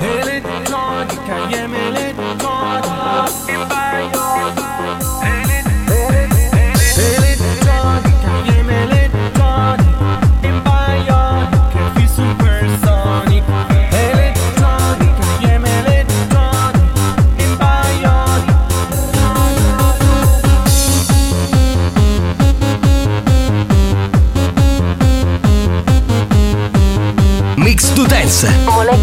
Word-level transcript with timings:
Anytime 0.00 1.10
you 1.10 1.16
can 1.16 1.50
get 1.50 1.68
me, 1.68 1.76
anytime. 1.78 3.28
If 3.48 3.70
I 3.70 4.59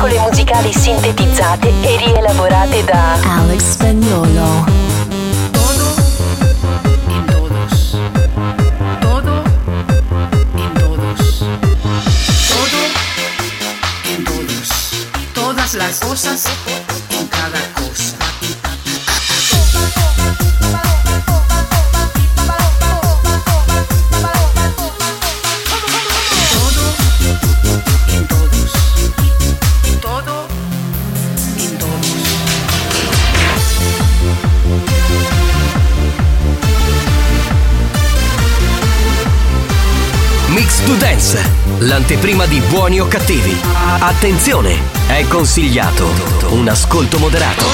molecole 0.08 0.30
musicali 0.30 0.74
sintetizzate 0.74 1.74
e 1.82 1.98
rielaborate 1.98 2.84
da 2.86 3.18
Alex 3.40 3.72
Spagnolo. 3.72 4.66
Todo 15.34 15.60
en 15.60 16.87
l'anteprima 42.08 42.46
di 42.46 42.62
buoni 42.62 43.02
o 43.02 43.08
cattivi. 43.10 43.54
Attenzione, 44.00 44.80
è 45.08 45.28
consigliato 45.28 46.08
un 46.52 46.66
ascolto 46.70 47.20
moderato. 47.20 47.66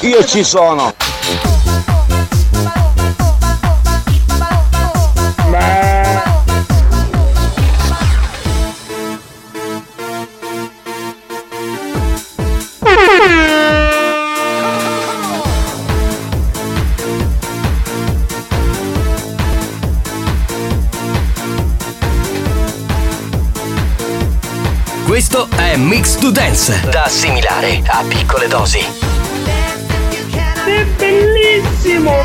Io 0.00 0.24
ci 0.26 0.44
sono. 0.44 1.61
Dance, 26.64 26.88
da 26.90 27.02
assimilare 27.02 27.82
a 27.86 28.04
piccole 28.06 28.46
dosi. 28.46 28.78
È 28.78 30.84
bellissimo! 30.96 32.24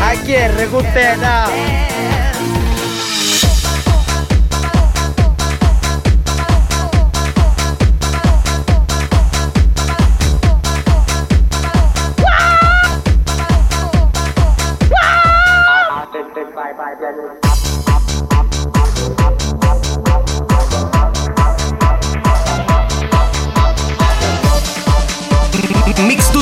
A 0.00 0.12
chi 0.24 0.32
è 0.32 0.68
con 0.68 0.84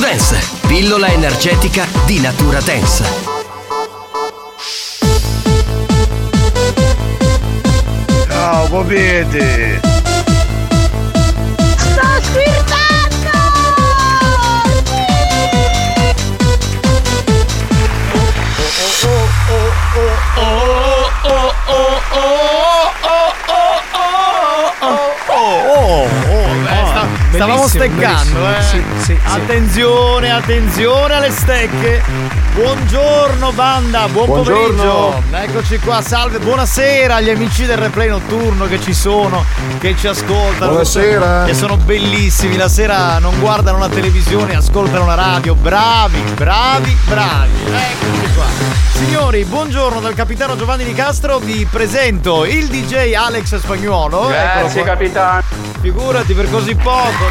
Dance, 0.07 0.39
pillola 0.69 1.09
energetica 1.09 1.85
di 2.05 2.21
natura 2.21 2.61
dance. 2.61 3.05
Ciao, 8.29 8.69
popete! 8.69 9.81
Sto 11.77 12.07
squirtando! 12.23 12.77
Stavamo 27.37 27.69
steccando, 27.69 28.49
eh. 28.49 28.63
Sì, 28.63 28.83
sì, 28.99 29.05
sì. 29.05 29.19
Attenzione, 29.25 30.33
attenzione 30.33 31.15
alle 31.15 31.31
stecche. 31.31 32.03
Buongiorno 32.55 33.53
banda, 33.53 34.09
buon 34.09 34.27
Buongiorno. 34.27 35.21
pomeriggio. 35.21 35.23
Eccoci 35.31 35.79
qua, 35.81 36.01
salve, 36.01 36.39
buonasera 36.39 37.17
agli 37.17 37.29
amici 37.29 37.67
del 37.67 37.77
replay 37.77 38.09
notturno 38.09 38.67
che 38.67 38.81
ci 38.81 38.95
sono, 38.95 39.45
che 39.79 39.95
ci 39.97 40.07
ascoltano. 40.09 40.71
Buonasera. 40.71 41.45
Che 41.45 41.55
sono 41.55 41.77
bellissimi. 41.77 42.57
La 42.57 42.69
sera 42.69 43.19
non 43.19 43.39
guardano 43.39 43.79
la 43.79 43.89
televisione, 43.89 44.57
ascoltano 44.57 45.05
la 45.05 45.15
radio. 45.15 45.55
Bravi, 45.55 46.19
bravi, 46.35 46.97
bravi. 47.05 47.51
Eccoci 47.67 48.35
qua. 48.35 48.45
Signori, 48.93 49.17
signori, 49.27 49.45
buongiorno 49.45 50.01
dal 50.01 50.15
capitano 50.15 50.57
Giovanni 50.57 50.85
Di 50.85 50.95
Castro. 50.95 51.39
Vi 51.39 51.67
presento 51.71 52.45
il 52.45 52.67
DJ 52.69 53.13
Alex 53.13 53.59
Spagnuolo. 53.59 54.29
Grazie, 54.29 54.83
capitano. 54.83 55.43
Figurati 55.81 56.33
per 56.33 56.51
così 56.51 56.75
poco, 56.75 57.26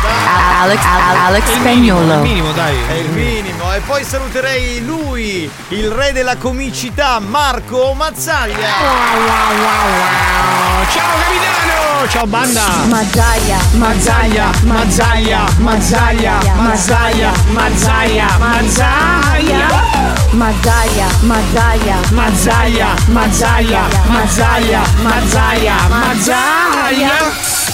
Alex, 0.62 0.80
Alex 1.25 1.44
Spagnolo. 1.53 2.13
Il 2.13 2.19
minimo, 2.19 2.51
dai. 2.51 2.77
È 2.88 2.94
il 2.94 3.09
minimo. 3.09 3.74
E 3.74 3.80
poi 3.81 4.03
saluterei 4.03 4.83
lui, 4.86 5.50
il 5.69 5.89
re 5.92 6.12
della 6.12 6.38
comicità, 6.38 7.19
Marco 7.19 7.94
Mazzaglia. 7.94 8.56
Wow, 8.56 9.21
wow, 9.25 9.56
wow, 9.57 9.88
wow. 9.97 10.86
Ciao 10.92 11.18
capitano! 11.19 12.07
Ciao 12.07 12.27
banda! 12.27 12.62
Mazzaglia, 12.88 13.57
Mazzaglia, 13.74 14.51
Mazzaglia, 14.63 15.44
Mazzaglia, 15.57 16.39
Mazzaglia, 16.56 17.31
Mazzaglia, 17.51 18.38
Mazzaglia. 18.38 20.13
Mazzaglia, 20.31 21.07
Mazzaglia, 21.21 22.00
Mazzaglia, 22.12 22.95
Mazzaglia, 23.07 23.88
Mazzaglia, 24.07 24.81
Mazzaglia, 25.01 25.75
Mazzaglia. 25.88 27.65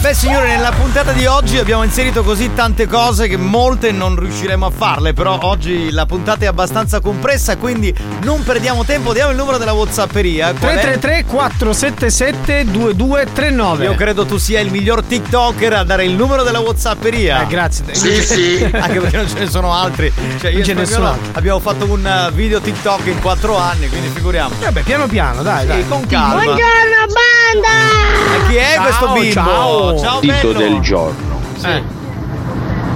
Beh 0.00 0.14
signore, 0.14 0.48
nella 0.48 0.70
puntata 0.70 1.12
di 1.12 1.26
oggi 1.26 1.58
abbiamo 1.58 1.82
inserito 1.82 2.22
così 2.22 2.54
tante 2.54 2.86
cose 2.86 3.28
che 3.28 3.36
molte 3.36 3.92
non 3.92 4.18
riusciremo 4.18 4.64
a 4.64 4.70
farle, 4.70 5.12
però 5.12 5.38
oggi 5.42 5.90
la 5.90 6.06
puntata 6.06 6.44
è 6.46 6.48
abbastanza 6.48 7.00
compressa, 7.00 7.58
quindi 7.58 7.94
non 8.22 8.42
perdiamo 8.42 8.82
tempo, 8.86 9.12
diamo 9.12 9.30
il 9.30 9.36
numero 9.36 9.58
della 9.58 9.72
Whatsapperia. 9.74 10.54
Qual 10.58 10.70
è? 10.74 10.80
333 10.80 11.24
477 11.26 12.64
2239 12.70 13.84
Io 13.84 13.94
credo 13.94 14.24
tu 14.24 14.38
sia 14.38 14.60
il 14.60 14.70
miglior 14.70 15.02
TikToker 15.02 15.74
a 15.74 15.84
dare 15.84 16.06
il 16.06 16.12
numero 16.14 16.44
della 16.44 16.60
Whatsapperia. 16.60 17.42
Eh, 17.42 17.46
grazie. 17.46 17.84
Sì, 17.92 18.22
sì. 18.22 18.64
Anche 18.72 19.00
perché 19.00 19.18
non 19.18 19.28
ce 19.28 19.38
ne 19.38 19.50
sono 19.50 19.74
altri. 19.74 20.10
Cioè, 20.40 20.50
io 20.50 20.56
Non 20.56 20.64
ce 20.66 20.74
ne 20.74 20.86
sono 20.86 21.08
altri. 21.08 21.30
Abbiamo 21.34 21.60
fatto 21.60 21.84
un 21.84 22.26
uh, 22.30 22.32
video 22.32 22.58
TikTok 22.58 23.04
in 23.04 23.20
quattro 23.20 23.58
anni, 23.58 23.86
quindi 23.90 24.08
figuriamoci. 24.08 24.62
Vabbè, 24.62 24.80
piano 24.80 25.06
piano, 25.06 25.42
dai, 25.42 25.60
Sì, 25.60 25.66
dai. 25.66 25.88
con 25.88 26.06
calma. 26.06 26.42
banda! 26.44 28.36
E 28.36 28.46
chi 28.48 28.56
è 28.56 28.72
Ciao, 28.74 28.82
questo 28.82 29.12
bimbo? 29.12 29.32
ciao. 29.32 29.89
Ciao, 29.98 30.20
Dito 30.20 30.34
bello. 30.34 30.58
del 30.58 30.80
giorno. 30.80 31.40
Eh. 31.64 31.82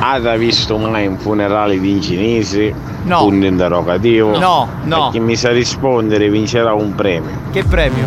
Avete 0.00 0.38
visto 0.38 0.76
mai 0.76 1.06
un 1.06 1.16
funerale 1.18 1.78
di 1.80 2.00
cinesi? 2.00 2.72
No. 3.04 3.18
Punto 3.18 3.46
interrogativo. 3.46 4.38
No, 4.38 4.68
no. 4.84 5.08
E 5.08 5.10
chi 5.12 5.20
mi 5.20 5.36
sa 5.36 5.50
rispondere 5.50 6.28
vincerà 6.30 6.72
un 6.74 6.94
premio. 6.94 7.30
Che 7.52 7.64
premio? 7.64 8.04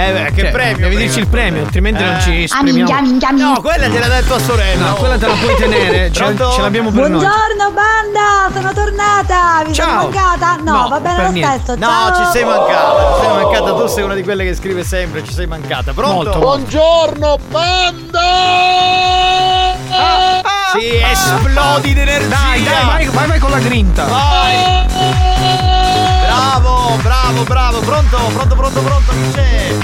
Eh, 0.00 0.12
beh, 0.12 0.32
che 0.32 0.40
Cioè, 0.42 0.50
premio? 0.50 0.88
Devi 0.88 0.96
dirci 0.96 1.18
il 1.18 1.26
premio, 1.26 1.62
altrimenti 1.62 2.02
non 2.02 2.18
ci 2.20 2.30
Ah, 2.30 2.42
esprimiamo. 2.44 2.76
minchia, 2.78 3.00
minchia. 3.02 3.30
No, 3.30 3.60
quella 3.60 3.86
gliel'ha 3.88 4.08
detto 4.08 4.34
a 4.34 4.38
sorella. 4.38 4.86
No, 4.88 4.94
quella 4.94 5.18
te 5.18 5.26
la 5.26 5.34
puoi 5.34 5.54
tenere, 5.60 6.10
ce, 6.12 6.36
ce 6.36 6.60
l'abbiamo 6.60 6.90
per 6.90 7.08
noi. 7.08 7.20
Buongiorno 7.20 7.70
banda, 7.72 8.50
sono 8.54 8.72
tornata, 8.72 9.62
vi 9.66 9.72
Ciao. 9.74 9.88
sono 9.88 10.10
mancata? 10.10 10.56
No, 10.62 10.72
No, 10.82 10.88
va 10.88 11.00
bene 11.00 11.14
per 11.16 11.24
lo 11.24 11.30
niente. 11.32 11.58
stesso. 11.62 11.78
No, 11.78 11.86
ciao. 11.86 12.14
ci 12.24 12.30
sei 12.32 12.44
mancata, 12.44 13.14
ci 13.14 13.20
sei 13.26 13.34
mancata. 13.42 13.72
Tu 13.72 13.86
sei 13.88 14.04
una 14.04 14.14
di 14.14 14.22
quelle 14.22 14.44
che 14.44 14.54
scrive 14.54 14.84
sempre, 14.84 15.24
ci 15.24 15.32
sei 15.32 15.46
mancata. 15.46 15.92
Pronto? 15.92 16.14
Molto. 16.14 16.38
Buongiorno, 16.38 17.38
banda! 17.48 18.20
Sì, 20.72 20.96
esplodi 21.02 21.92
d'energia. 21.94 22.28
Dai, 22.28 22.62
dai, 22.62 22.84
vai, 22.86 23.06
vai, 23.08 23.26
vai 23.26 23.38
con 23.38 23.50
la 23.50 23.58
grinta. 23.58 24.04
Vai. 24.04 25.39
Bravo, 26.34 26.96
bravo, 27.02 27.42
bravo. 27.42 27.80
Pronto, 27.80 28.16
pronto, 28.32 28.54
pronto, 28.54 28.80
pronto. 28.82 29.10
Chi 29.10 29.30
c'è? 29.32 29.74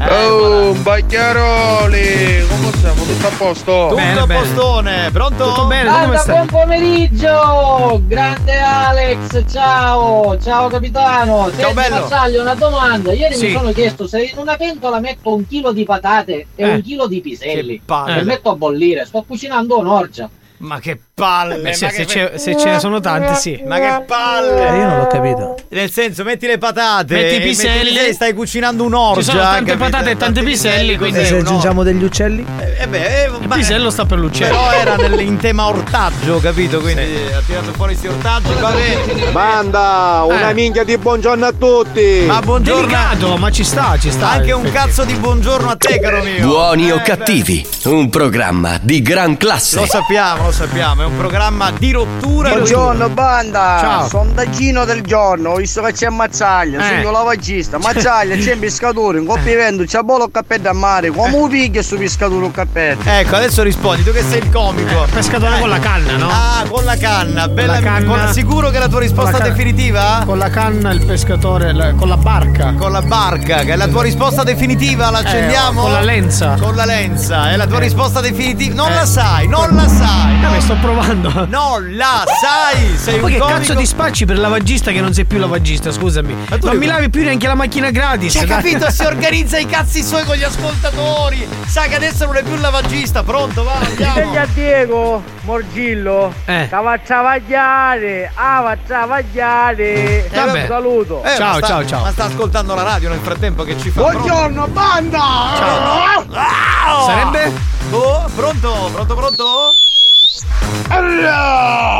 Eh, 0.00 0.26
Oh, 0.26 0.72
Bacchiaroli! 0.72 2.44
Come 2.48 2.72
siamo? 2.80 3.04
Tutto 3.04 3.26
a 3.28 3.30
posto? 3.38 3.62
Tutto 3.90 3.94
Bene, 3.94 4.18
a 4.20 4.26
bene. 4.26 4.40
postone, 4.40 5.10
pronto? 5.12 5.44
Tutto 5.46 5.66
bene, 5.66 5.88
tu 5.88 5.94
come 6.04 6.16
stai? 6.18 6.46
pomeriggio! 6.46 8.02
Grande 8.06 8.58
Alex, 8.58 9.44
ciao! 9.48 10.36
Ciao 10.42 10.66
capitano! 10.68 11.48
Ciao, 11.56 11.72
bello. 11.72 12.00
Massaglio, 12.00 12.40
una 12.40 12.54
domanda. 12.54 13.12
Ieri 13.12 13.34
Sì. 13.36 13.46
mi 13.46 13.52
sono 13.52 13.70
chiesto 13.70 14.08
se 14.08 14.24
in 14.24 14.38
una 14.38 14.56
pentola 14.56 14.98
metto 14.98 15.32
un 15.32 15.46
chilo 15.46 15.72
di 15.72 15.84
patate 15.84 16.48
e 16.56 16.64
Eh. 16.64 16.74
un 16.74 16.82
chilo 16.82 17.06
di 17.06 17.20
piselli 17.20 17.76
Che 17.76 17.82
palle. 17.84 18.18
e 18.18 18.24
metto 18.24 18.50
a 18.50 18.56
bollire, 18.56 19.04
sto 19.06 19.22
cucinando 19.24 19.78
un'orgia. 19.78 20.28
Ma 20.56 20.80
che 20.80 20.98
palle. 21.14 21.56
Beh, 21.58 21.72
se, 21.74 21.86
ma, 21.86 21.92
se 21.92 22.32
se 22.36 22.56
ce 22.58 22.70
ne 22.70 22.78
sono 22.80 23.00
tanti, 23.00 23.34
sì. 23.40 23.62
ma 23.66 23.78
che 23.78 24.02
palle. 24.06 24.68
Eh, 24.68 24.76
io 24.78 24.86
non 24.88 24.98
l'ho 24.98 25.06
capito. 25.06 25.54
Nel 25.70 25.90
senso, 25.90 26.24
metti 26.24 26.46
le 26.46 26.58
patate. 26.58 27.14
Metti 27.14 27.34
i 27.34 27.36
e 27.36 27.40
piselli. 27.40 28.12
stai 28.12 28.32
cucinando 28.34 28.84
un'orgia. 28.84 29.20
Ci 29.20 29.26
sono 29.30 29.40
tante 29.42 29.72
capito? 29.72 29.90
patate 29.90 30.10
e 30.10 30.16
tanti 30.16 30.42
piselli, 30.42 30.96
quindi- 30.96 31.20
E 31.20 31.24
se 31.24 31.36
aggiungiamo 31.38 31.82
degli 31.82 32.02
uccelli? 32.02 32.44
Eh, 32.58 32.82
eh 32.82 32.86
beh, 32.88 33.22
eh, 33.22 33.26
Il 33.40 33.46
ma- 33.48 33.54
pisello 33.54 33.90
sta 33.90 34.04
per 34.04 34.18
l'uccello. 34.18 34.56
Però 34.56 34.70
era 34.72 34.96
nel- 34.96 35.20
in 35.20 35.36
tema 35.38 35.66
ortaggio, 35.66 36.38
capito? 36.40 36.80
Quindi 36.80 37.02
ha 37.02 37.40
tirato 37.46 37.72
fuori 37.72 37.96
questi 37.96 38.08
ortaggi. 38.08 38.52
Va 38.60 38.70
bene. 38.70 39.30
Banda, 39.30 40.22
una 40.26 40.50
Eh. 40.50 40.54
minchia 40.54 40.84
di 40.84 40.96
buongiorno 40.98 41.46
a 41.46 41.52
tutti! 41.52 42.24
Ma 42.26 42.40
buongiorno. 42.40 42.80
Delicato, 42.82 43.36
ma 43.36 43.50
ci 43.50 43.62
sta, 43.64 43.96
ci 43.98 44.10
sta. 44.10 44.30
Anche 44.30 44.52
un 44.52 44.70
cazzo 44.72 45.04
di 45.04 45.14
buongiorno 45.14 45.70
a 45.70 45.76
te, 45.76 45.98
caro 46.00 46.22
mio. 46.22 46.46
Buoni 46.46 46.90
o 46.90 46.96
Eh, 46.96 47.02
cattivi, 47.02 47.64
un 47.84 48.08
programma 48.10 48.78
di 48.80 49.00
gran 49.02 49.36
classe. 49.36 49.76
Lo 49.80 49.86
sappiamo, 49.86 50.44
lo 50.46 50.52
sappiamo, 50.52 51.03
è 51.04 51.06
un 51.06 51.16
programma 51.18 51.70
di 51.70 51.92
rottura. 51.92 52.48
Buongiorno 52.50 53.08
banda, 53.10 53.76
Ciao. 53.80 54.08
sondaggino 54.08 54.84
del 54.86 55.02
giorno, 55.02 55.50
ho 55.50 55.56
visto 55.56 55.82
che 55.82 55.92
c'è 55.92 56.08
Mazzaglia, 56.08 56.78
Eh. 56.78 57.02
sono 57.02 57.10
lavagista, 57.10 57.78
Mazzaglia 57.78 58.36
c'è 58.36 58.54
un 58.54 58.60
pescatore, 58.60 59.18
un 59.18 59.26
coppia 59.26 59.70
c'è 59.84 60.00
bolo 60.00 60.28
cappello 60.28 60.70
a 60.70 60.72
mare, 60.72 61.10
come 61.10 61.36
un 61.36 61.48
piglia 61.50 61.82
su 61.82 61.96
pescatore 61.98 62.44
un 62.46 62.50
cappello? 62.50 63.00
Ecco, 63.04 63.36
adesso 63.36 63.62
rispondi, 63.62 64.02
tu 64.02 64.12
che 64.12 64.22
sei 64.22 64.38
il 64.38 64.50
comico. 64.50 65.04
Eh, 65.04 65.08
pescatore 65.08 65.58
con 65.60 65.68
la 65.68 65.78
canna, 65.78 66.16
no? 66.16 66.28
Ah, 66.30 66.64
con 66.68 66.84
la 66.84 66.96
canna, 66.96 67.48
bella 67.48 67.74
la 67.74 67.80
canna. 67.80 68.06
con- 68.24 68.32
Sicuro 68.32 68.70
che 68.70 68.76
è 68.76 68.80
la 68.80 68.88
tua 68.88 69.00
risposta 69.00 69.30
Con 69.32 69.40
la 69.40 69.48
definitiva? 69.48 70.22
Con 70.24 70.38
la 70.38 70.48
canna 70.48 70.90
il 70.92 71.04
pescatore, 71.04 71.72
la- 71.74 71.92
con 71.92 72.08
la 72.08 72.16
barca. 72.16 72.72
Con 72.78 72.92
la 72.92 73.02
barca, 73.02 73.58
che 73.58 73.72
è 73.72 73.76
la 73.76 73.88
tua 73.88 74.02
risposta 74.02 74.42
definitiva, 74.42 75.10
la 75.10 75.18
accendiamo? 75.18 75.80
Eh, 75.80 75.82
con 75.82 75.92
la 75.92 76.00
lenza. 76.00 76.56
Con 76.58 76.74
la 76.74 76.84
lenza, 76.86 77.50
è 77.50 77.56
la 77.56 77.66
tua 77.66 77.78
risposta 77.78 78.20
definitiva. 78.22 78.74
Non 78.74 78.92
la 78.94 79.04
sai, 79.04 79.46
non 79.48 79.68
la 79.74 79.86
sai. 79.86 80.40
Vabbè, 80.40 80.60
sto 80.60 80.74
provando. 80.76 80.92
Non 80.94 81.96
la 81.96 82.22
sai, 82.40 82.96
sei 82.96 83.18
Ma 83.18 83.26
un 83.26 83.32
che 83.32 83.38
comico. 83.38 83.58
cazzo 83.58 83.74
ti 83.74 83.84
spacci 83.86 84.24
per 84.26 84.38
lavagista 84.38 84.92
che 84.92 85.00
non 85.00 85.12
sei 85.12 85.24
più 85.24 85.38
lavagista, 85.38 85.90
scusami. 85.90 86.44
tu 86.60 86.66
Non 86.66 86.76
mi 86.76 86.86
lavi 86.86 87.10
più 87.10 87.22
neanche 87.24 87.48
la 87.48 87.56
macchina 87.56 87.90
gratis. 87.90 88.32
Cioè, 88.32 88.46
dai. 88.46 88.56
capito? 88.62 88.88
Si 88.90 89.02
organizza 89.04 89.58
i 89.58 89.66
cazzi 89.66 90.02
suoi 90.04 90.24
con 90.24 90.36
gli 90.36 90.44
ascoltatori. 90.44 91.48
Sa 91.66 91.82
che 91.82 91.96
adesso 91.96 92.26
non 92.26 92.36
è 92.36 92.42
più 92.44 92.54
il 92.54 92.60
lavagista. 92.60 93.22
Pronto, 93.24 93.64
va, 93.64 93.72
andiamo. 93.80 94.38
a 94.38 94.46
Diego, 94.54 95.22
Morgillo, 95.42 96.32
Eh. 96.44 96.64
stava 96.66 96.92
a 96.92 96.98
travagliare, 96.98 98.30
ah, 98.34 98.60
va 98.60 98.70
a 98.70 98.78
travagliare. 98.86 100.28
Vabbè. 100.32 100.60
Un 100.62 100.66
saluto. 100.68 101.22
Eh, 101.24 101.36
Ciao, 101.36 101.50
ma 101.52 101.56
sta- 101.56 101.66
ciao, 101.66 101.86
ciao. 101.86 102.02
Ma 102.02 102.10
sta 102.12 102.24
ascoltando 102.24 102.74
la 102.74 102.82
radio 102.82 103.08
nel 103.08 103.20
frattempo 103.20 103.64
che 103.64 103.76
ci 103.78 103.90
fa. 103.90 104.00
Buongiorno, 104.00 104.68
banda! 104.68 105.18
Ciao. 105.56 107.06
Sarebbe? 107.06 107.52
Oh, 107.90 108.24
pronto? 108.34 108.90
Pronto, 108.92 109.14
pronto? 109.14 109.44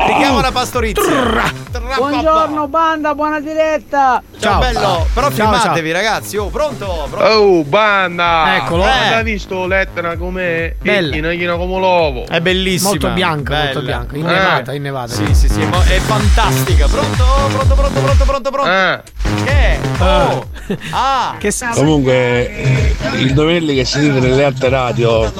Richiamo 0.07 0.41
la 0.41 0.51
pastorizia. 0.51 1.53
Buongiorno, 1.97 2.67
banda, 2.67 3.15
buona 3.15 3.39
diretta! 3.39 4.21
Ciao, 4.41 4.51
Ciao. 4.51 4.59
bello. 4.61 5.07
Però 5.15 5.27
Ciao, 5.29 5.37
filmatevi, 5.53 5.93
ragazzi. 5.93 6.37
Oh, 6.37 6.49
pronto? 6.49 7.07
pronto? 7.09 7.25
Oh, 7.33 7.62
banda! 7.62 8.57
Eccolo. 8.57 8.85
Eh. 8.87 8.88
Hai 9.14 9.23
visto 9.23 9.67
lettera 9.67 10.17
come 10.17 10.75
Bella. 10.83 11.17
picchina 11.17 11.55
come 11.55 11.79
l'uovo? 11.79 12.26
È 12.26 12.41
bellissima. 12.41 12.88
Molto 12.91 13.09
bianca, 13.11 13.55
molto 13.57 13.79
Bella. 13.81 13.87
bianca. 13.87 14.17
Innevata, 14.17 14.73
innevata. 14.75 15.12
Sì, 15.14 15.33
sì, 15.35 15.49
sì, 15.49 15.61
è, 15.61 15.99
fantastica. 16.00 16.88
Pronto? 16.88 17.25
Pronto, 17.53 17.75
pronto, 17.75 18.00
pronto, 18.00 18.25
pronto, 18.25 18.50
pronto. 18.50 18.71
Eh. 18.71 19.00
Che? 19.45 19.79
Oh. 20.03 20.49
Ah. 20.93 21.35
Che 21.38 21.50
s- 21.50 21.69
Comunque, 21.75 22.97
i 23.19 23.35
dovelli 23.35 23.75
che 23.75 23.85
sentite 23.85 24.19
nelle 24.26 24.45
altre 24.45 24.71
radio 24.71 25.31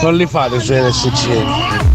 non 0.00 0.14
li 0.14 0.26
fate 0.26 0.60
su 0.60 0.72
NSC. 0.74 1.27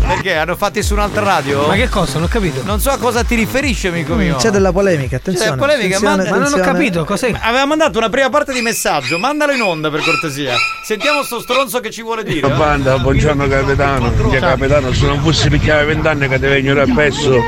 Perché? 0.05 0.35
Hanno 0.35 0.55
fatti 0.55 0.83
su 0.83 0.93
un'altra 0.93 1.23
radio? 1.23 1.65
Ma 1.67 1.73
che 1.75 1.89
cosa? 1.89 2.13
Non 2.15 2.23
ho 2.23 2.27
capito. 2.27 2.61
Non 2.63 2.79
so 2.79 2.89
a 2.91 2.97
cosa 2.97 3.23
ti 3.23 3.35
riferisci, 3.35 3.87
amico 3.87 4.13
mio. 4.15 4.35
C'è 4.35 4.49
della 4.49 4.71
polemica, 4.71 5.15
attenzione. 5.15 5.51
C'è 5.51 5.57
polemica, 5.57 5.97
attenzione, 5.97 6.15
manda- 6.15 6.29
Ma 6.29 6.35
non 6.37 6.45
ho 6.45 6.49
attenzione. 6.49 6.77
capito, 6.77 7.05
cos'è? 7.05 7.31
Aveva 7.41 7.65
mandato 7.65 7.97
una 7.97 8.09
prima 8.09 8.29
parte 8.29 8.53
di 8.53 8.61
messaggio, 8.61 9.17
mandalo 9.17 9.53
in 9.53 9.61
onda 9.61 9.89
per 9.89 10.01
cortesia. 10.03 10.53
Sentiamo 10.85 11.23
sto 11.23 11.39
stronzo 11.39 11.79
che 11.79 11.89
ci 11.89 12.01
vuole 12.01 12.23
dire. 12.23 12.47
eh. 12.47 12.51
Banda, 12.51 12.97
buongiorno 12.99 13.47
capitano. 13.47 14.11
Che 14.29 14.39
capitano, 14.39 14.93
se 14.93 15.05
non 15.05 15.19
fossi 15.21 15.49
picchiare 15.49 15.85
vent'anni 15.85 16.27
che 16.27 16.39
ti 16.39 16.45
vengono 16.45 16.81
a 16.81 16.87
pezzo 16.93 17.39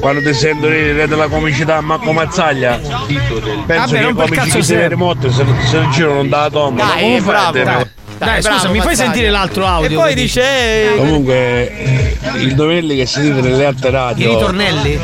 quando 0.00 0.20
ti 0.22 0.32
sento 0.34 0.68
dire 0.68 1.06
della 1.06 1.28
comicità 1.28 1.80
Marco 1.80 2.12
Mazzaglia. 2.12 2.78
Penso 2.78 3.64
Vabbè, 3.66 3.98
che 3.98 4.08
i 4.08 4.12
comici 4.14 4.50
che 4.50 4.62
si 4.62 4.74
vede 4.74 4.94
morto 4.94 5.30
se, 5.30 5.44
se 5.68 5.78
non 5.78 5.90
girano 5.90 6.14
non 6.14 6.28
da 6.28 6.48
tomba. 6.50 6.84
Dai, 6.84 7.20
bravo. 7.20 7.58
fate? 7.58 7.92
Dai, 8.24 8.40
Dai, 8.40 8.42
scusa, 8.42 8.58
bravo, 8.60 8.72
mi 8.74 8.80
fai 8.80 8.96
sentire 8.96 9.30
l'altro 9.30 9.66
audio? 9.66 9.90
E 9.90 9.94
poi 9.94 10.14
dice? 10.14 10.22
dice. 10.40 10.92
eh, 10.94 10.96
Comunque, 10.96 12.16
i 12.38 12.54
dovelli 12.54 12.96
che 12.96 13.06
sentite 13.06 13.40
nelle 13.40 13.64
altre 13.66 13.88
I 13.88 13.92
radio. 13.92 14.30
ritornelli? 14.30 14.98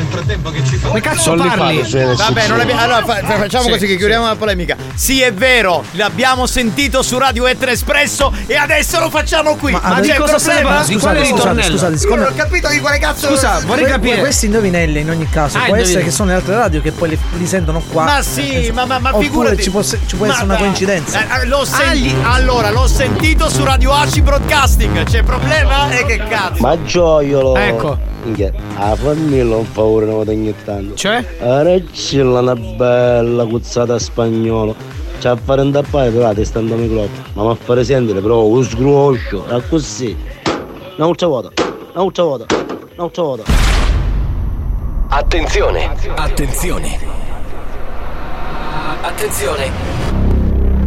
Come 0.81 1.01
cazzo 1.01 1.19
Sono 1.21 1.43
li 1.43 1.49
parli? 1.49 1.83
fate. 1.83 2.13
Vabbè, 2.15 2.47
non 2.47 2.59
abbiamo- 2.59 2.81
allora 2.81 3.03
fa- 3.05 3.21
fa- 3.23 3.37
facciamo 3.37 3.63
Sì, 3.65 3.69
così 3.69 3.85
che 3.85 3.91
sì. 3.91 3.97
chiudiamo 3.97 4.25
la 4.25 4.35
polemica. 4.35 4.75
Sì, 4.95 5.21
è 5.21 5.33
vero, 5.33 5.83
l'abbiamo 5.91 6.45
sentito 6.45 7.01
su 7.01 7.17
Radio 7.17 7.45
Etere 7.47 7.71
Espresso 7.71 8.33
e 8.47 8.55
adesso 8.55 8.99
lo 8.99 9.09
facciamo 9.09 9.55
qui. 9.55 9.71
Ma, 9.71 9.99
di 10.01 10.07
c'è 10.09 10.15
cosa 10.15 10.39
stai 10.39 10.59
problema? 10.61 10.83
Di 10.83 10.95
quale 10.97 11.19
Scusate, 11.19 11.35
ritornello? 11.35 11.71
scusate, 11.71 11.91
Io 11.93 11.97
siccome 11.99 12.21
non 12.23 12.31
ho 12.31 12.35
capito 12.35 12.67
di 12.69 12.79
quale 12.79 12.97
cazzo. 12.99 13.27
Scusa, 13.27 13.61
vorrei 13.65 13.85
capire. 13.85 14.17
questi 14.19 14.45
indovinelli 14.47 14.99
in 14.99 15.09
ogni 15.09 15.27
caso 15.29 15.57
Ah, 15.57 15.61
può 15.65 15.75
essere 15.75 16.03
che 16.03 16.11
sono 16.11 16.29
le 16.29 16.35
altre 16.35 16.55
radio 16.55 16.81
che 16.81 16.91
poi 16.91 17.09
li, 17.09 17.19
li 17.37 17.45
sentono 17.45 17.81
qua. 17.91 18.03
Ma 18.03 18.21
sì, 18.21 18.71
ma, 18.73 18.85
ma, 18.85 18.99
ma 18.99 19.09
Oppure 19.09 19.23
figurati. 19.25 19.61
ci 19.63 19.69
può, 19.69 19.81
ci 19.83 19.97
può 20.15 20.25
Ma 20.25 20.31
essere 20.31 20.45
una 20.47 20.55
coincidenza. 20.57 21.19
Eh, 21.19 21.41
eh, 21.41 21.45
l'ho 21.45 21.65
sen- 21.65 21.87
Agli- 21.87 22.15
Allora, 22.23 22.69
l'ho 22.71 22.87
sentito 22.87 23.10
su 23.51 23.65
Radio 23.65 23.91
Aci 23.91 24.21
Broadcasting. 24.21 25.03
C'è 25.03 25.23
problema? 25.23 25.89
E 25.89 26.05
che 26.05 26.17
cazzo? 26.17 26.61
Ma 26.61 26.81
gioiolo! 26.83 27.55
Ecco. 27.57 27.97
Minchia, 28.23 28.51
la 28.77 28.95
famiglia 28.95 29.57
un 29.57 29.65
favore 29.65 30.05
non 30.05 30.23
ogni 30.25 30.55
tanto. 30.63 30.95
Cioè? 30.95 31.23
Areccilla 31.41 32.39
una 32.39 32.55
bella 32.55 33.45
cuzzata 33.45 33.99
spagnolo. 33.99 34.73
C'è 35.19 35.29
a 35.29 35.35
fare 35.35 35.61
un 35.61 35.71
tappare 35.71 36.09
però 36.09 36.27
la 36.27 36.33
testa 36.33 36.59
andando 36.59 36.83
microfono. 36.83 37.23
Ma 37.33 37.43
mi 37.43 37.49
a 37.49 37.55
fare 37.55 37.83
sentire 37.83 38.21
però 38.21 38.43
un 38.43 38.63
sgroscio. 38.63 39.45
È 39.47 39.61
così. 39.67 40.15
Un'altra 40.97 41.27
volta. 41.27 41.63
Un'altra 41.93 42.23
volta. 42.23 42.55
Un'altra 42.95 43.23
volta. 43.23 43.43
Attenzione, 45.09 45.89
attenzione. 46.15 46.99
Attenzione. 49.01 49.90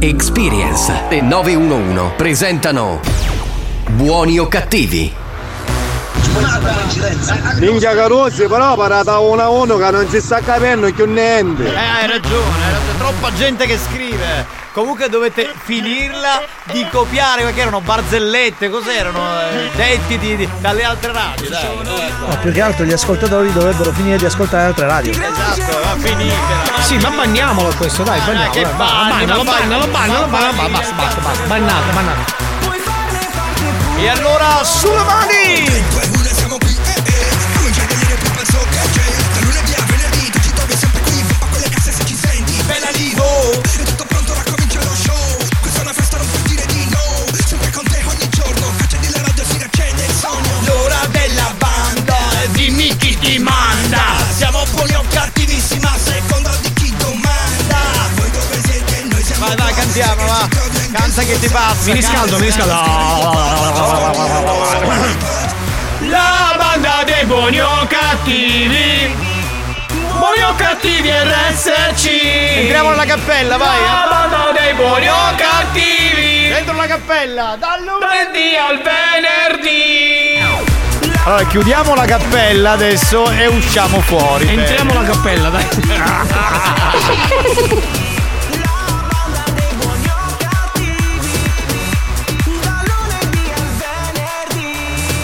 Experience 0.00 0.92
e 1.10 1.20
911 1.20 2.14
presentano 2.16 3.00
Buoni 3.90 4.38
o 4.38 4.46
cattivi? 4.46 5.27
Minchia 7.58 7.94
Carusi, 7.94 8.46
però 8.46 8.74
parata 8.76 9.18
uno 9.18 9.42
a 9.42 9.48
uno 9.50 9.76
che 9.76 9.90
non 9.90 10.08
si 10.08 10.20
sta 10.20 10.40
capendo 10.40 10.90
più 10.92 11.06
niente. 11.06 11.64
Eh, 11.64 11.76
hai 11.76 12.06
ragione, 12.06 12.64
hai 12.64 12.72
ragione. 12.72 12.96
Troppa 12.98 13.32
gente 13.32 13.66
che 13.66 13.78
scrive. 13.78 14.56
Comunque 14.72 15.08
dovete 15.08 15.52
finirla 15.64 16.40
di 16.70 16.86
copiare, 16.88 17.42
perché 17.42 17.62
erano 17.62 17.80
barzellette, 17.80 18.70
cos'erano? 18.70 19.40
Eh, 19.50 19.70
detti 19.74 20.18
di- 20.18 20.36
di- 20.36 20.48
dalle 20.60 20.84
altre 20.84 21.10
radio, 21.12 21.48
dai. 21.48 21.68
No, 21.82 22.38
più 22.40 22.52
che 22.52 22.60
altro 22.60 22.84
gli 22.84 22.92
ascoltatori 22.92 23.52
dovrebbero 23.52 23.90
finire 23.92 24.18
di 24.18 24.26
ascoltare 24.26 24.62
le 24.62 24.68
altre 24.68 24.86
radio. 24.86 25.10
Esatto, 25.12 25.80
ma 25.84 25.96
finitela. 25.98 26.80
Sì, 26.82 26.96
ma 26.98 27.10
banniamolo 27.10 27.72
questo, 27.76 28.04
dai, 28.04 28.20
banniamolo. 28.20 28.50
che 28.52 28.62
bannalo, 28.76 29.42
bannalo, 29.42 29.86
bannalo, 29.88 30.26
ma 30.26 30.38
bannalo, 30.38 30.68
basta, 30.70 30.94
basta, 30.94 31.20
basta. 31.22 31.42
Bannato, 31.46 31.92
bannato. 31.92 32.46
E 33.98 34.08
allora 34.08 34.62
sulle 34.62 35.02
mani! 35.02 36.17
Siamo 54.88 54.88
buoni 54.88 54.94
o 54.94 55.04
cattivissimi 55.10 55.84
a 55.84 55.98
seconda 55.98 56.50
di 56.62 56.72
chi 56.72 56.94
domanda 56.96 57.78
Voi 58.14 58.30
dove 58.30 58.60
siete? 58.64 59.04
Noi 59.10 59.22
siamo 59.22 59.46
Vai, 59.46 59.56
vai, 59.56 59.74
cantiamo, 59.74 60.24
va. 60.24 60.48
Canta 60.92 61.22
che 61.22 61.38
ti 61.38 61.48
passa. 61.48 61.84
Mi 61.84 61.92
riscaldo, 61.92 62.38
mi 62.38 62.46
riscaldo. 62.46 62.72
La 66.08 66.54
banda 66.56 67.02
dei 67.04 67.24
buoni 67.26 67.60
o 67.60 67.86
cattivi. 67.86 69.14
Buoni 70.18 70.42
o 70.42 70.54
cattivi 70.56 71.10
RSC. 71.10 72.06
Entriamo 72.06 72.90
nella 72.90 73.04
cappella, 73.04 73.56
vai. 73.58 73.80
La 73.80 74.06
banda 74.08 74.58
dei 74.58 74.74
buoni 74.74 75.08
o 75.08 75.34
cattivi. 75.36 76.48
Dentro 76.48 76.74
la 76.74 76.86
cappella, 76.86 77.56
dal 77.58 77.84
lunedì 77.84 78.56
al 78.56 78.82
venerdì. 78.82 80.27
Allora, 81.28 81.44
chiudiamo 81.44 81.94
la 81.94 82.06
cappella 82.06 82.70
adesso 82.70 83.30
e 83.30 83.46
usciamo 83.48 84.00
fuori. 84.00 84.48
Entriamo 84.48 84.94
la 84.94 85.02
cappella, 85.02 85.50
dai. 85.50 85.66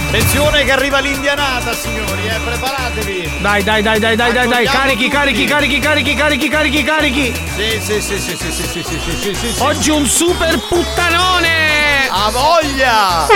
Attenzione 0.08 0.64
che 0.64 0.72
arriva 0.72 0.98
l'indianata, 0.98 1.72
signori, 1.72 2.26
eh, 2.26 2.38
preparatevi. 2.44 3.38
Dai, 3.40 3.62
dai, 3.62 3.80
dai, 3.80 3.98
dai, 3.98 4.14
dai, 4.14 4.30
dai, 4.30 4.46
dai, 4.46 4.66
carichi, 4.66 5.08
carichi, 5.08 5.46
carichi, 5.46 5.78
carichi, 5.80 6.14
carichi, 6.14 6.48
carichi, 6.50 6.84
carichi. 6.84 7.34
Sì, 7.56 7.80
sì, 7.82 8.02
sì, 8.02 8.18
sì, 8.18 8.36
sì, 8.36 8.52
sì, 8.52 8.62
sì, 8.62 8.82
sì, 8.82 9.00
sì, 9.00 9.16
sì, 9.22 9.34
sì, 9.34 9.52
sì. 9.54 9.62
Oggi 9.62 9.88
un 9.88 10.04
super 10.04 10.58
puttanone! 10.68 12.08
A 12.10 12.30
voglia! 12.30 13.26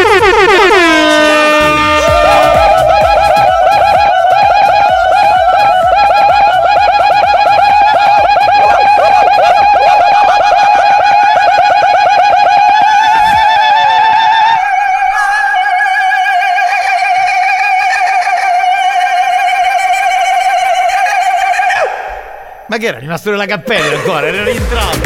Che 22.79 22.87
era 22.87 22.99
rimasto 22.99 23.31
nella 23.31 23.47
cappella 23.47 23.97
ancora? 23.97 24.27
Era 24.27 24.45
rientrato. 24.45 25.01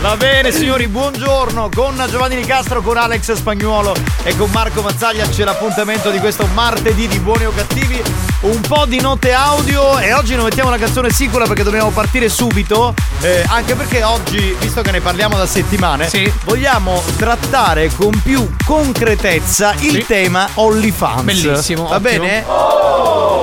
Va 0.00 0.16
bene, 0.16 0.50
signori, 0.50 0.88
buongiorno. 0.88 1.68
Con 1.72 2.04
Giovanni 2.10 2.36
Nicastro, 2.36 2.80
con 2.80 2.96
Alex 2.96 3.32
Spagnuolo 3.32 3.94
e 4.24 4.36
con 4.36 4.50
Marco 4.50 4.82
Mazzaglia 4.82 5.28
c'è 5.28 5.44
l'appuntamento 5.44 6.10
di 6.10 6.18
questo 6.18 6.46
martedì 6.46 7.06
di 7.06 7.18
buoni 7.18 7.44
o 7.44 7.52
cattivi. 7.52 8.31
Un 8.42 8.60
po' 8.62 8.86
di 8.86 9.00
note 9.00 9.32
audio 9.32 9.98
e 10.00 10.12
oggi 10.12 10.34
non 10.34 10.42
mettiamo 10.46 10.68
la 10.68 10.76
canzone 10.76 11.10
sicura 11.10 11.46
perché 11.46 11.62
dobbiamo 11.62 11.90
partire 11.90 12.28
subito. 12.28 12.92
eh, 13.20 13.44
anche 13.46 13.76
perché 13.76 14.02
oggi, 14.02 14.56
visto 14.58 14.82
che 14.82 14.90
ne 14.90 15.00
parliamo 15.00 15.36
da 15.36 15.46
settimane, 15.46 16.10
vogliamo 16.44 17.00
trattare 17.16 17.88
con 17.94 18.10
più 18.20 18.50
concretezza 18.66 19.74
il 19.78 20.04
tema 20.06 20.48
OnlyFans. 20.54 21.22
Bellissimo, 21.22 21.86
Va 21.86 21.96
ottimo. 21.96 22.24
bene? 22.24 22.44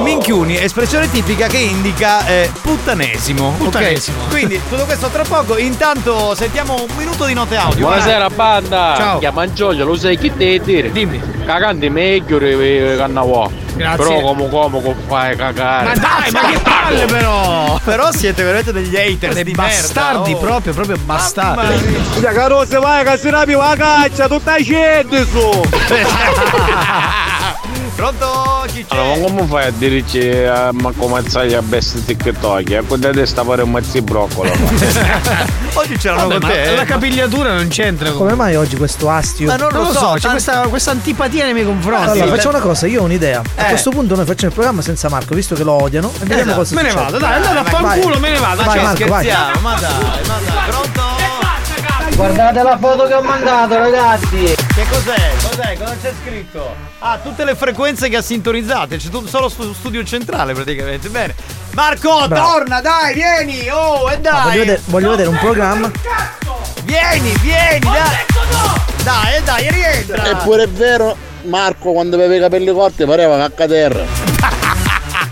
Minchiuni, 0.04 0.58
espressione 0.62 1.10
tipica 1.10 1.48
che 1.48 1.60
indica 1.60 2.26
eh, 2.28 2.52
puttanesimo. 2.62 3.52
Puttanesimo. 3.58 4.18
Quindi 4.28 4.60
tutto 4.68 4.84
questo 4.84 5.08
tra 5.08 5.24
poco. 5.24 5.58
Intanto 5.58 6.36
sentiamo 6.36 6.74
un 6.76 6.96
minuto 6.98 7.24
di 7.24 7.34
note 7.34 7.56
audio. 7.56 7.88
Buonasera 7.88 8.30
banda! 8.30 8.96
Ciao. 8.98 9.20
Chiama 9.20 9.52
Giorgio, 9.54 9.86
lo 9.86 9.96
sai 9.96 10.18
chi 10.18 10.30
te 10.36 10.60
dire? 10.62 10.92
Dimmi. 10.92 11.22
Cagante 11.46 11.88
meglio 11.90 12.38
che 12.38 12.96
cannavò. 12.98 13.50
Grazie. 13.76 14.06
Però 14.06 14.22
come 14.22 14.50
come 14.50 14.96
fai 15.08 15.36
cagare? 15.36 15.86
Ma 15.86 15.94
dai, 15.96 16.32
ma 16.32 16.42
che 16.42 16.60
palle 16.60 17.06
però! 17.06 17.80
Però 17.84 18.12
siete 18.12 18.44
veramente 18.44 18.72
degli 18.72 18.96
haters 18.96 19.36
Dei 19.36 19.44
di 19.44 19.52
bastardi 19.52 20.34
merda, 20.34 20.46
oh. 20.46 20.50
proprio, 20.50 20.74
proprio 20.74 20.98
bastardi. 20.98 21.86
Minchia 21.86 22.32
Carusi, 22.32 22.76
vai 22.78 23.04
che 23.04 23.18
si 23.18 23.30
rapi 23.30 23.54
la 23.54 23.76
caccia, 23.78 24.28
tutta 24.28 24.58
gente 24.62 25.26
su. 25.26 25.62
Pronto? 28.00 28.64
Chi 28.68 28.86
c'è? 28.86 28.96
Allora, 28.96 29.18
ma 29.20 29.26
come 29.28 29.46
fai 29.48 29.66
a 29.68 29.72
dirci 29.72 30.30
a 30.32 30.70
Marco 30.72 31.08
Mazzaglia 31.10 31.62
best 31.62 32.06
TikTok? 32.06 32.72
A 32.72 32.82
quella 32.88 33.10
testa 33.10 33.44
pare 33.44 33.64
un 33.64 33.72
mazzi 33.72 34.00
broccolo. 34.02 34.50
Oggi 35.74 35.98
c'erano 35.98 36.30
Vabbè, 36.30 36.40
con 36.40 36.48
ma 36.48 36.54
te. 36.56 36.76
la 36.78 36.86
capigliatura 36.86 37.54
non 37.56 37.68
c'entra. 37.68 38.12
Come 38.12 38.36
mai 38.36 38.56
oggi 38.56 38.78
questo 38.78 39.10
astio? 39.10 39.48
Ma 39.48 39.58
non 39.58 39.70
lo 39.74 39.92
so, 39.92 40.14
c'è 40.14 40.20
tan- 40.22 40.32
questa, 40.32 40.62
questa 40.70 40.92
antipatia 40.92 41.44
nei 41.44 41.52
miei 41.54 41.66
confronti. 41.66 42.10
Allora, 42.20 42.28
facciamo 42.36 42.56
una 42.56 42.66
cosa, 42.66 42.88
io 42.88 43.02
ho 43.02 43.04
un'idea. 43.04 43.42
A 43.56 43.66
Eh. 43.66 43.68
questo 43.70 43.90
punto 43.90 44.16
noi 44.16 44.26
facciamo 44.26 44.48
il 44.48 44.54
programma 44.54 44.82
senza 44.82 45.10
Marco, 45.10 45.36
visto 45.36 45.56
che 45.56 45.64
lo 45.66 45.74
odiano, 45.74 46.10
e 46.22 46.26
vediamo 46.26 46.54
cosa 46.54 46.76
me 46.76 46.84
ne 46.84 46.90
succede. 46.92 47.06
vado, 47.12 47.18
dai, 47.20 47.34
andate 47.36 47.58
a 47.58 47.62
Vai. 47.64 47.82
fanculo, 48.00 48.20
me 48.20 48.30
ne 48.30 48.40
vado. 48.40 48.64
Vai, 48.64 48.76
ciao. 48.78 48.84
Marco, 48.84 49.08
vai. 49.08 49.24
Scherziamo, 49.26 49.60
ma 49.60 49.74
dai, 49.80 49.92
ma 50.26 50.40
dai. 50.46 50.70
Pronto? 50.70 51.02
Guardate 52.16 52.64
la 52.64 52.78
foto 52.80 53.08
che 53.08 53.14
ho 53.14 53.22
mandato, 53.22 53.78
ragazzi. 53.78 54.56
Che 54.80 54.86
cos'è? 54.90 55.32
Cos'è? 55.42 55.78
Cosa 55.78 55.96
c'è 56.02 56.14
scritto? 56.24 56.74
Ah, 57.00 57.18
tutte 57.22 57.44
le 57.44 57.54
frequenze 57.54 58.08
che 58.08 58.16
ha 58.16 58.22
sintonizzate. 58.22 58.96
C'è 58.96 59.10
tu- 59.10 59.28
solo 59.28 59.50
stu- 59.50 59.74
studio 59.74 60.02
centrale 60.06 60.54
praticamente. 60.54 61.10
Bene. 61.10 61.36
Marco, 61.72 62.26
Bravo. 62.30 62.50
torna, 62.60 62.80
dai, 62.80 63.14
vieni! 63.14 63.68
Oh, 63.70 64.10
e 64.10 64.16
Ma 64.16 64.22
dai! 64.22 64.42
voglio 64.44 64.60
vedere, 64.60 64.82
voglio 64.86 65.10
vedere 65.10 65.28
un 65.28 65.38
programma. 65.38 65.92
Vieni, 66.86 67.34
vieni, 67.42 67.80
dai! 67.82 68.26
Dai, 69.04 69.36
e 69.36 69.44
dai, 69.44 69.70
rientra! 69.70 70.26
Eppure 70.30 70.64
è 70.64 70.70
vero, 70.70 71.18
Marco 71.44 71.92
quando 71.92 72.16
aveva 72.16 72.36
i 72.36 72.40
capelli 72.40 72.72
corti 72.72 73.04
pareva 73.04 73.36
caccaterra. 73.38 74.04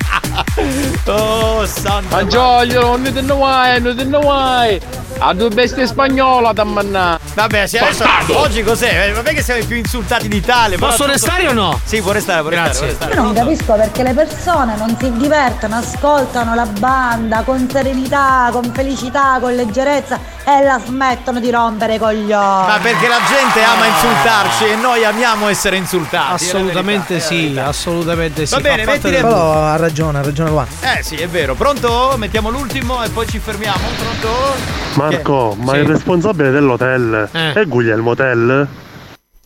Oh, 1.06 1.66
santo! 1.66 2.10
Fagiolo, 2.10 2.98
non 2.98 3.14
te 3.14 3.22
ne 3.22 3.34
vai, 3.34 3.82
non 3.82 3.96
te 3.96 4.04
ne 4.04 4.20
vai. 4.20 4.82
A 5.20 5.34
due 5.34 5.50
bestie 5.50 5.88
spagnola 5.88 6.54
da 6.54 6.64
mannà. 6.64 7.20
Vabbè, 7.34 7.66
sì, 7.68 7.78
adesso 7.78 8.06
oggi 8.34 8.64
cos'è? 8.64 9.08
Eh, 9.10 9.12
Vabbè 9.14 9.34
che 9.34 9.42
siamo 9.42 9.62
i 9.62 9.66
più 9.66 9.76
insultati 9.76 10.28
d'Italia. 10.28 10.76
però 10.78 10.90
Posso 10.92 11.04
tutto- 11.04 11.12
restare 11.14 11.48
o 11.48 11.54
no? 11.54 11.80
Sì, 11.84 12.02
può 12.02 12.12
restare, 12.12 12.42
può 12.42 12.50
restare, 12.50 12.70
Grazie. 12.70 12.88
può 12.96 13.06
restare. 13.08 13.14
Io 13.16 13.22
non 13.24 13.34
capisco 13.34 13.74
perché 13.74 14.04
le 14.04 14.14
persone 14.14 14.76
non 14.78 14.96
si 15.00 15.12
divertono, 15.18 15.76
ascoltano 15.78 16.54
la 16.56 16.66
banda 16.66 17.42
con 17.44 17.68
serenità, 17.70 18.50
con 18.52 18.72
felicità, 18.74 19.38
con 19.42 19.56
leggerezza 19.56 20.20
e 20.46 20.64
la 20.64 20.80
smettono 20.86 21.40
di 21.40 21.50
rompere 21.52 21.96
i 21.96 21.98
coglioni. 21.98 22.68
Ma 22.68 22.80
perché 22.82 23.08
la 23.08 23.20
gente 23.28 23.64
ama 23.64 23.86
insultarci 23.88 24.66
e 24.66 24.76
noi 24.76 25.04
amiamo 25.04 25.48
essere 25.50 25.76
insultati. 25.78 26.34
Assolutamente 26.34 27.20
sì, 27.20 27.60
assolutamente 27.62 28.46
sì. 28.46 28.54
Va 28.54 28.60
bene, 28.62 28.84
Fa 28.84 28.92
parte 28.92 29.08
metti 29.08 29.16
le- 29.16 29.22
del- 29.22 29.32
Però 29.34 29.64
ha 29.64 29.76
ragione, 29.78 30.20
ha 30.20 30.22
ragione 30.22 30.50
Luan. 30.52 30.68
Eh 30.82 31.02
sì, 31.04 31.16
è 31.16 31.28
vero. 31.28 31.56
Pronto? 31.56 32.14
Mettiamo 32.18 32.50
l'ultimo 32.50 33.04
e 33.04 33.10
poi 33.10 33.28
ci 33.28 33.40
fermiamo. 33.40 33.80
Pronto? 33.98 35.07
Marco, 35.12 35.56
ma 35.60 35.74
Sì. 35.74 35.80
il 35.80 35.86
responsabile 35.86 36.52
dell'hotel 36.52 37.30
Eh. 37.32 37.54
è 37.54 37.66
Guglielmo 37.66 38.12
Hotel? 38.12 38.68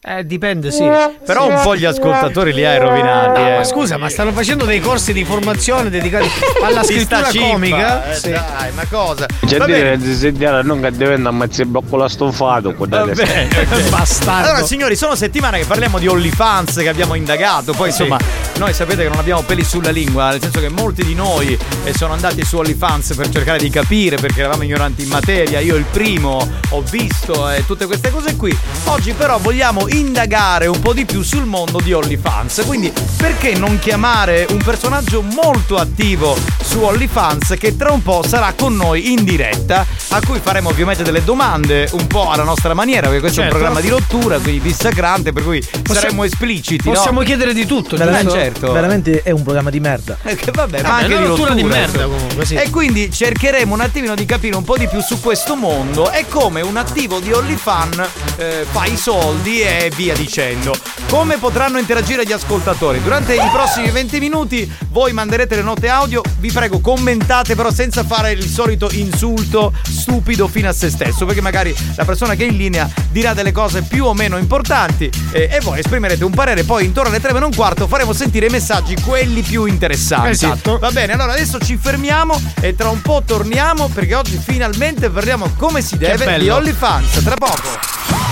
Eh, 0.04 0.26
dipende, 0.26 0.72
sì. 0.72 0.84
Però 1.24 1.48
un 1.48 1.60
po' 1.62 1.76
gli 1.76 1.86
ascoltatori 1.86 2.54
li 2.54 2.66
hai 2.66 2.80
rovinati. 2.80 3.40
No, 3.40 3.48
eh. 3.48 3.58
ma 3.58 3.64
scusa, 3.64 3.98
ma 3.98 4.10
stanno 4.10 4.32
facendo 4.32 4.66
dei 4.66 4.80
corsi 4.80 5.14
di 5.14 5.24
formazione 5.24 5.92
dedicati 5.92 6.28
alla 6.64 6.82
Di 6.82 6.88
scrittura 6.88 7.30
cippa, 7.30 7.46
comica? 7.52 8.12
eh, 8.12 8.16
Sì. 8.16 8.32
Dai, 8.32 8.72
ma 8.74 8.84
cosa? 8.90 9.28
C'è 9.46 9.60
dire 9.60 9.92
che 9.92 9.98
desiderare 10.00 10.64
non 10.64 10.82
che 10.82 10.92
diventa 10.92 11.30
ammazzi 11.30 11.66
blocco 11.66 12.08
stofato. 12.08 12.74
Va 12.76 12.86
bene, 12.88 13.12
ok. 13.62 13.90
Bastardo. 13.90 14.50
Allora 14.50 14.66
signori, 14.66 14.96
sono 14.96 15.14
settimane 15.14 15.60
che 15.60 15.66
parliamo 15.66 16.00
di 16.00 16.08
OnlyFans 16.08 16.78
che 16.78 16.90
abbiamo 16.90 17.14
indagato. 17.14 17.74
Poi 17.74 17.90
insomma, 17.90 18.18
noi 18.58 18.74
sapete 18.74 19.04
che 19.04 19.10
non 19.10 19.20
abbiamo 19.20 19.44
peli 19.44 19.64
sulla 19.64 19.92
lingua, 19.92 20.32
nel 20.32 20.42
senso 20.42 20.60
che 20.62 20.70
molti 20.70 21.06
di 21.06 21.14
noi 21.14 21.56
eh, 21.84 21.94
sono 21.94 22.14
andati 22.14 22.44
su 22.44 22.58
OnlyFans 22.58 23.14
per 23.14 23.30
cercare 23.30 23.60
di 23.60 23.70
capire 23.70 24.16
perché 24.16 24.40
eravamo 24.40 24.64
ignoranti 24.64 25.04
in 25.04 25.10
materia. 25.10 25.60
Io 25.60 25.76
il 25.76 25.86
primo 25.92 26.50
ho 26.70 26.82
visto 26.90 27.48
e 27.52 27.64
tutte 27.68 27.86
queste 27.86 28.10
cose 28.10 28.36
qui. 28.36 28.58
Oggi 28.86 29.14
però 29.14 29.38
vogliamo 29.38 29.90
indagare 29.94 30.68
un 30.68 30.80
po' 30.80 30.94
di 30.94 31.06
più 31.06 31.22
sul 31.22 31.46
mondo 31.46 31.80
di 31.82 31.94
OnlyFans. 31.94 32.64
Quindi 32.66 32.92
perché 33.18 33.56
non 33.56 33.80
chiamare 33.80 34.46
un 34.50 34.58
personaggio 34.58 35.22
molto 35.22 35.78
attivo 35.78 36.38
su 36.64 36.82
OnlyFans 36.82 37.56
che 37.60 37.76
tra 37.78 37.92
un 37.92 38.02
po' 38.02 38.24
sarà 38.28 38.54
con 38.56 38.76
noi 38.76 39.12
in 39.12 39.24
diretta, 39.24 39.86
a 40.10 40.20
cui 40.26 40.40
faremo 40.42 40.70
ovviamente 40.70 41.04
delle 41.04 41.24
domande 41.24 41.88
un 41.94 42.08
po' 42.08 42.30
alla 42.32 42.44
nostra 42.44 42.74
maniera, 42.74 43.08
perché 43.08 43.20
questo 43.20 43.40
è 43.42 43.44
Certo. 43.44 43.58
un 43.58 43.62
programma 43.64 43.82
di 43.82 43.90
rottura, 43.90 44.38
quindi 44.40 44.62
dissacrante, 44.62 45.32
per 45.34 45.44
cui 45.44 45.66
saremo 45.92 46.24
espliciti. 46.24 46.88
no? 46.88 46.94
Possiamo 46.94 47.22
chiedere 47.22 47.54
di 47.54 47.66
tutto, 47.66 47.96
Veramente, 47.98 48.32
certo. 48.32 48.72
veramente 48.72 49.22
è 49.24 49.32
un 49.32 49.42
programma 49.44 49.70
di 49.70 49.80
merda. 49.80 50.18
Eh, 50.24 50.36
che 50.36 50.52
vabbè, 50.52 50.82
ma 50.82 50.90
Vabbè, 50.90 51.02
anche 51.04 51.14
una 51.14 51.22
di 51.22 51.28
rottura 51.28 51.50
rottura 51.50 51.54
di 51.54 51.64
merda 51.64 52.04
comunque, 52.06 52.46
sì. 52.46 52.56
E 52.56 52.70
quindi 52.70 53.12
cercheremo 53.12 53.74
un 53.74 53.82
attimino 53.82 54.16
di 54.16 54.26
capire 54.26 54.56
un 54.56 54.64
po' 54.64 54.78
di 54.78 54.88
più 54.88 55.02
su 55.02 55.20
questo 55.20 55.56
mondo 55.56 56.12
e 56.12 56.26
come 56.28 56.62
un 56.62 56.78
attivo 56.78 57.20
di 57.20 57.32
OnlyFans 57.32 58.00
eh, 58.38 58.66
fa 58.70 58.86
i 58.86 58.96
soldi 58.98 59.62
e 59.62 59.81
via 59.90 60.16
dicendo. 60.16 60.74
Come 61.10 61.38
potranno 61.38 61.78
interagire 61.78 62.26
gli 62.26 62.32
ascoltatori? 62.32 63.02
Durante 63.02 63.36
i 63.36 63.50
prossimi 63.52 63.90
20 63.90 64.20
minuti 64.20 64.72
voi 64.90 65.14
manderete 65.14 65.56
le 65.56 65.62
note 65.62 65.90
audio, 65.90 66.22
vi 66.40 66.52
prego 66.52 66.80
commentate 66.80 67.56
però 67.56 67.72
senza 67.72 68.04
fare 68.04 68.32
il 68.32 68.46
solito 68.46 68.90
insulto 68.92 69.74
stupido 69.84 70.48
fino 70.48 70.70
a 70.70 70.74
se 70.74 70.90
stesso, 70.90 71.26
perché 71.26 71.42
magari 71.42 71.76
la 71.96 72.06
persona 72.06 72.36
che 72.36 72.46
è 72.46 72.50
in 72.50 72.58
linea 72.58 72.90
dirà 73.10 73.34
delle 73.34 73.52
cose 73.52 73.82
più 73.82 74.06
o 74.06 74.14
meno 74.14 74.38
importanti 74.38 75.10
eh, 75.32 75.50
e 75.52 75.60
voi 75.62 75.80
esprimerete 75.80 76.24
un 76.24 76.32
parere, 76.32 76.64
poi 76.64 76.86
intorno 76.86 77.10
alle 77.10 77.20
3 77.20 77.34
meno 77.34 77.48
un 77.48 77.56
quarto 77.56 77.88
faremo 77.88 78.14
sentire 78.14 78.48
i 78.48 78.50
messaggi 78.50 78.96
quelli 79.02 79.42
più 79.42 79.66
interessanti. 79.66 80.30
Esatto. 80.30 80.78
Va 80.80 80.92
bene, 80.92 81.14
allora 81.14 81.34
adesso 81.34 81.60
ci 81.60 81.78
fermiamo 81.78 82.40
e 82.60 82.76
tra 82.76 82.90
un 82.90 83.02
po' 83.02 83.22
torniamo 83.26 83.90
perché 83.90 84.16
oggi 84.16 84.40
finalmente 84.44 85.10
parliamo 85.10 85.54
come 85.58 85.82
si 85.82 85.98
deve 85.98 86.38
di 86.38 86.50
OnlyFans. 86.50 87.24
Tra 87.24 87.36
poco. 87.36 88.32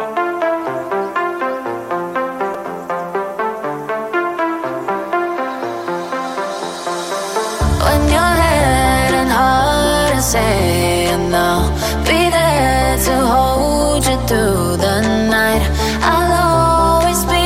Is 10.31 10.37
saying 10.37 11.31
no, 11.31 11.69
be 12.05 12.29
there 12.29 12.97
to 12.97 13.15
hold 13.25 14.05
you 14.05 14.17
through 14.27 14.77
the 14.77 15.01
night. 15.29 15.61
I'll 16.01 17.01
always 17.01 17.23
be 17.25 17.45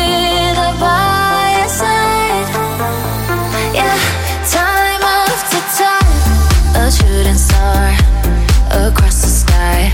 there 0.58 0.76
by 0.80 1.58
your 1.58 1.70
side. 1.70 2.48
Yeah, 3.74 3.98
time 4.52 5.04
after 5.04 5.62
time, 5.82 6.18
a 6.76 6.92
shooting 6.92 7.40
star 7.48 7.94
across 8.88 9.22
the 9.22 9.32
sky. 9.44 9.92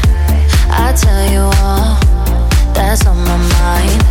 I 0.70 0.94
tell 0.94 1.32
you 1.32 1.44
all 1.64 1.98
that's 2.74 3.06
on 3.06 3.18
my 3.18 3.38
mind. 3.38 4.11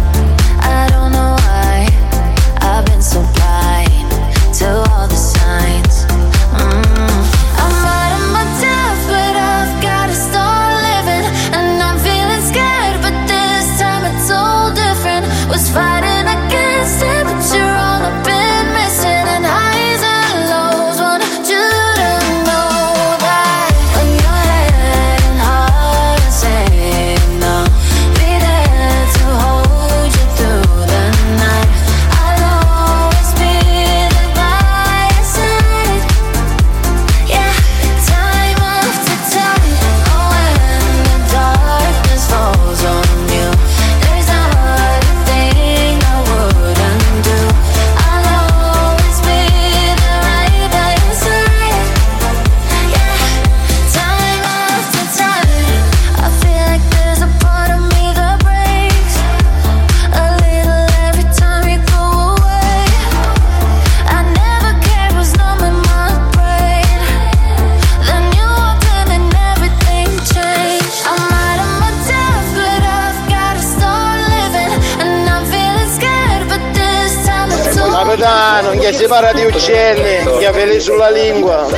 Che 78.91 78.97
si 78.97 79.07
parla 79.07 79.33
di 79.33 79.45
uccelli, 79.45 80.39
che 80.39 80.51
peli 80.51 80.81
sulla 80.81 81.11
lingua. 81.11 81.67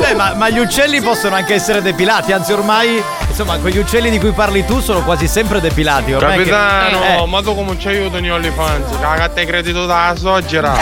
Beh, 0.00 0.14
ma, 0.14 0.34
ma 0.34 0.48
gli 0.48 0.58
uccelli 0.58 1.00
possono 1.00 1.34
anche 1.34 1.54
essere 1.54 1.82
depilati, 1.82 2.32
anzi 2.32 2.52
ormai, 2.52 3.02
insomma, 3.28 3.56
quegli 3.58 3.78
uccelli 3.78 4.10
di 4.10 4.18
cui 4.18 4.32
parli 4.32 4.64
tu 4.64 4.80
sono 4.80 5.02
quasi 5.02 5.26
sempre 5.26 5.60
depilati. 5.60 6.12
Ormai 6.12 6.44
che- 6.44 6.50
Capitano, 6.50 7.04
eh, 7.04 7.26
ma 7.26 7.42
tu 7.42 7.54
come 7.54 7.78
ci 7.78 7.88
OnlyFans? 7.88 8.90
Che 8.96 9.02
la 9.02 9.14
carta 9.14 9.40
di 9.40 9.46
credito 9.46 9.86
da 9.86 10.14
soggera. 10.16 10.74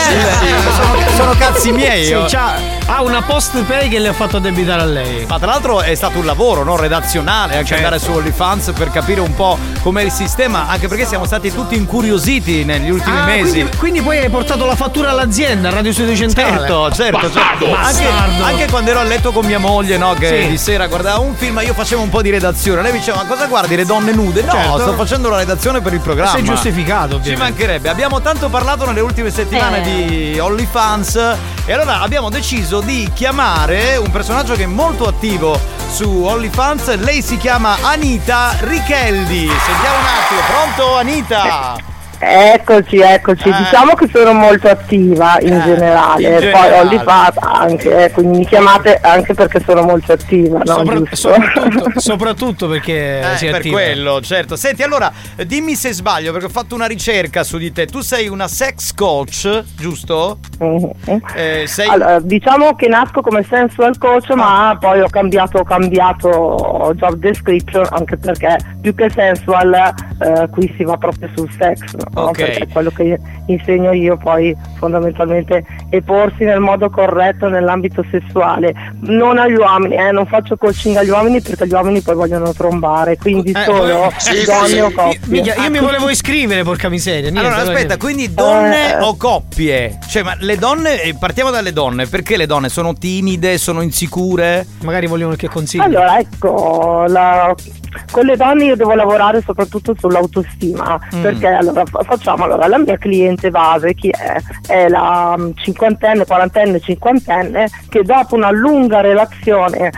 sono, 0.76 0.98
sono 1.16 1.34
cazzi 1.38 1.72
miei. 1.72 2.04
Sì, 2.04 2.10
io. 2.10 2.26
Ha 2.86 3.00
una 3.02 3.22
post 3.22 3.62
pay 3.62 3.88
che 3.88 3.98
le 3.98 4.08
ha 4.08 4.12
fatto 4.12 4.38
debitare 4.38 4.82
a 4.82 4.84
lei. 4.84 5.24
Ma 5.26 5.38
tra 5.38 5.46
l'altro 5.52 5.80
è 5.80 5.94
stato 5.94 6.18
un 6.18 6.26
lavoro 6.26 6.64
no? 6.64 6.76
redazionale 6.76 7.54
anche 7.54 7.68
Certo. 7.68 7.84
andare 7.84 7.98
su 7.98 8.10
OnlyFans 8.12 8.72
per 8.76 8.90
capire 8.90 9.20
un 9.20 9.34
po' 9.34 9.58
com'è 9.82 10.02
il 10.02 10.10
sistema, 10.10 10.68
anche 10.68 10.86
perché 10.86 11.06
siamo 11.06 11.24
stati 11.24 11.50
tutti 11.52 11.76
incuriositi 11.76 12.64
negli 12.64 12.90
ultimi 12.90 13.16
Ah, 13.18 13.24
mesi. 13.24 13.52
Quindi, 13.52 13.76
quindi 13.78 14.02
poi 14.02 14.18
hai 14.18 14.28
portato 14.28 14.66
la 14.66 14.76
fattura 14.76 15.10
all'azienda, 15.10 15.68
a 15.68 15.72
Radio 15.72 15.92
Studio 15.92 16.14
Centrale. 16.14 16.58
Certo, 16.58 16.92
certo, 16.92 17.32
certo. 17.32 17.74
Anche, 17.74 18.06
anche 18.42 18.66
quando 18.70 18.90
ero 18.90 19.00
a 19.00 19.04
letto 19.04 19.32
con 19.32 19.46
mia 19.46 19.58
moglie, 19.58 19.96
no? 19.96 20.12
Che 20.14 20.42
Sì. 20.42 20.48
di 20.50 20.58
sera 20.58 20.86
guardava 20.86 21.20
un 21.20 21.34
film, 21.34 21.60
io 21.64 21.72
facevo 21.72 22.02
un 22.02 22.10
po' 22.10 22.20
di 22.20 22.30
redazione. 22.30 22.82
Lei 22.82 22.92
mi 22.92 22.98
diceva: 22.98 23.18
Ma 23.22 23.24
cosa 23.24 23.46
guardi? 23.46 23.76
Le 23.76 23.84
donne 23.86 24.12
nude? 24.12 24.42
No, 24.42 24.52
Certo. 24.52 24.78
sto 24.80 24.92
facendo 24.94 25.28
la 25.30 25.38
redazione 25.38 25.80
per 25.80 25.94
il 25.94 26.00
programma. 26.00 26.32
Sei 26.32 26.44
giustificato, 26.44 27.12
Ci 27.12 27.14
ovviamente. 27.30 27.42
mancherebbe. 27.42 27.88
Abbiamo 27.88 28.20
tanto 28.20 28.48
parlato 28.50 28.84
nelle 28.84 29.00
ultime 29.00 29.30
settimane 29.30 29.78
Eh. 29.78 30.06
di 30.32 30.38
OnlyFans. 30.38 31.36
E 31.66 31.72
allora 31.72 32.00
abbiamo 32.00 32.28
deciso 32.28 32.80
di 32.80 33.10
chiamare 33.14 33.96
un 33.96 34.10
personaggio 34.10 34.54
che 34.54 34.64
è 34.64 34.66
molto 34.66 35.06
attivo 35.06 35.58
su 35.88 36.24
OnlyFans. 36.24 36.96
Lei 36.96 37.22
si 37.22 37.38
chiama 37.38 37.78
Anita 37.80 38.54
Richeldi. 38.60 39.48
Sentiamo 39.48 39.98
un 39.98 40.04
attimo. 40.04 40.40
Pronto, 40.46 40.96
Anita? 40.96 41.92
Eccoci, 42.26 42.98
eccoci. 43.00 43.50
Diciamo 43.50 43.94
che 43.94 44.08
sono 44.10 44.32
molto 44.32 44.68
attiva 44.68 45.36
in 45.40 45.60
generale, 45.62 46.44
in 46.44 46.50
poi 46.50 46.78
ho 46.78 46.82
lifato 46.84 47.40
anche, 47.40 48.04
eh, 48.04 48.10
quindi 48.12 48.38
mi 48.38 48.46
chiamate 48.46 48.98
anche 49.02 49.34
perché 49.34 49.60
sono 49.64 49.82
molto 49.82 50.12
attiva, 50.12 50.60
no? 50.64 50.64
Sopra- 50.74 51.00
soprattutto, 51.12 51.92
soprattutto 52.00 52.68
perché 52.68 53.20
Eh, 53.20 53.36
si 53.36 53.46
per 53.46 53.56
attiva. 53.56 53.76
quello, 53.76 54.20
certo. 54.22 54.56
Senti, 54.56 54.82
allora, 54.82 55.12
dimmi 55.46 55.74
se 55.74 55.92
sbaglio, 55.92 56.32
perché 56.32 56.46
ho 56.46 56.50
fatto 56.50 56.74
una 56.74 56.86
ricerca 56.86 57.44
su 57.44 57.58
di 57.58 57.70
te. 57.72 57.86
Tu 57.86 58.00
sei 58.00 58.28
una 58.28 58.48
sex 58.48 58.94
coach, 58.94 59.62
giusto? 59.76 60.38
Eh, 61.34 61.64
sei... 61.66 61.88
Allora, 61.88 62.20
diciamo 62.20 62.74
che 62.74 62.88
nasco 62.88 63.20
come 63.20 63.44
sensual 63.48 63.98
coach, 63.98 64.30
ma 64.30 64.76
poi 64.80 65.00
ho 65.00 65.08
cambiato, 65.08 65.58
ho 65.58 65.64
cambiato 65.64 66.92
job 66.96 67.14
description 67.16 67.86
anche 67.90 68.16
perché 68.16 68.56
più 68.80 68.94
che 68.94 69.10
sensual 69.10 69.74
eh, 69.74 70.48
qui 70.50 70.72
si 70.76 70.84
va 70.84 70.96
proprio 70.96 71.28
sul 71.36 71.50
sex, 71.58 71.80
no? 71.94 72.13
Ok. 72.14 72.36
perché 72.36 72.68
quello 72.68 72.90
che 72.90 73.18
insegno 73.46 73.92
io 73.92 74.16
poi 74.16 74.56
fondamentalmente 74.78 75.64
è 75.88 76.00
porsi 76.00 76.44
nel 76.44 76.60
modo 76.60 76.88
corretto 76.90 77.48
nell'ambito 77.48 78.04
sessuale, 78.10 78.72
non 79.00 79.38
agli 79.38 79.54
uomini, 79.54 79.96
eh, 79.96 80.10
non 80.12 80.26
faccio 80.26 80.56
coaching 80.56 80.96
agli 80.96 81.08
uomini 81.10 81.40
perché 81.40 81.66
gli 81.66 81.72
uomini 81.72 82.00
poi 82.00 82.14
vogliono 82.14 82.52
trombare, 82.52 83.16
quindi 83.16 83.50
Eh, 83.52 83.64
solo 83.64 84.12
sì, 84.16 84.44
donne 84.44 84.66
sì. 84.68 84.78
o 84.78 84.90
coppie. 84.92 85.20
Minchia, 85.26 85.54
io 85.56 85.70
mi 85.70 85.78
volevo 85.80 86.08
iscrivere, 86.08 86.62
porca 86.62 86.88
miseria. 86.88 87.30
niente, 87.30 87.48
Allora, 87.48 87.62
aspetta, 87.62 87.96
quindi 87.96 88.32
donne 88.32 88.92
Eh. 88.98 89.02
o 89.02 89.16
coppie? 89.16 89.98
Cioè, 90.08 90.22
ma 90.22 90.36
le 90.38 90.56
donne, 90.56 91.02
eh, 91.02 91.14
partiamo 91.18 91.50
dalle 91.50 91.72
donne, 91.72 92.06
perché 92.06 92.36
le 92.36 92.46
donne 92.46 92.68
sono 92.68 92.92
timide, 92.94 93.58
sono 93.58 93.82
insicure? 93.82 94.66
Magari 94.82 95.06
vogliono 95.06 95.28
qualche 95.28 95.48
consiglio. 95.48 95.84
Allora, 95.84 96.18
ecco, 96.18 97.04
la- 97.08 97.54
con 98.10 98.24
le 98.26 98.36
donne 98.36 98.64
io 98.64 98.76
devo 98.76 98.94
lavorare 98.94 99.40
soprattutto 99.42 99.94
sull'autostima, 99.98 101.00
Mm. 101.14 101.22
perché 101.22 101.46
allora 101.48 101.84
fa- 101.84 102.02
facciamo 102.02 102.44
allora 102.44 102.66
la 102.66 102.78
mia 102.78 102.96
cliente 102.98 103.50
base 103.50 103.94
chi 103.94 104.10
è? 104.10 104.36
È 104.66 104.88
la 104.88 105.34
mm, 105.38 105.50
cinquantenne, 105.54 106.24
quarantenne, 106.26 106.80
cinquantenne 106.80 107.68
che 107.88 108.02
dopo 108.02 108.34
una 108.34 108.50
lunga 108.50 109.00
relazione 109.00 109.90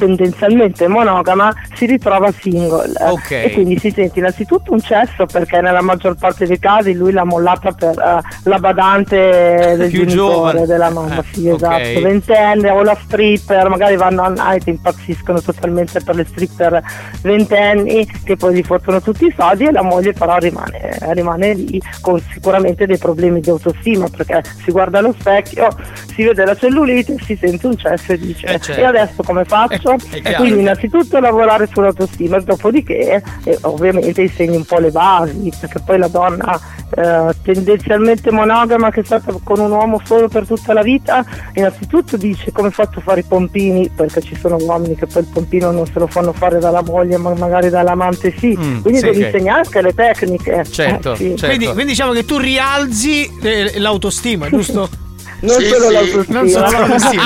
tendenzialmente 0.00 0.88
monogama 0.88 1.52
si 1.74 1.84
ritrova 1.86 2.32
single 2.32 2.92
Ok. 3.10 3.30
e 3.30 3.50
quindi 3.52 3.78
si 3.78 3.90
sente 3.90 4.18
innanzitutto 4.18 4.72
un 4.72 4.80
cesso 4.80 5.26
perché 5.26 5.60
nella 5.60 5.82
maggior 5.82 6.16
parte 6.16 6.46
dei 6.46 6.58
casi 6.58 6.94
lui 6.94 7.12
l'ha 7.12 7.24
mollata 7.24 7.70
per 7.72 7.98
eh, 7.98 8.20
la 8.44 8.58
badante 8.58 9.16
del 9.76 9.90
Più 9.90 10.06
genitore 10.06 10.06
giovane. 10.06 10.66
della 10.66 10.90
mamma 10.90 11.18
Eh, 11.20 11.24
sì 11.32 11.48
ok. 11.48 11.54
esatto 11.56 12.00
ventenne 12.00 12.70
o 12.70 12.82
la 12.82 12.96
stripper 13.04 13.68
magari 13.68 13.96
vanno 13.96 14.22
a 14.22 14.28
night 14.30 14.66
impazziscono 14.66 15.40
totalmente 15.42 16.00
per 16.00 16.14
le 16.14 16.24
stripper 16.24 16.82
ventenni 17.22 18.06
che 18.24 18.36
poi 18.36 18.54
gli 18.54 18.62
fottono 18.62 19.00
tutti 19.00 19.26
i 19.26 19.34
soldi 19.36 19.64
e 19.66 19.72
la 19.72 19.82
moglie 19.82 20.12
però 20.14 20.36
rimane, 20.38 20.98
rimane 21.10 21.52
lì 21.54 21.80
con 22.00 22.18
sicuramente 22.32 22.86
dei 22.86 22.98
problemi 22.98 23.40
di 23.40 23.50
autostima 23.50 24.06
perché 24.08 24.42
si 24.64 24.70
guarda 24.72 24.98
allo 24.98 25.14
specchio 25.18 25.68
si 26.14 26.24
vede 26.24 26.44
la 26.44 26.56
cellulite 26.56 27.16
si 27.24 27.36
sente 27.36 27.66
un 27.66 27.76
cesso 27.76 28.12
e 28.12 28.18
dice 28.18 28.46
Eh, 28.46 28.58
certo. 28.60 28.80
e 28.80 28.84
adesso 28.84 29.22
come 29.22 29.44
faccio? 29.44 29.89
E 30.10 30.20
chiaro. 30.20 30.36
quindi 30.42 30.60
innanzitutto 30.60 31.18
lavorare 31.20 31.68
sull'autostima 31.72 32.38
dopodiché 32.40 33.22
eh, 33.44 33.58
ovviamente 33.62 34.22
insegni 34.22 34.56
un 34.56 34.64
po' 34.64 34.78
le 34.78 34.90
basi 34.90 35.52
perché 35.60 35.80
poi 35.84 35.98
la 35.98 36.08
donna 36.08 36.60
eh, 36.96 37.34
tendenzialmente 37.42 38.30
monogama 38.32 38.90
che 38.90 39.00
è 39.00 39.04
stata 39.04 39.32
con 39.44 39.60
un 39.60 39.70
uomo 39.70 40.00
solo 40.04 40.28
per 40.28 40.46
tutta 40.46 40.72
la 40.72 40.82
vita 40.82 41.24
innanzitutto 41.54 42.16
dice 42.16 42.50
come 42.52 42.70
faccio 42.70 42.98
a 42.98 43.02
fare 43.02 43.20
i 43.20 43.24
pompini 43.24 43.88
perché 43.88 44.20
ci 44.20 44.34
sono 44.36 44.56
uomini 44.56 44.96
che 44.96 45.06
poi 45.06 45.22
il 45.22 45.28
pompino 45.32 45.70
non 45.70 45.86
se 45.86 45.98
lo 45.98 46.06
fanno 46.06 46.32
fare 46.32 46.58
dalla 46.58 46.82
moglie 46.82 47.16
ma 47.16 47.32
magari 47.34 47.68
dall'amante 47.70 48.34
sì 48.36 48.48
Mm, 48.60 48.80
quindi 48.80 48.98
sì, 49.00 49.04
devi 49.06 49.18
ok. 49.20 49.24
insegnare 49.26 49.60
anche 49.64 49.80
le 49.82 49.94
tecniche 49.94 50.64
Certo, 50.68 51.12
Eh, 51.12 51.16
sì. 51.16 51.34
Quindi, 51.38 51.66
quindi 51.66 51.84
diciamo 51.86 52.12
che 52.12 52.24
tu 52.24 52.36
rialzi 52.38 53.30
eh, 53.42 53.78
l'autostima, 53.78 54.48
giusto? 54.48 54.88
non 55.40 55.60
solo 55.60 55.90
l'autostima 55.90 56.38
Non 56.40 56.48
solo 56.48 56.70
l'autostima. 56.70 57.22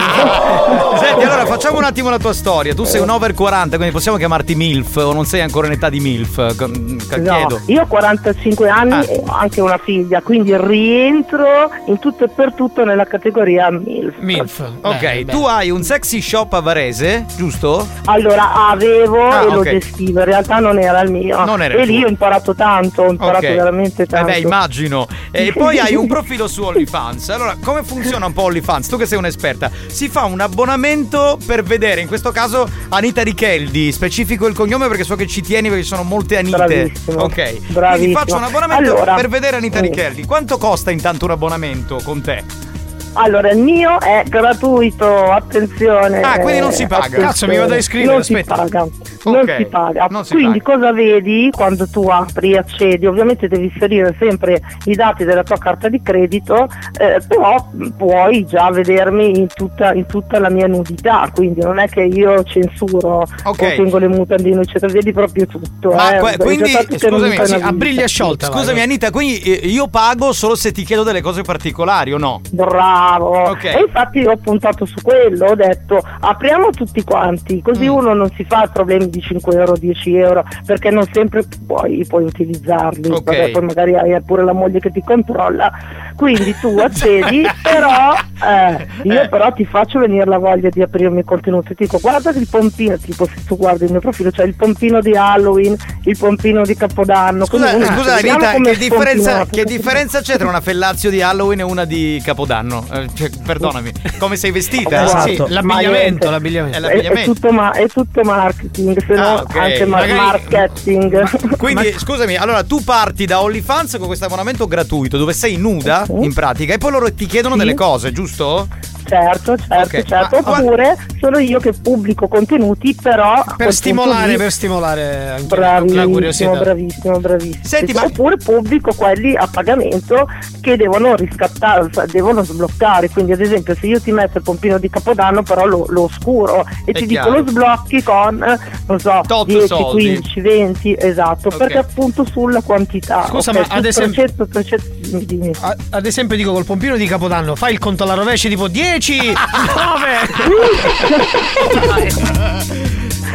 Senti, 0.98 1.24
allora 1.24 1.46
facciamo 1.46 1.78
un 1.78 1.84
attimo 1.84 2.10
la 2.10 2.18
tua 2.18 2.32
storia. 2.32 2.74
Tu 2.74 2.84
sei 2.84 3.00
un 3.00 3.10
over 3.10 3.34
40, 3.34 3.76
quindi 3.76 3.92
possiamo 3.94 4.16
chiamarti 4.16 4.54
MILF 4.54 4.96
o 4.96 5.12
non 5.12 5.24
sei 5.26 5.40
ancora 5.40 5.66
in 5.66 5.72
età 5.74 5.88
di 5.88 6.00
MILF? 6.00 6.56
Ca- 6.56 6.66
No, 6.66 7.34
Chiedo. 7.36 7.60
io 7.66 7.82
ho 7.82 7.86
45 7.86 8.68
anni 8.68 8.92
Ah. 8.94 9.04
e 9.08 9.22
ho 9.26 9.32
anche 9.32 9.60
una 9.60 9.78
figlia, 9.82 10.20
quindi 10.22 10.56
rientro 10.56 11.46
in 11.86 11.98
tutto 11.98 12.24
e 12.24 12.28
per 12.28 12.52
tutto 12.54 12.84
nella 12.84 13.04
categoria 13.06 13.70
MILF. 13.70 14.14
MILF. 14.18 14.70
Ok, 14.82 15.24
tu 15.26 15.44
hai 15.44 15.70
un 15.70 15.82
sexy 15.82 16.20
shop 16.20 16.52
a 16.54 16.60
Varese, 16.60 17.26
giusto? 17.36 17.86
Allora 18.06 18.68
avevo 18.68 19.22
Ah, 19.28 19.42
e 19.42 19.46
lo 19.50 19.58
ok. 19.58 19.70
gestivo, 19.70 20.20
in 20.20 20.24
realtà 20.24 20.58
non 20.58 20.78
era 20.78 21.00
il 21.00 21.10
mio. 21.10 21.44
Non 21.44 21.62
era 21.62 21.74
e 21.74 21.84
lì 21.84 22.02
ho 22.04 22.08
imparato 22.08 22.54
tanto, 22.54 23.02
ho 23.02 23.10
imparato 23.10 23.46
Ok. 23.46 23.52
veramente 23.54 24.02
Eh 24.02 24.06
tanto. 24.06 24.30
beh, 24.30 24.38
immagino. 24.38 25.06
E 25.30 25.52
poi 25.54 25.78
hai 25.78 25.94
un 25.94 26.06
profilo 26.08 26.46
su 26.48 26.62
OnlyFans. 26.62 27.28
Allora, 27.30 27.56
come 27.62 27.82
funziona 27.82 28.02
un 28.26 28.32
po' 28.32 28.42
OnlyFans? 28.42 28.88
Tu 28.88 28.96
che 28.96 29.06
sei 29.06 29.18
un'esperta, 29.18 29.70
si 29.86 30.08
fa 30.08 30.24
un 30.24 30.40
abbonamento 30.40 31.38
per 31.44 31.62
vedere, 31.62 32.00
in 32.00 32.06
questo 32.06 32.30
caso 32.30 32.68
Anita 32.88 33.22
Richeldi, 33.22 33.92
specifico 33.92 34.46
il 34.46 34.54
cognome 34.54 34.88
perché 34.88 35.04
so 35.04 35.16
che 35.16 35.26
ci 35.26 35.40
tieni 35.40 35.68
perché 35.68 35.82
ci 35.82 35.88
sono 35.88 36.02
molte 36.02 36.36
Anite. 36.36 36.56
Bravissimo. 36.56 37.22
Ok. 37.22 37.34
Quindi 37.34 37.66
Bravissimo. 37.68 38.18
faccio 38.18 38.36
un 38.36 38.42
abbonamento 38.44 38.94
Allora, 38.94 39.14
per 39.14 39.28
vedere 39.28 39.56
Anita 39.56 39.78
mm. 39.78 39.82
Richeldi. 39.82 40.24
Quanto 40.24 40.58
costa 40.58 40.90
intanto 40.90 41.24
un 41.24 41.30
abbonamento 41.30 42.00
con 42.02 42.20
te? 42.20 42.72
Allora, 43.14 43.50
il 43.50 43.58
mio 43.58 43.98
è 44.00 44.24
gratuito, 44.28 45.30
attenzione. 45.30 46.20
Ah, 46.20 46.38
quindi 46.40 46.60
non 46.60 46.72
si 46.72 46.86
paga. 46.86 46.98
attenzione. 47.04 47.26
Cazzo, 47.26 47.46
mi 47.46 47.56
vado 47.56 47.74
a 47.74 47.76
iscrivere, 47.76 48.10
Non 48.10 48.20
aspetta. 48.20 48.54
si 48.54 48.60
paga. 48.70 48.86
Non 49.24 49.36
Ok, 49.36 49.56
si 49.56 49.64
paga. 49.66 50.06
non 50.10 50.24
si 50.24 50.34
quindi 50.34 50.60
paga. 50.60 50.76
cosa 50.76 50.92
vedi 50.92 51.50
quando 51.54 51.88
tu 51.88 52.08
apri, 52.08 52.56
accedi? 52.56 53.06
Ovviamente 53.06 53.48
devi 53.48 53.64
inserire 53.72 54.14
sempre 54.18 54.60
i 54.84 54.94
dati 54.94 55.24
della 55.24 55.42
tua 55.42 55.56
carta 55.58 55.88
di 55.88 56.02
credito, 56.02 56.68
eh, 56.98 57.20
però 57.26 57.66
puoi 57.96 58.44
già 58.44 58.70
vedermi 58.70 59.38
in 59.38 59.46
tutta, 59.46 59.94
in 59.94 60.04
tutta 60.06 60.38
la 60.38 60.50
mia 60.50 60.66
nudità, 60.66 61.30
quindi 61.34 61.60
non 61.62 61.78
è 61.78 61.88
che 61.88 62.02
io 62.02 62.42
censuro 62.44 63.26
Ok. 63.44 63.60
o 63.62 63.66
tengo 63.76 63.98
le 63.98 64.08
mutandine, 64.08 64.60
eccetera, 64.60 64.92
vedi 64.92 65.12
proprio 65.12 65.46
tutto. 65.46 65.92
Ma 65.92 66.16
eh. 66.16 66.18
que- 66.18 66.36
quindi, 66.36 66.70
scusami, 66.98 67.38
sì, 67.46 67.54
a 67.54 67.72
briglia 67.72 68.06
sciolta. 68.06 68.46
Scusami 68.48 68.74
vai. 68.74 68.82
Anita, 68.82 69.10
quindi 69.10 69.38
eh, 69.40 69.66
io 69.68 69.88
pago 69.88 70.32
solo 70.32 70.54
se 70.54 70.70
ti 70.72 70.84
chiedo 70.84 71.02
delle 71.02 71.22
cose 71.22 71.40
particolari 71.42 72.12
o 72.12 72.18
no? 72.18 72.40
Bravo, 72.50 72.72
Ok. 73.12 73.64
e 73.64 73.80
infatti 73.86 74.24
ho 74.24 74.36
puntato 74.36 74.84
su 74.84 74.96
quello, 75.02 75.46
ho 75.46 75.54
detto 75.54 76.00
apriamo 76.20 76.70
tutti 76.70 77.02
quanti, 77.04 77.60
così 77.62 77.84
Mm. 77.88 77.92
uno 77.94 78.14
non 78.14 78.30
si 78.36 78.44
fa 78.44 78.68
problemi 78.72 79.08
di 79.10 79.20
5 79.20 79.54
euro, 79.56 79.76
10 79.76 80.16
euro, 80.16 80.44
perché 80.66 80.90
non 80.90 81.06
sempre 81.12 81.42
puoi, 81.66 82.04
puoi 82.08 82.24
utilizzarli, 82.24 83.10
Ok. 83.10 83.22
Vabbè, 83.24 83.50
poi 83.50 83.62
magari 83.62 83.94
hai 83.96 84.20
pure 84.22 84.44
la 84.44 84.52
moglie 84.52 84.80
che 84.80 84.90
ti 84.90 85.02
controlla, 85.04 85.70
Quindi 86.16 86.54
tu 86.60 86.76
accedi, 86.78 87.44
però 87.60 88.14
eh, 88.46 88.86
io 89.02 89.28
però 89.28 89.52
ti 89.52 89.64
faccio 89.64 89.98
venire 89.98 90.24
la 90.24 90.38
voglia 90.38 90.68
di 90.68 90.80
aprirmi 90.80 91.20
i 91.20 91.24
contenuti. 91.24 91.74
Ti 91.74 91.84
dico, 91.84 91.98
guarda 91.98 92.30
il 92.30 92.46
pompino, 92.48 92.96
tipo 92.98 93.26
se 93.26 93.42
tu 93.44 93.56
guardi 93.56 93.84
il 93.86 93.90
mio 93.90 93.98
profilo, 94.00 94.30
c'è 94.30 94.44
il 94.44 94.54
pompino 94.54 95.00
di 95.00 95.12
Halloween, 95.16 95.76
il 96.04 96.16
pompino 96.16 96.62
di 96.62 96.76
Capodanno. 96.76 97.44
Scusa, 97.46 97.68
scusa 97.70 97.84
dice, 97.90 98.14
"Vediamo 98.14 98.44
Anita, 98.44 98.70
che 98.70 98.76
differenza, 98.78 99.30
spompinato". 99.30 99.48
che 99.50 99.64
differenza 99.64 100.20
c'è 100.20 100.36
tra 100.38 100.48
una 100.48 100.60
fellazio 100.60 101.10
di 101.10 101.20
Halloween 101.20 101.58
e 101.60 101.62
una 101.64 101.84
di 101.84 102.22
Capodanno? 102.24 102.86
Eh, 102.94 103.08
cioè, 103.14 103.30
perdonami, 103.44 103.92
come 104.18 104.36
sei 104.36 104.50
vestita? 104.52 105.04
Esatto, 105.04 105.48
ma 105.62 105.78
niente, 105.80 106.26
È 106.26 106.28
È, 106.28 106.28
è 106.28 106.30
l'abbigliamento. 106.30 107.32
tutto, 107.32 107.50
ma- 107.52 107.72
è 107.72 107.86
tutto 107.88 108.22
marketing, 108.22 109.04
se 109.06 109.14
no 109.14 109.22
Ah, 109.22 109.40
ok. 109.42 109.56
anche 109.56 109.84
ma- 109.86 109.98
Magari- 109.98 110.18
marketing. 110.18 111.56
Quindi 111.56 111.94
scusami, 111.96 112.36
allora 112.36 112.62
tu 112.62 112.82
parti 112.84 113.24
da 113.24 113.40
OnlyFans 113.42 113.96
con 113.98 114.06
questo 114.06 114.26
abbonamento 114.26 114.66
gratuito 114.66 115.16
dove 115.18 115.32
sei 115.32 115.56
nuda 115.56 116.06
in 116.20 116.32
pratica 116.32 116.74
e 116.74 116.78
poi 116.78 116.90
loro 116.92 117.12
ti 117.12 117.26
chiedono 117.26 117.56
delle 117.56 117.74
cose, 117.74 118.12
giusto? 118.12 118.68
Certo, 119.06 119.56
certo, 119.56 119.96
Ok, 119.96 120.02
certo. 120.04 120.40
ma- 120.40 120.50
Oppure 120.58 120.96
sono 121.20 121.38
io 121.38 121.58
che 121.60 121.72
pubblico 121.72 122.26
contenuti, 122.28 122.94
però. 123.00 123.44
Per 123.56 123.72
stimolare, 123.72 124.30
di- 124.32 124.36
per 124.38 124.50
stimolare 124.50 125.40
Bravissimo, 125.46 126.08
curiosità. 126.08 126.50
bravissimo, 126.58 127.18
bravissimo. 127.20 127.64
Senti, 127.64 127.92
ma- 127.92 128.04
Oppure 128.04 128.36
pubblico 128.36 128.92
quelli 128.94 129.34
a 129.36 129.46
pagamento 129.50 130.26
che 130.60 130.76
devono 130.76 131.14
riscattare, 131.16 131.88
cioè 131.92 132.06
devono 132.06 132.42
sbloccare. 132.42 133.08
Quindi, 133.10 133.32
ad 133.32 133.40
esempio, 133.40 133.74
se 133.78 133.86
io 133.86 134.00
ti 134.00 134.10
metto 134.12 134.38
il 134.38 134.44
pompino 134.44 134.78
di 134.78 134.88
Capodanno, 134.88 135.42
però 135.42 135.66
lo, 135.66 135.84
lo 135.88 136.02
oscuro 136.04 136.64
e 136.84 136.92
È 136.92 136.94
ti 136.94 137.06
chiaro. 137.06 137.30
dico 137.30 137.42
lo 137.42 137.48
sblocchi 137.50 138.02
con, 138.02 138.58
non 138.86 138.98
so, 139.00 139.20
Tot 139.26 139.46
10, 139.46 139.66
soldi. 139.66 140.04
15, 140.04 140.40
20, 140.40 140.96
esatto, 140.98 141.48
Ok. 141.48 141.56
perché 141.56 141.78
appunto 141.78 142.24
sulla 142.24 142.60
quantità. 142.62 143.26
Scusa, 143.28 143.50
ok? 143.50 143.56
ma 143.68 143.74
ad 143.76 143.84
esempio- 143.84 144.22
300, 144.22 144.46
300, 144.48 144.86
dimmi, 145.00 145.24
dimmi. 145.26 145.50
A- 145.60 145.76
Ad 145.90 146.06
esempio 146.06 146.36
dico 146.36 146.52
col 146.52 146.64
pompino 146.64 146.96
di 146.96 147.06
Capodanno 147.06 147.54
fai 147.54 147.72
il 147.72 147.78
conto 147.78 148.02
alla 148.04 148.14
rovescia 148.14 148.48
tipo 148.48 148.68
10 148.68 148.92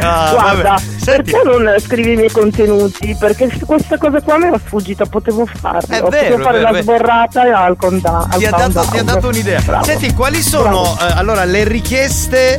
Ah, 0.02 0.30
Guarda, 0.32 0.68
vabbè. 0.70 0.82
Senti, 0.96 1.30
perché 1.30 1.42
non 1.44 1.74
scrivi 1.78 2.12
i 2.12 2.16
miei 2.16 2.30
contenuti? 2.30 3.14
Perché 3.18 3.50
questa 3.66 3.98
cosa 3.98 4.22
qua 4.22 4.38
mi 4.38 4.46
era 4.46 4.58
sfuggita, 4.58 5.04
potevo 5.04 5.44
farlo. 5.44 5.80
È 5.80 6.00
potevo 6.00 6.36
vero, 6.36 6.42
fare 6.42 6.58
è 6.58 6.60
la 6.62 6.70
vero. 6.70 6.82
sborrata 6.82 7.42
al 7.42 7.76
conda. 7.76 8.26
al 8.30 8.38
ti 8.38 8.46
ha, 8.46 8.50
dato, 8.50 8.62
countdown. 8.62 8.88
ti 8.90 8.98
ha 8.98 9.02
dato 9.02 9.28
un'idea. 9.28 9.60
Bravo. 9.60 9.84
Senti, 9.84 10.14
quali 10.14 10.40
sono 10.40 10.96
eh, 10.98 11.12
allora 11.14 11.44
le 11.44 11.64
richieste 11.64 12.58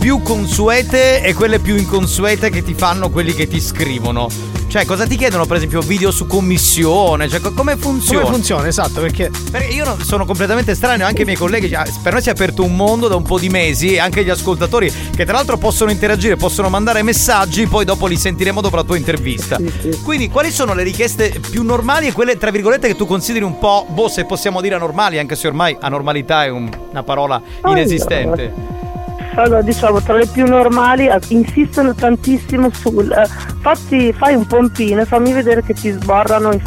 più 0.00 0.20
consuete 0.22 1.22
e 1.22 1.32
quelle 1.34 1.60
più 1.60 1.76
inconsuete 1.76 2.50
che 2.50 2.64
ti 2.64 2.74
fanno 2.74 3.08
quelli 3.10 3.34
che 3.34 3.46
ti 3.46 3.60
scrivono? 3.60 4.26
Cioè, 4.70 4.84
cosa 4.84 5.04
ti 5.04 5.16
chiedono, 5.16 5.46
per 5.46 5.56
esempio, 5.56 5.80
video 5.80 6.12
su 6.12 6.28
commissione? 6.28 7.28
Cioè, 7.28 7.40
co- 7.40 7.52
come 7.52 7.76
funziona? 7.76 8.20
come 8.22 8.34
funziona 8.34 8.68
esatto 8.68 9.00
perché 9.00 9.28
Perché 9.50 9.72
io 9.74 9.96
sono 10.04 10.24
completamente 10.24 10.70
estraneo, 10.70 11.06
anche 11.08 11.22
i 11.22 11.24
miei 11.24 11.36
colleghi, 11.36 11.68
cioè, 11.68 11.82
per 12.00 12.12
noi 12.12 12.22
si 12.22 12.28
è 12.28 12.30
aperto 12.32 12.62
un 12.62 12.76
mondo 12.76 13.08
da 13.08 13.16
un 13.16 13.24
po' 13.24 13.36
di 13.40 13.48
mesi 13.48 13.94
e 13.94 13.98
anche 13.98 14.22
gli 14.22 14.30
ascoltatori 14.30 14.88
che 15.16 15.24
tra 15.24 15.34
l'altro 15.34 15.56
possono 15.56 15.90
interagire, 15.90 16.36
possono 16.36 16.68
mandare 16.68 17.02
messaggi, 17.02 17.66
poi 17.66 17.84
dopo 17.84 18.06
li 18.06 18.16
sentiremo 18.16 18.60
dopo 18.60 18.76
la 18.76 18.84
tua 18.84 18.96
intervista. 18.96 19.58
Quindi 20.04 20.28
quali 20.28 20.52
sono 20.52 20.72
le 20.72 20.84
richieste 20.84 21.40
più 21.50 21.64
normali 21.64 22.06
e 22.06 22.12
quelle 22.12 22.38
tra 22.38 22.52
virgolette 22.52 22.86
che 22.86 22.94
tu 22.94 23.06
consideri 23.06 23.44
un 23.44 23.58
po', 23.58 23.86
boh, 23.88 24.06
se 24.08 24.24
possiamo 24.24 24.60
dire 24.60 24.76
anormali, 24.76 25.18
anche 25.18 25.34
se 25.34 25.48
ormai 25.48 25.76
anormalità 25.80 26.44
è 26.44 26.48
un- 26.48 26.70
una 26.90 27.02
parola 27.02 27.42
inesistente. 27.66 28.52
Allora, 28.54 28.88
diciamo, 29.62 30.00
tra 30.02 30.14
le 30.14 30.26
più 30.26 30.46
normali 30.46 31.06
eh, 31.06 31.18
insistono 31.28 31.94
tantissimo 31.94 32.70
sul 32.72 33.10
eh, 33.10 33.26
fatti, 33.60 34.12
fai 34.12 34.34
un 34.34 34.46
pompino 34.46 35.00
e 35.00 35.04
fammi 35.04 35.32
vedere 35.32 35.62
che 35.62 35.74
ti 35.74 35.90
sborrano 35.90 36.52
in, 36.52 36.60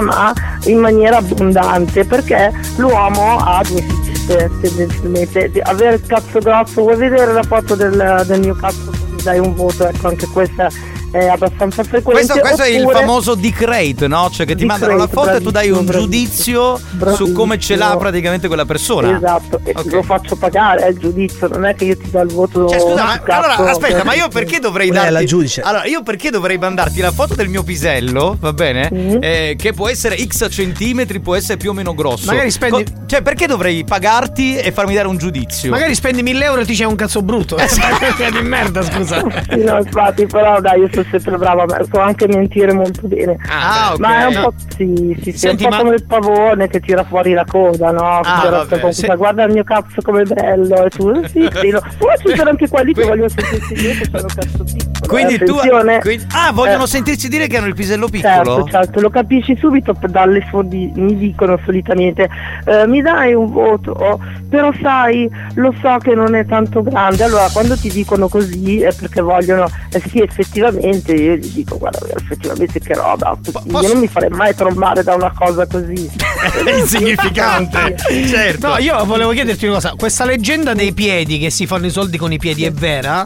ma 0.00 0.32
in 0.64 0.78
maniera 0.78 1.18
abbondante 1.18 2.04
perché 2.04 2.52
l'uomo 2.76 3.36
ha 3.38 3.62
due 3.66 3.82
fisse 3.82 4.50
tendenzialmente. 4.60 5.50
Avere 5.62 5.96
il 5.96 6.06
cazzo 6.06 6.38
grosso 6.38 6.82
vuoi 6.82 6.96
vedere 6.96 7.32
la 7.32 7.42
foto 7.42 7.74
del, 7.74 8.24
del 8.26 8.40
mio 8.40 8.54
cazzo 8.54 8.92
dai 9.22 9.38
un 9.38 9.54
voto 9.54 9.88
ecco 9.88 10.08
anche 10.08 10.26
questa 10.26 10.68
è 11.14 11.28
abbastanza 11.28 11.84
frequente 11.84 12.26
Questo, 12.26 12.38
questo 12.40 12.62
è 12.62 12.68
il 12.68 12.88
famoso 12.90 13.34
dick 13.36 13.62
rate, 13.62 14.08
no? 14.08 14.28
Cioè 14.32 14.44
che 14.46 14.56
ti 14.56 14.64
mandano 14.64 14.96
la 14.96 15.06
foto 15.06 15.30
e 15.34 15.40
tu 15.40 15.50
dai 15.50 15.70
un 15.70 15.84
bravissimo, 15.84 16.76
giudizio 16.78 17.14
su 17.14 17.32
come 17.32 17.58
ce 17.58 17.74
l'ha 17.74 17.78
bravissimo. 17.86 17.98
praticamente 18.00 18.46
quella 18.48 18.64
persona. 18.64 19.16
Esatto, 19.16 19.60
e 19.64 19.72
Ok. 19.76 19.92
lo 19.92 20.02
faccio 20.02 20.34
pagare 20.36 20.88
il 20.88 20.98
giudizio, 20.98 21.46
non 21.48 21.66
è 21.66 21.74
che 21.76 21.84
io 21.84 21.96
ti 21.96 22.10
do 22.10 22.20
il 22.20 22.32
voto. 22.32 22.68
Cioè, 22.68 22.80
scusa, 22.80 23.04
ma, 23.04 23.20
cazzo, 23.20 23.46
allora 23.46 23.70
aspetta, 23.70 23.96
cioè, 23.98 24.04
ma 24.04 24.14
io 24.14 24.28
perché 24.28 24.58
dovrei 24.58 24.88
è 24.88 24.92
darti 24.92 25.12
la 25.12 25.24
giudice. 25.24 25.60
Allora, 25.60 25.84
io 25.86 26.02
perché 26.02 26.30
dovrei 26.30 26.58
mandarti 26.58 27.00
la 27.00 27.12
foto 27.12 27.34
del 27.34 27.48
mio 27.48 27.62
pisello, 27.62 28.36
va 28.40 28.52
bene? 28.52 28.88
Eh, 29.20 29.54
che 29.56 29.72
può 29.72 29.88
essere 29.88 30.16
X 30.18 30.48
centimetri, 30.50 31.20
può 31.20 31.36
essere 31.36 31.56
più 31.58 31.70
o 31.70 31.72
meno 31.72 31.94
grosso. 31.94 32.26
Magari 32.26 32.50
spendi- 32.50 32.84
Co- 32.84 32.90
cioè, 33.06 33.22
perché 33.22 33.46
dovrei 33.46 33.84
pagarti 33.84 34.56
e 34.56 34.72
farmi 34.72 34.94
dare 34.94 35.06
un 35.06 35.16
giudizio? 35.16 35.70
magari 35.70 35.94
spendi 35.94 36.22
1000 36.22 36.44
euro 36.44 36.60
e 36.62 36.64
ti 36.64 36.74
c'è 36.74 36.84
un 36.84 36.94
cazzo 36.96 37.22
brutto 37.22 37.56
Eh, 37.56 37.64
È 38.18 38.30
di 38.30 38.40
merda 38.42 38.82
scusa 38.82 39.24
Sì, 39.48 39.62
no, 39.62 39.78
infatti, 39.78 40.26
però 40.26 40.60
dai, 40.60 40.80
io 40.80 40.88
sono 40.92 41.03
sempre 41.10 41.36
brava, 41.36 41.64
ma 41.66 41.78
so 41.90 42.00
anche 42.00 42.26
mentire 42.28 42.72
molto 42.72 43.06
bene. 43.06 43.36
Ah, 43.48 43.90
ok. 43.92 43.98
Ma 43.98 44.20
è 44.20 44.36
un 44.36 44.42
po'. 44.42 44.52
Sì, 44.76 45.16
sì, 45.22 45.32
sì, 45.32 45.38
Senti, 45.38 45.64
è 45.64 45.66
un 45.66 45.70
po' 45.70 45.76
ma- 45.76 45.82
come 45.82 45.94
il 45.96 46.04
pavone 46.06 46.68
che 46.68 46.80
tira 46.80 47.04
fuori 47.04 47.32
la 47.32 47.44
coda, 47.46 47.90
no? 47.90 48.20
Ah, 48.22 48.40
Che 48.42 48.48
vabbè, 48.48 48.80
con- 48.80 48.92
se- 48.92 49.14
Guarda 49.16 49.44
il 49.44 49.52
mio 49.52 49.64
cazzo 49.64 50.00
come 50.02 50.22
bello. 50.24 50.84
E 50.84 50.90
tu, 50.90 51.24
sì, 51.26 51.48
sì, 51.60 51.68
no. 51.70 51.80
Poi 51.98 52.16
ci 52.24 52.36
sono 52.36 52.50
anche 52.50 52.68
quelli 52.68 52.92
che 52.92 53.04
vogliono 53.04 53.28
sentirsi 53.28 53.74
dire 53.74 53.92
che 53.94 54.04
sono 54.12 54.26
cazzo 54.34 54.64
piccolo. 54.64 54.92
Quindi 55.14 55.34
eh, 55.34 55.38
tu. 55.44 55.54
quindi- 56.00 56.26
ah, 56.32 56.50
vogliono 56.52 56.84
Eh, 56.84 56.88
sentirsi 56.88 57.28
dire 57.28 57.46
che 57.46 57.58
hanno 57.58 57.66
il 57.66 57.74
pisello 57.74 58.08
piccolo? 58.08 58.32
Certo, 58.32 58.64
certo, 58.70 59.00
lo 59.00 59.10
capisci 59.10 59.54
subito 59.56 59.94
dalle 60.08 60.40
fondi, 60.50 60.90
mi 60.94 61.14
dicono 61.16 61.58
solitamente, 61.64 62.28
eh, 62.64 62.86
mi 62.86 63.02
dai 63.02 63.34
un 63.34 63.50
voto, 63.52 63.90
oh, 63.92 64.18
però 64.48 64.72
sai, 64.80 65.30
lo 65.56 65.74
so 65.82 65.98
che 65.98 66.14
non 66.14 66.34
è 66.34 66.46
tanto 66.46 66.82
grande, 66.82 67.22
allora 67.22 67.48
quando 67.52 67.76
ti 67.76 67.90
dicono 67.90 68.28
così 68.28 68.80
è 68.80 68.92
perché 68.98 69.20
vogliono, 69.20 69.66
eh 69.92 70.00
sì 70.08 70.20
effettivamente, 70.22 70.93
io 71.12 71.34
gli 71.36 71.48
dico 71.48 71.78
guarda 71.78 71.98
effettivamente 72.16 72.78
che 72.80 72.94
roba, 72.94 73.38
io 73.64 73.88
non 73.88 73.98
mi 73.98 74.08
farei 74.08 74.30
mai 74.30 74.54
trombare 74.54 75.02
da 75.02 75.14
una 75.14 75.32
cosa 75.32 75.66
così. 75.66 76.10
Insignificante. 76.78 77.96
certo. 78.28 78.68
no 78.68 78.78
io 78.78 79.04
volevo 79.04 79.32
chiederti 79.32 79.64
una 79.66 79.74
cosa 79.74 79.94
questa 79.96 80.24
leggenda 80.24 80.74
dei 80.74 80.92
piedi 80.92 81.38
che 81.38 81.50
si 81.50 81.66
fanno 81.66 81.86
i 81.86 81.90
soldi 81.90 82.16
con 82.18 82.32
i 82.32 82.38
piedi 82.38 82.64
è 82.64 82.72
vera 82.72 83.24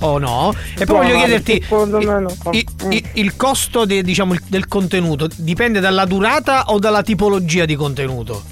o 0.00 0.18
no? 0.18 0.54
E 0.78 0.84
poi 0.84 0.96
No, 0.98 1.02
voglio 1.02 1.18
chiederti 1.18 1.60
secondo 1.62 1.98
me 1.98 2.20
no. 2.20 2.32
i- 2.52 2.66
i- 2.90 3.04
il 3.14 3.34
costo 3.36 3.84
de- 3.84 4.02
diciamo, 4.02 4.32
il- 4.34 4.42
del 4.46 4.68
contenuto 4.68 5.28
dipende 5.34 5.80
dalla 5.80 6.04
durata 6.04 6.66
o 6.66 6.78
dalla 6.78 7.02
tipologia 7.02 7.64
di 7.64 7.74
contenuto? 7.74 8.42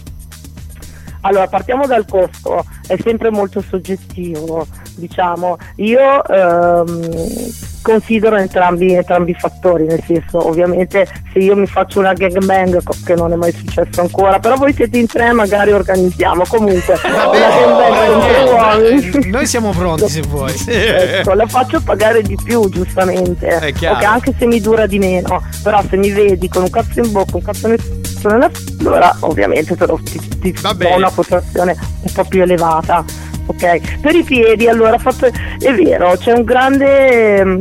Allora, 1.27 1.49
partiamo 1.49 1.87
dal 1.87 2.07
costo, 2.09 2.65
è 2.87 2.97
sempre 3.03 3.31
molto 3.31 3.61
soggettivo, 3.61 4.65
diciamo. 4.95 5.57
Io 5.77 6.25
ehm, 6.25 7.11
considero 7.83 8.37
entrambi, 8.37 8.93
entrambi 8.95 9.33
i 9.33 9.35
fattori, 9.35 9.87
nel 9.87 10.03
senso, 10.07 10.47
ovviamente 10.47 11.07
se 11.33 11.41
io 11.41 11.57
mi 11.57 11.67
faccio 11.67 11.99
una 11.99 12.13
gangbang, 12.13 12.81
che 13.05 13.15
non 13.15 13.33
è 13.33 13.37
mai 13.37 13.51
successo 13.51 14.01
ancora, 14.01 14.39
però 14.39 14.55
voi 14.55 14.73
siete 14.73 14.99
in 14.99 15.07
tre, 15.07 15.33
magari 15.33 15.73
organizziamo. 15.73 16.45
Comunque, 16.47 16.95
con 17.03 18.21
tre 18.21 18.45
uomini. 18.45 19.31
Noi 19.31 19.47
siamo 19.47 19.71
pronti 19.71 20.09
se 20.09 20.21
vuoi. 20.21 20.55
Ecco, 21.17 21.35
la 21.35 21.47
faccio 21.47 21.81
pagare 21.81 22.23
di 22.23 22.37
più, 22.43 22.69
giustamente. 22.69 23.47
È 23.47 23.73
chiaro. 23.73 23.97
Ok, 23.97 24.05
anche 24.05 24.35
se 24.39 24.47
mi 24.47 24.61
dura 24.61 24.87
di 24.87 24.99
meno. 24.99 25.43
Però 25.63 25.83
se 25.89 25.97
mi 25.97 26.11
vedi 26.11 26.49
con 26.49 26.63
un 26.63 26.71
cazzo 26.71 27.01
in 27.01 27.11
bocca, 27.11 27.37
un 27.37 27.43
cazzo 27.43 27.69
nel 27.69 27.81
nella 28.25 28.51
allora 28.81 29.17
ovviamente 29.21 29.77
te 29.77 29.87
lo 29.87 29.99
ti, 30.03 30.19
ti 30.41 30.53
do 30.63 30.95
una 30.95 31.11
quotazione 31.11 31.77
un 32.03 32.13
po' 32.13 32.25
più 32.25 32.43
elevata. 32.43 33.05
Ok, 33.49 34.01
per 34.01 34.15
i 34.17 34.25
piedi 34.25 34.67
allora 34.67 34.99
fatto, 34.99 35.27
è 35.27 35.73
vero, 35.73 36.17
c'è 36.17 36.33
un 36.33 36.43
grande 36.43 37.45
mm, 37.45 37.61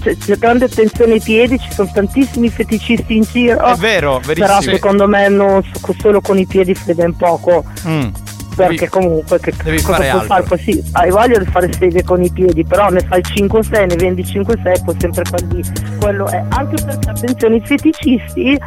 c'è, 0.00 0.16
c'è 0.16 0.38
grande 0.38 0.64
attenzione 0.64 1.14
ai 1.14 1.20
piedi, 1.20 1.58
ci 1.58 1.70
sono 1.72 1.90
tantissimi 1.92 2.48
feticisti 2.48 3.16
in 3.16 3.22
giro. 3.22 3.60
È 3.60 3.74
vero, 3.74 4.18
verissimo. 4.24 4.46
Però 4.46 4.60
secondo 4.62 5.06
me 5.06 5.28
non 5.28 5.62
so- 5.62 5.94
solo 6.00 6.22
con 6.22 6.38
i 6.38 6.46
piedi 6.46 6.74
fai 6.74 6.94
ben 6.94 7.14
poco. 7.16 7.64
Mm. 7.86 8.08
Perché 8.56 8.88
comunque 8.88 9.40
che 9.40 9.52
devi 9.62 9.82
cosa 9.82 9.96
fare 9.96 10.08
puoi 10.08 10.20
altro. 10.20 10.26
fare? 10.26 10.42
Poi 10.44 10.58
sì, 10.58 10.84
hai 10.92 11.10
voglia 11.10 11.38
di 11.38 11.46
fare 11.50 11.72
seghe 11.72 12.04
con 12.04 12.22
i 12.22 12.30
piedi, 12.30 12.64
però 12.64 12.88
ne 12.88 13.00
fai 13.00 13.20
5-6, 13.20 13.86
ne 13.86 13.96
vendi 13.96 14.22
5-6, 14.22 14.84
poi 14.84 14.96
sempre 14.98 15.24
quelli, 15.28 15.62
quello 15.98 16.26
è. 16.28 16.42
Anche 16.50 16.82
perché 16.82 17.10
attenzione, 17.10 17.56
i 17.56 17.62
feticisti, 17.64 18.58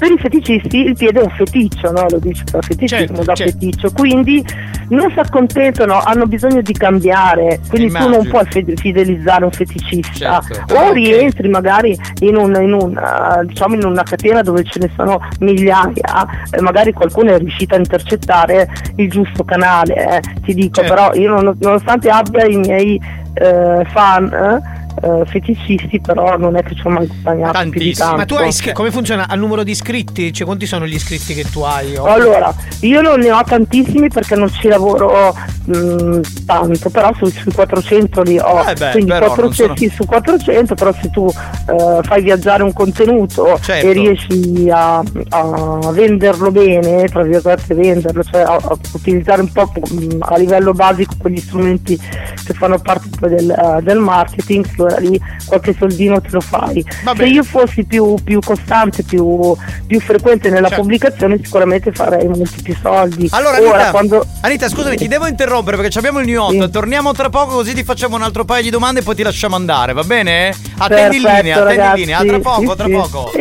per 0.00 0.10
i 0.10 0.16
feticisti 0.18 0.78
il 0.78 0.96
piede 0.96 1.20
è 1.20 1.22
un 1.22 1.30
feticcio, 1.30 1.92
no? 1.92 2.06
Lo 2.08 2.18
dice 2.18 2.42
per 2.50 2.64
feticismo 2.64 3.22
da 3.22 3.36
feticcio, 3.36 3.90
quindi 3.92 4.42
non 4.88 5.10
si 5.12 5.18
accontentano, 5.18 6.00
hanno 6.00 6.24
bisogno 6.26 6.62
di 6.62 6.72
cambiare, 6.72 7.60
quindi 7.68 7.92
tu 7.92 7.98
non 8.08 8.24
Immagino. 8.24 8.30
puoi 8.48 8.76
fidelizzare 8.76 9.44
un 9.44 9.50
feticista 9.50 10.40
Certo. 10.40 10.74
o 10.74 10.92
rientri 10.92 11.48
magari 11.50 11.94
in, 12.20 12.36
un, 12.36 12.54
in, 12.62 12.72
una, 12.72 13.42
diciamo 13.44 13.74
in 13.74 13.84
una 13.84 14.02
catena 14.02 14.40
dove 14.40 14.64
ce 14.64 14.78
ne 14.80 14.90
sono 14.96 15.20
migliaia 15.40 16.26
e 16.50 16.60
magari 16.62 16.92
qualcuno 16.94 17.32
è 17.34 17.38
riuscito 17.38 17.74
a 17.74 17.78
intercettare 17.78 18.68
il 18.96 19.10
giusto 19.10 19.44
canale 19.44 20.16
eh. 20.16 20.20
ti 20.42 20.54
dico 20.54 20.80
Certo. 20.80 20.94
però 20.94 21.12
io 21.14 21.28
non- 21.40 21.56
nonostante 21.60 22.08
abbia 22.08 22.46
i 22.46 22.56
miei 22.56 22.98
eh, 23.34 23.84
fan 23.92 24.32
eh, 24.32 24.78
eh, 25.02 25.22
feticisti, 25.26 26.00
però 26.00 26.36
non 26.36 26.56
è 26.56 26.62
che 26.62 26.74
ci 26.74 26.82
ho 26.86 26.90
mai 26.90 27.06
guadagnato 27.06 27.52
tanto. 27.52 28.16
Ma 28.16 28.24
tu 28.24 28.34
hai 28.34 28.48
iscri- 28.48 28.72
come 28.72 28.90
funziona? 28.90 29.26
Al 29.28 29.38
numero 29.38 29.62
di 29.62 29.70
iscritti? 29.72 30.32
Cioè, 30.32 30.46
quanti 30.46 30.66
sono 30.66 30.86
gli 30.86 30.94
iscritti 30.94 31.34
che 31.34 31.44
tu 31.50 31.60
hai? 31.60 31.96
O- 31.96 32.04
Allora, 32.04 32.52
io 32.80 33.00
non 33.00 33.20
ne 33.20 33.30
ho 33.32 33.42
tantissimi 33.44 34.08
perché 34.08 34.34
non 34.36 34.50
ci 34.50 34.68
lavoro 34.68 35.34
mh, 35.66 36.20
tanto, 36.46 36.90
però 36.90 37.12
su- 37.14 37.26
sui 37.30 37.52
400 37.52 38.22
li 38.22 38.38
ho. 38.38 38.64
Eh 38.68 38.74
beh, 38.74 38.90
Quindi 38.92 39.10
però 39.10 39.26
400 39.26 39.42
non 39.42 39.52
sono- 39.52 39.76
sì, 39.76 39.88
su 39.94 40.04
400, 40.06 40.74
però 40.74 40.92
se 41.00 41.10
tu 41.10 41.26
eh, 41.28 42.00
fai 42.02 42.22
viaggiare 42.22 42.62
un 42.62 42.72
contenuto 42.72 43.58
Certo. 43.60 43.86
e 43.86 43.92
riesci 43.92 44.68
a, 44.70 44.98
a 45.30 45.90
venderlo 45.92 46.50
bene, 46.50 47.04
tra 47.08 47.22
virgolette 47.22 47.74
venderlo, 47.74 48.22
cioè 48.24 48.42
a, 48.42 48.54
a 48.54 48.76
utilizzare 48.92 49.40
un 49.42 49.52
po' 49.52 49.70
mh, 49.72 50.16
a 50.20 50.36
livello 50.36 50.72
basico 50.72 51.14
quegli 51.18 51.38
strumenti 51.38 51.96
che 51.98 52.52
fanno 52.54 52.78
parte 52.78 53.08
del, 53.28 53.50
eh, 53.50 53.82
del 53.82 53.98
marketing, 53.98 54.66
allora 54.80 54.98
lì 54.98 55.20
qualche 55.46 55.74
soldino 55.78 56.20
te 56.20 56.28
lo 56.30 56.40
fai. 56.40 56.84
Se 57.16 57.24
io 57.24 57.42
fossi 57.42 57.84
più, 57.84 58.14
più 58.22 58.40
costante, 58.40 59.02
più, 59.02 59.54
più 59.86 60.00
frequente 60.00 60.48
nella 60.48 60.68
Certo. 60.68 60.82
pubblicazione 60.82 61.38
sicuramente 61.42 61.92
farei 61.92 62.26
molti 62.26 62.62
più 62.62 62.74
soldi. 62.80 63.28
Allora, 63.32 63.58
Ora, 63.60 63.74
Anita, 63.74 63.90
quando... 63.90 64.26
Anita, 64.40 64.68
scusami, 64.68 64.96
ti 64.96 65.08
devo 65.08 65.26
interrompere 65.26 65.76
perché 65.76 65.98
abbiamo 65.98 66.20
il 66.20 66.26
new 66.26 66.40
hot. 66.42 66.70
Torniamo 66.70 67.12
tra 67.12 67.28
poco 67.28 67.54
così 67.54 67.74
ti 67.74 67.84
facciamo 67.84 68.16
un 68.16 68.22
altro 68.22 68.44
paio 68.44 68.62
di 68.62 68.70
domande 68.70 69.00
e 69.00 69.02
poi 69.02 69.14
ti 69.14 69.22
lasciamo 69.22 69.56
andare, 69.56 69.92
va 69.92 70.04
bene? 70.04 70.54
Attendi 70.78 71.16
in 71.16 71.22
Perfetto, 71.22 71.42
linea, 71.42 71.62
attendi 71.62 71.86
in 71.86 71.92
linea. 71.94 72.18
A 72.18 72.24
tra 72.24 72.36
sì, 72.36 72.40
poco, 72.40 72.76
tra 72.76 72.86
sì. 72.86 72.92
poco. 72.92 73.32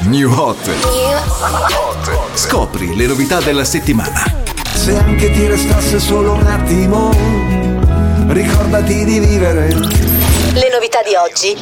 New 0.00 0.30
Hot. 0.32 0.70
Scopri 2.34 2.94
le 2.96 3.06
novità 3.06 3.40
della 3.40 3.64
settimana. 3.64 4.22
Se 4.72 4.96
anche 4.96 5.30
ti 5.30 5.46
restasse 5.46 5.98
solo 5.98 6.32
un 6.32 6.46
attimo, 6.46 7.10
ricordati 8.28 9.04
di 9.04 9.18
vivere. 9.20 10.13
Le 10.54 10.70
novità 10.70 11.02
di 11.02 11.16
oggi. 11.16 11.56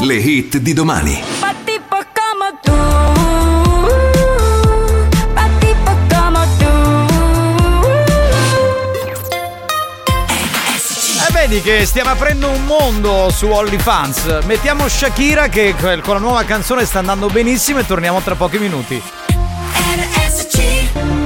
Le 0.00 0.14
hit 0.14 0.56
di 0.56 0.72
domani. 0.72 1.22
Pa' 1.40 1.54
tipos 1.62 2.06
como 2.14 2.58
tú, 2.62 2.72
pa' 5.34 5.48
tipos 5.58 5.94
como 6.08 6.40
tú. 6.56 6.70
E 11.28 11.32
vedi 11.32 11.60
che 11.60 11.84
stiamo 11.84 12.10
aprendo 12.10 12.48
un 12.48 12.64
mondo 12.64 13.30
su 13.30 13.46
OnlyFans. 13.46 14.44
Mettiamo 14.46 14.88
Shakira 14.88 15.48
che 15.48 15.74
con 15.76 16.14
la 16.14 16.18
nuova 16.18 16.44
canzone 16.44 16.86
sta 16.86 17.00
andando 17.00 17.26
benissimo 17.26 17.80
e 17.80 17.84
torniamo 17.84 18.22
tra 18.22 18.34
pochi 18.36 18.58
minuti. 18.58 19.02
Perdón, 20.94 21.19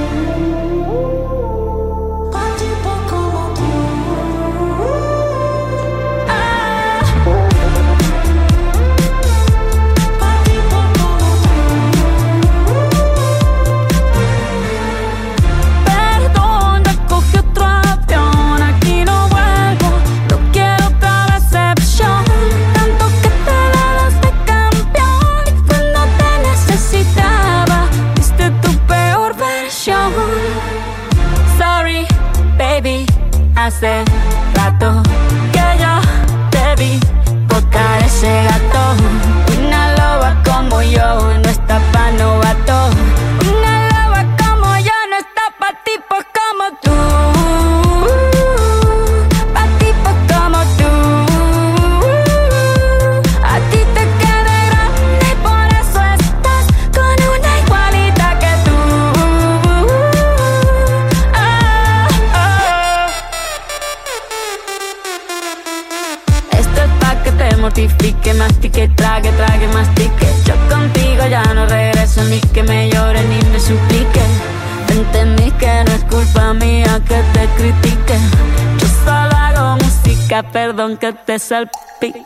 perdón 81.39 81.69
que 81.99 82.24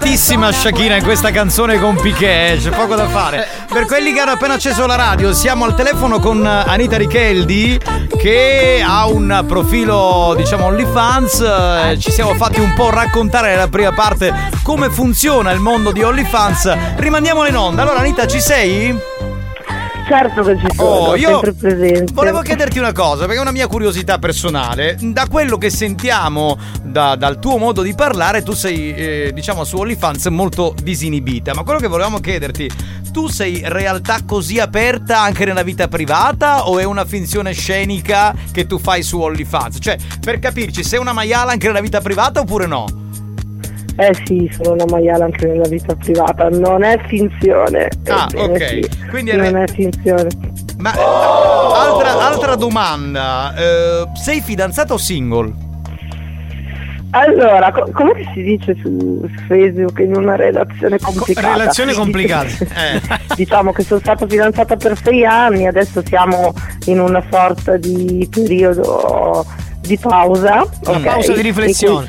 arrabbiatissima 0.00 0.50
Shakira 0.50 0.96
in 0.96 1.02
questa 1.02 1.30
canzone 1.30 1.78
con 1.78 1.94
Piquet, 2.00 2.62
c'è 2.62 2.70
poco 2.70 2.94
da 2.94 3.06
fare. 3.06 3.46
Per 3.70 3.84
quelli 3.84 4.12
che 4.12 4.20
hanno 4.20 4.30
appena 4.32 4.54
acceso 4.54 4.86
la 4.86 4.94
radio, 4.96 5.34
siamo 5.34 5.66
al 5.66 5.74
telefono 5.74 6.18
con 6.18 6.44
Anita 6.46 6.96
Richeldi 6.96 7.78
che 8.16 8.82
ha 8.84 9.06
un 9.06 9.44
profilo, 9.46 10.34
diciamo, 10.36 10.66
OnlyFans. 10.66 11.40
Eh, 11.40 11.98
Ci 11.98 12.10
siamo 12.10 12.34
fatti 12.34 12.60
un 12.60 12.72
po' 12.74 12.88
raccontare 12.90 13.50
nella 13.50 13.68
prima 13.68 13.92
parte 13.92 14.32
come 14.62 14.88
funziona 14.88 15.50
il 15.52 15.60
mondo 15.60 15.92
di 15.92 16.02
OnlyFans. 16.02 16.96
Rimandiamola 16.96 17.48
in 17.48 17.56
onda. 17.56 17.82
Allora 17.82 17.98
Anita, 17.98 18.26
ci 18.26 18.40
sei? 18.40 18.96
Certo 20.08 20.42
che 20.42 20.58
ci 20.58 20.66
sono, 20.74 20.88
Oh, 20.88 21.14
io 21.14 21.28
sempre 21.28 21.52
presente. 21.52 22.12
Volevo 22.12 22.40
chiederti 22.40 22.80
una 22.80 22.90
cosa, 22.90 23.26
perché 23.26 23.36
è 23.36 23.40
una 23.40 23.52
mia 23.52 23.68
curiosità 23.68 24.18
personale. 24.18 24.96
Da 24.98 25.28
quello 25.30 25.56
che 25.56 25.70
sentiamo 25.70 26.58
da- 26.90 27.14
dal 27.16 27.38
tuo 27.38 27.56
modo 27.56 27.82
di 27.82 27.94
parlare, 27.94 28.42
tu 28.42 28.52
sei, 28.52 28.92
eh, 28.94 29.30
diciamo, 29.32 29.64
su 29.64 29.76
OnlyFans 29.76 30.26
molto 30.26 30.74
disinibita. 30.82 31.54
Ma 31.54 31.62
quello 31.62 31.78
che 31.80 31.86
volevamo 31.88 32.18
chiederti, 32.18 32.70
tu 33.12 33.28
sei 33.28 33.62
realtà 33.64 34.18
così 34.26 34.58
aperta 34.58 35.20
anche 35.20 35.44
nella 35.44 35.62
vita 35.62 35.88
privata 35.88 36.68
o 36.68 36.78
è 36.78 36.84
una 36.84 37.04
finzione 37.04 37.52
scenica 37.52 38.34
che 38.52 38.66
tu 38.66 38.78
fai 38.78 39.02
su 39.02 39.20
OnlyFans? 39.20 39.78
Cioè, 39.80 39.96
per 40.20 40.38
capirci, 40.38 40.82
sei 40.84 40.98
una 40.98 41.12
maiala 41.12 41.52
anche 41.52 41.66
nella 41.66 41.80
vita 41.80 42.00
privata 42.00 42.40
oppure 42.40 42.66
no? 42.66 42.84
Eh 43.96 44.14
sì, 44.24 44.50
sono 44.54 44.72
una 44.72 44.86
maiala 44.88 45.26
anche 45.26 45.46
nella 45.46 45.68
vita 45.68 45.94
privata, 45.94 46.48
non 46.48 46.82
è 46.82 46.98
finzione. 47.08 47.88
Ah, 48.08 48.28
Ebbene 48.32 48.52
ok. 48.54 48.68
sì, 48.68 48.88
Quindi 49.10 49.30
è 49.32 49.36
non 49.36 49.52
re- 49.52 49.64
è 49.64 49.68
finzione. 49.72 50.28
Ma 50.78 50.92
altra, 50.92 52.26
altra 52.26 52.54
domanda, 52.54 53.54
eh, 53.54 54.06
sei 54.14 54.40
fidanzata 54.40 54.94
o 54.94 54.96
single? 54.96 55.52
Allora, 57.10 57.72
co- 57.72 57.90
come 57.92 58.30
si 58.32 58.42
dice 58.42 58.76
su 58.80 59.28
Facebook 59.48 59.98
in 59.98 60.14
una 60.14 60.36
relazione 60.36 60.98
complicata? 60.98 61.52
relazione 61.52 61.92
complicata, 61.92 62.46
eh. 62.60 63.00
diciamo 63.34 63.72
che 63.72 63.82
sono 63.82 64.00
stata 64.00 64.26
fidanzata 64.26 64.76
per 64.76 64.96
sei 65.02 65.24
anni, 65.24 65.66
adesso 65.66 66.02
siamo 66.04 66.52
in 66.86 67.00
una 67.00 67.22
sorta 67.30 67.76
di 67.76 68.28
periodo 68.30 69.44
di 69.80 69.98
pausa. 69.98 70.60
ok? 70.62 71.00
Pausa 71.02 71.32
di 71.32 71.42
riflessione. 71.42 72.06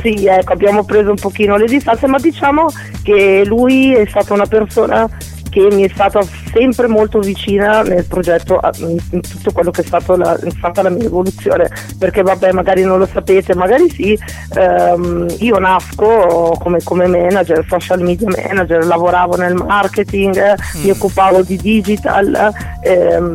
cui- 0.00 0.16
sì, 0.16 0.26
ecco, 0.26 0.52
abbiamo 0.52 0.84
preso 0.84 1.10
un 1.10 1.18
pochino 1.18 1.56
le 1.56 1.66
distanze, 1.66 2.06
ma 2.06 2.18
diciamo 2.18 2.66
che 3.02 3.42
lui 3.44 3.92
è 3.94 4.06
stata 4.06 4.32
una 4.32 4.46
persona 4.46 5.06
che 5.50 5.68
mi 5.72 5.82
è 5.82 5.90
stata 5.92 6.20
sempre 6.52 6.86
molto 6.86 7.18
vicina 7.18 7.82
nel 7.82 8.04
progetto, 8.06 8.60
in 8.78 9.20
tutto 9.20 9.52
quello 9.52 9.70
che 9.70 9.82
è, 9.82 9.84
stato 9.84 10.16
la, 10.16 10.34
è 10.38 10.50
stata 10.50 10.82
la 10.82 10.90
mia 10.90 11.04
evoluzione, 11.04 11.68
perché 11.98 12.22
vabbè 12.22 12.52
magari 12.52 12.82
non 12.82 12.98
lo 12.98 13.06
sapete, 13.06 13.54
magari 13.54 13.90
sì, 13.90 14.18
ehm, 14.54 15.26
io 15.40 15.58
nasco 15.58 16.56
come, 16.58 16.82
come 16.82 17.06
manager, 17.06 17.64
social 17.68 18.00
media 18.00 18.28
manager, 18.28 18.84
lavoravo 18.86 19.36
nel 19.36 19.54
marketing, 19.54 20.36
eh, 20.36 20.54
mi 20.82 20.90
occupavo 20.90 21.42
di 21.42 21.56
digital, 21.56 22.52
ehm, 22.82 23.34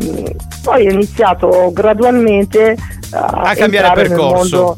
poi 0.64 0.88
ho 0.88 0.92
iniziato 0.92 1.72
gradualmente 1.74 2.76
a, 3.12 3.26
A 3.44 3.56
cambiare 3.56 4.08
percorso. 4.08 4.76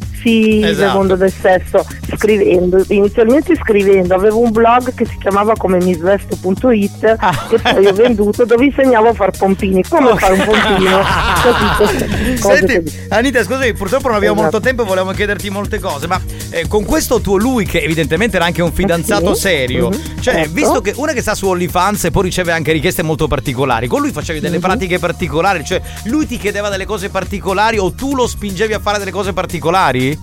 Del 0.61 0.69
Esatto. 0.71 0.97
mondo 0.97 1.15
del 1.15 1.31
sesso 1.31 1.85
scrivendo, 2.17 2.83
inizialmente 2.89 3.55
scrivendo, 3.55 4.15
avevo 4.15 4.39
un 4.39 4.51
blog 4.51 4.93
che 4.93 5.05
si 5.05 5.17
chiamava 5.19 5.53
come 5.57 5.77
misvesto.it 5.83 7.15
Ah. 7.19 7.45
che 7.49 7.59
poi 7.59 7.85
ho 7.85 7.93
venduto 7.93 8.45
dove 8.45 8.65
insegnavo 8.65 9.09
a 9.09 9.13
far 9.13 9.31
pompini, 9.37 9.83
come 9.87 10.15
fare 10.17 10.33
un 10.33 10.45
pompino, 10.45 10.99
Senti, 12.37 12.81
così. 12.83 13.05
Anita, 13.09 13.43
scusami, 13.43 13.73
purtroppo 13.73 14.07
non 14.07 14.15
abbiamo 14.17 14.35
Esatto. 14.39 14.51
molto 14.51 14.59
tempo 14.67 14.83
e 14.83 14.85
volevamo 14.85 15.11
chiederti 15.11 15.49
molte 15.49 15.79
cose, 15.79 16.07
ma 16.07 16.19
eh, 16.49 16.67
con 16.67 16.85
questo 16.85 17.19
tuo 17.21 17.37
lui, 17.37 17.65
che 17.65 17.81
evidentemente 17.81 18.35
era 18.37 18.45
anche 18.45 18.61
un 18.61 18.71
fidanzato 18.71 19.33
Sì. 19.33 19.41
serio, 19.41 19.89
Mhm. 19.89 20.19
cioè, 20.21 20.33
Certo. 20.35 20.51
visto 20.53 20.81
che 20.81 20.93
una 20.97 21.13
che 21.13 21.21
sta 21.21 21.35
su 21.35 21.47
OnlyFans 21.47 22.05
e 22.05 22.11
poi 22.11 22.23
riceve 22.23 22.51
anche 22.51 22.71
richieste 22.71 23.03
molto 23.03 23.27
particolari, 23.27 23.87
con 23.87 24.01
lui 24.01 24.11
facevi 24.11 24.39
delle 24.39 24.55
Mhm. 24.57 24.61
pratiche 24.61 24.99
particolari, 24.99 25.63
cioè 25.63 25.81
lui 26.05 26.25
ti 26.25 26.37
chiedeva 26.37 26.69
delle 26.69 26.85
cose 26.85 27.09
particolari 27.09 27.77
o 27.77 27.91
tu 27.93 28.15
lo 28.15 28.27
spingevi 28.27 28.73
a 28.73 28.79
fare 28.79 28.97
delle 28.99 29.11
cose 29.11 29.33
particolari? 29.33 30.16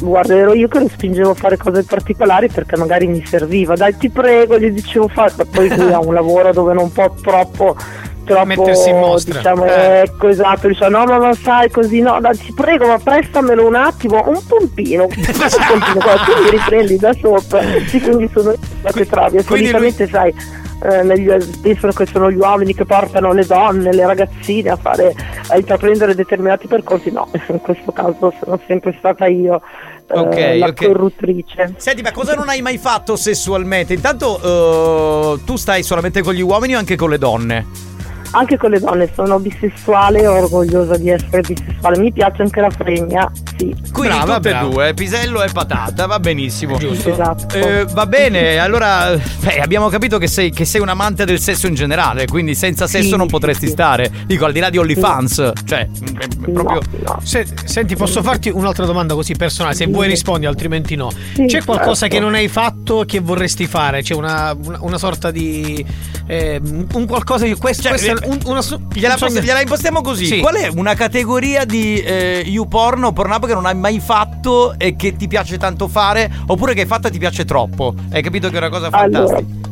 Guarda, 0.00 0.34
ero 0.34 0.54
io 0.54 0.66
che 0.68 0.78
lo 0.78 0.88
spingevo 0.88 1.30
a 1.30 1.34
fare 1.34 1.58
cose 1.58 1.84
particolari 1.84 2.48
perché 2.48 2.76
magari 2.78 3.06
mi 3.06 3.22
serviva. 3.26 3.74
Dai, 3.76 3.96
ti 3.98 4.08
prego, 4.08 4.58
gli 4.58 4.70
dicevo 4.70 5.08
fare. 5.08 5.32
Ma 5.36 5.44
poi 5.44 5.68
lui 5.76 5.92
ha 5.92 5.98
un 6.00 6.14
lavoro 6.14 6.52
dove 6.52 6.72
non 6.72 6.90
può 6.90 7.12
troppo. 7.22 7.76
Troppo, 8.24 8.44
Mettersi 8.46 8.90
in 8.90 8.98
mostra. 8.98 9.36
diciamo, 9.38 9.64
Eh. 9.64 10.02
ecco 10.02 10.28
esatto, 10.28 10.68
dice 10.68 10.88
no 10.88 11.04
ma 11.04 11.16
non 11.16 11.34
sai 11.34 11.68
così, 11.68 12.00
no, 12.00 12.18
dai, 12.20 12.36
ti 12.36 12.52
prego 12.54 12.86
ma 12.86 12.96
prestamelo 12.98 13.66
un 13.66 13.74
attimo, 13.74 14.22
un 14.24 14.38
pompino, 14.46 15.04
un 15.04 15.08
pompino, 15.10 15.94
guarda, 15.94 16.22
tu 16.24 16.42
mi 16.44 16.50
riprendi 16.50 16.96
da 16.96 17.12
sopra, 17.12 17.60
sì, 17.88 18.00
quindi 18.00 18.30
sono 18.32 18.52
io 18.52 18.92
che 18.92 19.06
travi, 19.06 19.38
e 19.38 19.44
Quindi 19.44 19.66
solitamente 19.70 20.06
sai, 20.06 20.32
eh, 20.82 21.02
negli- 21.02 21.30
pensano 21.60 21.92
che 21.92 22.06
sono 22.06 22.30
gli 22.30 22.36
uomini 22.36 22.74
che 22.74 22.84
portano 22.84 23.32
le 23.32 23.44
donne, 23.44 23.92
le 23.92 24.06
ragazzine 24.06 24.70
a 24.70 24.76
fare, 24.76 25.14
a 25.48 25.56
intraprendere 25.56 26.14
determinati 26.14 26.66
percorsi, 26.66 27.10
no, 27.10 27.28
in 27.48 27.60
questo 27.60 27.92
caso 27.92 28.32
sono 28.42 28.58
sempre 28.66 28.94
stata 28.98 29.26
io 29.26 29.60
eh, 30.08 30.18
Ok, 30.18 30.56
la 30.58 30.66
ok. 30.66 30.86
corruttrice. 30.86 31.74
Senti, 31.76 32.02
ma 32.02 32.12
cosa 32.12 32.34
non 32.34 32.48
hai 32.48 32.62
mai 32.62 32.78
fatto 32.78 33.16
sessualmente? 33.16 33.92
Intanto 33.94 35.34
eh, 35.36 35.44
tu 35.44 35.56
stai 35.56 35.82
solamente 35.82 36.22
con 36.22 36.34
gli 36.34 36.42
uomini 36.42 36.74
o 36.74 36.78
anche 36.78 36.96
con 36.96 37.10
le 37.10 37.18
donne? 37.18 37.66
Anche 38.32 38.56
con 38.56 38.70
le 38.70 38.78
donne 38.78 39.10
sono 39.14 39.38
bisessuale 39.40 40.20
e 40.20 40.26
orgogliosa 40.26 40.96
di 40.96 41.10
essere 41.10 41.40
bisessuale. 41.40 41.98
Mi 41.98 42.12
piace 42.12 42.42
anche 42.42 42.60
la 42.60 42.70
fregna, 42.70 43.30
sì. 43.56 43.74
Quindi 43.92 44.16
tutte 44.24 44.50
e 44.50 44.58
due, 44.70 44.94
pisello 44.94 45.42
e 45.42 45.48
patata, 45.52 46.06
va 46.06 46.20
benissimo. 46.20 46.76
Giusto. 46.78 47.10
Esatto. 47.10 47.56
Eh, 47.56 47.84
va 47.92 48.06
bene, 48.06 48.58
allora 48.58 49.16
beh, 49.16 49.60
abbiamo 49.60 49.88
capito 49.88 50.18
che 50.18 50.28
sei, 50.28 50.50
che 50.50 50.64
sei 50.64 50.80
un 50.80 50.88
amante 50.88 51.24
del 51.24 51.40
sesso 51.40 51.66
in 51.66 51.74
generale, 51.74 52.26
quindi 52.26 52.54
senza 52.54 52.86
sesso 52.86 53.10
Sì, 53.10 53.16
non 53.16 53.26
potresti 53.26 53.66
stare. 53.66 54.10
Dico, 54.26 54.44
al 54.44 54.52
di 54.52 54.60
là 54.60 54.70
di 54.70 54.78
OnlyFans, 54.78 55.52
cioè, 55.64 55.80
è- 56.18 56.24
è 56.46 56.50
proprio... 56.52 56.80
Se- 57.22 57.46
senti, 57.64 57.96
posso 57.96 58.22
farti 58.22 58.48
un'altra 58.48 58.86
domanda 58.86 59.14
così 59.14 59.34
personale? 59.34 59.74
Se 59.74 59.84
Sì. 59.86 59.90
vuoi 59.90 60.06
rispondi, 60.08 60.46
altrimenti 60.46 60.94
no. 60.94 61.10
Sì, 61.34 61.46
C'è 61.46 61.64
qualcosa 61.64 62.00
certo. 62.06 62.14
che 62.14 62.20
non 62.20 62.34
hai 62.34 62.48
fatto 62.48 63.04
che 63.06 63.18
vorresti 63.20 63.66
fare? 63.66 64.02
C'è 64.02 64.14
una, 64.14 64.56
una, 64.64 64.78
una 64.82 64.98
sorta 64.98 65.30
di. 65.30 65.84
eh, 66.26 66.60
un 66.62 67.06
qualcosa 67.06 67.44
di. 67.44 67.54
Questo, 67.54 67.82
Cioè, 67.82 67.90
questo 67.92 68.10
è 68.12 68.19
un, 68.24 68.38
una, 68.44 68.60
Gliela, 68.92 69.16
poss- 69.16 69.40
gliela 69.40 69.60
impostiamo 69.60 70.00
così. 70.00 70.26
Sì. 70.26 70.40
Qual 70.40 70.54
è 70.54 70.68
una 70.68 70.94
categoria 70.94 71.64
di 71.64 72.00
eh, 72.00 72.42
YouPorn 72.46 73.04
o 73.04 73.12
Pornhub 73.12 73.46
che 73.46 73.54
non 73.54 73.66
hai 73.66 73.74
mai 73.74 74.00
fatto 74.00 74.74
e 74.78 74.96
che 74.96 75.16
ti 75.16 75.28
piace 75.28 75.58
tanto 75.58 75.88
fare? 75.88 76.30
Oppure 76.46 76.74
che 76.74 76.82
hai 76.82 76.86
fatto 76.86 77.08
e 77.08 77.10
ti 77.10 77.18
piace 77.18 77.44
troppo? 77.44 77.94
Hai 78.10 78.22
capito 78.22 78.48
che 78.48 78.54
è 78.54 78.58
una 78.58 78.68
cosa 78.68 78.90
fantastica? 78.90 79.38
Allora, 79.38 79.68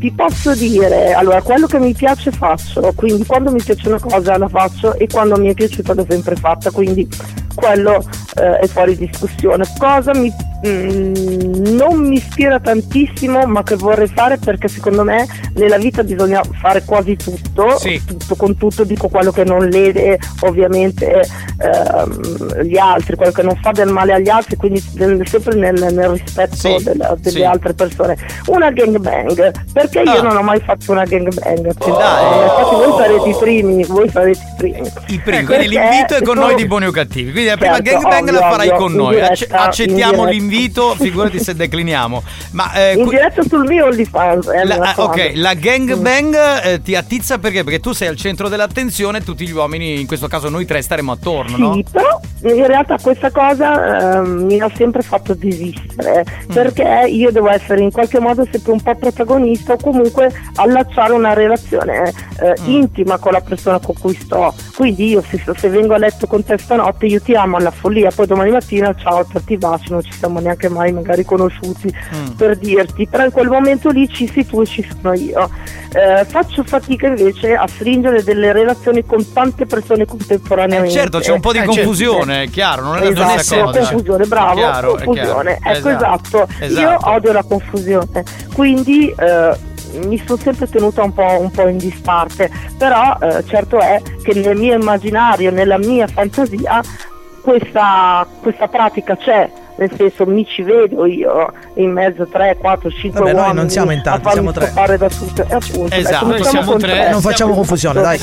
ti 0.00 0.12
posso 0.12 0.54
dire, 0.54 1.12
allora, 1.12 1.42
quello 1.42 1.66
che 1.66 1.78
mi 1.78 1.92
piace 1.92 2.30
faccio, 2.30 2.92
quindi 2.96 3.26
quando 3.26 3.50
mi 3.50 3.62
piace 3.62 3.86
una 3.86 4.00
cosa 4.00 4.38
la 4.38 4.48
faccio 4.48 4.94
e 4.94 5.06
quando 5.06 5.36
mi 5.36 5.48
è 5.48 5.54
piaciuta 5.54 5.92
l'ho 5.92 6.06
sempre 6.08 6.36
fatta, 6.36 6.70
quindi 6.70 7.06
quello 7.54 8.02
eh, 8.36 8.60
è 8.60 8.66
fuori 8.66 8.96
discussione. 8.96 9.64
Cosa 9.78 10.14
mi, 10.14 10.32
mm, 10.66 11.74
non 11.76 12.06
mi 12.06 12.16
ispira 12.16 12.58
tantissimo 12.60 13.46
ma 13.46 13.62
che 13.62 13.76
vorrei 13.76 14.08
fare 14.08 14.36
perché 14.38 14.68
secondo 14.68 15.02
me 15.04 15.26
nella 15.54 15.78
vita 15.78 16.02
bisogna 16.02 16.42
fare 16.60 16.82
quasi 16.84 17.16
tutto, 17.16 17.78
tutto 18.06 18.34
con 18.36 18.56
tutto, 18.56 18.84
dico 18.84 19.08
quello 19.08 19.30
che 19.30 19.44
non 19.44 19.66
lede 19.68 20.18
ovviamente 20.40 21.24
ehm, 21.58 22.62
gli 22.62 22.76
altri, 22.78 23.16
quello 23.16 23.32
che 23.32 23.42
non 23.42 23.58
fa 23.62 23.70
del 23.72 23.88
male 23.88 24.12
agli 24.14 24.28
altri, 24.28 24.56
quindi 24.56 24.80
sempre 25.24 25.54
nel, 25.56 25.74
nel 25.92 26.08
rispetto 26.10 26.56
Sì, 26.56 26.76
della- 26.82 27.14
delle 27.18 27.36
sì. 27.38 27.44
altre 27.44 27.72
persone. 27.74 28.16
Una 28.46 28.70
gangbang, 28.70 29.50
perché 29.72 30.00
io 30.00 30.10
Ah. 30.12 30.22
non 30.22 30.36
ho 30.36 30.42
mai 30.42 30.60
fatto 30.60 30.92
una 30.92 31.04
gangbang? 31.04 31.70
Sì. 31.80 31.88
Eh, 31.88 32.44
infatti 32.44 32.74
voi 32.74 32.92
sarete 32.98 33.28
i 33.28 33.36
primi, 33.38 33.84
voi 33.84 34.08
sarete 34.10 34.38
i 34.38 34.54
primi. 34.56 34.78
I 35.08 35.18
primi, 35.18 35.20
Perché 35.24 35.44
quindi 35.44 35.68
l'invito 35.68 36.14
è 36.16 36.22
con 36.22 36.36
noi 36.38 36.54
di 36.54 36.66
buoni 36.66 36.86
o 36.86 36.90
cattivi. 36.90 37.30
Quindi 37.32 37.50
la 37.50 37.56
prima 37.56 37.74
Certo, 37.80 37.90
gangbang 38.08 38.30
la 38.30 38.40
farai 38.50 38.68
ovvio, 38.68 38.78
con 38.80 38.92
noi. 38.92 39.14
Diretta, 39.14 39.60
accettiamo 39.62 40.22
in 40.30 40.48
diretta. 40.48 40.49
L'invito, 40.50 40.94
figurati 40.96 41.38
se 41.38 41.54
decliniamo. 41.54 42.22
Ma 42.52 42.72
eh, 42.74 42.94
In 42.94 43.08
diretta 43.08 43.42
sul 43.42 43.66
mio 43.66 43.86
OnlyFans. 43.86 44.48
eh, 44.48 44.64
la, 44.64 44.94
ah, 44.96 45.02
ok, 45.04 45.32
la 45.34 45.54
gangbang 45.54 46.36
eh, 46.64 46.82
ti 46.82 46.94
attizza 46.94 47.38
perché? 47.38 47.64
Perché 47.64 47.80
tu 47.80 47.92
sei 47.92 48.08
al 48.08 48.16
centro 48.16 48.48
dell'attenzione 48.48 49.22
tutti 49.22 49.46
gli 49.46 49.52
uomini, 49.52 50.00
in 50.00 50.06
questo 50.06 50.26
caso 50.28 50.48
noi 50.48 50.66
tre, 50.66 50.82
staremo 50.82 51.12
attorno, 51.12 51.56
no? 51.56 51.74
Sì, 51.74 51.84
però 51.90 52.20
in 52.42 52.66
realtà 52.66 52.96
questa 53.00 53.30
cosa 53.30 54.16
ehm, 54.18 54.44
mi 54.46 54.58
ha 54.60 54.70
sempre 54.74 55.02
fatto 55.02 55.34
desistere 55.34 56.24
Mm. 56.50 56.52
perché 56.52 57.04
io 57.08 57.30
devo 57.30 57.48
essere 57.50 57.80
in 57.82 57.90
qualche 57.92 58.18
modo 58.20 58.46
sempre 58.50 58.72
un 58.72 58.80
po' 58.80 58.94
protagonista 58.96 59.74
o 59.74 59.76
comunque 59.76 60.32
allacciare 60.56 61.12
una 61.12 61.32
relazione 61.34 62.12
eh, 62.40 62.54
Mm. 62.60 62.68
intima 62.70 63.18
con 63.18 63.32
la 63.32 63.40
persona 63.40 63.78
con 63.78 63.94
cui 63.98 64.14
sto. 64.14 64.52
Quindi 64.74 65.08
io 65.10 65.22
se, 65.28 65.40
se 65.56 65.68
vengo 65.68 65.94
a 65.94 65.98
letto 65.98 66.26
con 66.26 66.42
te 66.44 66.56
stanotte 66.58 67.06
io 67.06 67.20
ti 67.20 67.34
amo 67.34 67.56
alla 67.58 67.70
follia, 67.70 68.10
poi 68.10 68.26
domani 68.26 68.50
mattina 68.50 68.94
ciao, 68.94 69.24
ti 69.44 69.56
bacio, 69.56 69.92
non 69.92 70.02
ci 70.02 70.12
siamo 70.12 70.39
neanche 70.40 70.68
mai 70.68 70.92
magari 70.92 71.24
conosciuti 71.24 71.92
Mm. 72.14 72.30
per 72.36 72.56
dirti, 72.56 73.06
però 73.06 73.24
in 73.24 73.30
quel 73.30 73.48
momento 73.48 73.90
lì 73.90 74.08
ci 74.08 74.26
sei 74.28 74.44
tu 74.46 74.60
e 74.60 74.66
ci 74.66 74.86
sono 75.00 75.14
io. 75.14 75.48
Eh, 75.92 76.24
faccio 76.24 76.62
fatica 76.64 77.06
invece 77.08 77.54
a 77.54 77.66
stringere 77.68 78.22
delle 78.22 78.52
relazioni 78.52 79.04
con 79.04 79.32
tante 79.32 79.66
persone 79.66 80.04
contemporaneamente. 80.06 80.92
Certo, 80.94 81.18
c'è 81.18 81.32
un 81.32 81.40
po' 81.40 81.52
di 81.52 81.58
Eh, 81.58 81.62
certo. 81.62 81.74
confusione, 81.76 82.42
è 82.44 82.48
chiaro, 82.48 82.82
non 82.82 82.96
è 82.96 83.00
la 83.04 83.08
Esatto, 83.10 83.28
stessa 83.38 83.62
cosa. 83.64 83.78
confusione, 83.80 84.24
bravo, 84.26 84.50
È 84.52 84.54
chiaro, 84.62 84.94
confusione, 84.94 85.58
ecco 85.62 85.88
esatto. 85.88 86.48
Esatto. 86.60 86.80
Io 86.80 86.96
odio 87.02 87.32
la 87.32 87.42
confusione, 87.42 88.24
quindi 88.54 89.12
eh, 89.16 89.56
mi 90.04 90.22
sono 90.24 90.38
sempre 90.40 90.68
tenuta 90.68 91.02
un 91.02 91.12
po', 91.12 91.38
un 91.40 91.50
po' 91.50 91.66
in 91.68 91.76
disparte, 91.78 92.48
però 92.78 93.16
eh, 93.20 93.44
certo 93.46 93.78
è 93.80 94.00
che 94.22 94.32
nel 94.34 94.56
mio 94.56 94.74
immaginario, 94.74 95.50
nella 95.50 95.78
mia 95.78 96.06
fantasia, 96.06 96.80
questa, 97.42 98.26
questa 98.40 98.68
pratica 98.68 99.16
c'è. 99.16 99.50
Nel 99.80 99.90
senso 99.96 100.26
mi 100.26 100.44
ci 100.44 100.60
vedo 100.60 101.06
io 101.06 101.50
in 101.76 101.90
mezzo 101.92 102.24
a 102.24 102.26
3, 102.30 102.56
4, 102.58 102.90
5 102.90 103.18
Vabbè, 103.18 103.32
noi 103.32 103.54
non 103.54 103.70
siamo 103.70 103.92
in 103.92 104.02
tanti, 104.02 104.28
siamo 104.30 104.52
tre. 104.52 104.70
da 104.74 105.08
tutte. 105.08 105.46
E 105.48 105.54
appunto, 105.54 105.94
Esatto, 105.94 106.26
noi 106.26 106.44
siamo 106.44 106.76
tre, 106.76 106.90
tre. 106.92 107.10
Non 107.10 107.22
facciamo 107.22 107.54
confusione, 107.54 108.02
dai. 108.02 108.20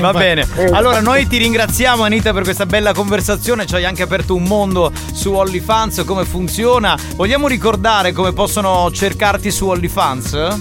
Va 0.00 0.12
bene, 0.12 0.46
Eh. 0.56 0.66
allora 0.66 1.00
noi 1.00 1.26
ti 1.26 1.38
ringraziamo 1.38 2.02
Anita 2.02 2.34
per 2.34 2.42
questa 2.42 2.66
bella 2.66 2.92
conversazione, 2.92 3.64
ci 3.64 3.74
hai 3.74 3.86
anche 3.86 4.02
aperto 4.02 4.34
un 4.34 4.42
mondo 4.42 4.92
su 5.14 5.32
OnlyFans, 5.32 6.04
come 6.04 6.26
funziona. 6.26 6.94
Vogliamo 7.16 7.48
ricordare 7.48 8.12
come 8.12 8.34
possono 8.34 8.90
cercarti 8.92 9.50
su 9.50 9.66
OnlyFans? 9.66 10.58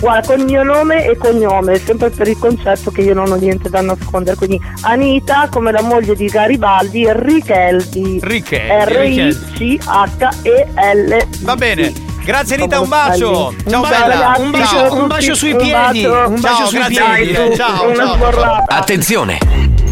Guarda, 0.00 0.26
con 0.26 0.38
il 0.40 0.46
mio 0.46 0.62
nome 0.62 1.04
e 1.04 1.16
cognome, 1.18 1.78
sempre 1.78 2.08
per 2.10 2.26
il 2.26 2.38
concetto 2.38 2.90
che 2.90 3.02
io 3.02 3.12
non 3.14 3.30
ho 3.30 3.34
niente 3.36 3.68
da 3.68 3.82
nascondere. 3.82 4.34
Quindi 4.36 4.58
Anita 4.82 5.48
come 5.50 5.70
la 5.72 5.82
moglie 5.82 6.14
di 6.14 6.24
Garibaldi, 6.26 7.06
Richeldi. 7.12 8.18
Richeldi, 8.22 9.20
R-I-C-H-E-L. 9.90 11.26
Va 11.42 11.54
bene. 11.56 11.92
Grazie 12.24 12.56
Anita, 12.56 12.80
un 12.80 12.88
bacio. 12.88 13.54
Ciao 13.68 13.82
Un 13.82 13.88
bella. 13.88 14.16
bacio, 14.16 14.42
un 14.42 14.50
bacio- 14.50 14.66
Ciao. 14.76 14.94
un 15.00 15.06
bacio 15.06 15.34
sui 15.34 15.52
Un 15.52 15.56
piedi, 15.58 16.02
bacio. 16.02 16.28
un 16.28 16.40
bacio 16.40 16.56
Ciao, 16.56 16.66
sui 16.66 16.80
piedi. 16.88 17.34
Ciao, 17.56 17.84
Una 17.86 17.94
ciao. 17.94 18.14
sborrata. 18.14 18.64
Attenzione! 18.76 19.38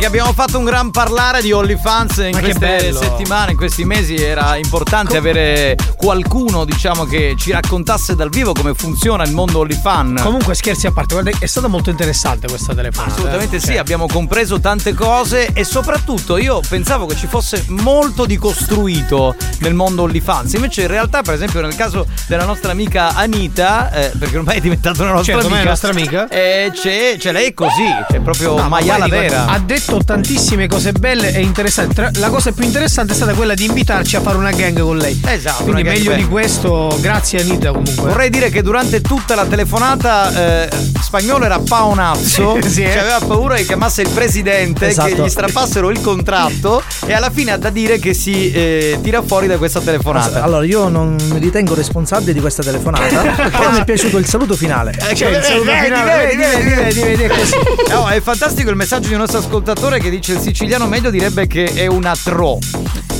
Perché 0.00 0.06
abbiamo 0.06 0.32
fatto 0.32 0.56
un 0.56 0.64
gran 0.64 0.90
parlare 0.90 1.42
di 1.42 1.52
OnlyFans 1.52 2.16
in 2.18 2.30
Ma 2.32 2.40
queste 2.40 2.90
settimane, 2.94 3.50
in 3.50 3.56
questi 3.58 3.84
mesi 3.84 4.14
era 4.14 4.56
importante 4.56 5.18
avere 5.18 5.76
qualcuno, 5.94 6.64
diciamo, 6.64 7.04
che 7.04 7.34
ci 7.36 7.50
raccontasse 7.50 8.14
dal 8.14 8.30
vivo 8.30 8.54
come 8.54 8.72
funziona 8.72 9.24
il 9.24 9.32
mondo 9.32 9.58
OnlyFans. 9.58 10.22
Comunque 10.22 10.54
scherzi 10.54 10.86
a 10.86 10.92
parte, 10.92 11.20
guarda, 11.20 11.38
è 11.38 11.44
stata 11.44 11.66
molto 11.66 11.90
interessante 11.90 12.48
questa 12.48 12.72
telefonata. 12.72 13.12
Assolutamente 13.12 13.56
eh. 13.56 13.60
sì, 13.60 13.66
Cioè, 13.66 13.76
abbiamo 13.76 14.06
compreso 14.06 14.58
tante 14.58 14.94
cose 14.94 15.50
e 15.52 15.64
soprattutto 15.64 16.38
io 16.38 16.62
pensavo 16.66 17.04
che 17.04 17.14
ci 17.16 17.26
fosse 17.26 17.66
molto 17.68 18.24
di 18.24 18.38
costruito 18.38 19.34
nel 19.58 19.74
mondo 19.74 20.04
OnlyFans. 20.04 20.54
Invece 20.54 20.82
in 20.82 20.88
realtà, 20.88 21.20
per 21.20 21.34
esempio, 21.34 21.60
nel 21.60 21.76
caso 21.76 22.06
della 22.26 22.46
nostra 22.46 22.72
amica 22.72 23.14
Anita, 23.14 23.92
eh, 23.92 24.12
perché 24.18 24.38
ormai 24.38 24.56
è 24.56 24.60
diventata 24.60 25.02
una 25.02 25.12
nostra 25.12 25.34
Certo, 25.34 25.46
ormai 25.46 25.58
è 25.58 25.68
amica, 25.68 25.70
nostra 25.70 25.90
amica. 25.90 26.28
eh, 26.28 26.72
c'è, 26.72 27.16
c'è 27.18 27.32
lei 27.32 27.48
è 27.48 27.54
così, 27.54 27.84
c'è 28.08 28.20
proprio 28.20 28.54
No, 28.54 28.62
ma 28.62 28.68
maiala 28.68 29.06
vera. 29.06 29.44
Ha 29.46 29.58
detto 29.58 29.89
tantissime 29.98 30.66
cose 30.68 30.92
belle 30.92 31.32
e 31.34 31.40
interessanti. 31.40 31.94
Tra- 31.94 32.10
La 32.14 32.28
cosa 32.28 32.52
più 32.52 32.64
interessante 32.64 33.12
è 33.12 33.16
stata 33.16 33.32
quella 33.34 33.54
di 33.54 33.64
invitarci 33.64 34.16
a 34.16 34.20
fare 34.20 34.36
una 34.36 34.50
gang 34.50 34.80
con 34.80 34.96
lei. 34.96 35.20
Esatto. 35.26 35.64
Quindi 35.64 35.82
meglio 35.82 36.12
di 36.14 36.26
questo, 36.26 36.96
grazie 37.00 37.40
Anita 37.40 37.70
comunque. 37.70 38.08
Vorrei 38.10 38.30
dire 38.30 38.50
che 38.50 38.62
durante 38.62 39.00
tutta 39.00 39.34
la 39.34 39.44
telefonata 39.46 40.64
eh, 40.64 40.68
Spagnolo 41.00 41.44
era 41.44 41.58
paonazzo, 41.58 42.58
Sì, 42.62 42.70
sì, 42.70 42.82
eh. 42.82 42.90
cioè 42.92 43.00
aveva 43.00 43.20
paura 43.26 43.56
che 43.56 43.64
chiamasse 43.64 44.02
il 44.02 44.08
presidente, 44.10 44.86
che 44.86 44.90
Esatto. 44.90 45.24
gli 45.24 45.28
strappassero 45.28 45.90
il 45.90 46.00
contratto 46.00 46.82
e 47.06 47.12
alla 47.12 47.30
fine 47.30 47.52
ha 47.52 47.56
da 47.56 47.70
dire 47.70 47.98
che 47.98 48.14
si 48.14 48.50
eh, 48.52 48.98
tira 49.02 49.22
fuori 49.22 49.46
da 49.46 49.56
questa 49.56 49.80
telefonata. 49.80 50.42
Allora, 50.42 50.64
io 50.64 50.88
non 50.88 51.16
mi 51.32 51.38
ritengo 51.38 51.74
responsabile 51.74 52.32
di 52.32 52.40
questa 52.40 52.62
telefonata. 52.62 53.20
però 53.50 53.70
mi 53.70 53.78
è 53.80 53.84
piaciuto 53.84 54.18
il 54.18 54.26
saluto 54.26 54.54
finale. 54.54 54.92
Eh, 54.92 55.14
Cioè, 55.14 55.30
che- 55.30 55.36
il 55.38 55.42
saluto 55.44 55.70
finale, 55.70 56.26
vedi, 56.26 56.36
vedi, 56.36 56.62
vedi, 56.68 56.74
vedi, 56.74 57.00
vedi, 57.02 57.22
è 57.24 57.28
così. 57.28 57.54
No, 57.90 58.08
è 58.08 58.20
fantastico 58.20 58.70
il 58.70 58.76
messaggio 58.76 59.08
di 59.08 59.14
un 59.14 59.20
nostro 59.20 59.38
ascoltatore 59.38 59.78
che 59.88 60.10
dice 60.10 60.34
il 60.34 60.40
siciliano 60.40 60.86
meglio 60.86 61.10
direbbe 61.10 61.46
che 61.46 61.64
è 61.74 61.86
una 61.86 62.14
tro. 62.14 62.58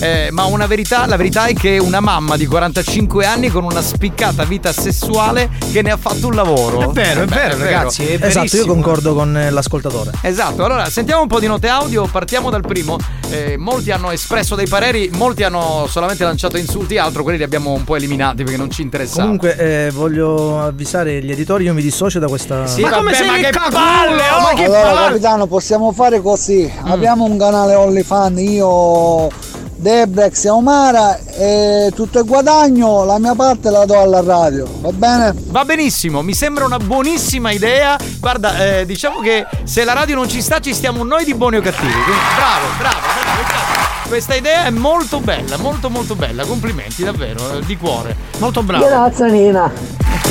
Eh, 0.03 0.29
ma 0.31 0.45
una 0.45 0.67
verità, 0.67 1.05
la 1.05 1.17
verità 1.17 1.45
è 1.45 1.53
che 1.53 1.77
è 1.77 1.79
una 1.79 2.01
mamma 2.01 2.39
di 2.39 2.47
45 2.47 3.27
anni 3.27 3.49
con 3.49 3.65
una 3.65 3.83
spiccata 3.83 4.45
vita 4.45 4.73
sessuale 4.73 5.51
che 5.73 5.83
ne 5.83 5.91
ha 5.91 5.99
fatto 5.99 6.29
un 6.29 6.35
lavoro. 6.35 6.81
È 6.81 6.87
vero, 6.93 7.23
è 7.23 7.27
vero, 7.27 7.57
vero. 7.57 7.65
ragazzi. 7.65 8.07
È 8.07 8.25
Esatto, 8.25 8.57
io 8.57 8.67
concordo 8.67 9.15
con 9.15 9.37
eh, 9.37 9.51
l'ascoltatore. 9.51 10.13
Esatto, 10.23 10.65
allora 10.65 10.89
sentiamo 10.89 11.21
un 11.21 11.29
po' 11.29 11.39
di 11.39 11.47
note 11.47 11.69
audio, 11.69 12.07
partiamo 12.07 12.49
dal 12.49 12.63
primo. 12.63 12.97
Eh, 13.29 13.57
molti 13.59 13.91
hanno 13.91 14.11
espresso 14.11 14.55
dei 14.55 14.67
pareri, 14.67 15.11
molti 15.13 15.43
hanno 15.43 15.87
solamente 15.89 16.25
lanciato 16.25 16.57
insulti, 16.57 16.97
altro 16.97 17.23
quelli 17.23 17.37
li 17.37 17.45
abbiamo 17.45 17.73
un 17.73 17.85
po' 17.85 17.97
eliminati 17.97 18.43
perché 18.43 18.57
non 18.57 18.71
ci 18.71 18.81
interessava. 18.81 19.23
Comunque, 19.23 19.57
eh, 19.57 19.91
voglio 19.93 20.63
avvisare 20.63 21.23
gli 21.23 21.31
editori, 21.31 21.65
io 21.65 21.75
mi 21.75 21.83
dissocio 21.83 22.19
da 22.19 22.27
questa. 22.27 22.67
Sì, 22.67 22.81
Ma 22.81 22.89
vabbè, 22.89 23.03
come 23.03 23.15
sei 23.15 23.27
ma 23.27 23.37
che 23.37 23.51
palle, 23.71 24.23
oh! 24.31 24.41
Ma 24.41 24.53
che 24.55 24.65
Allora 24.65 24.81
palle? 24.81 25.07
capitano 25.09 25.47
possiamo 25.47 25.93
fare 25.93 26.21
così 26.51 26.73
Abbiamo 26.85 27.25
un 27.25 27.39
canale 27.39 27.75
OnlyFans 27.75 28.41
Io 28.41 29.29
Debrex 29.77 30.45
e 30.45 30.49
Omara 30.49 31.19
E 31.19 31.93
tutto 31.95 32.19
il 32.19 32.25
guadagno 32.25 33.05
La 33.05 33.19
mia 33.19 33.35
parte 33.35 33.71
la 33.71 33.85
do 33.85 34.01
alla 34.01 34.21
radio 34.21 34.67
Va 34.81 34.91
bene? 34.93 35.35
Va 35.47 35.65
benissimo, 35.65 36.23
mi 36.23 36.35
sembra 36.35 36.65
una 36.65 36.79
buonissima 36.79 37.51
idea. 37.51 37.99
Guarda, 38.19 38.79
eh, 38.79 38.87
diciamo 38.87 39.21
che 39.21 39.47
se 39.65 39.85
la 39.85 39.93
radio 39.93 40.15
non 40.15 40.29
ci 40.29 40.41
sta, 40.41 40.61
ci 40.61 40.73
stiamo 40.73 41.03
noi 41.03 41.25
di 41.25 41.35
buoni 41.35 41.57
o 41.57 41.61
cattivi. 41.61 41.93
Quindi, 41.93 42.21
bravo, 42.37 42.67
bravo, 42.79 42.99
bravo, 42.99 43.43
bravo. 43.47 44.09
Questa 44.09 44.35
idea 44.35 44.65
è 44.65 44.71
molto 44.71 45.21
bella, 45.21 45.57
molto 45.57 45.91
molto 45.91 46.15
bella. 46.15 46.45
Complimenti, 46.45 47.03
davvero, 47.03 47.59
eh, 47.59 47.65
di 47.65 47.77
cuore. 47.77 48.17
Molto 48.39 48.63
bravo. 48.63 48.87
Grazie 48.87 49.31
Nina 49.31 49.71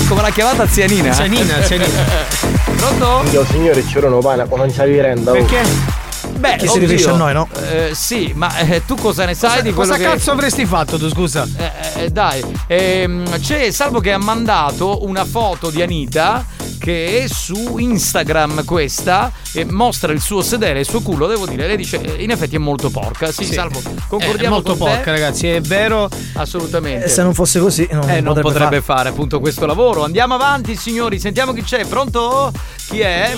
Come 0.07 0.21
l'ha 0.21 0.31
chiamata 0.31 0.67
Zianina? 0.67 1.11
Zianina, 1.11 1.61
Zianina. 1.63 2.03
Pronto? 2.77 3.29
Io 3.31 3.45
signore 3.45 3.85
ci 3.85 3.99
non 3.99 4.19
pane, 4.21 4.47
non 4.49 4.71
ci 4.71 4.81
renda. 4.81 5.31
Perché? 5.31 5.98
Beh, 6.39 6.55
Chi 6.57 6.67
si 6.67 6.79
riferisce 6.79 7.09
a 7.09 7.15
noi, 7.15 7.33
no? 7.33 7.47
Eh, 7.69 7.91
sì, 7.93 8.31
ma 8.35 8.57
eh, 8.59 8.85
tu 8.85 8.95
cosa 8.95 9.25
ne 9.25 9.33
sai 9.33 9.61
di 9.61 9.73
quello 9.73 9.91
Cosa 9.91 9.97
che... 10.03 10.09
cazzo 10.09 10.31
avresti 10.31 10.65
fatto 10.65 10.97
tu, 10.97 11.09
scusa? 11.09 11.47
Eh, 11.57 12.03
eh, 12.03 12.09
dai, 12.09 12.41
ehm, 12.67 13.39
c'è 13.39 13.69
Salvo 13.71 13.99
che 13.99 14.11
ha 14.13 14.17
mandato 14.17 15.05
una 15.05 15.25
foto 15.25 15.69
di 15.69 15.81
Anita 15.81 16.45
che 16.79 17.23
è 17.23 17.27
su 17.27 17.77
Instagram 17.77 18.63
questa 18.63 19.33
e 19.51 19.65
mostra 19.65 20.13
il 20.13 20.21
suo 20.21 20.41
sedere 20.41 20.79
il 20.79 20.85
suo 20.85 21.01
culo, 21.01 21.27
devo 21.27 21.45
dire, 21.45 21.67
lei 21.67 21.75
dice 21.75 21.99
eh, 21.99 22.23
in 22.23 22.31
effetti 22.31 22.55
è 22.55 22.59
molto 22.59 22.89
porca. 22.89 23.31
Sì, 23.33 23.43
Sì. 23.43 23.53
Salvo, 23.53 23.79
È 23.79 23.83
concordiamo 24.07 24.55
molto 24.55 24.77
con 24.77 24.87
te? 24.87 24.93
porca, 24.95 25.11
ragazzi, 25.11 25.49
è 25.49 25.59
vero. 25.59 26.07
Assolutamente. 26.35 27.05
E 27.05 27.09
se 27.09 27.21
non 27.21 27.33
fosse 27.33 27.59
così, 27.59 27.85
non, 27.91 28.09
Eh, 28.09 28.21
non 28.21 28.33
potrebbe, 28.33 28.41
potrebbe 28.41 28.81
fare. 28.81 28.97
fare 28.99 29.09
appunto 29.09 29.39
questo 29.41 29.65
lavoro. 29.65 30.03
Andiamo 30.05 30.35
avanti, 30.35 30.75
signori. 30.77 31.19
Sentiamo 31.19 31.51
chi 31.51 31.63
c'è. 31.63 31.85
Pronto? 31.85 32.51
Chi 32.87 33.01
è? 33.01 33.35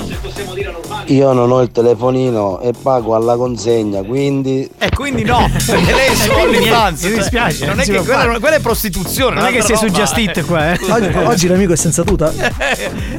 Io 1.08 1.34
non 1.34 1.52
ho 1.52 1.62
il 1.62 1.72
telefonino 1.72 2.60
e 2.62 2.74
pago 2.92 3.16
alla 3.16 3.38
consegna, 3.38 4.02
quindi 4.04 4.70
E 4.78 4.90
quindi 4.90 5.24
no, 5.24 5.50
perché 5.66 5.94
lei 5.94 6.08
è 6.10 6.16
su 6.16 6.30
Quindi 6.30 6.58
OnlyFans. 6.58 7.00
niente, 7.02 7.08
mi 7.10 7.16
dispiace, 7.22 7.60
Non 7.66 7.70
non 7.76 7.80
è 7.80 7.86
si 7.86 7.92
che 7.92 8.00
quella, 8.02 8.40
quella 8.40 8.56
è 8.58 8.60
prostituzione. 8.60 9.36
Non 9.36 9.46
è 9.46 9.52
che 9.54 9.62
sei 9.62 9.78
su 9.78 9.86
Just 9.88 10.18
Eat 10.18 10.46
qua, 10.46 10.74
eh. 10.74 10.80
Oggi, 10.92 11.18
oggi 11.18 11.48
l'amico 11.48 11.72
è 11.72 11.76
senza 11.78 12.04
tuta. 12.04 12.34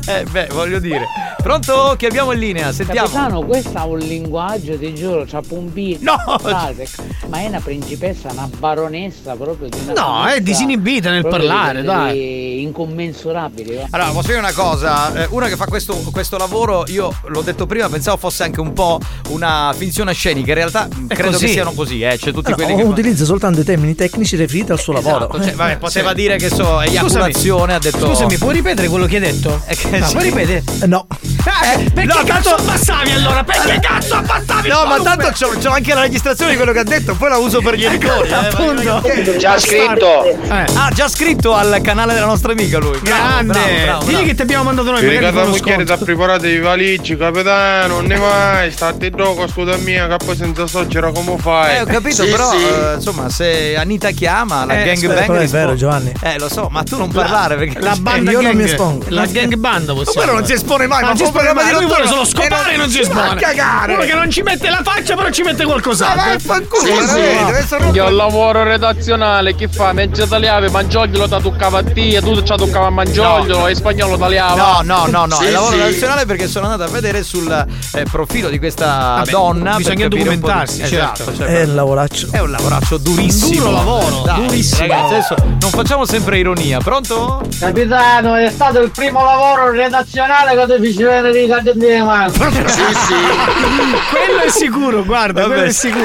eh, 0.06 0.24
beh, 0.30 0.48
voglio 0.52 0.78
dire. 0.78 1.06
Pronto? 1.42 1.94
Chi 1.96 2.04
abbiamo 2.06 2.32
in 2.32 2.38
linea? 2.38 2.70
Sentiamo. 2.72 3.08
Capitano, 3.08 3.42
questo 3.44 3.78
ha 3.78 3.86
un 3.86 3.98
linguaggio, 3.98 4.76
ti 4.78 4.92
giuro, 4.94 5.24
c'ha 5.26 5.40
pompino. 5.46 5.98
No! 6.26 6.38
Frase, 6.38 6.86
ma 7.28 7.38
è 7.40 7.46
una 7.46 7.60
principessa, 7.60 8.28
una 8.30 8.48
baronessa 8.58 9.34
proprio 9.36 9.68
di 9.70 9.78
una 9.88 9.92
No, 10.00 10.26
è 10.26 10.40
disinibita 10.42 11.10
nel 11.10 11.26
parlare, 11.26 11.80
di- 11.80 11.86
dai. 11.86 12.62
Incommensurabili. 12.62 13.74
va. 13.76 13.86
Allora, 13.90 14.10
posso 14.10 14.26
dire 14.28 14.38
una 14.38 14.52
cosa? 14.52 15.14
Eh, 15.22 15.26
Uno 15.30 15.46
che 15.46 15.56
fa 15.56 15.64
questo, 15.66 15.94
questo 16.12 16.36
lavoro, 16.36 16.84
io 16.88 17.10
l'ho 17.26 17.40
detto 17.40 17.64
prima, 17.66 17.88
pensavo 17.88 18.16
fosse 18.18 18.42
anche 18.44 18.60
un 18.60 18.72
po' 18.74 18.98
una 19.30 19.61
finzione 19.76 20.12
scenica. 20.12 20.48
In 20.50 20.54
realtà 20.56 20.88
credo 21.06 21.30
così. 21.32 21.46
che 21.46 21.52
siano 21.52 21.72
così, 21.72 22.00
eh. 22.02 22.16
C'è 22.18 22.32
tutti 22.32 22.50
No, 22.50 22.56
quelli 22.56 22.74
che. 22.76 22.82
utilizza 22.82 23.24
soltanto 23.24 23.60
i 23.60 23.64
termini 23.64 23.94
tecnici 23.94 24.36
riferiti 24.36 24.72
al 24.72 24.80
suo 24.80 24.92
lavoro. 24.92 25.28
Esatto, 25.28 25.42
cioè, 25.44 25.54
vabbè, 25.54 25.76
poteva 25.78 26.08
Sì. 26.10 26.14
dire 26.16 26.36
che 26.36 26.48
so, 26.48 26.80
eiaculazione, 26.80 27.74
ha 27.74 27.78
detto. 27.78 28.06
Scusami, 28.06 28.38
puoi 28.38 28.54
ripetere 28.54 28.88
quello 28.88 29.06
che 29.06 29.16
hai 29.16 29.22
detto? 29.22 29.62
Eh, 29.66 29.76
che 29.76 29.98
No, 29.98 30.06
sì. 30.06 30.12
puoi 30.12 30.24
ripetere? 30.24 30.62
Eh, 30.82 30.86
no. 30.86 31.06
Eh, 31.44 31.90
perché 31.90 32.04
no, 32.06 32.22
cazzo 32.24 32.50
tanto- 32.50 32.54
abbassavi 32.62 33.10
allora? 33.12 33.42
Perché 33.44 33.78
cazzo 33.80 34.14
abbassavi? 34.14 34.68
No, 34.68 34.84
ma 34.86 35.00
tanto 35.00 35.28
c'ho, 35.32 35.48
c'ho 35.60 35.70
anche 35.70 35.94
la 35.94 36.02
registrazione 36.02 36.52
di 36.52 36.56
quello 36.56 36.72
che 36.72 36.78
ha 36.80 36.84
detto, 36.84 37.14
poi 37.14 37.28
la 37.30 37.36
uso 37.38 37.60
per 37.60 37.74
gli 37.74 37.84
editori. 37.84 38.28
eh, 38.28 38.34
Appunto. 38.34 39.02
Già 39.38 39.58
scritto. 39.58 40.24
Eh. 40.24 40.64
Ah, 40.74 40.90
già 40.94 41.08
scritto 41.08 41.54
al 41.54 41.80
canale 41.82 42.14
della 42.14 42.26
nostra 42.26 42.52
amica 42.52 42.78
lui. 42.78 42.98
Bravo, 42.98 43.22
Grande! 43.22 43.52
bravo, 43.52 43.68
bravo, 43.82 43.98
Digli 44.04 44.12
bravo. 44.12 44.26
che 44.26 44.34
ti 44.34 44.42
abbiamo 44.42 44.64
mandato 44.64 44.90
noi, 44.90 45.00
Vi 45.00 45.14
magari 45.14 45.32
con 45.34 45.48
mucchiere 45.48 45.84
da 45.84 45.96
preparate 45.96 46.48
i 46.48 46.58
valigie, 46.60 47.16
capitano, 47.16 47.94
non 47.94 48.04
ne 48.06 48.16
mai, 48.18 48.70
state 48.70 49.10
dopo, 49.10 49.46
scusa 49.48 49.76
mia, 49.78 50.06
che 50.06 50.16
poi 50.24 50.36
senza 50.36 50.66
soggera 50.66 51.10
come 51.10 51.36
fai? 51.38 51.76
Eh, 51.76 51.80
ho 51.82 51.86
capito, 51.86 52.24
Sì, 52.24 52.30
però, 52.30 52.50
sì. 52.50 52.56
eh, 52.56 52.94
insomma, 52.94 53.28
se 53.28 53.76
Anita 53.76 54.10
chiama, 54.10 54.64
la 54.64 54.80
Eh, 54.80 54.84
gang 54.84 55.06
bang 55.06 55.26
però 55.26 55.38
è 55.40 55.46
vero, 55.48 55.74
Giovanni. 55.74 56.12
Eh, 56.22 56.38
lo 56.38 56.48
so, 56.48 56.68
ma 56.70 56.82
tu 56.82 56.96
non 56.96 57.10
parlare 57.10 57.56
perché 57.56 57.80
La 57.80 57.96
banda 57.98 58.30
io 58.30 58.40
non 58.40 58.54
mi 58.56 58.64
espongo. 58.64 59.06
La 59.08 59.26
gang 59.26 59.54
banda 59.56 59.92
Ma 59.92 59.98
possiamo. 60.02 60.20
quello 60.24 60.32
non 60.38 60.46
si 60.46 60.52
espone 60.52 60.86
mai, 60.86 61.02
Ma 61.02 61.08
ma 61.08 61.16
si 61.16 61.22
programma 61.32 61.62
di 61.64 61.72
lui 61.72 61.86
vuole 61.86 62.06
solo 62.06 62.24
scopare 62.24 62.74
e 62.74 62.76
non 62.76 62.88
si 62.88 62.98
Ma 62.98 63.02
espone. 63.02 63.40
cagare. 63.40 63.94
Uno 63.94 64.04
che 64.04 64.14
non 64.14 64.30
ci 64.30 64.42
mette 64.42 64.68
la 64.70 64.80
faccia, 64.84 65.14
però 65.16 65.30
ci 65.30 65.42
mette 65.42 65.64
qualcos'altro. 65.64 66.20
Ma 66.20 66.32
vaffanculo, 66.32 66.82
Sì, 66.84 67.06
sì. 67.08 67.44
deve 67.44 67.58
essere 67.58 67.88
Io 67.92 68.08
lavoro 68.10 68.62
redazionale, 68.62 69.54
chi 69.54 69.66
fa? 69.68 69.92
Mentre 69.92 70.26
tagliave, 70.28 70.70
Mangioglio 70.70 71.28
ti 71.28 71.42
toccava 71.42 71.78
a 71.78 71.82
te, 71.82 72.20
tu 72.20 72.36
ci 72.42 72.54
toccava 72.56 72.86
a 72.86 72.90
Mangioglio 72.90 73.58
No. 73.58 73.66
e 73.68 73.74
spagnolo 73.74 74.16
tagliava. 74.16 74.54
No, 74.54 74.80
no, 74.82 75.06
no, 75.08 75.26
no, 75.26 75.36
Sì, 75.36 75.46
è 75.46 75.50
lavoro 75.50 75.72
sì. 75.76 75.78
nazionale 75.78 76.26
perché 76.26 76.46
sono 76.48 76.66
andato 76.68 76.88
a 76.88 76.92
vedere 76.92 77.22
sul 77.22 77.50
eh, 77.94 78.04
profilo 78.10 78.48
di 78.48 78.58
questa 78.58 79.14
Vabbè, 79.18 79.30
donna. 79.30 79.76
bisogna 79.76 80.08
documentarsi, 80.08 80.78
certo. 80.86 81.22
Esatto, 81.22 81.36
cioè, 81.36 81.46
È 81.48 81.64
un 81.64 81.74
lavoraccio. 81.74 82.28
È 82.30 82.38
un 82.40 82.50
lavoraccio 82.50 82.98
durissimo. 82.98 83.50
Duro 83.62 83.70
lavoro, 83.72 84.22
Dai, 84.24 84.46
durissimo. 84.46 84.80
Ragazzi, 84.86 85.12
adesso 85.14 85.34
non 85.38 85.70
facciamo 85.70 86.04
sempre 86.04 86.38
ironia. 86.38 86.78
Pronto? 86.78 87.42
Capitano, 87.58 88.34
è 88.34 88.50
stato 88.50 88.80
il 88.80 88.90
primo 88.90 89.24
lavoro 89.24 89.70
redazionale 89.70 90.54
che 90.54 90.76
ti 90.76 90.86
fece 90.92 91.04
cane 91.22 91.32
di 91.32 91.46
cadere 91.46 91.78
di 91.78 92.02
mano. 92.02 92.32
Sì, 92.32 92.40
sì. 92.40 93.14
Quello 94.10 94.40
è 94.44 94.48
sicuro, 94.48 95.04
guarda, 95.04 95.42
Vabbè. 95.42 95.52
quello 95.54 95.68
è 95.68 95.72
sicuro. 95.72 96.04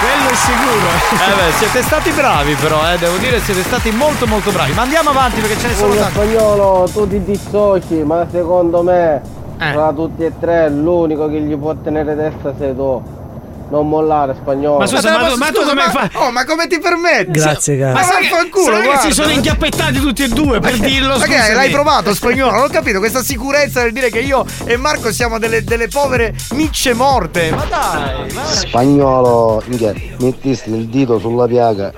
Quello 0.00 0.30
è 0.30 0.34
sicuro. 0.34 1.30
Eh 1.30 1.34
beh, 1.34 1.56
siete 1.58 1.82
stati 1.82 2.10
bravi 2.10 2.54
però, 2.54 2.90
eh, 2.90 2.96
devo 2.98 3.16
dire 3.16 3.40
siete 3.40 3.62
stati 3.62 3.90
molto 3.90 4.26
molto 4.26 4.50
bravi. 4.50 4.72
Ma 4.72 4.82
andiamo 4.82 5.10
avanti 5.10 5.40
perché 5.40 5.58
ce 5.58 5.66
ne 5.68 5.74
sono 5.74 5.94
tanti. 5.94 6.12
spagnolo 6.12 6.88
tu 6.92 7.08
ti 7.08 7.22
dissoci, 7.22 7.94
ma 8.02 8.26
secondo 8.30 8.82
me 8.82 9.20
tra 9.58 9.92
tutti 9.92 10.24
e 10.24 10.32
tre 10.40 10.70
l'unico 10.70 11.28
che 11.28 11.40
gli 11.40 11.56
può 11.56 11.74
tenere 11.74 12.16
testa 12.16 12.54
sei 12.58 12.74
tu. 12.74 13.18
Non 13.70 13.88
mollare 13.88 14.34
spagnolo. 14.34 14.78
Ma 14.78 14.86
scusa, 14.86 15.12
ma, 15.12 15.36
ma 15.36 15.52
tu 15.52 15.62
come 15.62 15.82
fai? 15.90 16.10
Oh, 16.14 16.32
ma 16.32 16.44
come 16.44 16.66
ti 16.66 16.80
permetti? 16.80 17.30
Grazie, 17.30 17.78
caro. 17.78 17.92
Ma 17.92 18.02
sai 18.02 18.24
che, 18.24 18.30
vaffanculo, 18.30 18.76
sai 18.76 18.90
che 18.90 18.98
si 18.98 19.12
sono 19.12 19.30
inchiappettati 19.30 20.00
tutti 20.00 20.24
e 20.24 20.28
due 20.28 20.58
per 20.58 20.76
dirlo 20.76 21.18
Ma 21.18 21.24
che 21.24 21.52
l'hai 21.52 21.70
provato 21.70 22.12
spagnolo? 22.12 22.50
Non 22.50 22.64
ho 22.64 22.68
capito 22.68 22.98
questa 23.10 23.22
sicurezza 23.22 23.82
nel 23.82 23.92
dire 23.92 24.10
che 24.10 24.18
io 24.18 24.44
e 24.64 24.76
Marco 24.76 25.12
siamo 25.12 25.38
delle, 25.38 25.62
delle 25.62 25.86
povere 25.86 26.34
micce 26.54 26.94
morte. 26.94 27.50
Ma 27.50 27.64
dai, 27.64 28.32
ma 28.32 28.44
Spagnolo, 28.44 29.62
mettisti 30.18 30.70
il 30.70 30.88
dito 30.88 31.20
sulla 31.20 31.46
piaga. 31.46 31.92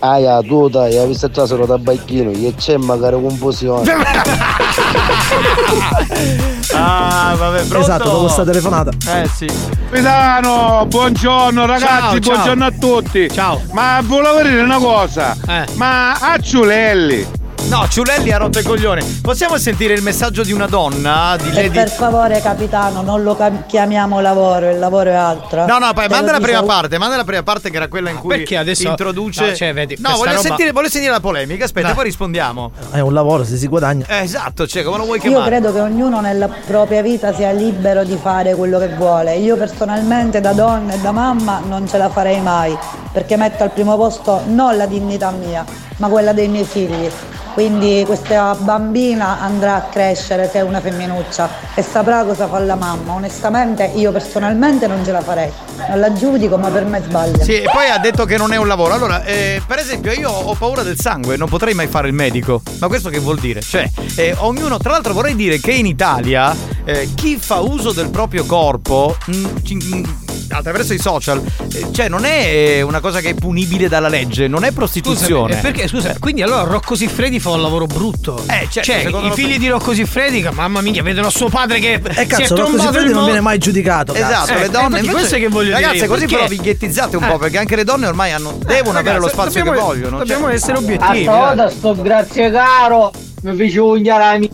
Aia, 0.00 0.42
tu 0.42 0.68
dai, 0.68 0.96
hai 0.96 1.06
visto 1.06 1.30
già 1.30 1.46
solo 1.46 1.64
da 1.64 1.78
bacchino, 1.78 2.32
che 2.32 2.52
c'è 2.56 2.76
magari 2.76 3.20
confusione. 3.20 3.90
Ah, 6.74 7.34
vabbè, 7.36 7.62
pronto? 7.64 7.78
Esatto, 7.78 8.10
dopo 8.10 8.28
sta 8.28 8.44
telefonata. 8.44 8.90
Eh 9.14 9.28
sì. 9.28 9.46
Capitano, 9.90 10.84
buongiorno 10.86 11.64
ragazzi, 11.66 11.86
Ciao, 11.86 12.20
ciao. 12.20 12.32
buongiorno 12.32 12.64
a 12.64 12.72
tutti. 12.78 13.30
Ciao. 13.32 13.60
Ma 13.72 14.00
volevo 14.02 14.42
dire 14.42 14.60
una 14.62 14.78
cosa. 14.78 15.36
Eh. 15.46 15.64
Ma 15.74 16.12
a 16.14 16.38
Ciulelli. 16.38 17.26
No, 17.66 17.86
Ciulelli 17.86 18.32
ha 18.32 18.38
rotto 18.38 18.60
i 18.60 18.62
coglioni. 18.62 19.02
Possiamo 19.20 19.58
sentire 19.58 19.92
il 19.92 20.00
messaggio 20.02 20.42
di 20.42 20.52
una 20.52 20.66
donna 20.66 21.36
di 21.38 21.52
Lady 21.52 21.68
per 21.68 21.90
favore, 21.90 22.40
capitano, 22.40 23.02
non 23.02 23.22
lo 23.22 23.36
chiamiamo 23.66 24.20
lavoro, 24.20 24.70
il 24.70 24.78
lavoro 24.78 25.10
è 25.10 25.14
altro. 25.14 25.66
No, 25.66 25.76
no, 25.78 25.92
poi 25.92 26.08
manda 26.08 26.32
la 26.32 26.40
prima 26.40 26.62
parte, 26.62 26.96
manda 26.96 27.16
la 27.16 27.24
prima 27.24 27.42
parte 27.42 27.68
che 27.68 27.76
era 27.76 27.88
quella 27.88 28.08
in 28.08 28.16
cui 28.20 28.36
Perché 28.38 28.56
adesso- 28.56 28.88
introduce 28.88 29.44
no, 29.48 29.54
cioè, 29.54 29.74
vedi, 29.74 29.96
No, 29.98 30.12
voglio 30.16 30.30
roba- 30.36 30.40
sentire, 30.40 30.72
voglio 30.72 30.88
sentire 30.88 31.12
la 31.12 31.20
polemica. 31.20 31.64
Aspetta, 31.64 31.88
Dai. 31.88 31.94
poi 31.96 32.04
rispondiamo. 32.04 32.70
È 32.90 33.00
un 33.00 33.12
lavoro, 33.12 33.44
se 33.44 33.58
si 33.58 33.66
guadagna. 33.66 34.06
Eh, 34.08 34.22
esatto, 34.22 34.66
cioè, 34.66 34.82
come 34.82 34.96
lo 34.96 35.04
vuoi 35.04 35.16
Io 35.18 35.28
chiamare? 35.28 35.50
credo 35.50 35.70
che 35.74 35.80
ognuno 35.80 36.20
nella 36.20 36.48
propria 36.48 37.02
vita 37.02 37.34
sia 37.34 37.50
libero 37.52 38.02
di 38.02 38.16
fare 38.20 38.54
quello 38.54 38.78
che 38.78 38.88
vuole. 38.94 39.36
Io 39.36 39.56
personalmente 39.58 40.40
da 40.40 40.52
donna 40.54 40.94
e 40.94 40.98
da 41.00 41.12
mamma 41.12 41.60
non 41.68 41.86
ce 41.86 41.98
la 41.98 42.08
farei 42.08 42.40
mai, 42.40 42.74
perché 43.12 43.36
metto 43.36 43.62
al 43.62 43.72
primo 43.72 43.94
posto 43.96 44.40
non 44.46 44.74
la 44.78 44.86
dignità 44.86 45.30
mia, 45.32 45.66
ma 45.98 46.08
quella 46.08 46.32
dei 46.32 46.48
miei 46.48 46.64
figli. 46.64 47.10
Quindi 47.54 48.04
questa 48.06 48.54
bambina 48.58 49.40
andrà 49.40 49.74
a 49.76 49.80
crescere 49.82 50.48
se 50.48 50.58
è 50.58 50.62
una 50.62 50.80
femminuccia 50.80 51.48
e 51.74 51.82
saprà 51.82 52.24
cosa 52.24 52.46
fa 52.46 52.58
la 52.60 52.76
mamma. 52.76 53.14
Onestamente 53.14 53.84
io 53.94 54.12
personalmente 54.12 54.86
non 54.86 55.04
ce 55.04 55.12
la 55.12 55.20
farei. 55.20 55.50
Non 55.88 56.00
la 56.00 56.12
giudico, 56.12 56.56
ma 56.56 56.68
per 56.68 56.84
me 56.84 57.02
sbaglia. 57.02 57.42
Sì, 57.42 57.60
e 57.60 57.68
poi 57.72 57.88
ha 57.88 57.98
detto 57.98 58.24
che 58.24 58.36
non 58.36 58.52
è 58.52 58.56
un 58.56 58.66
lavoro. 58.66 58.94
Allora, 58.94 59.24
eh, 59.24 59.60
per 59.66 59.78
esempio, 59.78 60.12
io 60.12 60.30
ho 60.30 60.54
paura 60.54 60.82
del 60.82 60.98
sangue, 60.98 61.36
non 61.36 61.48
potrei 61.48 61.74
mai 61.74 61.86
fare 61.86 62.08
il 62.08 62.14
medico. 62.14 62.62
Ma 62.80 62.88
questo 62.88 63.10
che 63.10 63.18
vuol 63.18 63.38
dire? 63.38 63.60
Cioè, 63.60 63.88
eh, 64.16 64.34
ognuno, 64.38 64.78
tra 64.78 64.92
l'altro 64.92 65.12
vorrei 65.12 65.34
dire 65.34 65.58
che 65.58 65.72
in 65.72 65.86
Italia 65.86 66.54
eh, 66.84 67.08
chi 67.14 67.36
fa 67.38 67.60
uso 67.60 67.92
del 67.92 68.10
proprio 68.10 68.44
corpo 68.44 69.16
mm, 69.30 69.44
ci- 69.64 69.76
mm, 69.76 70.04
attraverso 70.50 70.94
i 70.94 70.98
social, 70.98 71.42
eh, 71.74 71.88
cioè 71.92 72.08
non 72.08 72.24
è 72.24 72.44
eh, 72.46 72.82
una 72.82 73.00
cosa 73.00 73.20
che 73.20 73.30
è 73.30 73.34
punibile 73.34 73.88
dalla 73.88 74.08
legge, 74.08 74.48
non 74.48 74.64
è 74.64 74.72
prostituzione. 74.72 75.54
Scusami, 75.54 75.68
e 75.68 75.72
perché, 75.72 75.88
scusa, 75.88 76.14
quindi 76.18 76.42
allora 76.42 76.62
Rocco 76.62 76.94
Siffredi 76.94 77.38
fa 77.40 77.50
un 77.50 77.62
lavoro 77.62 77.86
brutto. 77.86 78.42
Eh, 78.46 78.66
certo, 78.70 78.82
cioè, 78.82 79.00
secondo 79.02 79.26
i 79.26 79.28
lo- 79.30 79.34
figli 79.34 79.58
di 79.58 79.68
Rocco 79.68 79.94
Siffredi, 79.94 80.42
che 80.42 80.50
mamma 80.50 80.80
mia, 80.80 81.02
vedono 81.02 81.30
suo 81.30 81.48
padre 81.48 81.78
che 81.80 81.94
E 81.94 82.00
si 82.12 82.20
è 82.20 82.26
cazzo, 82.26 82.54
Rocco 82.54 82.54
trombato 82.68 82.82
Siffredi 82.88 83.08
il 83.08 83.14
non 83.14 83.24
viene 83.24 83.40
mai 83.40 83.58
giudicato. 83.58 84.12
cazzo. 84.12 84.24
Esatto, 84.26 84.52
Eh, 84.52 84.58
le 84.60 84.70
donne 84.70 84.98
invece, 84.98 85.10
questo 85.12 85.34
è 85.36 85.38
che 85.38 85.48
voglio 85.48 85.72
ragazzi, 85.72 85.94
dire, 85.94 86.06
così 86.06 86.20
perché- 86.20 86.34
però 86.36 86.48
vi 86.48 86.56
ghettizzate 86.56 87.16
un 87.16 87.24
Eh. 87.24 87.28
po' 87.28 87.38
perché 87.38 87.58
anche 87.58 87.76
le 87.76 87.84
donne 87.84 88.06
ormai 88.06 88.32
hanno, 88.32 88.58
devono 88.64 88.98
avere 88.98 89.18
lo 89.18 89.26
ragazzi, 89.26 89.32
spazio 89.34 89.60
che 89.62 89.66
dobbiamo- 89.66 89.86
vogliono. 89.86 90.18
dobbiamo 90.18 90.44
cioè- 90.46 90.54
essere 90.54 90.72
A 90.72 90.78
obiettivi. 90.78 91.22
stavolta 91.22 91.70
sto 91.70 91.94
grazie 92.00 92.50
caro 92.50 93.10
mi 93.42 93.54
fece 93.56 93.78
la 93.78 94.36
mia. 94.38 94.48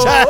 Cioè, 0.00 0.26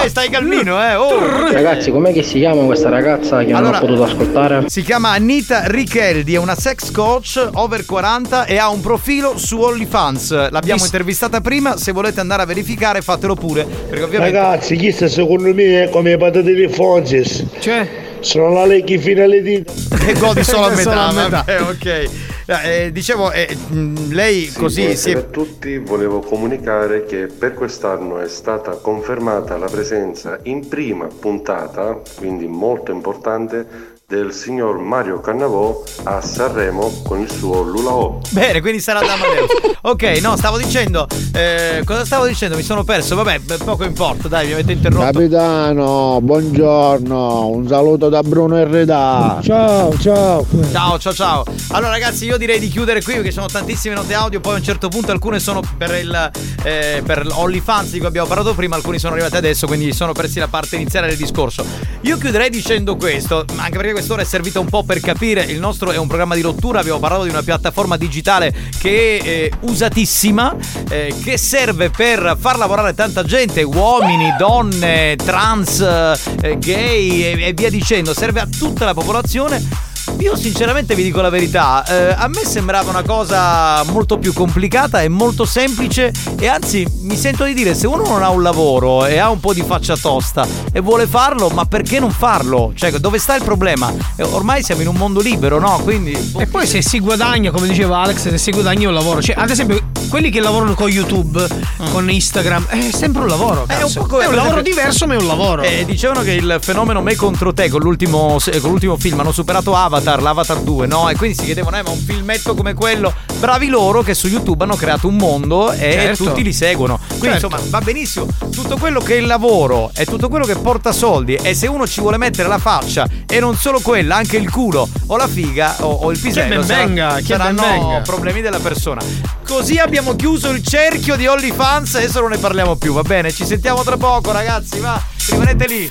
eh, 0.00 0.04
eh, 0.04 0.08
stai 0.08 0.28
calmino, 0.28 0.82
eh. 0.82 0.94
Oh. 0.94 1.50
Ragazzi, 1.52 1.90
com'è 1.90 2.12
che 2.12 2.22
si 2.22 2.38
chiama 2.38 2.62
questa 2.64 2.88
ragazza 2.88 3.44
che 3.44 3.52
Allora- 3.52 3.78
non 3.80 3.82
ho 3.82 3.86
potuto 3.86 4.02
ascoltare? 4.04 4.64
Si 4.68 4.82
chiama 4.82 5.10
Anita 5.10 5.62
Richeldi, 5.66 6.34
è 6.34 6.38
una 6.38 6.54
sex 6.54 6.90
coach 6.90 7.48
over 7.54 7.84
40 7.84 8.44
e 8.44 8.58
ha 8.58 8.68
un 8.68 8.80
profilo 8.80 9.38
su 9.38 9.58
OnlyFans. 9.60 10.30
L'abbiamo 10.50 10.74
Vis- 10.74 10.84
intervistata 10.84 11.40
prima, 11.40 11.76
se 11.76 11.92
volete 11.92 12.20
andare 12.20 12.42
a 12.42 12.46
verificare 12.46 13.00
fatelo 13.02 13.34
pure, 13.34 13.64
perché 13.64 14.04
ovviamente 14.04 14.36
Ragazzi, 14.38 14.76
chi 14.76 14.92
sta 14.92 15.08
secondo 15.08 15.52
me 15.54 15.84
è 15.84 15.88
come 15.90 16.12
i 16.12 16.16
patate 16.18 16.54
di 16.54 16.68
Fonzis. 16.68 17.44
Cioè? 17.60 17.88
Sono 18.20 18.50
la 18.52 18.66
lecchi 18.66 18.98
fino 18.98 19.22
alle 19.22 19.42
dita. 19.42 19.72
che 20.04 20.14
godi 20.14 20.42
solo 20.42 20.66
a 20.66 20.70
metà, 20.70 20.82
Solo 20.90 21.00
a 21.00 21.12
metà. 21.12 21.44
vabbè, 21.46 21.60
ok. 21.62 22.10
Eh, 22.48 22.92
dicevo, 22.92 23.32
eh, 23.32 23.52
mh, 23.56 24.12
lei 24.12 24.52
così 24.52 24.82
buonasera 24.82 24.94
si 24.94 25.10
è 25.10 25.16
a 25.16 25.22
tutti, 25.30 25.78
volevo 25.78 26.20
comunicare 26.20 27.04
che 27.04 27.26
per 27.26 27.54
quest'anno 27.54 28.20
è 28.20 28.28
stata 28.28 28.76
confermata 28.76 29.56
la 29.56 29.66
presenza 29.66 30.38
in 30.44 30.68
prima 30.68 31.06
puntata, 31.06 32.00
quindi 32.16 32.46
molto 32.46 32.92
importante, 32.92 33.95
del 34.08 34.32
signor 34.32 34.78
Mario 34.78 35.18
Cannavò 35.18 35.82
a 36.04 36.20
Sanremo 36.20 37.02
con 37.02 37.18
il 37.18 37.28
suo 37.28 37.62
Lulaò. 37.62 38.20
Bene, 38.30 38.60
quindi 38.60 38.78
sarà 38.80 39.00
da 39.00 39.14
Amadeus. 39.14 39.50
ok, 39.82 40.02
no, 40.22 40.36
stavo 40.36 40.58
dicendo. 40.58 41.08
eh, 41.34 41.82
cosa 41.84 42.04
stavo 42.04 42.24
dicendo? 42.26 42.54
Mi 42.54 42.62
sono 42.62 42.84
perso. 42.84 43.16
Vabbè, 43.16 43.40
poco 43.64 43.82
importa, 43.82 44.28
dai, 44.28 44.46
mi 44.46 44.52
avete 44.52 44.70
interrotto. 44.70 45.10
Capitano, 45.10 46.20
buongiorno, 46.22 47.48
un 47.48 47.66
saluto 47.66 48.08
da 48.08 48.22
Bruno 48.22 48.56
Erredà. 48.56 49.40
Ciao, 49.42 49.98
ciao. 49.98 50.46
Ciao, 50.70 50.98
ciao, 51.00 51.12
ciao. 51.12 51.44
Allora, 51.72 51.90
ragazzi, 51.90 52.26
io 52.26 52.36
direi 52.36 52.60
di 52.60 52.68
chiudere 52.68 53.02
qui 53.02 53.14
perché 53.14 53.30
ci 53.30 53.34
sono 53.34 53.46
tantissime 53.46 53.96
note 53.96 54.14
audio. 54.14 54.38
Poi 54.38 54.54
a 54.54 54.56
un 54.58 54.62
certo 54.62 54.86
punto 54.88 55.10
alcune 55.10 55.40
sono 55.40 55.60
per 55.76 55.92
il 56.00 56.30
eh, 56.62 57.02
per 57.04 57.26
l'OnlyFans 57.26 57.90
di 57.90 57.98
cui 57.98 58.06
abbiamo 58.06 58.28
parlato 58.28 58.54
prima, 58.54 58.76
alcuni 58.76 58.98
sono 58.98 59.14
arrivati 59.14 59.36
adesso, 59.36 59.66
quindi 59.66 59.92
sono 59.92 60.12
persi 60.12 60.38
la 60.38 60.48
parte 60.48 60.76
iniziale 60.76 61.08
del 61.08 61.16
discorso. 61.16 61.64
Io 62.02 62.18
chiuderei 62.18 62.50
dicendo 62.50 62.94
questo, 62.96 63.44
anche 63.56 63.76
perché 63.76 63.92
quest'ora 63.96 64.20
è 64.20 64.26
servita 64.26 64.60
un 64.60 64.68
po' 64.68 64.82
per 64.82 65.00
capire. 65.00 65.42
Il 65.44 65.58
nostro 65.58 65.90
è 65.90 65.96
un 65.96 66.06
programma 66.06 66.34
di 66.34 66.42
rottura. 66.42 66.80
Abbiamo 66.80 66.98
parlato 66.98 67.24
di 67.24 67.30
una 67.30 67.42
piattaforma 67.42 67.96
digitale 67.96 68.54
che 68.78 69.16
è 69.16 69.26
eh, 69.26 69.52
usatissima, 69.60 70.54
eh, 70.90 71.14
che 71.24 71.38
serve 71.38 71.88
per 71.88 72.36
far 72.38 72.58
lavorare 72.58 72.92
tanta 72.92 73.24
gente, 73.24 73.62
uomini, 73.62 74.34
donne, 74.36 75.16
trans, 75.16 75.80
eh, 75.80 76.58
gay 76.58 77.22
e, 77.22 77.46
e 77.46 77.52
via 77.54 77.70
dicendo. 77.70 78.12
Serve 78.12 78.40
a 78.40 78.46
tutta 78.46 78.84
la 78.84 78.92
popolazione. 78.92 79.85
Io 80.18 80.34
sinceramente 80.34 80.94
vi 80.94 81.02
dico 81.02 81.20
la 81.20 81.28
verità, 81.28 81.84
eh, 81.84 82.14
a 82.16 82.26
me 82.28 82.44
sembrava 82.44 82.88
una 82.90 83.02
cosa 83.02 83.82
molto 83.84 84.18
più 84.18 84.32
complicata 84.32 85.02
e 85.02 85.08
molto 85.08 85.44
semplice 85.44 86.10
e 86.38 86.46
anzi 86.48 86.86
mi 87.02 87.16
sento 87.16 87.44
di 87.44 87.52
dire 87.54 87.74
se 87.74 87.86
uno 87.86 88.02
non 88.06 88.22
ha 88.22 88.30
un 88.30 88.42
lavoro 88.42 89.04
e 89.06 89.18
ha 89.18 89.28
un 89.30 89.40
po' 89.40 89.52
di 89.52 89.62
faccia 89.62 89.96
tosta 89.96 90.46
e 90.72 90.80
vuole 90.80 91.06
farlo, 91.06 91.48
ma 91.48 91.64
perché 91.66 92.00
non 92.00 92.10
farlo? 92.10 92.72
Cioè 92.74 92.92
dove 92.92 93.18
sta 93.18 93.36
il 93.36 93.44
problema? 93.44 93.92
Eh, 94.16 94.22
ormai 94.22 94.62
siamo 94.62 94.80
in 94.80 94.88
un 94.88 94.96
mondo 94.96 95.20
libero, 95.20 95.60
no? 95.60 95.80
Quindi... 95.82 96.32
E 96.38 96.46
poi 96.46 96.66
se 96.66 96.82
si 96.82 96.98
guadagna, 96.98 97.50
come 97.50 97.68
diceva 97.68 97.98
Alex, 97.98 98.28
se 98.30 98.38
si 98.38 98.50
guadagna 98.50 98.88
un 98.88 98.94
lavoro. 98.94 99.20
Cioè, 99.20 99.36
ad 99.38 99.50
esempio, 99.50 99.78
quelli 100.08 100.30
che 100.30 100.40
lavorano 100.40 100.74
con 100.74 100.88
YouTube, 100.88 101.46
con 101.92 102.10
Instagram, 102.10 102.66
è 102.68 102.90
sempre 102.90 103.22
un 103.22 103.28
lavoro. 103.28 103.66
È 103.66 103.82
un 103.82 103.92
come 104.06 104.24
È 104.24 104.26
un 104.26 104.34
lavoro 104.34 104.60
esempio- 104.60 104.62
diverso, 104.74 105.06
ma 105.06 105.14
è 105.14 105.18
un 105.18 105.26
lavoro. 105.26 105.62
Eh, 105.62 105.84
dicevano 105.84 106.22
che 106.22 106.32
il 106.32 106.58
fenomeno 106.60 107.02
me 107.02 107.14
contro 107.16 107.52
te 107.52 107.68
con 107.68 107.80
l'ultimo, 107.80 108.38
con 108.60 108.70
l'ultimo 108.70 108.96
film 108.96 109.20
hanno 109.20 109.32
superato 109.32 109.74
Avatar, 109.74 110.04
l'Avatar 110.14 110.60
2, 110.60 110.86
no? 110.86 111.08
E 111.08 111.16
quindi 111.16 111.36
si 111.36 111.44
chiedevano, 111.44 111.76
eh, 111.78 111.82
ma 111.82 111.90
un 111.90 111.98
filmetto 111.98 112.54
come 112.54 112.74
quello, 112.74 113.12
bravi 113.38 113.66
loro 113.68 114.02
che 114.02 114.14
su 114.14 114.28
YouTube 114.28 114.62
hanno 114.64 114.76
creato 114.76 115.08
un 115.08 115.16
mondo 115.16 115.72
e 115.72 115.92
Certo. 115.92 116.24
tutti 116.24 116.42
li 116.42 116.52
seguono. 116.52 116.98
Quindi 117.18 117.38
Certo. 117.38 117.46
insomma 117.46 117.62
va 117.70 117.80
benissimo, 117.80 118.26
tutto 118.52 118.76
quello 118.78 119.00
che 119.00 119.14
è 119.14 119.18
il 119.18 119.26
lavoro 119.26 119.90
è 119.94 120.04
tutto 120.04 120.28
quello 120.28 120.44
che 120.44 120.56
porta 120.56 120.92
soldi 120.92 121.34
e 121.34 121.54
se 121.54 121.66
uno 121.66 121.86
ci 121.86 122.00
vuole 122.00 122.16
mettere 122.16 122.48
la 122.48 122.58
faccia 122.58 123.06
e 123.26 123.40
non 123.40 123.56
solo 123.56 123.80
quella, 123.80 124.16
anche 124.16 124.36
il 124.36 124.50
culo 124.50 124.88
o 125.06 125.16
la 125.16 125.26
figa 125.28 125.76
o, 125.80 125.90
o 125.90 126.10
il 126.12 126.18
pisello, 126.18 126.54
ben 126.56 126.64
sarà- 126.64 126.84
venga, 126.84 127.14
che 127.16 127.22
ben 127.36 127.56
saranno 127.56 127.62
venga. 127.62 128.00
problemi 128.02 128.40
della 128.40 128.58
persona. 128.60 129.00
Così 129.46 129.78
abbiamo 129.78 130.16
chiuso 130.16 130.50
il 130.50 130.62
cerchio 130.64 131.16
di 131.16 131.26
OnlyFans, 131.26 131.94
adesso 131.96 132.20
non 132.20 132.30
ne 132.30 132.38
parliamo 132.38 132.76
più, 132.76 132.92
va 132.92 133.02
bene? 133.02 133.32
Ci 133.32 133.44
sentiamo 133.46 133.82
tra 133.82 133.96
poco 133.96 134.32
ragazzi, 134.32 134.80
va, 134.80 135.00
rimanete 135.28 135.66
lì. 135.66 135.90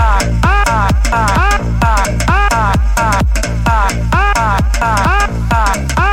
Ah, 0.00 0.18
ah, 0.42 0.88
ah, 1.12 1.60
ah, 1.82 2.04
ah, 2.28 2.72
ah, 2.96 3.22
ah, 3.68 3.90
ah, 4.12 4.58
ah, 4.80 5.74
ah, 5.96 6.07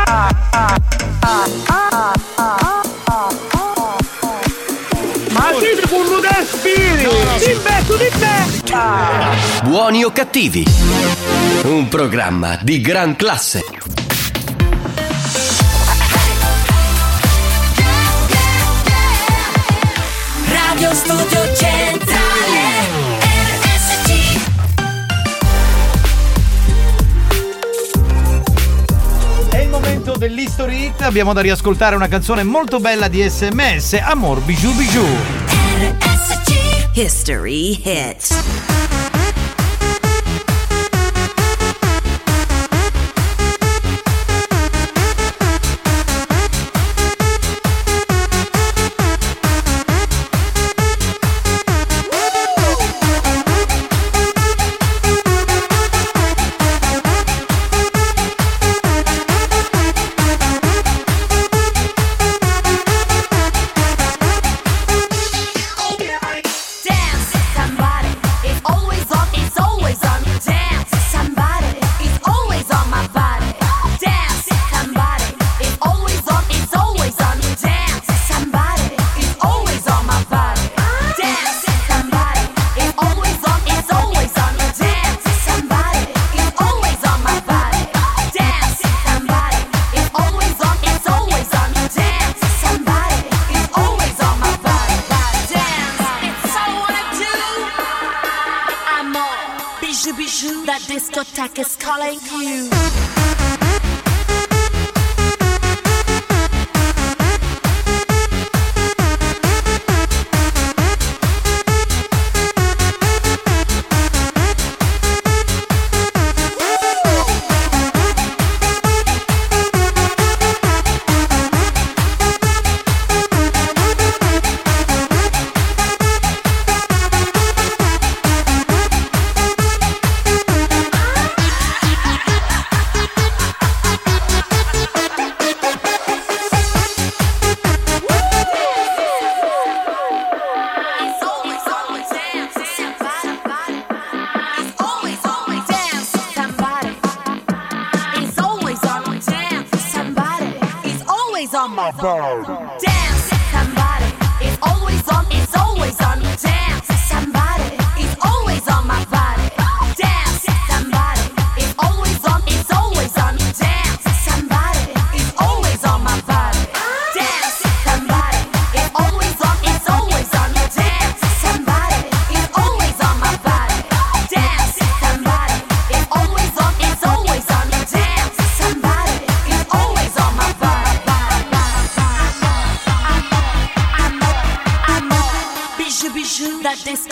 Ma 5.31 5.51
siete 5.59 5.85
con 5.89 6.07
Rudespiri! 6.07 7.09
Di 7.39 7.59
me, 7.61 7.83
su 7.85 7.97
di 7.97 8.09
me! 8.19 8.47
Buoni 9.63 10.05
o 10.05 10.11
cattivi? 10.11 10.63
Un 11.63 11.89
programma 11.89 12.57
di 12.61 12.79
gran 12.79 13.17
classe. 13.17 13.61
Radio 20.47 20.93
Studio 20.93 21.55
Centrale 21.55 22.34
dell'History 30.17 30.85
Hit, 30.85 31.01
abbiamo 31.01 31.33
da 31.33 31.41
riascoltare 31.41 31.95
una 31.95 32.07
canzone 32.07 32.43
molto 32.43 32.79
bella 32.79 33.07
di 33.07 33.21
SMS, 33.27 33.93
Amor 33.93 34.39
Bijou 34.41 34.73
Bijou. 34.73 35.07
History 36.93 37.81
Hits 37.83 38.74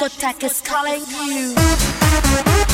discotheque 0.03 0.43
is 0.43 0.61
calling 0.61 1.05
you. 1.07 2.72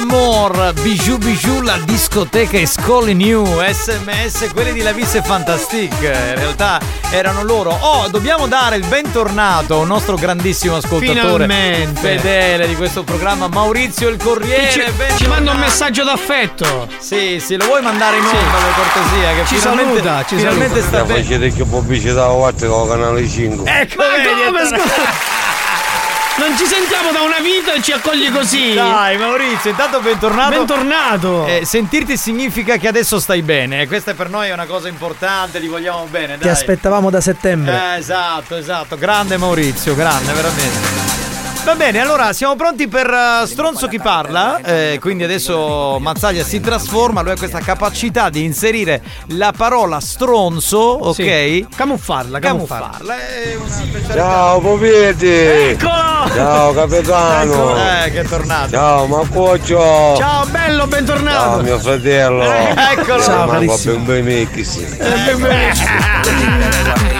Amor, 0.00 0.72
Bijou 0.80 1.18
Bijou, 1.18 1.60
la 1.60 1.76
discoteca 1.84 2.56
is 2.56 2.74
calling 2.74 3.20
you, 3.20 3.44
SMS, 3.62 4.48
quelli 4.52 4.72
di 4.72 4.80
La 4.80 4.92
Vis 4.92 5.14
e 5.14 5.22
Fantastic, 5.22 5.92
in 6.00 6.34
realtà 6.36 6.80
erano 7.10 7.42
loro. 7.44 7.76
Oh, 7.80 8.08
dobbiamo 8.08 8.46
dare 8.46 8.76
il 8.76 8.86
bentornato 8.86 9.74
a 9.74 9.76
un 9.78 9.88
nostro 9.88 10.16
grandissimo 10.16 10.76
ascoltatore 10.76 11.44
Finalmente. 11.44 12.00
fedele 12.00 12.66
di 12.66 12.76
questo 12.76 13.02
programma, 13.02 13.48
Maurizio 13.48 14.08
il 14.08 14.16
Corriere. 14.16 14.70
Ci- 14.70 14.82
ci 15.18 15.26
manda 15.26 15.50
un 15.50 15.58
messaggio 15.58 16.02
d'affetto. 16.02 16.88
Sì, 16.98 17.38
sì, 17.44 17.56
lo 17.56 17.66
vuoi 17.66 17.82
mandare 17.82 18.16
in 18.16 18.24
onda 18.24 18.56
per 18.56 18.74
cortesia? 18.74 19.34
Che 19.34 19.46
Ci 19.48 19.54
finalmente, 19.56 19.96
saluta, 20.02 20.24
ci 20.26 20.36
finalmente 20.36 20.80
saluta. 20.80 20.96
sta 20.96 21.04
bene. 21.04 21.22
facete 21.22 21.52
che 21.52 21.64
pubblicità 21.64 22.24
a 22.24 22.32
parte 22.32 22.66
con 22.66 22.88
canale 22.88 23.28
5. 23.28 23.70
Ecco, 23.80 23.96
Ma 24.02 24.16
vedi, 24.16 24.44
come, 24.46 24.64
scusa? 24.66 25.39
Non 26.40 26.56
ci 26.56 26.64
sentiamo 26.64 27.12
da 27.12 27.20
una 27.20 27.38
vita 27.40 27.74
e 27.74 27.82
ci 27.82 27.92
accogli 27.92 28.32
così. 28.32 28.72
Dai 28.72 29.18
Maurizio, 29.18 29.68
intanto 29.68 30.00
bentornato. 30.00 30.50
Bentornato. 30.56 31.46
Eh, 31.46 31.66
sentirti 31.66 32.16
significa 32.16 32.78
che 32.78 32.88
adesso 32.88 33.20
stai 33.20 33.42
bene. 33.42 33.82
e 33.82 33.86
Questa 33.86 34.14
per 34.14 34.30
noi 34.30 34.48
è 34.48 34.52
una 34.54 34.64
cosa 34.64 34.88
importante, 34.88 35.60
ti 35.60 35.66
vogliamo 35.66 36.06
bene. 36.10 36.38
Ti 36.38 36.44
dai. 36.44 36.52
aspettavamo 36.52 37.10
da 37.10 37.20
settembre. 37.20 37.94
Eh, 37.94 37.98
esatto, 37.98 38.56
esatto. 38.56 38.96
Grande 38.96 39.36
Maurizio, 39.36 39.94
grande, 39.94 40.32
veramente. 40.32 41.29
Va 41.62 41.74
bene, 41.76 42.00
allora 42.00 42.32
siamo 42.32 42.56
pronti 42.56 42.88
per 42.88 43.06
eh, 43.06 43.46
Stronzo 43.46 43.86
chi 43.86 44.00
parla. 44.00 44.60
eh, 44.64 44.98
quindi 45.00 45.24
adesso 45.24 45.98
Mazzaglia 46.00 46.42
si 46.42 46.58
trasforma. 46.60 47.20
Lui 47.20 47.32
ha 47.32 47.36
questa 47.36 47.60
capacità 47.60 48.28
di 48.30 48.42
inserire 48.44 49.02
la 49.36 49.52
parola 49.56 50.00
stronzo, 50.00 50.78
ok? 50.78 51.14
Sì. 51.14 51.66
Camuffarla, 51.76 52.38
camuffarla. 52.38 53.14
Ciao 54.12 54.58
Povetti! 54.60 55.28
Eccolo! 55.28 56.28
Ciao 56.34 56.72
capitano! 56.72 57.76
Eh, 57.76 58.10
che 58.10 58.20
è 58.20 58.24
tornato. 58.24 58.70
Ciao 58.70 59.06
Macoccio! 59.06 60.16
Ciao, 60.16 60.46
bello, 60.46 60.86
bentornato. 60.86 61.38
Ciao 61.38 61.60
mio 61.60 61.78
fratello! 61.78 62.42
Eh, 62.52 62.74
eccolo. 62.92 63.22
Ciao 63.22 63.36
Ciao, 63.36 63.48
carissimo. 63.48 63.94
ben 63.98 64.24
benissimo! 64.24 64.88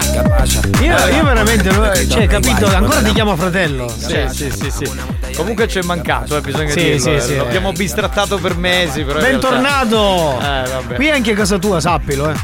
Io, 0.81 0.97
io 1.07 1.23
veramente, 1.23 1.69
cioè, 2.09 2.27
capito? 2.27 2.65
Ancora 2.65 3.01
ti 3.01 3.13
chiamo 3.13 3.35
fratello. 3.37 3.87
Sì, 3.87 4.25
sì, 4.29 4.51
sì, 4.51 4.69
sì. 4.69 4.91
Comunque 5.35 5.67
ci 5.69 5.79
è 5.79 5.83
mancato, 5.83 6.35
eh, 6.35 6.41
bisogna 6.41 6.71
Sì, 6.71 6.79
dirlo. 6.83 6.99
sì, 6.99 7.09
eh. 7.13 7.21
sì. 7.21 7.35
L'abbiamo 7.37 7.71
bistrattato 7.71 8.37
per 8.37 8.57
mesi. 8.57 9.03
Però 9.03 9.19
Bentornato! 9.19 10.37
Eh, 10.39 10.69
vabbè. 10.69 10.95
Qui 10.95 11.07
è 11.07 11.11
anche 11.11 11.33
casa 11.33 11.57
tua, 11.57 11.79
sappilo, 11.79 12.29
eh. 12.29 12.35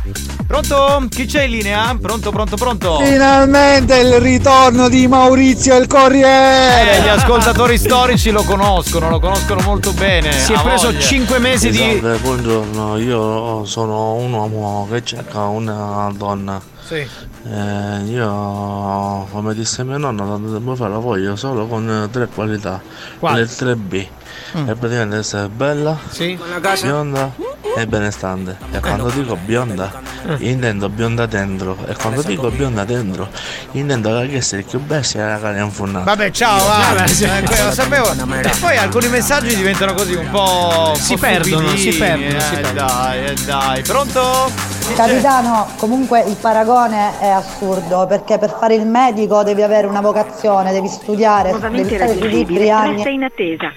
Pronto? 0.47 1.05
Chi 1.09 1.25
c'è 1.25 1.43
in 1.43 1.51
linea? 1.51 1.97
Pronto, 1.99 2.31
pronto, 2.31 2.55
pronto? 2.55 2.99
Finalmente 3.01 3.97
il 3.97 4.19
ritorno 4.21 4.87
di 4.87 5.05
Maurizio 5.07 5.75
il 5.75 5.83
Eh, 5.83 5.87
Corriere! 5.87 7.01
gli 7.03 7.07
ascoltatori 7.09 7.77
storici 7.77 8.31
lo 8.31 8.43
conoscono, 8.43 9.09
lo 9.09 9.19
conoscono 9.19 9.59
molto 9.61 9.91
bene. 9.91 10.31
Si 10.31 10.53
è 10.53 10.61
preso 10.61 10.87
voglia. 10.87 10.99
5 11.01 11.39
mesi 11.39 11.69
di. 11.69 11.77
Salve, 11.79 12.17
buongiorno, 12.19 12.97
io 12.97 13.65
sono 13.65 14.13
un 14.13 14.31
uomo 14.31 14.87
che 14.89 15.03
cerca 15.03 15.43
una 15.47 16.09
donna. 16.15 16.61
Sì. 16.87 17.05
Eh, 17.43 18.03
io, 18.05 19.27
come 19.31 19.53
disse 19.53 19.83
mia 19.83 19.97
nonna, 19.97 20.25
tanto 20.25 20.51
tempo 20.51 20.75
fa 20.75 20.87
la 20.87 20.97
voglio 20.97 21.35
solo 21.35 21.67
con 21.67 22.09
tre 22.11 22.27
qualità. 22.27 22.81
Quali? 23.19 23.41
Le 23.41 23.47
tre 23.47 23.75
B. 23.75 24.07
Mm. 24.55 24.69
E 24.69 24.75
praticamente 24.75 25.17
essere 25.17 25.49
bella, 25.49 25.97
Sì. 26.09 26.37
bionda 26.81 27.31
è 27.75 27.85
benestante. 27.85 28.57
E 28.71 28.79
quando 28.79 29.09
dico 29.09 29.35
bionda, 29.35 29.91
intendo 30.39 30.89
bionda 30.89 31.25
dentro. 31.25 31.75
E 31.87 31.93
quando 31.95 32.21
dico 32.21 32.49
bionda 32.49 32.85
dentro, 32.85 33.27
intendo 33.71 34.09
che 34.21 34.35
essere 34.37 34.61
più 34.63 34.79
bestia 34.79 35.25
e 35.25 35.29
la 35.31 35.39
carne 35.39 35.61
infonnata. 35.63 36.05
Vabbè, 36.05 36.31
ciao, 36.31 36.65
va. 36.65 37.03
Eh, 37.05 37.43
que- 37.43 37.63
lo 37.63 37.71
sapevo. 37.71 38.11
E 38.11 38.51
poi 38.59 38.77
alcuni 38.77 39.07
messaggi 39.09 39.55
diventano 39.55 39.93
così 39.93 40.13
un 40.15 40.29
po'. 40.29 40.93
Si 40.95 41.13
po' 41.15 41.19
perdono, 41.19 41.75
si 41.75 41.89
perdono, 41.97 42.37
Eh, 42.37 42.39
si 42.39 42.55
perdono. 42.55 42.73
Dai, 42.87 43.25
eh, 43.25 43.33
dai. 43.45 43.81
Pronto? 43.83 44.75
Capitano, 44.95 45.67
comunque 45.75 46.21
il 46.21 46.37
paragone 46.39 47.19
è 47.19 47.27
assurdo 47.27 48.05
perché 48.07 48.37
per 48.37 48.55
fare 48.57 48.75
il 48.75 48.85
medico 48.87 49.43
devi 49.43 49.61
avere 49.61 49.85
una 49.85 49.99
vocazione, 50.01 50.71
devi 50.71 50.87
studiare, 50.87 51.51
devi 51.59 51.83
stare 51.85 52.15
sui 52.17 52.29
libri 52.29 52.69
anni. 52.71 53.03
in 53.13 53.23
attesa. 53.23 53.71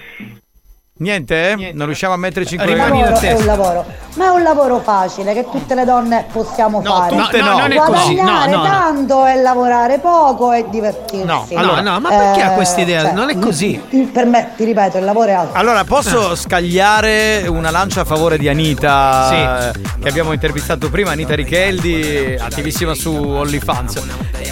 Niente? 1.01 1.49
eh? 1.51 1.71
Non 1.73 1.87
riusciamo 1.87 2.13
a 2.13 2.17
metterci 2.17 2.53
in 2.55 2.59
collegamento. 2.59 3.09
lavoro 3.09 3.27
è 3.27 3.33
un 3.33 3.45
lavoro, 3.45 3.85
ma 4.17 4.25
è 4.25 4.29
un 4.29 4.43
lavoro 4.43 4.79
facile 4.81 5.33
che 5.33 5.47
tutte 5.49 5.73
le 5.73 5.83
donne 5.83 6.25
possiamo 6.31 6.79
fare. 6.81 7.15
tutte 7.15 7.41
no. 7.41 7.45
No, 7.53 7.57
non 7.57 7.71
è 7.71 7.75
così. 7.77 8.15
No, 8.15 8.45
no, 8.45 8.55
no. 8.57 8.63
tanto 8.63 9.25
e 9.25 9.41
lavorare 9.41 9.97
poco 9.97 10.51
e 10.51 10.65
divertirsi. 10.69 11.25
No, 11.25 11.47
allora, 11.55 11.81
no, 11.81 11.99
ma 11.99 12.09
perché 12.09 12.41
ha 12.43 12.49
questa 12.51 12.81
idea? 12.81 13.01
cioè, 13.01 13.13
Non 13.13 13.31
è 13.31 13.39
così. 13.39 13.81
Per 14.13 14.25
me, 14.27 14.51
ti 14.55 14.63
ripeto, 14.63 14.99
il 14.99 15.03
lavoro 15.05 15.29
è 15.29 15.33
altro. 15.33 15.59
Allora, 15.59 15.83
posso 15.85 16.35
scagliare 16.35 17.45
una 17.47 17.71
lancia 17.71 18.01
a 18.01 18.05
favore 18.05 18.37
di 18.37 18.47
Anita, 18.47 19.71
eh, 19.71 19.79
che 20.03 20.07
abbiamo 20.07 20.33
intervistato 20.33 20.89
prima, 20.91 21.11
Anita 21.11 21.33
Richeldi, 21.33 22.37
attivissima 22.39 22.93
su 22.93 23.11
OnlyFans. 23.11 24.03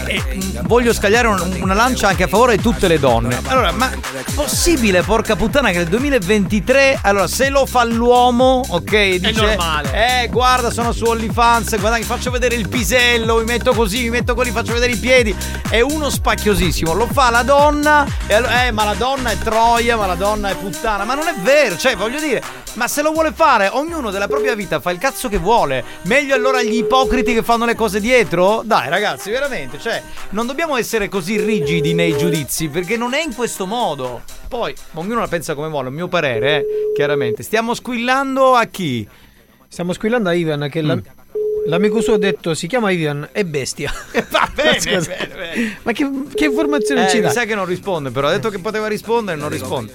E 0.08 0.22
voglio 0.64 0.94
scagliare 0.94 1.28
un- 1.28 1.60
una 1.62 1.76
lancia 1.76 2.08
anche 2.08 2.24
a 2.24 2.28
favore 2.28 2.56
di 2.56 2.64
tutte 2.64 2.88
le 2.88 2.98
donne. 2.98 3.38
Allora, 3.48 3.72
ma 3.72 3.92
possibile, 4.34 5.04
porca 5.04 5.36
puttana, 5.36 5.70
che 5.70 5.86
nel 6.30 6.39
2023, 6.40 7.00
allora, 7.04 7.28
se 7.28 7.50
lo 7.50 7.66
fa 7.66 7.84
l'uomo, 7.84 8.64
ok, 8.68 9.16
dice... 9.16 9.32
normale. 9.32 10.24
Eh, 10.24 10.28
guarda, 10.28 10.72
sono 10.72 10.92
su 10.92 11.06
OnlyFans, 11.06 11.78
guarda 11.80 11.98
che 11.98 12.04
faccio 12.04 12.32
vedere 12.32 12.56
il 12.56 12.68
pisello, 12.68 13.38
mi 13.38 13.44
metto 13.44 13.74
così, 13.74 14.04
mi 14.04 14.10
metto 14.10 14.34
così, 14.36 14.52
faccio 14.52 14.74
vedere 14.74 14.94
i 14.94 14.98
piedi. 14.98 15.36
È 15.70 15.82
uno 15.82 16.10
spacchiosissimo. 16.10 16.94
Lo 16.94 17.08
fa 17.08 17.30
la 17.30 17.44
donna, 17.44 18.06
allora, 18.30 18.66
eh, 18.66 18.72
ma 18.72 18.84
la 18.84 18.94
donna 18.94 19.32
è 19.32 19.38
troia, 19.38 19.98
ma 19.98 20.06
la 20.06 20.16
donna 20.16 20.50
è 20.50 20.56
puttana. 20.56 21.04
Ma 21.04 21.14
non 21.14 21.28
è 21.28 21.36
vero, 21.42 21.78
cioè, 21.78 21.96
voglio 21.96 22.20
dire, 22.20 22.42
ma 22.74 22.88
se 22.88 23.02
lo 23.02 23.12
vuole 23.12 23.32
fare, 23.34 23.70
ognuno 23.72 24.12
della 24.12 24.28
propria 24.28 24.56
vita 24.56 24.80
fa 24.80 24.92
il 24.92 24.98
cazzo 24.98 25.30
che 25.30 25.38
vuole. 25.38 25.84
Meglio 26.04 26.36
allora 26.36 26.62
gli 26.62 26.78
ipocriti 26.78 27.34
che 27.34 27.44
fanno 27.44 27.66
le 27.66 27.76
cose 27.76 28.00
dietro? 28.00 28.62
Dai, 28.64 28.90
ragazzi, 28.90 29.30
veramente, 29.30 29.80
cioè, 29.80 30.02
non 30.30 30.46
dobbiamo 30.46 30.78
essere 30.78 31.10
così 31.10 31.40
rigidi 31.40 31.94
nei 31.94 32.18
giudizi, 32.18 32.70
perché 32.70 32.98
non 32.98 33.14
è 33.14 33.22
in 33.22 33.36
questo 33.36 33.66
modo. 33.66 34.22
Poi, 34.50 34.74
ognuno 34.94 35.20
la 35.20 35.28
pensa 35.28 35.54
come 35.54 35.70
vuole, 35.70 35.90
a 35.90 35.92
mio 35.92 36.08
parere, 36.08 36.58
eh, 36.62 36.66
chiaramente. 36.96 37.44
Stiamo 37.44 37.74
squillando 37.76 38.56
a 38.56 38.66
chi? 38.66 39.08
Stiamo 39.68 39.94
squillando 39.94 40.28
a 40.30 40.34
Ivan 40.34 40.68
che 40.72 40.82
la- 40.82 41.00
l'amico 41.68 42.02
suo 42.02 42.16
ha 42.16 42.18
detto 42.18 42.56
si 42.56 42.66
chiama 42.66 42.90
Ivan 42.90 43.30
è 43.32 43.44
bestia. 43.44 43.94
Va 44.32 44.50
bene, 44.54 44.80
bene, 44.82 45.28
bene. 45.36 45.78
Ma 45.84 45.92
che, 45.92 46.10
che 46.34 46.46
informazione 46.46 47.06
Eh, 47.06 47.10
ci 47.10 47.16
mi 47.18 47.22
dà? 47.24 47.30
sa 47.30 47.46
che 47.46 47.54
non 47.54 47.66
risponde, 47.66 48.10
però 48.10 48.28
ha 48.28 48.32
detto 48.32 48.50
che 48.50 48.58
poteva 48.58 48.88
rispondere 48.88 49.38
e 49.38 49.40
non 49.40 49.50
risponde. 49.50 49.94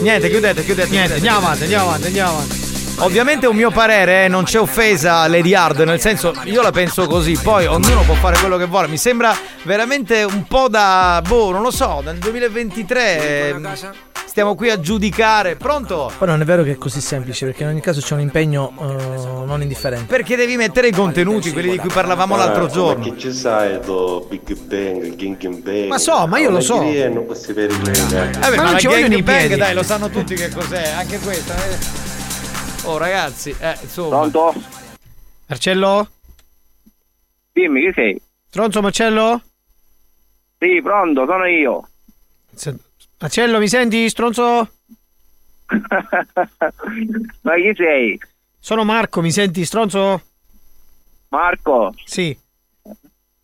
Niente, 0.00 0.30
chiudete, 0.30 0.64
chiudete. 0.64 0.88
Niente, 0.88 1.14
chiudete. 1.14 1.14
andiamo 1.14 1.38
avanti, 1.38 1.62
andiamo 1.64 1.84
avanti, 1.88 2.06
andiamo 2.06 2.30
avanti. 2.30 2.67
Ovviamente 3.00 3.46
è 3.46 3.48
un 3.48 3.54
mio 3.56 3.70
parere, 3.70 4.24
eh, 4.24 4.28
non 4.28 4.42
c'è 4.44 4.58
offesa 4.58 5.18
a 5.20 5.28
Lady 5.28 5.54
Hard, 5.54 5.80
nel 5.80 6.00
senso 6.00 6.34
io 6.44 6.62
la 6.62 6.72
penso 6.72 7.06
così, 7.06 7.38
poi 7.40 7.66
ognuno 7.66 8.02
può 8.02 8.14
fare 8.14 8.36
quello 8.38 8.56
che 8.56 8.64
vuole. 8.66 8.88
Mi 8.88 8.98
sembra 8.98 9.36
veramente 9.62 10.24
un 10.24 10.44
po' 10.48 10.68
da 10.68 11.22
boh, 11.26 11.52
non 11.52 11.62
lo 11.62 11.70
so, 11.70 12.00
nel 12.04 12.16
2023 12.18 13.48
eh, 13.50 13.56
stiamo 14.26 14.56
qui 14.56 14.70
a 14.70 14.80
giudicare. 14.80 15.54
Pronto? 15.54 16.10
Poi 16.18 16.26
non 16.26 16.40
è 16.40 16.44
vero 16.44 16.64
che 16.64 16.72
è 16.72 16.76
così 16.76 17.00
semplice, 17.00 17.44
perché 17.46 17.62
in 17.62 17.68
ogni 17.68 17.80
caso 17.80 18.00
c'è 18.00 18.14
un 18.14 18.20
impegno 18.20 18.72
eh, 18.80 19.44
non 19.46 19.62
indifferente. 19.62 20.06
Perché 20.06 20.34
devi 20.34 20.56
mettere 20.56 20.88
i 20.88 20.92
contenuti, 20.92 21.52
quelli 21.52 21.70
di 21.70 21.78
cui 21.78 21.90
parlavamo 21.90 22.34
l'altro 22.34 22.64
Ma 22.64 22.68
giorno. 22.68 23.04
che 23.04 23.14
ci 23.16 23.32
sai 23.32 23.78
do 23.78 24.26
Big 24.28 24.54
Bang, 24.56 25.14
King 25.14 25.36
Bang? 25.62 25.86
Ma 25.86 25.98
so, 25.98 26.26
ma 26.26 26.38
io 26.40 26.50
lo 26.50 26.60
so. 26.60 26.82
Eh 26.82 27.08
beh, 27.10 28.38
Ma 28.40 28.56
ma, 28.56 28.62
non 28.70 28.78
ci 28.80 28.88
vogliono 28.88 29.14
i 29.14 29.22
bang, 29.22 29.38
piedi. 29.46 29.56
dai, 29.56 29.72
lo 29.72 29.84
sanno 29.84 30.10
tutti 30.10 30.34
che 30.34 30.48
cos'è, 30.50 30.94
anche 30.98 31.20
questa. 31.20 31.54
eh. 31.54 32.07
Oh 32.88 32.96
ragazzi, 32.96 33.54
eh, 33.60 33.76
insomma. 33.82 34.16
Pronto? 34.16 34.54
Marcello? 35.46 36.08
Dimmi 37.52 37.82
chi 37.82 37.92
sei? 37.94 38.22
Stronzo 38.48 38.80
Marcello? 38.80 39.42
Sì, 40.58 40.80
pronto, 40.82 41.26
sono 41.26 41.44
io. 41.46 41.86
Se- 42.54 42.78
Marcello, 43.18 43.58
mi 43.58 43.68
senti, 43.68 44.08
stronzo? 44.08 44.70
Ma 47.42 47.54
chi 47.56 47.74
sei? 47.76 48.18
Sono 48.58 48.84
Marco, 48.84 49.20
mi 49.20 49.32
senti, 49.32 49.66
stronzo? 49.66 50.22
Marco? 51.28 51.92
Sì. 52.06 52.34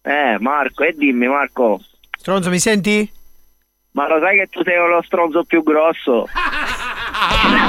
Eh, 0.01 0.37
Marco, 0.41 0.85
e 0.85 0.95
dimmi 0.97 1.27
Marco. 1.29 1.83
Stronzo, 2.19 2.49
mi 2.49 2.59
senti? 2.59 3.13
Ma 3.91 4.09
lo 4.09 4.21
sai 4.21 4.39
che 4.39 4.47
tu 4.47 4.63
sei 4.63 4.77
lo 4.89 5.03
stronzo 5.03 5.45
più 5.45 5.63
grosso? 5.63 6.27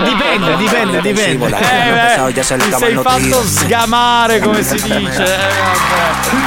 dipende, 0.03 0.55
dipende, 0.57 1.01
dipende. 1.01 1.57
Eh, 1.59 2.29
eh, 2.29 2.33
ti 2.33 2.43
sei 2.43 2.95
fatto 2.97 3.43
sgamare 3.43 4.39
come 4.39 4.63
si 4.63 4.75
dice. 4.81 5.23
Eh, 5.23 5.95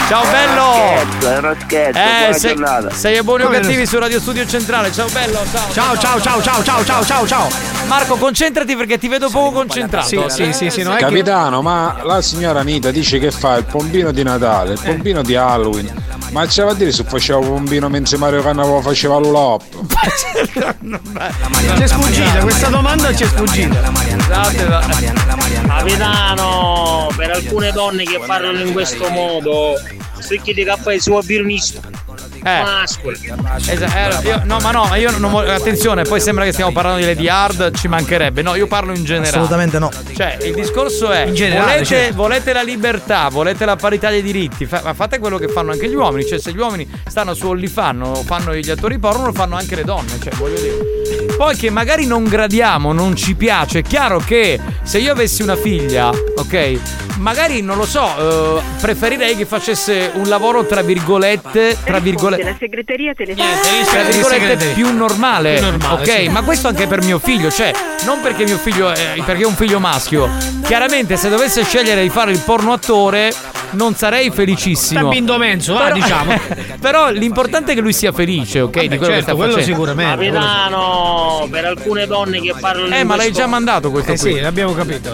Ciao 0.08 0.24
bello! 0.24 1.28
Era 1.28 1.54
scherzo, 1.60 1.98
eh, 1.98 2.32
se, 2.38 2.94
sei 2.94 3.22
buoni 3.22 3.44
o 3.44 3.48
cattivi 3.50 3.86
su 3.86 3.98
Radio 3.98 4.18
Studio 4.18 4.46
Centrale. 4.46 4.90
Ciao 4.90 5.08
bello, 5.10 5.38
ciao. 5.52 5.72
Ciao, 5.72 5.98
ciao, 5.98 6.20
ciao, 6.20 6.42
ciao, 6.42 6.84
ciao, 6.84 7.04
ciao, 7.04 7.26
ciao. 7.26 7.48
Marco, 7.86 8.16
concentrati 8.16 8.74
perché 8.74 8.98
ti 8.98 9.08
vedo 9.08 9.28
poco 9.28 9.52
concentrato. 9.52 10.06
Sì, 10.08 10.22
sì, 10.28 10.52
sì, 10.52 10.70
sì, 10.70 10.82
no, 10.82 10.94
è 10.94 10.98
Capitano, 10.98 11.62
ma 11.62 12.00
la 12.02 12.20
signora 12.22 12.60
Anita 12.60 12.90
dice 12.90 13.18
che 13.18 13.30
fa 13.30 13.56
il 13.56 13.64
pompino 13.64 14.10
di 14.10 14.22
Natale, 14.22 14.72
il 14.72 14.80
eh. 14.82 14.86
pompino 14.86 15.22
di 15.22 15.36
Halloween. 15.36 16.06
Ma 16.30 16.46
ce 16.46 16.62
la 16.62 16.70
a 16.72 16.74
dire 16.74 16.92
se 16.92 17.04
faceva 17.04 17.38
pompino 17.40 17.88
mentre 17.88 18.18
Mario 18.18 18.42
Cannavo 18.42 18.80
faceva 18.82 19.18
l'ulop? 19.18 19.62
Certo, 20.18 20.76
c'è 21.74 21.86
sfuggita 21.86 22.38
questa 22.40 22.68
domanda 22.68 22.87
domanda 22.88 23.14
ci 23.14 23.24
è 23.24 23.26
sfuggita. 23.26 23.80
Capitano, 23.80 24.16
esatto, 24.16 24.56
esatto. 25.92 27.16
per 27.16 27.30
alcune 27.30 27.70
donne 27.72 28.04
che 28.04 28.18
parlano 28.24 28.60
in 28.60 28.72
questo 28.72 29.10
modo, 29.10 29.74
se 30.16 30.22
secchi 30.22 30.54
di 30.54 30.64
caffè 30.64 30.98
suo 30.98 31.20
birnisto. 31.20 31.80
Eh. 32.42 32.62
Mascoli. 32.62 33.18
Esa- 33.66 34.20
eh, 34.20 34.26
io- 34.26 34.42
no, 34.44 34.58
ma 34.60 34.70
no, 34.70 34.84
ma 34.86 34.96
io 34.96 35.16
non 35.18 35.30
voglio. 35.30 35.52
Attenzione, 35.52 36.02
poi 36.04 36.20
sembra 36.20 36.44
che 36.44 36.52
stiamo 36.52 36.72
parlando 36.72 36.98
di 37.00 37.06
Lady 37.06 37.28
Hard, 37.28 37.76
ci 37.76 37.88
mancherebbe. 37.88 38.42
No, 38.42 38.54
io 38.54 38.66
parlo 38.66 38.94
in 38.94 39.04
generale. 39.04 39.30
Assolutamente 39.30 39.78
no. 39.78 39.90
Cioè, 40.14 40.38
il 40.42 40.54
discorso 40.54 41.10
è: 41.10 41.26
In 41.26 41.34
generale, 41.34 41.66
volete, 41.72 41.84
certo. 41.84 42.14
volete 42.16 42.52
la 42.52 42.62
libertà, 42.62 43.28
volete 43.28 43.64
la 43.64 43.76
parità 43.76 44.10
dei 44.10 44.22
diritti, 44.22 44.66
fa- 44.66 44.80
ma 44.84 44.94
fate 44.94 45.18
quello 45.18 45.38
che 45.38 45.48
fanno 45.48 45.72
anche 45.72 45.88
gli 45.88 45.94
uomini. 45.94 46.26
Cioè, 46.26 46.38
se 46.38 46.52
gli 46.52 46.58
uomini 46.58 46.88
stanno 47.06 47.34
su 47.34 47.48
OnlyFans, 47.48 48.06
o 48.08 48.22
fanno 48.22 48.54
gli 48.54 48.70
attori 48.70 48.98
porno, 48.98 49.26
lo 49.26 49.32
fanno 49.32 49.56
anche 49.56 49.74
le 49.74 49.84
donne. 49.84 50.12
Cioè, 50.22 50.34
voglio 50.36 50.58
dire. 50.60 50.76
Poi 51.36 51.56
che 51.56 51.70
magari 51.70 52.06
non 52.06 52.24
gradiamo, 52.24 52.92
non 52.92 53.14
ci 53.14 53.34
piace. 53.34 53.80
È 53.80 53.82
chiaro 53.82 54.18
che 54.18 54.58
se 54.82 54.98
io 54.98 55.12
avessi 55.12 55.42
una 55.42 55.54
figlia, 55.56 56.08
ok, 56.08 56.78
magari 57.18 57.62
non 57.62 57.76
lo 57.76 57.86
so, 57.86 58.58
eh, 58.58 58.62
preferirei 58.80 59.36
che 59.36 59.44
facesse 59.46 60.10
un 60.14 60.28
lavoro 60.28 60.66
tra 60.66 60.82
virgolette, 60.82 61.76
tra 61.84 61.98
virgolette 62.00 62.26
La 62.36 62.56
segreteria 62.58 63.14
te 63.14 63.24
le 63.24 63.34
tra 63.34 64.02
virgolette 64.02 64.66
più 64.74 64.92
normale, 64.94 65.54
Più 65.54 65.64
normale, 65.64 66.02
ok 66.02 66.20
sì. 66.22 66.28
ma 66.28 66.42
questo 66.42 66.68
anche 66.68 66.86
per 66.86 67.02
mio 67.02 67.18
figlio 67.18 67.50
cioè 67.50 67.72
non 68.04 68.20
perché 68.20 68.44
mio 68.44 68.58
figlio 68.58 68.90
è, 68.90 69.14
perché 69.24 69.42
è 69.42 69.46
un 69.46 69.54
figlio 69.54 69.78
maschio 69.78 70.28
chiaramente 70.64 71.16
se 71.16 71.28
dovesse 71.28 71.64
scegliere 71.64 72.02
di 72.02 72.08
fare 72.08 72.32
il 72.32 72.40
porno 72.40 72.72
attore 72.72 73.32
non 73.70 73.94
sarei 73.94 74.30
felicissimo 74.30 75.00
Sta 75.00 75.08
bindo 75.08 75.36
menso, 75.36 75.76
ah, 75.76 75.90
diciamo. 75.90 76.32
però 76.80 77.10
l'importante 77.10 77.72
è 77.72 77.74
che 77.74 77.80
lui 77.80 77.92
sia 77.92 78.12
felice 78.12 78.60
ok 78.60 78.80
di 78.80 78.86
quello 78.88 79.00
che 79.00 79.06
certo, 79.06 79.22
sta 79.22 79.34
quello 79.34 79.52
facendo 79.52 79.72
sicuramente. 79.74 80.30
Capitano, 80.30 81.48
per 81.50 81.64
alcune 81.66 82.06
donne 82.06 82.40
che 82.40 82.54
parlano 82.58 82.94
eh 82.94 83.04
ma 83.04 83.16
l'hai 83.16 83.32
già 83.32 83.46
mandato 83.46 83.90
questo 83.90 84.12
Eh 84.12 84.18
qui 84.18 84.32
sì, 84.34 84.40
l'abbiamo 84.40 84.72
capito. 84.72 85.12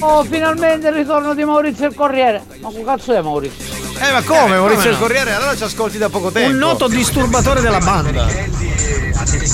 Oh, 0.00 0.22
finalmente 0.24 0.88
il 0.88 0.94
ritorno 0.94 1.34
di 1.34 1.44
Maurizio 1.44 1.86
il 1.86 1.94
Corriere. 1.94 2.42
Ma 2.60 2.68
che 2.70 2.84
cazzo 2.84 3.14
è 3.14 3.20
Maurizio? 3.22 3.87
Eh 4.00 4.12
ma 4.12 4.22
come 4.22 4.54
Eh, 4.54 4.58
Maurizio 4.58 4.76
come 4.76 4.88
il 4.88 4.92
no? 4.92 4.98
Corriere 4.98 5.32
allora 5.32 5.56
ci 5.56 5.62
ascolti 5.64 5.98
da 5.98 6.08
poco 6.08 6.30
tempo 6.30 6.50
Un 6.50 6.56
noto 6.56 6.88
disturbatore 6.88 7.60
della 7.60 7.78
banda. 7.80 8.26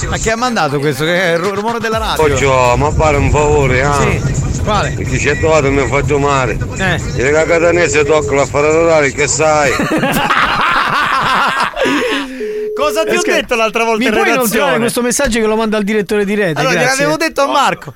ma 0.09 0.17
chi 0.19 0.31
ha 0.31 0.37
mandato 0.37 0.79
questo 0.79 1.05
che 1.05 1.21
è 1.23 1.33
il 1.33 1.39
ru- 1.39 1.55
rumore 1.55 1.79
della 1.81 1.99
radio 1.99 2.23
Poggio, 2.23 2.77
ma 2.77 2.91
fare 2.93 3.17
un 3.17 3.31
favore, 3.31 3.83
ah. 3.83 4.01
Sì. 4.01 4.43
Quale? 4.63 4.91
Perché 4.93 5.19
c'è 5.19 5.39
trovato 5.39 5.71
mi 5.71 5.87
faccio 5.87 6.19
male. 6.19 6.57
Eh. 6.79 6.95
E 6.95 7.01
che 7.17 7.31
catanese 7.45 8.03
tocca 8.05 8.35
la 8.35 8.47
fare 8.47 8.73
l'orario, 8.73 9.13
che 9.13 9.27
sai? 9.29 9.71
cosa 12.75 13.05
ti 13.05 13.15
ho 13.17 13.21
Scher- 13.21 13.41
detto 13.41 13.55
l'altra 13.55 13.85
volta 13.85 14.05
Mi 14.05 14.11
puoi 14.11 14.29
inoltrare 14.31 14.79
questo 14.79 15.03
messaggio 15.03 15.39
che 15.41 15.47
lo 15.47 15.57
manda 15.57 15.77
al 15.77 15.85
direttore 15.85 16.25
di 16.25 16.35
rete? 16.35 16.59
allora 16.61 16.75
Grazie. 16.75 16.95
gliel'avevo 16.97 17.17
detto 17.17 17.41
a 17.43 17.47
Marco 17.47 17.95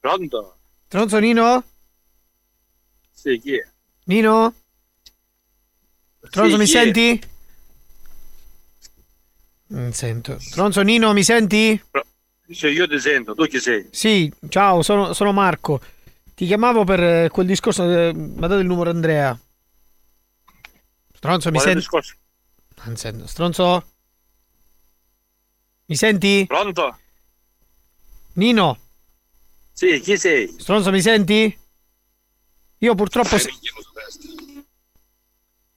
Pronto? 0.00 0.56
Stronzo 0.86 1.18
Nino? 1.18 1.64
Sì, 3.12 3.38
chi 3.42 3.56
è? 3.56 3.66
Nino? 4.04 4.54
Stronzo 6.28 6.54
Sì, 6.54 6.58
mi 6.60 6.66
senti? 6.66 7.20
Non 9.68 9.92
sento. 9.92 10.38
Stronzo 10.38 10.82
Nino 10.82 11.12
mi 11.12 11.22
senti? 11.24 11.80
Se 12.50 12.68
io 12.70 12.88
ti 12.88 12.98
sento, 12.98 13.34
tu 13.34 13.44
chi 13.46 13.58
sei? 13.58 13.86
Sì, 13.90 14.32
ciao, 14.48 14.82
sono, 14.82 15.12
sono 15.12 15.32
Marco. 15.32 15.80
Ti 16.34 16.46
chiamavo 16.46 16.84
per 16.84 17.02
eh, 17.02 17.28
quel 17.30 17.46
discorso. 17.46 17.82
eh, 17.90 18.12
Mi 18.14 18.36
ha 18.36 18.46
dato 18.46 18.58
il 18.58 18.66
numero 18.66 18.90
Andrea. 18.90 19.38
Stronzo, 21.12 21.50
mi 21.50 21.58
senti? 21.58 21.78
discorso? 21.80 22.14
Non 22.84 22.96
sento. 22.96 23.26
Stronzo? 23.26 23.84
Mi 25.86 25.96
senti? 25.96 26.44
Pronto? 26.46 26.98
Nino? 28.34 28.78
Sì, 29.72 30.00
chi 30.00 30.16
sei? 30.16 30.54
Stronzo, 30.58 30.90
mi 30.90 31.00
senti? 31.02 31.58
Io 32.78 32.94
purtroppo. 32.94 33.36
se- 33.36 33.50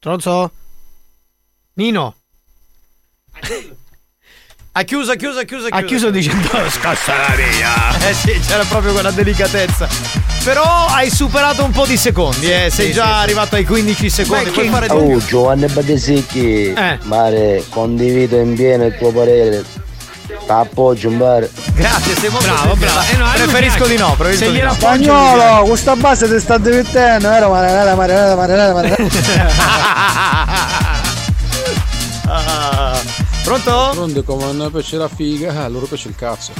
Stronzo? 0.01 0.49
Nino? 1.75 2.15
Ha 4.71 4.81
chiuso, 4.81 5.11
ha 5.11 5.15
chiuso, 5.15 5.37
ha 5.37 5.43
chiuso, 5.43 5.67
Ha 5.69 5.81
chiuso 5.83 6.09
dicendo 6.09 6.47
scassa 6.71 7.17
la 7.17 7.35
via. 7.35 8.09
Eh 8.09 8.11
sì, 8.15 8.31
c'era 8.39 8.63
proprio 8.63 8.93
quella 8.93 9.11
delicatezza. 9.11 9.87
Però 10.43 10.87
hai 10.87 11.11
superato 11.11 11.63
un 11.63 11.69
po' 11.69 11.85
di 11.85 11.97
secondi, 11.97 12.51
eh. 12.51 12.71
Sei 12.71 12.87
sì, 12.87 12.93
già 12.93 13.03
sì, 13.05 13.11
sì. 13.11 13.19
arrivato 13.19 13.55
ai 13.57 13.63
15 13.63 14.09
secondi. 14.09 14.49
Puoi 14.49 14.69
fare 14.69 14.87
Oh, 14.89 15.23
Giovanni 15.23 15.67
Badesecchi, 15.67 16.73
Eh. 16.73 16.97
Mare, 17.03 17.63
condivido 17.69 18.39
in 18.39 18.55
pieno 18.55 18.87
il 18.87 18.97
tuo 18.97 19.11
parere. 19.11 19.63
T'appoggio 20.45 21.09
un 21.09 21.17
bar. 21.17 21.47
Grazie, 21.73 22.15
sei 22.15 22.29
molto 22.29 22.47
Bravo, 22.47 22.75
bravo. 22.75 22.99
Eh, 23.11 23.15
no, 23.17 23.25
lui 23.25 23.33
preferisco 23.33 23.85
di 23.85 23.97
no, 23.97 24.15
preferisco 24.17 24.45
se 24.45 24.51
di 24.51 24.59
no. 24.61 24.73
Spagnolo, 24.73 25.63
questa 25.65 25.95
base 25.95 26.29
ti 26.29 26.39
sta 26.39 26.57
divertendo, 26.57 27.29
vero? 27.29 27.49
Marinella, 27.49 27.95
Marinella, 27.95 28.35
Marinella, 28.35 28.73
Marinella. 28.73 29.09
Ah, 32.33 32.97
Pronto? 33.43 33.89
Pronto, 33.91 34.23
come 34.23 34.43
a 34.45 34.51
noi 34.51 34.69
piace 34.69 34.95
la 34.97 35.09
figa, 35.09 35.63
a 35.63 35.67
loro 35.67 35.85
piace 35.85 36.07
il 36.07 36.15
cazzo. 36.15 36.53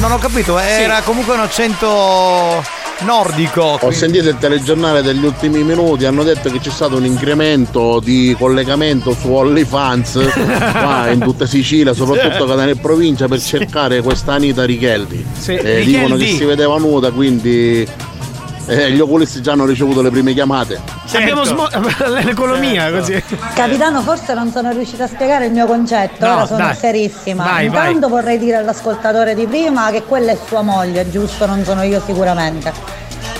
Non 0.00 0.12
ho 0.12 0.18
capito, 0.18 0.58
era 0.58 1.00
comunque 1.02 1.34
un 1.34 1.40
accento 1.40 2.62
nordico. 3.00 3.78
Ho 3.80 3.90
sentito 3.90 4.28
il 4.28 4.38
telegiornale 4.38 5.02
degli 5.02 5.24
ultimi 5.24 5.62
minuti, 5.62 6.04
hanno 6.04 6.22
detto 6.22 6.50
che 6.50 6.58
c'è 6.60 6.70
stato 6.70 6.96
un 6.96 7.04
incremento 7.04 8.00
di 8.02 8.34
collegamento 8.38 9.14
su 9.14 9.30
OnlyFans 9.30 10.28
qua 10.72 11.10
in 11.10 11.20
tutta 11.20 11.46
Sicilia, 11.46 11.92
soprattutto 11.92 12.46
Catania 12.46 12.72
e 12.72 12.76
provincia, 12.76 13.26
per 13.28 13.40
cercare 13.40 14.00
questa 14.02 14.34
Anita 14.34 14.64
Richeldi. 14.64 15.24
Sì, 15.38 15.54
Eh, 15.56 15.84
dicono 15.84 16.16
che 16.16 16.26
si 16.26 16.44
vedeva 16.44 16.78
nuda, 16.78 17.10
quindi 17.10 17.86
eh, 18.66 18.90
gli 18.90 19.00
oculisti 19.00 19.40
già 19.42 19.52
hanno 19.52 19.66
ricevuto 19.66 20.00
le 20.02 20.10
prime 20.10 20.32
chiamate. 20.32 20.80
Abbiamo 21.12 21.44
smo- 21.44 21.68
l'economia 22.24 22.82
Certo. 22.90 22.98
così. 22.98 23.22
Capitano, 23.54 24.00
forse 24.02 24.34
non 24.34 24.50
sono 24.50 24.70
riuscita 24.72 25.04
a 25.04 25.06
spiegare 25.08 25.46
il 25.46 25.52
mio 25.52 25.66
concetto, 25.66 26.24
No, 26.26 26.32
ora 26.34 26.46
sono 26.46 26.58
dai. 26.64 26.74
serissima. 26.76 27.44
Vai, 27.44 27.66
Intanto 27.66 28.08
vorrei 28.08 28.38
dire 28.38 28.56
all'ascoltatore 28.56 29.34
di 29.34 29.46
prima 29.46 29.90
che 29.90 30.02
quella 30.04 30.32
è 30.32 30.38
sua 30.46 30.62
moglie, 30.62 31.10
giusto? 31.10 31.46
Non 31.46 31.62
sono 31.64 31.82
io 31.82 32.00
sicuramente. 32.04 32.72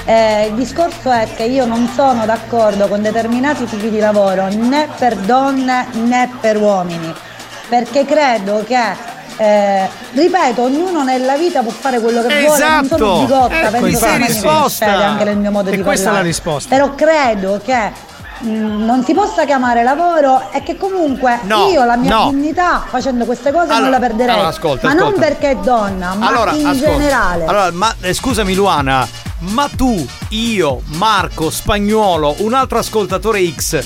Eh, 0.06 0.46
il 0.48 0.54
discorso 0.54 1.10
è 1.10 1.26
che 1.34 1.44
io 1.44 1.64
non 1.64 1.88
sono 1.94 2.26
d'accordo 2.26 2.88
con 2.88 3.00
determinati 3.00 3.64
tipi 3.64 3.88
di 3.88 3.98
lavoro 3.98 4.48
né 4.50 4.88
per 4.98 5.16
donne 5.16 5.86
né 5.92 6.30
per 6.40 6.58
uomini, 6.58 7.10
perché 7.70 8.04
credo 8.04 8.62
che 8.66 8.76
eh, 9.36 9.88
ripeto, 10.12 10.62
ognuno 10.62 11.02
nella 11.02 11.36
vita 11.36 11.62
può 11.62 11.70
fare 11.72 12.00
quello 12.00 12.22
che 12.22 12.28
vuole, 12.44 12.44
non 12.46 12.54
Esatto. 12.84 12.96
sono 12.96 13.18
bigotta, 13.20 13.60
Ecco, 13.62 13.70
penso 13.80 14.06
che 14.06 14.16
risposta. 14.18 15.06
anche 15.06 15.24
nel 15.24 15.36
mio 15.38 15.50
modo 15.50 15.70
E 15.70 15.76
di 15.76 15.82
questa 15.82 16.02
è 16.10 16.12
la 16.12 16.18
parlare. 16.18 16.26
risposta. 16.28 16.68
Però 16.74 16.94
credo 16.94 17.60
che 17.64 17.92
mh, 18.40 18.84
non 18.84 19.04
si 19.04 19.12
possa 19.14 19.44
chiamare 19.44 19.82
lavoro 19.82 20.50
e 20.52 20.62
che 20.62 20.76
comunque 20.76 21.40
No, 21.42 21.66
io 21.68 21.84
la 21.84 21.96
mia 21.96 22.10
no. 22.14 22.30
dignità 22.30 22.84
facendo 22.88 23.24
queste 23.24 23.50
cose 23.52 23.66
non 23.66 23.76
Allora, 23.76 23.90
la 23.90 23.98
perderei. 23.98 24.34
allora, 24.34 24.48
ascolta, 24.48 24.86
ma 24.88 24.92
non 24.94 25.06
ascolta. 25.08 25.26
perché 25.26 25.50
è 25.50 25.56
donna, 25.56 26.14
ma 26.14 26.26
allora, 26.28 26.52
in 26.52 26.66
ascolta. 26.66 26.90
generale. 26.90 27.44
Allora, 27.44 27.70
ma 27.72 27.94
eh, 28.00 28.12
scusami 28.14 28.54
Luana, 28.54 29.06
ma 29.38 29.68
tu, 29.76 30.06
io, 30.30 30.80
Marco, 30.96 31.50
Spagnuolo, 31.50 32.36
un 32.38 32.54
altro 32.54 32.78
ascoltatore 32.78 33.44
X, 33.54 33.84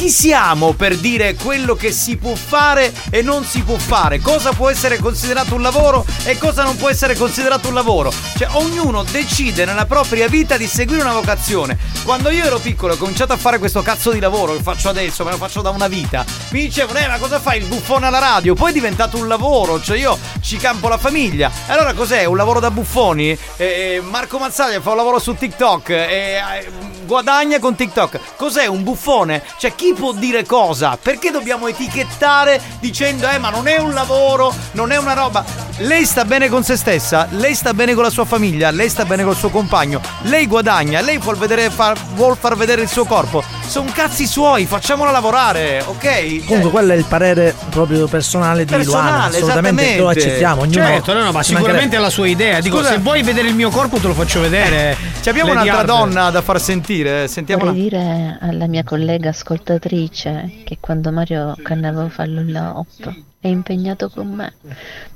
chi 0.00 0.08
siamo 0.08 0.72
per 0.72 0.96
dire 0.96 1.34
quello 1.34 1.74
che 1.74 1.92
si 1.92 2.16
può 2.16 2.34
fare 2.34 2.90
e 3.10 3.20
non 3.20 3.44
si 3.44 3.60
può 3.60 3.76
fare? 3.76 4.18
Cosa 4.18 4.50
può 4.52 4.70
essere 4.70 4.96
considerato 4.96 5.54
un 5.54 5.60
lavoro 5.60 6.06
e 6.24 6.38
cosa 6.38 6.62
non 6.62 6.74
può 6.76 6.88
essere 6.88 7.14
considerato 7.14 7.68
un 7.68 7.74
lavoro? 7.74 8.10
Cioè, 8.38 8.48
ognuno 8.52 9.02
decide 9.02 9.66
nella 9.66 9.84
propria 9.84 10.26
vita 10.26 10.56
di 10.56 10.66
seguire 10.66 11.02
una 11.02 11.12
vocazione. 11.12 11.76
Quando 12.02 12.30
io 12.30 12.46
ero 12.46 12.58
piccolo 12.58 12.94
e 12.94 12.96
ho 12.96 12.98
cominciato 12.98 13.34
a 13.34 13.36
fare 13.36 13.58
questo 13.58 13.82
cazzo 13.82 14.10
di 14.10 14.20
lavoro 14.20 14.54
che 14.54 14.62
faccio 14.62 14.88
adesso, 14.88 15.22
me 15.22 15.32
lo 15.32 15.36
faccio 15.36 15.60
da 15.60 15.68
una 15.68 15.86
vita, 15.86 16.24
mi 16.52 16.62
dicevano, 16.62 16.98
eh, 16.98 17.06
ma 17.06 17.18
cosa 17.18 17.38
fai 17.38 17.58
il 17.58 17.66
buffone 17.66 18.06
alla 18.06 18.20
radio? 18.20 18.54
Poi 18.54 18.70
è 18.70 18.72
diventato 18.72 19.18
un 19.18 19.28
lavoro, 19.28 19.82
cioè 19.82 19.98
io 19.98 20.18
ci 20.40 20.56
campo 20.56 20.88
la 20.88 20.96
famiglia. 20.96 21.50
Allora 21.66 21.92
cos'è? 21.92 22.24
Un 22.24 22.38
lavoro 22.38 22.58
da 22.58 22.70
buffoni? 22.70 23.36
Eh, 23.58 24.00
Marco 24.02 24.38
Mazzaglia 24.38 24.80
fa 24.80 24.92
un 24.92 24.96
lavoro 24.96 25.18
su 25.18 25.34
TikTok 25.34 25.90
e 25.90 26.40
eh, 26.40 26.68
guadagna 27.04 27.58
con 27.58 27.74
TikTok. 27.74 28.18
Cos'è 28.36 28.64
un 28.64 28.82
buffone? 28.82 29.42
Cioè 29.58 29.74
chi 29.74 29.89
può 29.94 30.12
dire 30.12 30.44
cosa? 30.44 30.98
Perché 31.00 31.30
dobbiamo 31.30 31.66
etichettare 31.66 32.60
dicendo 32.80 33.28
eh 33.28 33.38
ma 33.38 33.50
non 33.50 33.66
è 33.66 33.78
un 33.78 33.92
lavoro, 33.92 34.54
non 34.72 34.92
è 34.92 34.98
una 34.98 35.14
roba. 35.14 35.44
Lei 35.78 36.04
sta 36.04 36.24
bene 36.24 36.48
con 36.48 36.62
se 36.62 36.76
stessa, 36.76 37.26
lei 37.30 37.54
sta 37.54 37.72
bene 37.72 37.94
con 37.94 38.02
la 38.02 38.10
sua 38.10 38.24
famiglia, 38.24 38.70
lei 38.70 38.88
sta 38.88 39.04
bene 39.04 39.24
col 39.24 39.36
suo 39.36 39.48
compagno, 39.48 40.00
lei 40.22 40.46
guadagna, 40.46 41.00
lei 41.00 41.18
vuol, 41.18 41.36
vedere, 41.36 41.70
far, 41.70 41.98
vuol 42.14 42.36
far 42.36 42.56
vedere 42.56 42.82
il 42.82 42.88
suo 42.88 43.04
corpo. 43.04 43.59
Sono 43.70 43.92
cazzi 43.94 44.26
suoi, 44.26 44.66
facciamola 44.66 45.12
lavorare, 45.12 45.80
ok? 45.86 46.44
Comunque 46.44 46.70
quello 46.72 46.92
è 46.92 46.96
il 46.96 47.04
parere 47.04 47.54
proprio 47.70 48.08
personale 48.08 48.64
di 48.64 48.72
Personale, 48.72 49.10
Luana. 49.10 49.24
Assolutamente 49.26 49.96
lo 49.96 50.08
accettiamo. 50.08 50.62
Ognuno 50.62 50.86
Certo, 50.86 51.12
no, 51.12 51.22
no, 51.22 51.30
ma 51.30 51.40
sicuramente 51.44 51.94
è 51.94 52.00
la 52.00 52.10
sua 52.10 52.26
idea. 52.26 52.58
Dico, 52.58 52.78
Scusa. 52.78 52.90
se 52.90 52.98
vuoi 52.98 53.22
vedere 53.22 53.46
il 53.46 53.54
mio 53.54 53.70
corpo, 53.70 53.98
te 53.98 54.08
lo 54.08 54.14
faccio 54.14 54.40
vedere. 54.40 54.96
Ci 55.20 55.28
abbiamo 55.28 55.54
Lady 55.54 55.68
un'altra 55.68 55.86
donna 55.86 56.30
da 56.30 56.42
far 56.42 56.60
sentire, 56.60 57.28
sentiamola. 57.28 57.70
Vorrei 57.70 57.82
dire 57.84 58.38
alla 58.40 58.66
mia 58.66 58.82
collega 58.82 59.28
ascoltatrice 59.28 60.62
che 60.64 60.78
quando 60.80 61.12
Mario 61.12 61.54
Cannavò 61.62 62.08
fa 62.08 62.26
l'ulla 62.26 62.72
hop 62.76 63.28
è 63.42 63.48
impegnato 63.48 64.10
con 64.10 64.26
me, 64.28 64.52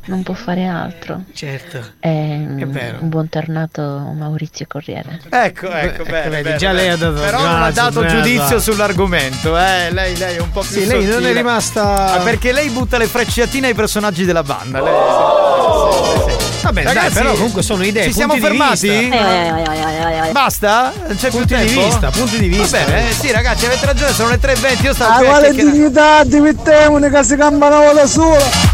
non 0.06 0.22
può 0.22 0.32
fare 0.32 0.64
altro. 0.66 1.24
Certo. 1.34 1.78
È, 2.00 2.06
È 2.08 2.64
vero. 2.66 2.98
un 3.00 3.08
buon 3.10 3.28
tornato 3.28 3.82
Maurizio 3.82 4.64
Corriere. 4.66 5.20
Ecco, 5.28 5.68
ecco, 5.70 6.04
bene, 6.04 6.28
vedi, 6.30 6.42
bene, 6.42 6.56
già 6.56 6.68
bene. 6.70 6.80
lei 6.80 6.88
ha 6.90 6.96
dato- 6.96 7.20
Però 7.20 7.42
non 7.42 7.62
ha 7.62 7.70
dato 7.70 8.06
giudizio 8.06 8.58
sull'argomento, 8.60 9.58
eh. 9.58 9.90
Lei, 9.92 10.16
lei 10.16 10.36
è 10.36 10.40
un 10.40 10.50
po' 10.50 10.60
più 10.62 10.70
Sì, 10.70 10.86
lei 10.86 11.00
non 11.00 11.08
è 11.08 11.12
sottile. 11.12 11.32
rimasta- 11.34 12.14
Ah, 12.14 12.18
perché 12.20 12.52
lei 12.52 12.70
butta 12.70 12.96
le 12.96 13.06
frecciatine 13.06 13.66
ai 13.68 13.74
personaggi 13.74 14.24
della 14.24 14.42
banda. 14.42 14.80
Lei, 14.80 14.94
sì, 14.94 16.22
sì, 16.22 16.30
sì, 16.30 16.30
sì. 16.30 16.42
Vabbè, 16.64 16.82
dai, 16.82 16.94
Ragazzi, 16.94 17.14
però 17.14 17.32
comunque 17.34 17.62
sono 17.62 17.84
idee. 17.84 18.04
Ci 18.04 18.12
siamo 18.14 18.32
punti 18.32 18.48
di 18.50 18.56
fermati? 18.56 18.88
vista. 18.88 20.30
Basta? 20.32 20.92
Non 21.06 21.16
c'è 21.16 21.28
Punti 21.28 21.54
di 21.56 21.66
vista, 21.66 22.10
punti 22.10 22.38
di 22.38 22.48
vista. 22.48 22.78
Va 22.78 22.84
bene, 22.86 23.10
eh, 23.10 23.12
sì, 23.12 23.30
ragazzi, 23.32 23.66
avete 23.66 23.84
ragione, 23.84 24.12
sono 24.12 24.30
le 24.30 24.38
3.20. 24.40 24.84
Io 24.86 24.94
stavo 24.94 25.12
Ah, 25.12 25.16
qui 25.18 25.26
a 25.26 25.28
quale 25.28 25.44
chiacchierare. 25.48 25.76
dignità 25.76 26.24
divertevole 26.24 27.10
che 27.10 27.22
si 27.22 27.36
campano 27.36 27.92
da 27.92 28.06
sola. 28.14 28.72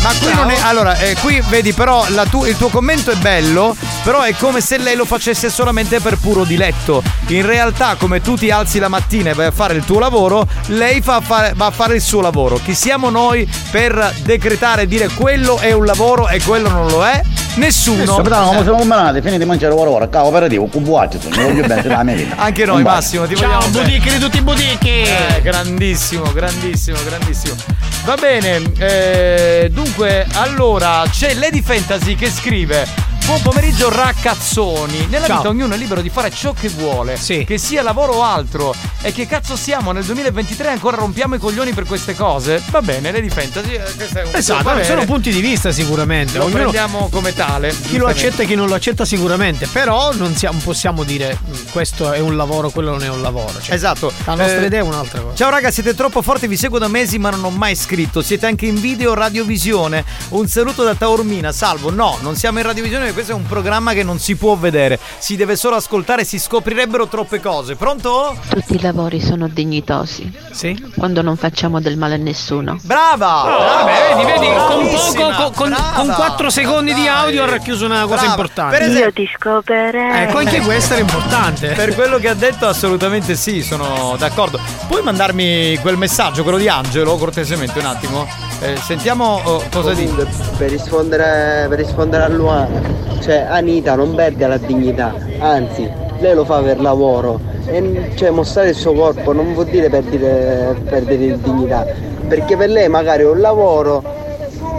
Ma 0.00 0.10
qui 0.20 0.32
non 0.32 0.48
è. 0.48 0.56
Allora, 0.62 0.96
eh, 0.96 1.16
qui 1.20 1.42
vedi, 1.48 1.72
però 1.72 2.06
la 2.10 2.24
tu- 2.24 2.44
il 2.44 2.56
tuo 2.56 2.68
commento 2.68 3.10
è 3.10 3.16
bello, 3.16 3.76
però 4.04 4.22
è 4.22 4.32
come 4.34 4.60
se 4.60 4.78
lei 4.78 4.94
lo 4.96 5.04
facesse 5.04 5.50
solamente 5.50 6.00
per 6.00 6.16
puro 6.18 6.44
diletto. 6.44 7.02
In 7.28 7.44
realtà, 7.44 7.96
come 7.98 8.20
tu 8.20 8.36
ti 8.36 8.50
alzi 8.50 8.78
la 8.78 8.88
mattina 8.88 9.30
e 9.30 9.34
vai 9.34 9.46
a 9.46 9.50
fare 9.50 9.74
il 9.74 9.84
tuo 9.84 9.98
lavoro, 9.98 10.46
lei 10.66 11.02
fa 11.02 11.20
fare- 11.20 11.52
va 11.54 11.66
a 11.66 11.70
fare 11.72 11.96
il 11.96 12.00
suo 12.00 12.20
lavoro. 12.20 12.60
Chi 12.64 12.74
siamo 12.74 13.10
noi 13.10 13.46
per 13.70 14.14
decretare 14.22 14.82
e 14.82 14.86
dire 14.86 15.08
quello 15.08 15.58
è 15.58 15.72
un 15.72 15.84
lavoro 15.84 16.28
e 16.28 16.40
quello 16.42 16.70
non 16.70 16.86
lo 16.86 17.04
è? 17.04 17.20
Nessuno. 17.58 18.16
Capitano, 18.16 18.46
come 18.46 18.62
siamo 18.62 18.78
combinati, 18.78 19.20
finite 19.20 19.38
di 19.38 19.44
mangiare 19.44 19.74
ora 19.74 19.90
ora, 19.90 20.08
cavo 20.08 20.28
aperitivo, 20.28 20.66
cubuaccio, 20.66 21.18
non 21.28 21.42
voglio 21.42 21.66
bene 21.66 21.82
della 21.82 22.04
mia 22.04 22.14
vita. 22.14 22.36
Anche 22.40 22.64
noi. 22.64 22.82
Massimo, 22.82 23.26
ti 23.26 23.34
Ciao, 23.34 23.60
vogliamo 23.68 23.84
di 23.84 24.18
tutti 24.18 24.36
i 24.38 24.42
budichi. 24.42 25.02
Eh, 25.02 25.40
grandissimo, 25.42 26.32
grandissimo, 26.32 26.98
grandissimo. 27.04 27.56
Va 28.04 28.14
bene, 28.14 28.62
eh, 28.78 29.70
dunque, 29.72 30.26
allora 30.34 31.02
c'è 31.10 31.34
Lady 31.34 31.60
Fantasy 31.60 32.14
che 32.14 32.30
scrive. 32.30 32.86
Buon 33.28 33.42
pomeriggio 33.42 33.90
ragazzoni. 33.90 35.06
Nella 35.10 35.26
Ciao. 35.26 35.36
vita 35.36 35.48
ognuno 35.50 35.74
è 35.74 35.76
libero 35.76 36.00
di 36.00 36.08
fare 36.08 36.30
ciò 36.30 36.54
che 36.54 36.68
vuole, 36.70 37.18
che 37.44 37.58
sia 37.58 37.82
lavoro 37.82 38.14
o 38.14 38.22
altro. 38.22 38.74
E 39.02 39.12
che 39.12 39.26
cazzo 39.26 39.54
siamo 39.54 39.92
nel 39.92 40.02
2023 40.04 40.68
e 40.68 40.70
ancora 40.72 40.96
rompiamo 40.96 41.34
i 41.34 41.38
coglioni 41.38 41.72
per 41.72 41.84
queste 41.84 42.14
cose? 42.14 42.60
Va 42.70 42.80
bene, 42.80 43.12
Lady 43.12 43.28
Fantasy, 43.28 43.74
eh, 43.74 43.82
questo 43.96 44.18
è 44.18 44.22
un 44.24 44.30
Esatto, 44.34 44.82
sono 44.82 45.04
punti 45.04 45.30
di 45.30 45.40
vista 45.42 45.70
sicuramente. 45.72 46.38
Lo 46.38 46.44
Ognuno- 46.44 46.58
prendiamo 46.62 47.08
come 47.12 47.34
tale. 47.34 47.68
Chi 47.82 47.98
lo 47.98 48.06
accetta 48.06 48.42
e 48.44 48.46
chi 48.46 48.54
non 48.54 48.66
lo 48.66 48.74
accetta 48.74 49.04
sicuramente, 49.04 49.66
però 49.68 50.12
non 50.14 50.34
siamo- 50.34 50.58
possiamo 50.64 51.04
dire 51.04 51.38
"Mm, 51.48 51.52
questo 51.70 52.10
è 52.12 52.18
un 52.20 52.34
lavoro, 52.34 52.70
quello 52.70 52.90
non 52.92 53.04
è 53.04 53.08
un 53.10 53.20
lavoro. 53.20 53.60
Cioè, 53.60 53.74
Esatto. 53.74 54.10
La 54.24 54.34
nostra 54.34 54.62
Eh, 54.62 54.66
idea 54.66 54.80
è 54.80 54.82
un'altra 54.82 55.20
cosa. 55.20 55.36
Ciao 55.36 55.50
raga, 55.50 55.70
siete 55.70 55.94
troppo 55.94 56.22
forti, 56.22 56.46
vi 56.48 56.56
seguo 56.56 56.78
da 56.78 56.88
mesi 56.88 57.18
ma 57.18 57.28
non 57.28 57.44
ho 57.44 57.50
mai 57.50 57.76
scritto. 57.76 58.22
Siete 58.22 58.46
anche 58.46 58.64
in 58.66 58.80
video 58.80 59.12
radiovisione. 59.14 60.02
Un 60.30 60.48
saluto 60.48 60.82
da 60.82 60.94
Taormina, 60.94 61.52
salvo. 61.52 61.90
No, 61.90 62.16
non 62.22 62.34
siamo 62.36 62.58
in 62.58 62.64
radiovisione 62.64 63.12
questo 63.18 63.34
è 63.34 63.36
un 63.36 63.48
programma 63.48 63.94
che 63.94 64.04
non 64.04 64.20
si 64.20 64.36
può 64.36 64.54
vedere. 64.54 64.96
Si 65.18 65.34
deve 65.34 65.56
solo 65.56 65.74
ascoltare, 65.74 66.22
si 66.22 66.38
scoprirebbero 66.38 67.08
troppe 67.08 67.40
cose. 67.40 67.74
Pronto? 67.74 68.36
Tutti 68.48 68.76
i 68.76 68.80
lavori 68.80 69.20
sono 69.20 69.48
dignitosi. 69.48 70.32
Sì. 70.52 70.92
Quando 70.96 71.20
non 71.20 71.36
facciamo 71.36 71.80
del 71.80 71.96
male 71.96 72.14
a 72.14 72.18
nessuno. 72.18 72.78
Brava! 72.80 73.26
Vabbè, 73.26 74.14
vedi, 74.14 74.24
vedi, 74.24 74.46
con 74.54 74.88
poco, 74.88 75.50
con, 75.50 75.52
con, 75.52 75.76
con 75.96 76.14
4 76.14 76.48
secondi 76.48 76.94
di 76.94 77.08
audio 77.08 77.42
ha 77.42 77.50
racchiuso 77.50 77.86
una 77.86 78.02
cosa 78.02 78.14
Brava. 78.14 78.26
importante. 78.28 78.78
Per 78.78 78.88
esempio- 78.88 79.12
ti 79.12 79.28
scoperei. 79.36 80.22
Ecco, 80.22 80.38
anche 80.38 80.60
questa 80.60 80.94
era 80.94 81.02
importante. 81.02 81.68
Per 81.70 81.96
quello 81.96 82.18
che 82.18 82.28
ha 82.28 82.34
detto 82.34 82.68
assolutamente 82.68 83.34
sì, 83.34 83.64
sono 83.64 84.14
d'accordo. 84.16 84.60
Puoi 84.86 85.02
mandarmi 85.02 85.76
quel 85.78 85.96
messaggio, 85.96 86.44
quello 86.44 86.58
di 86.58 86.68
Angelo, 86.68 87.16
cortesemente 87.16 87.80
un 87.80 87.86
attimo? 87.86 88.28
Eh, 88.60 88.76
sentiamo 88.76 89.40
oh, 89.42 89.64
cosa 89.72 89.92
dice. 89.92 90.26
Per 90.56 90.70
rispondere, 90.70 91.66
per 91.68 91.78
rispondere 91.78 92.24
a 92.24 92.28
Luana, 92.28 93.07
cioè 93.20 93.46
Anita 93.48 93.94
non 93.94 94.14
perde 94.14 94.46
la 94.46 94.58
dignità, 94.58 95.14
anzi, 95.38 95.88
lei 96.18 96.34
lo 96.34 96.44
fa 96.44 96.60
per 96.60 96.80
lavoro. 96.80 97.40
E, 97.66 98.12
cioè 98.14 98.30
mostrare 98.30 98.70
il 98.70 98.74
suo 98.74 98.94
corpo 98.94 99.32
non 99.32 99.52
vuol 99.52 99.66
dire 99.66 99.90
perdere, 99.90 100.74
perdere 100.88 101.38
dignità, 101.40 101.86
perché 102.26 102.56
per 102.56 102.70
lei 102.70 102.88
magari 102.88 103.22
è 103.22 103.28
un 103.28 103.40
lavoro 103.40 104.02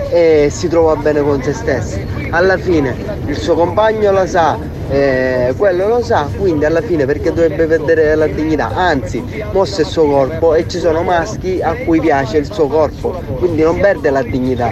e 0.10 0.50
si 0.52 0.68
trova 0.68 0.96
bene 0.96 1.22
con 1.22 1.42
se 1.44 1.54
stessa. 1.54 1.98
Alla 2.32 2.58
fine 2.58 2.96
il 3.28 3.38
suo 3.38 3.56
compagno 3.56 4.12
lo 4.12 4.26
sa, 4.28 4.58
eh, 4.90 5.54
quello 5.58 5.88
lo 5.88 6.04
sa, 6.04 6.28
quindi 6.38 6.66
alla 6.66 6.82
fine 6.82 7.06
perché 7.06 7.32
dovrebbe 7.32 7.66
perdere 7.68 8.16
la 8.16 8.28
dignità? 8.28 8.72
Anzi, 8.74 9.24
mostra 9.52 9.84
il 9.84 9.88
suo 9.90 10.06
corpo 10.08 10.54
e 10.56 10.68
ci 10.68 10.80
sono 10.80 11.04
maschi 11.04 11.60
a 11.62 11.74
cui 11.86 12.00
piace 12.00 12.38
il 12.38 12.52
suo 12.52 12.68
corpo, 12.68 13.22
quindi 13.38 13.62
non 13.62 13.80
perde 13.80 14.10
la 14.10 14.22
dignità. 14.24 14.72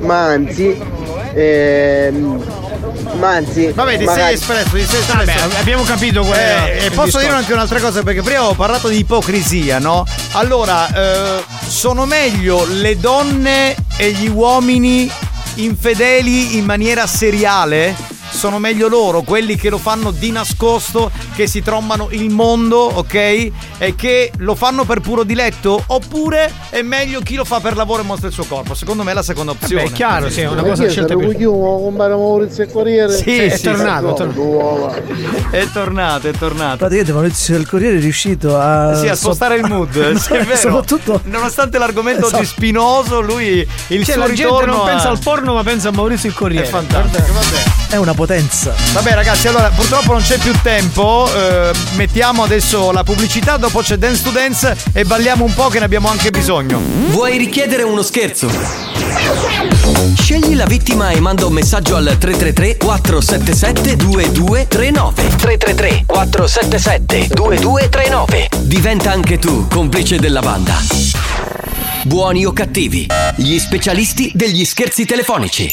Ma 0.00 0.24
anzi, 0.26 0.78
ehm, 1.34 2.44
ma 3.18 3.28
anzi, 3.30 3.72
Vabbè, 3.72 3.92
ti 3.92 3.96
sei 3.98 4.04
magari- 4.06 4.34
espresso, 4.34 4.70
ti 4.76 4.84
sei 4.84 5.00
espresso. 5.00 5.38
Vabbè, 5.48 5.58
abbiamo 5.60 5.82
capito 5.84 6.22
qual 6.22 6.36
è 6.38 6.78
Eh, 6.80 6.84
e 6.86 6.90
posso 6.90 7.04
discorso. 7.04 7.18
dire 7.18 7.32
anche 7.32 7.52
un'altra 7.52 7.80
cosa 7.80 8.02
perché 8.02 8.22
prima 8.22 8.38
avevo 8.40 8.54
parlato 8.54 8.88
di 8.88 8.98
ipocrisia, 8.98 9.78
no? 9.78 10.04
Allora, 10.36 10.92
eh, 10.92 11.44
sono 11.68 12.06
meglio 12.06 12.64
le 12.66 12.98
donne 12.98 13.76
e 13.96 14.10
gli 14.10 14.26
uomini 14.26 15.08
infedeli 15.54 16.56
in 16.56 16.64
maniera 16.64 17.06
seriale? 17.06 17.94
Sono 18.30 18.58
meglio 18.58 18.88
loro, 18.88 19.22
quelli 19.22 19.54
che 19.54 19.70
lo 19.70 19.78
fanno 19.78 20.10
di 20.10 20.32
nascosto, 20.32 21.12
che 21.34 21.46
si 21.46 21.62
trombano 21.62 22.08
il 22.10 22.30
mondo, 22.30 22.78
ok? 22.78 23.14
E 23.14 23.94
che 23.96 24.30
lo 24.38 24.54
fanno 24.54 24.84
per 24.84 25.00
puro 25.00 25.22
diletto? 25.24 25.82
Oppure 25.86 26.50
è 26.70 26.82
meglio 26.82 27.20
chi 27.20 27.34
lo 27.34 27.44
fa 27.44 27.60
per 27.60 27.76
lavoro 27.76 28.02
e 28.02 28.04
mostra 28.04 28.28
il 28.28 28.34
suo 28.34 28.44
corpo? 28.44 28.74
Secondo 28.74 29.02
me 29.02 29.10
è 29.10 29.14
la 29.14 29.22
seconda 29.22 29.52
opzione. 29.52 29.82
Beh, 29.84 29.88
è 29.88 29.92
chiaro, 29.92 30.30
sì, 30.30 30.40
è 30.42 30.48
una 30.48 30.62
cosa 30.62 30.88
scelta 30.88 31.16
più. 31.16 31.34
chiuso, 31.34 31.82
compare 31.82 32.14
Maurizio 32.14 32.64
il 32.64 32.70
Corriere? 32.70 33.12
Sì, 33.16 33.36
è 33.38 33.56
sì, 33.56 33.62
tornato, 33.64 34.10
è 34.10 34.14
tornato. 34.14 35.02
È 35.50 35.66
tornato, 35.72 36.28
è 36.28 36.32
tornato. 36.32 36.76
Praticamente 36.76 37.12
Maurizio 37.12 37.56
del 37.56 37.66
Corriere 37.68 37.96
è 37.96 38.00
riuscito 38.00 38.58
a. 38.58 38.94
Sì, 38.94 39.08
a 39.08 39.14
spostare 39.16 39.56
il 39.56 39.64
mood, 39.66 40.12
sì, 40.16 40.32
è 40.34 40.44
vero. 40.44 40.56
Soprattutto. 40.56 41.20
Nonostante 41.24 41.78
l'argomento 41.78 42.26
Esatto. 42.26 42.44
spinoso, 42.44 43.20
lui 43.20 43.66
il 43.88 44.04
Cioè, 44.04 44.14
suo 44.14 44.22
la 44.22 44.26
gente 44.32 44.42
ritorno 44.44 44.72
non 44.76 44.80
a- 44.86 44.90
pensa 44.90 45.08
al 45.10 45.18
porno, 45.18 45.54
ma 45.54 45.62
pensa 45.62 45.88
a 45.88 45.92
Maurizio 45.92 46.28
il 46.28 46.34
Corriere. 46.34 46.64
È 46.66 46.68
fantastico, 46.68 47.32
vabbè. 47.32 47.83
È 47.94 47.96
una 47.96 48.12
potenza. 48.12 48.74
Vabbè 48.92 49.14
ragazzi, 49.14 49.46
allora 49.46 49.70
purtroppo 49.70 50.14
non 50.14 50.20
c'è 50.20 50.36
più 50.38 50.52
tempo, 50.64 51.30
eh, 51.32 51.70
mettiamo 51.94 52.42
adesso 52.42 52.90
la 52.90 53.04
pubblicità, 53.04 53.56
dopo 53.56 53.82
c'è 53.82 53.96
Dance 53.98 54.24
to 54.24 54.30
Dance 54.30 54.76
e 54.92 55.04
balliamo 55.04 55.44
un 55.44 55.54
po' 55.54 55.68
che 55.68 55.78
ne 55.78 55.84
abbiamo 55.84 56.08
anche 56.08 56.32
bisogno. 56.32 56.80
Vuoi 57.10 57.38
richiedere 57.38 57.84
uno 57.84 58.02
scherzo? 58.02 58.50
Scegli 60.18 60.56
la 60.56 60.64
vittima 60.64 61.10
e 61.10 61.20
manda 61.20 61.46
un 61.46 61.52
messaggio 61.52 61.94
al 61.94 62.16
333 62.18 62.78
477 62.78 63.94
2239 63.94 65.36
333 65.36 66.02
477 66.04 67.28
2239 67.32 68.48
Diventa 68.62 69.12
anche 69.12 69.38
tu 69.38 69.68
complice 69.68 70.18
della 70.18 70.40
banda. 70.40 70.74
Buoni 72.02 72.44
o 72.44 72.52
cattivi, 72.52 73.06
gli 73.36 73.56
specialisti 73.56 74.32
degli 74.34 74.64
scherzi 74.64 75.04
telefonici. 75.04 75.72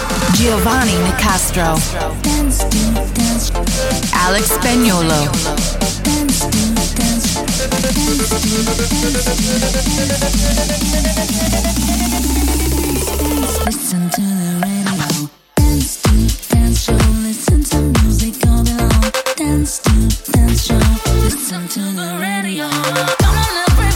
Giovanni 0.33 0.95
Nicastro. 0.97 1.79
Alex 4.13 4.51
Spagnolo. 4.51 5.29
Listen 13.65 14.09
to 14.09 14.21
the 14.21 14.59
radio. 14.61 15.29
Dance 15.55 16.01
to 16.01 16.11
Dance 16.49 16.83
Show. 16.83 16.97
Listen 17.21 17.63
to 17.63 17.77
music 18.01 18.47
all 18.47 18.63
day 18.63 18.77
Dance 19.35 19.79
to 19.79 20.31
Dance 20.31 20.65
Show. 20.65 20.79
Listen 21.23 21.67
to 21.67 21.79
the 21.79 22.17
radio. 22.19 22.69
Come 23.19 23.35
on 23.35 23.90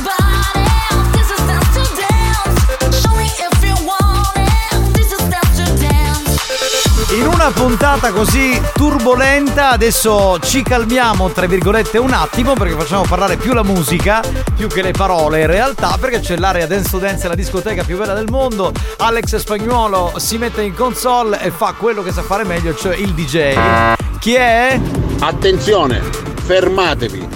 In 7.16 7.26
una 7.26 7.51
puntata 7.51 8.11
così 8.11 8.61
turbolenta 8.74 9.70
adesso 9.70 10.38
ci 10.39 10.64
calmiamo 10.64 11.30
tra 11.30 11.45
virgolette 11.45 11.98
un 11.98 12.11
attimo 12.11 12.53
perché 12.53 12.73
facciamo 12.73 13.03
parlare 13.03 13.38
più 13.38 13.53
la 13.53 13.64
musica 13.64 14.22
più 14.56 14.68
che 14.68 14.81
le 14.81 14.91
parole 14.91 15.41
in 15.41 15.48
realtà 15.48 15.98
perché 15.99 16.19
c'è 16.19 16.35
l'area 16.38 16.68
Dance 16.68 16.89
to 16.89 16.98
Dance 16.98 17.27
la 17.27 17.35
discoteca 17.35 17.84
più 17.84 17.98
bella 17.98 18.14
del 18.14 18.27
mondo 18.30 18.72
Alex 18.98 19.38
Spagnuolo 19.38 20.14
si 20.18 20.38
mette 20.38 20.61
in 20.61 20.73
console 20.73 21.41
e 21.41 21.52
fa 21.52 21.73
quello 21.77 22.03
che 22.03 22.11
sa 22.11 22.22
fare 22.22 22.44
meglio 22.44 22.76
cioè 22.76 22.95
il 22.95 23.14
DJ 23.14 23.94
chi 24.26 24.34
è? 24.34 24.80
Attenzione, 25.19 26.02
fermatevi. 26.02 27.27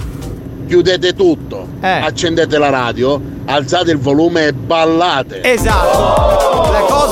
Chiudete 0.66 1.14
tutto, 1.14 1.68
accendete 1.80 2.58
la 2.58 2.68
radio, 2.68 3.20
alzate 3.44 3.92
il 3.92 3.98
volume 3.98 4.46
e 4.48 4.52
ballate. 4.52 5.40
Esatto, 5.44 6.50
cosa 6.50 6.59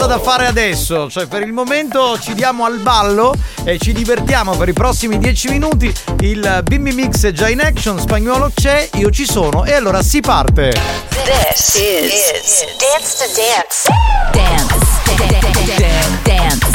da 0.09 0.19
fare 0.19 0.47
adesso, 0.47 1.11
cioè 1.11 1.27
per 1.27 1.43
il 1.43 1.53
momento 1.53 2.19
ci 2.19 2.33
diamo 2.33 2.65
al 2.65 2.79
ballo 2.79 3.35
e 3.63 3.79
ci 3.79 3.93
divertiamo 3.93 4.57
per 4.57 4.71
i 4.71 4.73
prossimi 4.73 5.19
10 5.19 5.51
minuti. 5.51 5.95
Il 6.21 6.61
Bimbi 6.65 6.93
Mix 6.93 7.27
è 7.27 7.33
già 7.33 7.51
in 7.51 7.61
action, 7.61 8.01
spagnolo 8.01 8.51
c'è, 8.55 8.89
io 8.95 9.11
ci 9.11 9.27
sono 9.27 9.67
e 9.67 9.75
allora 9.75 10.03
si 10.03 10.21
parte. 10.21 10.71
This 11.11 11.75
is, 11.75 12.65
Dance 12.79 13.17
to 13.19 13.27
Dance. 13.37 13.91
Dance. 14.33 14.75
Dance. 15.19 15.69
Dance. 16.25 16.69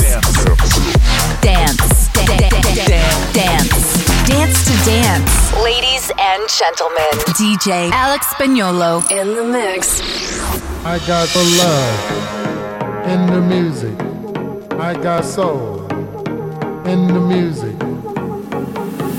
Dance. 3.32 4.04
Dance 4.28 4.64
to 4.64 4.74
Dance. 4.86 5.32
Ladies 5.64 6.12
and 6.18 6.48
gentlemen, 6.48 7.18
DJ 7.36 7.90
Alex 7.92 8.28
Spagnolo 8.30 9.04
in 9.10 9.34
the 9.34 9.44
mix. 9.44 10.02
I 10.86 11.00
got 11.08 11.28
the 11.30 11.44
love 11.58 12.53
in 13.06 13.26
the 13.28 13.42
music. 13.42 13.96
I 14.80 14.94
got 14.94 15.26
soul 15.26 15.86
in 16.88 17.08
the 17.08 17.20
music. 17.20 17.76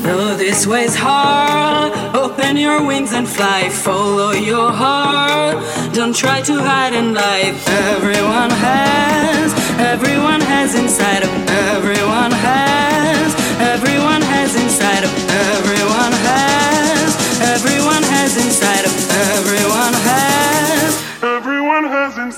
No, 0.04 0.36
this 0.36 0.66
way's 0.66 0.94
hard. 0.96 1.92
Open 2.14 2.56
your 2.56 2.84
wings 2.86 3.12
and 3.12 3.28
fly. 3.28 3.68
Follow 3.68 4.32
your 4.32 4.70
heart. 4.70 5.56
Don't 5.94 6.14
try 6.14 6.40
to 6.42 6.54
hide 6.60 6.94
in 6.94 7.14
life. 7.14 7.68
Everyone 7.68 8.50
has, 8.50 9.52
everyone 9.78 10.40
has 10.40 10.74
inside 10.74 11.22
of 11.22 11.32
everyone 11.48 12.32
has, 12.32 13.34
everyone 13.60 14.22
has 14.22 14.56
inside 14.56 15.04
of 15.04 15.12
everyone 15.30 16.12
has, 16.28 17.10
everyone 17.54 18.02
has 18.02 18.36
inside 18.36 18.84
of 18.84 18.94
everyone 19.30 19.94
has, 20.08 20.13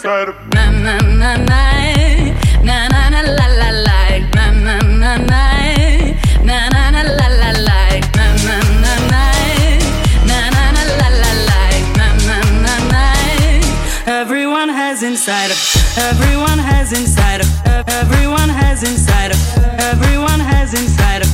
Try 0.06 0.24
to 0.24 0.32
na 0.54 0.70
na 0.70 0.94
na 1.02 1.34
na 1.34 1.62
na 2.62 2.76
na 2.94 3.08
na 3.10 3.20
la 3.38 3.46
la 3.60 3.70
like 3.88 4.26
na 4.38 4.44
na 4.66 4.76
na 5.02 5.16
na 5.30 5.42
na 6.46 6.58
na 6.70 6.90
na 6.94 7.02
la 7.18 7.26
la 7.40 7.50
like 7.66 8.06
na 8.14 8.26
na 8.46 8.56
na 8.82 8.92
na 9.10 9.24
na 10.30 10.38
na 10.54 10.62
na 10.76 10.82
la 11.00 11.08
la 11.22 11.32
like 11.50 11.88
na 11.98 12.06
na 12.28 12.38
na 12.64 12.74
na 12.92 13.02
Everyone 14.06 14.68
has 14.68 15.02
inside 15.02 15.50
of 15.50 15.58
everyone 15.98 16.60
has 16.60 16.92
inside 16.92 17.40
of 17.40 17.50
everyone 18.00 18.48
has 18.48 18.84
inside 18.84 19.32
of 19.34 19.40
everyone 19.90 20.38
has 20.38 20.72
inside 20.80 21.22
of 21.26 21.30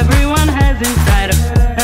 everyone 0.00 0.48
has 0.48 0.80
inside 0.80 1.28
of 1.34 1.38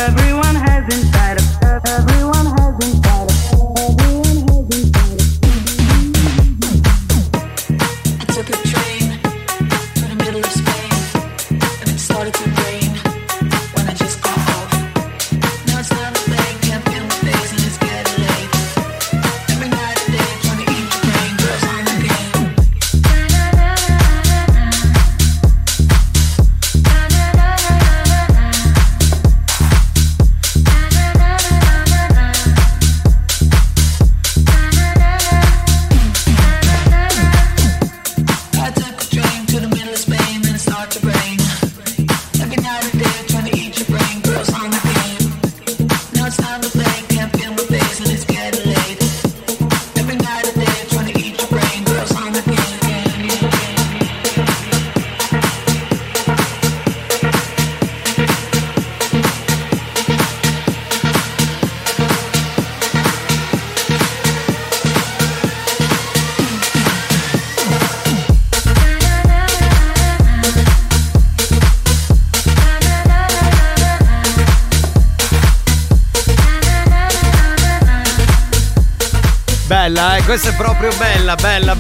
everyone 0.07 0.55
has 0.57 0.85
inside 0.97 1.37
of 1.37 1.85
everyone 1.85 2.47
has 2.57 2.75
inside 2.89 3.29
of 3.29 3.30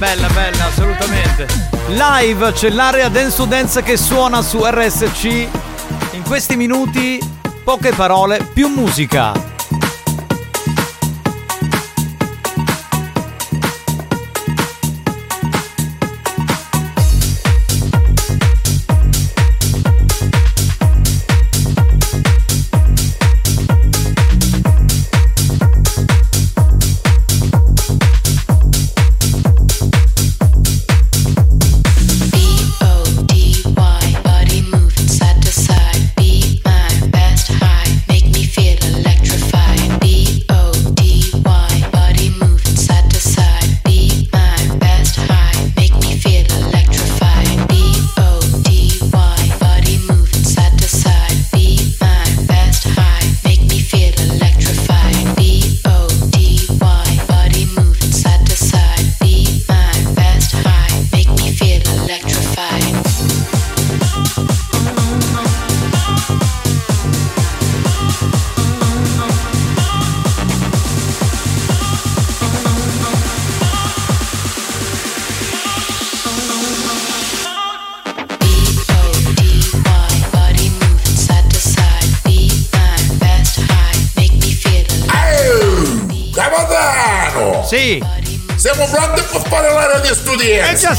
bella, 0.00 0.28
bella, 0.28 0.64
assolutamente. 0.64 1.46
Live 1.88 2.52
c'è 2.52 2.70
l'area 2.70 3.10
Dance 3.10 3.36
to 3.36 3.44
Dance 3.44 3.82
che 3.82 3.98
suona 3.98 4.40
su 4.40 4.64
RSC. 4.64 5.24
In 6.12 6.22
questi 6.26 6.56
minuti, 6.56 7.20
poche 7.62 7.92
parole, 7.92 8.42
più 8.54 8.68
musica. 8.68 9.49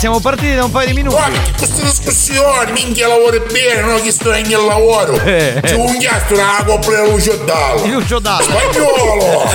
siamo 0.02 0.20
partiti 0.20 0.56
da 0.56 0.64
un 0.64 0.72
paio 0.72 0.88
di 0.88 0.94
minuti. 0.94 1.14
Guarda 1.14 1.40
che 1.44 1.52
queste 1.58 1.84
discussioni, 1.84 2.72
minchia 2.72 3.08
lavoro 3.08 3.40
bene, 3.52 3.82
non 3.82 3.94
ho 3.94 4.02
chiesto 4.02 4.32
neanche 4.32 4.56
il 4.56 4.66
lavoro. 4.66 5.14
Eh, 5.22 5.58
eh. 5.58 5.62
C'è 5.62 5.76
un 5.76 5.96
chiastro 6.00 6.38
una 6.38 6.64
coppia 6.66 7.04
di 7.04 7.12
Lucio 7.12 7.36
Dallo. 7.46 7.86
Lucio 7.86 8.18
Dallo. 8.18 8.42
Spagnolo. 8.42 9.52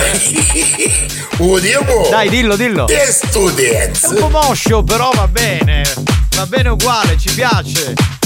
Udiamo. 1.51 2.07
Dai, 2.09 2.29
dillo, 2.29 2.55
dillo. 2.55 2.85
Che 2.85 3.07
students. 3.11 4.05
È 4.05 4.07
un 4.07 4.15
po' 4.15 4.29
moscio, 4.29 4.83
però 4.83 5.09
va 5.13 5.27
bene. 5.27 5.83
Va 6.37 6.45
bene 6.45 6.69
uguale, 6.69 7.17
ci 7.17 7.29
piace. 7.33 8.16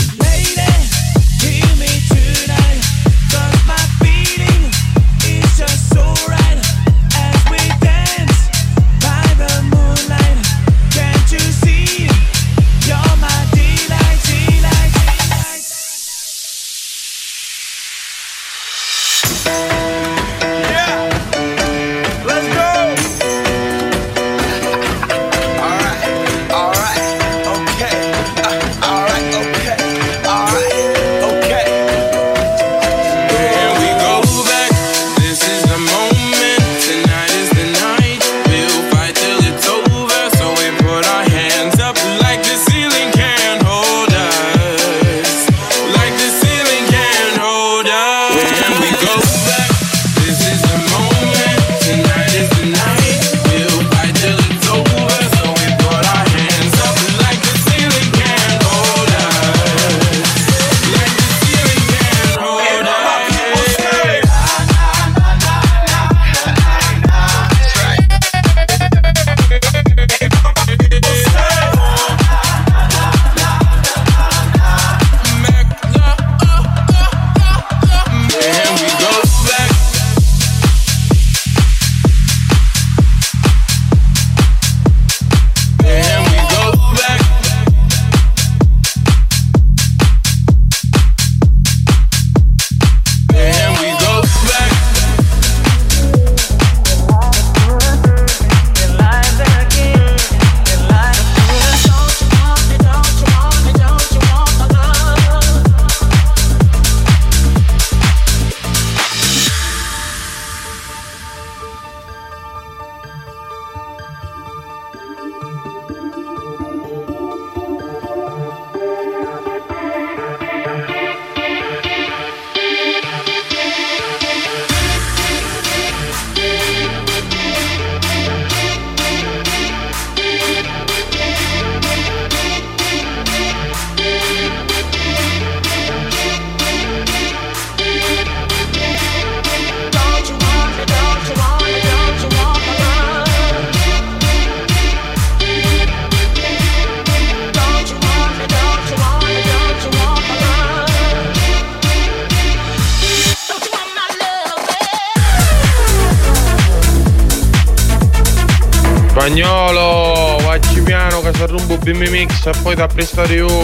Mix 162.75 163.11
e 163.11 163.15
poi 163.15 163.60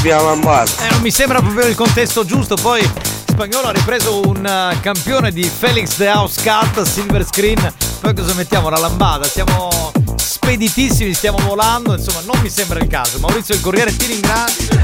abbiamo 0.00 0.34
base. 0.36 0.86
Eh, 0.86 0.90
non 0.90 1.00
mi 1.02 1.10
sembra 1.10 1.40
proprio 1.40 1.66
il 1.66 1.74
contesto 1.74 2.24
giusto. 2.24 2.54
Poi 2.56 2.88
Spagnolo 3.26 3.68
ha 3.68 3.72
ripreso 3.72 4.20
un 4.26 4.44
eh, 4.44 4.80
campione 4.80 5.30
di 5.30 5.42
Felix 5.42 5.96
the 5.96 6.08
House 6.08 6.40
Cat, 6.42 6.82
Silver 6.82 7.24
Screen. 7.24 7.72
Poi 8.00 8.14
cosa 8.14 8.32
mettiamo? 8.34 8.70
La 8.70 8.78
lambada. 8.78 9.26
Siamo 9.26 9.92
speditissimi, 10.16 11.12
stiamo 11.12 11.38
volando. 11.46 11.94
Insomma, 11.94 12.20
non 12.24 12.40
mi 12.42 12.48
sembra 12.48 12.78
il 12.80 12.86
caso. 12.88 13.18
Maurizio 13.18 13.54
il 13.54 13.60
Corriere 13.60 13.94
ti 13.94 14.06
ringrazio. 14.06 14.78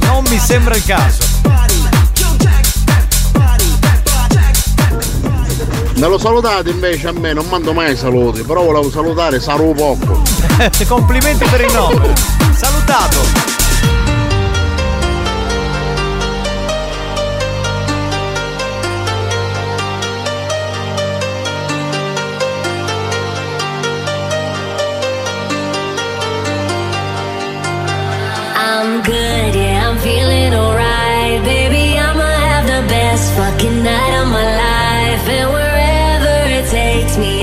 Non 0.00 0.22
mi 0.28 0.38
sembra 0.38 0.76
il 0.76 0.84
caso. 0.84 1.36
Me 5.94 6.06
lo 6.06 6.18
salutate 6.18 6.70
invece 6.70 7.08
a 7.08 7.12
me, 7.12 7.32
non 7.32 7.46
mando 7.48 7.72
mai 7.72 7.96
saluti, 7.96 8.42
però 8.42 8.62
volevo 8.62 8.88
salutare 8.88 9.40
Saru 9.40 9.74
Poco. 9.74 10.22
Complimenti 10.86 11.44
per 11.46 11.62
il 11.62 11.72
nome. 11.72 12.14
Salutato. 12.54 13.57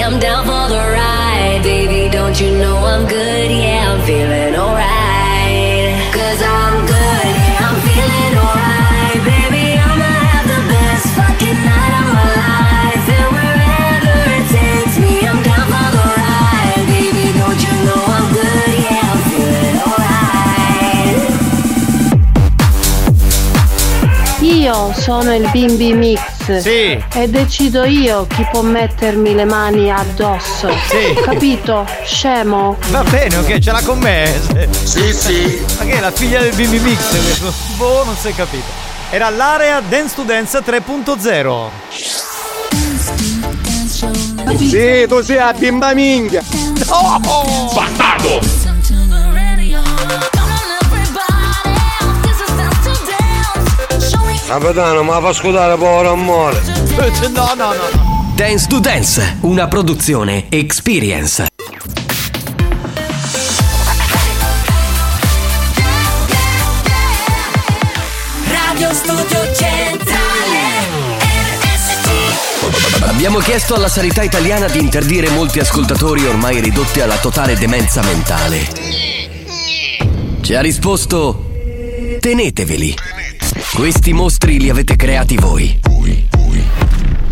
I'm 0.06 0.20
down 0.20 0.46
for 0.46 0.68
the 0.70 0.78
ride. 0.94 1.62
Baby, 1.64 2.10
don't 2.12 2.40
you 2.40 2.52
know 2.60 2.78
I'm 2.78 3.08
good, 3.08 3.50
yeah, 3.50 3.92
I'm 3.92 4.02
feeling 4.06 4.54
alright. 4.56 5.98
Cause 6.14 6.42
I'm 6.44 6.86
good, 6.86 7.34
I'm 7.66 7.76
feeling 7.82 8.38
alright. 8.38 9.18
Baby, 9.26 9.82
I'ma 9.82 10.06
have 10.30 10.46
the 10.46 10.62
best 10.70 11.08
fucking 11.18 11.58
night 11.58 11.94
of 12.02 12.08
my 12.14 12.28
life. 12.38 13.06
And 13.18 13.30
wherever 13.34 14.16
it 14.38 14.46
takes 14.54 14.96
me, 15.02 15.26
I'm 15.26 15.42
down 15.42 15.66
for 15.74 15.90
the 15.98 16.06
ride. 16.22 16.86
Baby, 16.86 17.26
don't 17.42 17.60
you 17.66 17.74
know 17.90 18.02
I'm 18.16 18.28
good, 18.30 18.74
yeah, 18.86 19.10
I'm 19.10 19.22
feeling 19.26 19.78
alright. 19.90 21.26
Io 24.42 24.94
sono 24.94 25.34
il 25.34 25.50
Bimbi 25.52 25.94
Mix 25.94 26.35
Sì. 26.60 27.04
e 27.14 27.28
decido 27.28 27.84
io 27.86 28.28
chi 28.28 28.46
può 28.52 28.62
mettermi 28.62 29.34
le 29.34 29.46
mani 29.46 29.92
addosso. 29.92 30.70
Sì. 30.88 31.14
Capito? 31.24 31.86
Scemo. 32.04 32.78
Va 32.90 33.04
bene, 33.04 33.38
ok, 33.38 33.60
ce 33.60 33.72
l'ha 33.72 33.82
con 33.82 34.00
me. 34.00 34.32
Sì, 34.84 35.12
sì. 35.14 35.66
Ma 35.78 35.86
che 35.86 35.94
è 35.98 36.00
la 36.00 36.12
figlia 36.12 36.40
del 36.42 36.54
Bimbi 36.54 36.80
Mix? 36.80 37.10
questo? 37.10 37.54
Boh, 37.78 38.04
non 38.04 38.16
si 38.16 38.28
è 38.30 38.36
capito. 38.36 38.84
Era 39.10 39.30
l'area 39.30 39.82
Dance 39.82 40.16
to 40.16 40.24
Dance 40.24 40.60
3.0. 40.60 41.70
Sì, 44.58 45.06
tu 45.08 45.22
sei 45.22 45.38
a 45.38 45.54
bimba 45.54 45.94
minchia. 45.94 46.44
No! 46.88 47.20
Bastardo! 47.74 48.55
Capitano, 54.48 55.02
ma 55.02 55.20
fa 55.22 55.34
scudare 55.34 55.76
povero 55.76 56.12
amore. 56.12 56.62
No, 57.34 57.54
no, 57.56 57.74
no. 57.74 58.34
Dance 58.36 58.68
to 58.68 58.80
Dance, 58.80 59.38
una 59.42 59.68
produzione 59.68 60.46
Experience. 60.50 61.48
Radio 68.48 68.94
Studio 68.94 69.54
Centrale 69.54 70.60
RSC 71.64 73.04
Abbiamo 73.04 73.40
chiesto 73.40 73.76
alla 73.76 73.90
sanità 73.90 74.22
italiana 74.22 74.68
di 74.68 74.80
interdire 74.80 75.30
molti 75.30 75.60
ascoltatori 75.60 76.26
ormai 76.26 76.60
ridotti 76.60 77.02
alla 77.02 77.18
totale 77.18 77.56
demenza 77.58 78.02
mentale. 78.04 78.68
Ci 80.42 80.54
ha 80.54 80.62
risposto: 80.62 81.46
Teneteveli. 82.20 83.15
Questi 83.76 84.14
mostri 84.14 84.58
li 84.58 84.70
avete 84.70 84.96
creati 84.96 85.36
voi. 85.36 85.78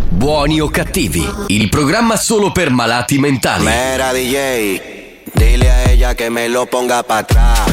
Buoni 0.09 0.59
o 0.59 0.67
cattivi, 0.67 1.25
il 1.47 1.69
programma 1.69 2.17
solo 2.17 2.51
per 2.51 2.69
malati 2.69 3.17
mentali. 3.17 3.63
Mera 3.63 4.11
DJ, 4.11 4.81
dile 5.31 5.71
a 5.71 5.89
ella 5.89 6.13
que 6.15 6.29
me 6.29 6.49
lo 6.49 6.65
ponga 6.65 7.01
pa' 7.03 7.19
atrás. 7.19 7.72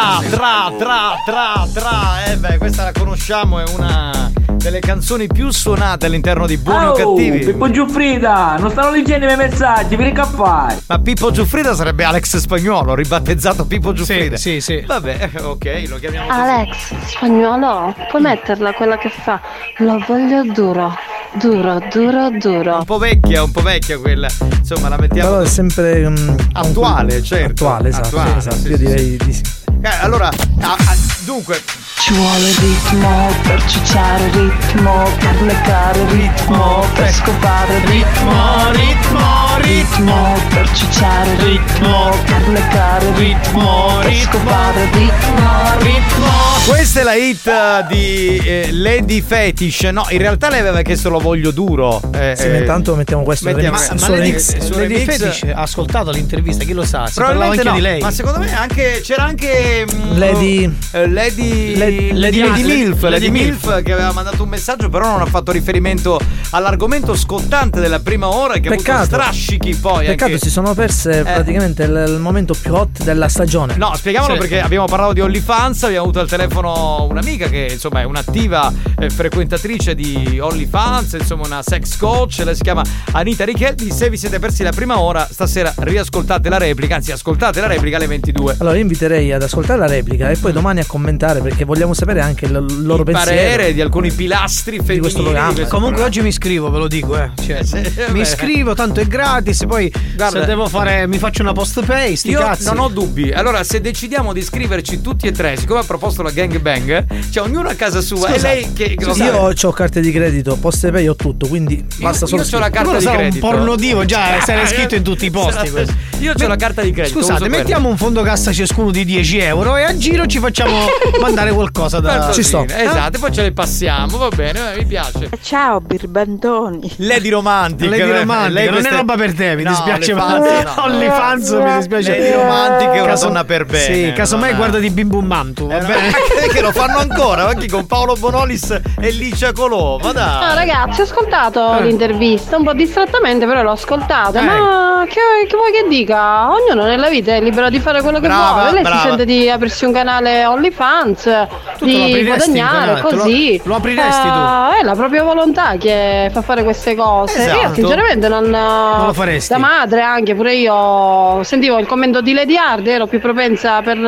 Tra, 0.00 0.20
tra, 0.30 0.72
tra, 0.78 1.12
tra, 1.24 1.68
tra. 1.72 2.24
Eh 2.24 2.36
beh, 2.36 2.56
questa 2.58 2.84
la 2.84 2.92
conosciamo, 2.92 3.58
è 3.58 3.64
una 3.76 4.32
delle 4.56 4.80
canzoni 4.80 5.26
più 5.26 5.50
suonate 5.50 6.06
all'interno 6.06 6.46
di 6.46 6.56
Buoni 6.58 6.84
o 6.86 6.90
Oh, 6.90 6.92
Cattivi. 6.92 7.38
Pippo 7.44 7.70
Giuffrida, 7.70 8.56
non 8.58 8.70
stanno 8.70 8.90
leggendo 8.90 9.24
i 9.24 9.34
miei 9.34 9.48
messaggi, 9.48 9.96
che 9.96 10.24
fai? 10.24 10.76
Ma 10.86 10.98
Pippo 10.98 11.30
Giuffrida 11.30 11.74
sarebbe 11.74 12.04
Alex 12.04 12.36
Spagnuolo, 12.36 12.94
ribattezzato 12.94 13.66
Pippo 13.66 13.92
Giuffrida. 13.92 14.36
Sì, 14.36 14.60
sì, 14.60 14.82
Vabbè, 14.86 15.30
eh, 15.34 15.40
ok, 15.42 15.84
lo 15.88 15.96
chiamiamo 15.96 16.28
così. 16.28 16.40
Alex, 16.40 16.94
spagnolo, 17.06 17.94
puoi 18.10 18.22
metterla 18.22 18.72
quella 18.74 18.98
che 18.98 19.08
fa? 19.10 19.40
Lo 19.78 20.02
voglio 20.06 20.42
duro, 20.52 20.94
duro, 21.34 21.78
duro, 21.92 22.30
duro. 22.38 22.76
Un 22.76 22.84
po' 22.84 22.98
vecchia, 22.98 23.42
un 23.42 23.50
po' 23.50 23.62
vecchia 23.62 23.98
quella. 23.98 24.28
Insomma, 24.58 24.88
la 24.88 24.98
mettiamo 24.98 25.30
Però 25.30 25.40
è 25.42 25.46
sempre 25.46 26.08
mm, 26.08 26.34
attuale, 26.52 27.22
certo. 27.22 27.66
Attuale, 27.66 27.88
esatto. 27.88 28.06
Attuale, 28.08 28.36
esatto. 28.36 28.56
sì, 28.56 28.68
Io 28.68 28.76
sì, 28.76 28.84
direi 28.84 29.16
di 29.16 29.32
sì. 29.32 29.42
Eh, 29.82 29.88
allora, 30.02 30.28
a, 30.60 30.72
a, 30.74 30.96
dunque, 31.24 31.58
ci 32.00 32.14
vuole 32.14 32.50
ritmo 32.60 33.28
per 33.42 33.62
cicciare 33.66 34.30
ritmo, 34.32 35.04
per 35.18 35.42
leccare 35.42 36.04
ritmo, 36.10 36.84
per 36.94 37.12
scopare 37.12 37.78
ritmo, 37.84 38.70
ritmo, 38.72 39.58
ritmo, 39.60 40.34
per 40.48 40.68
cicciare 40.72 41.36
ritmo, 41.44 42.10
per 42.24 42.48
leccare 42.48 43.12
ritmo, 43.16 43.98
per 44.02 44.14
scopare 44.14 44.84
ritmo, 44.92 45.78
ritmo. 45.78 46.28
Questa 46.66 47.00
è 47.00 47.02
la 47.02 47.14
hit 47.14 47.46
eh, 47.46 47.84
di 47.88 48.36
eh, 48.44 48.68
Lady 48.72 49.20
Fetish. 49.22 49.82
No, 49.84 50.06
in 50.10 50.18
realtà 50.18 50.48
lei 50.50 50.60
aveva 50.60 50.82
chiesto 50.82 51.08
lo 51.10 51.18
voglio 51.18 51.50
duro. 51.50 52.00
Eh, 52.14 52.34
Sì, 52.36 52.46
eh, 52.46 52.58
intanto 52.58 52.94
mettiamo 52.94 53.22
questo 53.24 53.46
mettiamo- 53.46 53.76
remix 53.76 53.90
ma- 53.90 53.98
su 53.98 54.04
ma 54.04 54.16
Lady- 54.16 54.30
remix. 54.30 54.58
su 54.58 54.72
Lady 54.78 55.04
Fetish 55.04 55.42
ha 55.54 55.60
ascoltato 55.62 56.10
l'intervista, 56.10 56.64
chi 56.64 56.72
lo 56.72 56.84
sa? 56.84 57.06
Si 57.06 57.14
Probabilmente 57.14 57.58
anche 57.58 57.68
no, 57.70 57.74
di 57.74 57.80
lei. 57.80 58.00
ma 58.00 58.10
secondo 58.10 58.38
me 58.38 58.54
anche 58.56 59.00
c'era 59.02 59.24
anche 59.24 59.84
mm, 59.92 60.18
Lady- 60.18 60.76
eh, 60.92 61.08
Lady 61.08 61.76
Lady- 61.90 62.18
Lady, 62.18 62.40
Lady- 62.40 62.62
Milf, 62.64 63.02
Lady 63.02 63.14
Lady 63.14 63.30
Milf. 63.30 63.64
Milf 63.66 63.82
che 63.82 63.92
aveva 63.92 64.12
mandato 64.12 64.42
un 64.42 64.48
messaggio 64.48 64.88
però 64.88 65.10
non 65.10 65.20
ha 65.22 65.26
fatto 65.26 65.50
riferimento 65.52 66.20
all'argomento 66.50 67.14
scottante 67.16 67.80
della 67.80 68.00
prima 68.00 68.28
ora 68.28 68.54
che 68.54 68.68
ha 68.68 68.72
avuto 68.72 68.82
Peccato. 68.82 69.04
strascichi 69.04 69.74
poi 69.76 70.06
Peccato, 70.06 70.32
anche- 70.32 70.38
si 70.44 70.50
sono 70.50 70.74
perse 70.74 71.22
praticamente 71.22 71.84
il, 71.84 72.04
il 72.08 72.18
momento 72.18 72.54
più 72.60 72.74
hot 72.74 73.02
della 73.02 73.28
stagione. 73.28 73.76
No, 73.76 73.92
spieghiamolo 73.94 74.34
Sì. 74.34 74.38
perché 74.40 74.60
abbiamo 74.60 74.84
parlato 74.86 75.12
di 75.14 75.20
OnlyFans, 75.20 75.82
abbiamo 75.84 76.02
avuto 76.04 76.20
al 76.20 76.28
telefono 76.28 77.06
un'amica 77.10 77.48
che 77.48 77.68
insomma 77.72 78.00
è 78.00 78.04
un'attiva 78.04 78.72
eh, 78.98 79.10
frequentatrice 79.10 79.94
di 79.94 80.38
OnlyFans, 80.40 81.14
insomma 81.14 81.46
una 81.46 81.62
sex 81.62 81.96
coach, 81.96 82.42
lei 82.44 82.54
si 82.54 82.62
chiama 82.62 82.82
Anita 83.12 83.44
Richeldi, 83.44 83.90
se 83.90 84.08
vi 84.10 84.16
siete 84.16 84.38
persi 84.38 84.62
la 84.62 84.70
prima 84.72 85.00
ora, 85.00 85.26
stasera 85.30 85.72
riascoltate 85.78 86.48
la 86.48 86.58
replica, 86.58 86.96
anzi 86.96 87.12
ascoltate 87.12 87.60
la 87.60 87.66
replica 87.66 87.96
alle 87.96 88.06
22. 88.06 88.56
Allora 88.58 88.76
io 88.76 88.82
inviterei 88.82 89.32
ad 89.32 89.42
ascoltare 89.42 89.78
la 89.78 89.86
replica 89.86 90.28
e 90.30 90.36
poi 90.36 90.52
domani 90.52 90.80
a 90.80 90.84
commentare 90.86 91.40
perché 91.40 91.64
vogliamo 91.64 91.78
sapere 91.94 92.20
anche 92.20 92.44
il 92.46 92.52
loro 92.52 93.02
Il 93.02 93.04
pensiero. 93.12 93.30
parere 93.30 93.72
di 93.74 93.80
alcuni 93.80 94.10
pilastri 94.12 94.76
femminili 94.76 94.94
di 94.94 95.00
questo 95.00 95.22
programma. 95.22 95.52
questo 95.52 95.70
Comunque 95.70 95.96
programma. 96.02 96.06
oggi 96.06 96.20
mi 96.22 96.28
iscrivo, 96.28 96.70
ve 96.70 96.78
lo 96.78 96.88
dico, 96.88 97.16
eh. 97.18 97.30
Cioè, 97.44 97.62
vabbè. 97.64 98.10
mi 98.12 98.20
iscrivo, 98.20 98.74
tanto 98.74 99.00
è 99.00 99.06
gratis. 99.06 99.64
Poi 99.66 99.92
Guarda- 100.16 100.40
se 100.40 100.46
devo 100.46 100.66
fare, 100.68 101.06
mi 101.06 101.18
faccio 101.18 101.42
una 101.42 101.52
post 101.52 101.84
pay. 101.84 102.16
Sti 102.16 102.30
Io 102.30 102.40
cazzi. 102.40 102.64
non 102.64 102.78
ho 102.78 102.88
dubbi. 102.88 103.30
Allora, 103.32 103.62
se 103.64 103.80
decidiamo 103.80 104.32
di 104.32 104.40
iscriverci 104.40 105.00
tutti 105.00 105.26
e 105.26 105.32
tre, 105.32 105.56
siccome 105.56 105.80
ha 105.80 105.84
proposto 105.84 106.22
la 106.22 106.30
gangbang, 106.30 107.06
cioè 107.30 107.44
ognuno 107.46 107.68
a 107.68 107.74
casa 107.74 108.00
sua 108.00 108.28
e 108.28 108.32
Scusa, 108.34 108.48
lei 108.48 108.72
che 108.72 108.94
lo 108.98 109.14
io 109.16 109.52
ho 109.62 109.72
carte 109.72 110.00
di 110.00 110.12
credito, 110.12 110.56
poste 110.56 110.90
pay 110.90 111.06
ho 111.08 111.16
tutto, 111.16 111.46
quindi 111.46 111.84
basta 111.98 112.26
solo 112.26 112.42
io 112.42 112.48
c'ho 112.48 112.58
la 112.58 112.70
carta 112.70 112.82
Quello 112.82 112.98
di 112.98 113.04
sarà 113.04 113.16
un 113.16 113.22
credito. 113.24 113.46
porno 113.46 113.76
divo, 113.76 114.04
già 114.04 114.40
se 114.44 114.54
l'hai 114.54 114.66
scritto 114.66 114.94
in 114.94 115.02
tutti 115.02 115.24
i 115.26 115.30
posti. 115.30 115.70
questo. 115.70 115.94
Io 116.20 116.32
ho 116.38 116.46
la 116.46 116.56
carta 116.56 116.82
di 116.82 116.90
credito. 116.92 117.18
Scusate, 117.20 117.48
mettiamo 117.48 117.88
un 117.88 117.96
fondo 117.96 118.22
cassa 118.22 118.52
ciascuno 118.52 118.90
di 118.90 119.04
10 119.04 119.38
euro 119.38 119.76
e 119.76 119.82
a 119.84 119.96
giro 119.96 120.26
ci 120.26 120.38
facciamo 120.38 120.86
mandare 121.20 121.50
qualcosa 121.52 121.68
da. 121.72 122.00
Per 122.00 122.18
così, 122.26 122.40
Esatto, 122.40 123.18
poi 123.18 123.32
ce 123.32 123.42
le 123.42 123.52
passiamo, 123.52 124.18
va 124.18 124.28
bene, 124.28 124.72
eh, 124.74 124.76
mi 124.78 124.86
piace. 124.86 125.28
Ciao 125.42 125.80
birbandoni. 125.80 126.92
Lady 126.98 127.28
romantica. 127.28 127.90
Lady 127.90 128.02
eh, 128.10 128.18
romantica, 128.18 128.48
lei 128.52 128.64
non 128.64 128.72
questa 128.74 128.90
è 128.92 128.96
roba 128.96 129.14
per 129.16 129.34
te, 129.34 129.54
mi 129.56 129.62
No, 129.62 129.70
dispiace 129.70 130.14
ma 130.14 130.38
no. 130.38 130.44
OnlyFans 130.84 131.50
mi 131.50 131.76
dispiace. 131.76 132.18
Lady 132.18 132.32
romantica 132.32 132.92
è 132.92 133.00
una 133.00 133.08
Caso- 133.10 133.26
donna 133.26 133.44
per 133.44 133.64
bene. 133.66 133.94
Sì, 133.94 134.12
casomai 134.14 134.54
guarda 134.54 134.78
di 134.78 134.90
Bim 134.90 135.08
Bum 135.08 135.26
Bam 135.28 135.52
tu, 135.54 135.66
va 135.66 135.76
Eh, 135.78 135.84
bene? 135.84 136.12
che 136.52 136.60
lo 136.60 136.72
fanno 136.72 136.98
ancora, 136.98 137.46
anche 137.48 137.68
con 137.68 137.86
Paolo 137.86 138.14
Bonolis 138.14 138.70
e 139.00 139.10
Licia 139.10 139.52
Colò, 139.52 139.98
ma 139.98 140.12
dai. 140.12 140.42
Ah, 140.50 140.54
ragazzi, 140.54 141.00
ho 141.00 141.04
ascoltato 141.04 141.76
Eh. 141.78 141.82
l'intervista 141.84 142.56
un 142.56 142.64
po' 142.64 142.72
distrattamente, 142.74 143.46
però 143.46 143.62
l'ho 143.62 143.72
ascoltata. 143.72 144.38
Eh. 144.40 144.42
Ma 144.42 145.04
che, 145.08 145.20
che 145.48 145.56
vuoi 145.56 145.72
che 145.72 145.86
dica? 145.88 146.48
Ognuno 146.50 146.86
nella 146.86 147.08
vita 147.08 147.32
è 147.34 147.40
libero 147.40 147.68
di 147.70 147.80
fare 147.80 148.02
quello 148.02 148.20
che 148.20 148.26
Brava, 148.26 148.52
vuole. 148.52 148.72
Lei 148.72 148.82
brava. 148.82 149.00
si 149.00 149.06
sente 149.08 149.24
di 149.24 149.48
aprirsi 149.50 149.84
un 149.84 149.92
canale 149.92 150.44
OnlyFans, 150.46 151.46
lo 151.78 151.86
di 151.86 151.94
apriresti 152.02 152.50
guadagnare? 152.50 152.94
Te 152.94 153.14
lo- 153.16 153.22
così. 153.22 153.60
lo 153.64 153.74
apriresti 153.76 154.22
tu? 154.28 154.28
Eh, 154.28 154.80
È 154.80 154.84
la 154.84 154.94
propria 154.94 155.22
volontà 155.22 155.76
che 155.78 156.28
fa 156.32 156.42
fare 156.42 156.62
queste 156.64 156.94
cose. 156.94 157.38
Esatto. 157.38 157.60
Io, 157.68 157.74
sinceramente, 157.74 158.28
non. 158.28 158.48
Non 158.50 159.06
lo 159.06 159.12
faresti? 159.12 159.52
Da 159.52 159.58
madre, 159.58 160.00
anche 160.02 160.34
pure 160.34 160.54
io 160.54 161.42
sentivo 161.44 161.78
il 161.78 161.86
commento 161.86 162.20
di 162.20 162.32
Lady 162.32 162.56
Hard, 162.56 162.86
ero 162.86 163.06
più 163.06 163.20
propensa 163.20 163.80
per, 163.82 163.98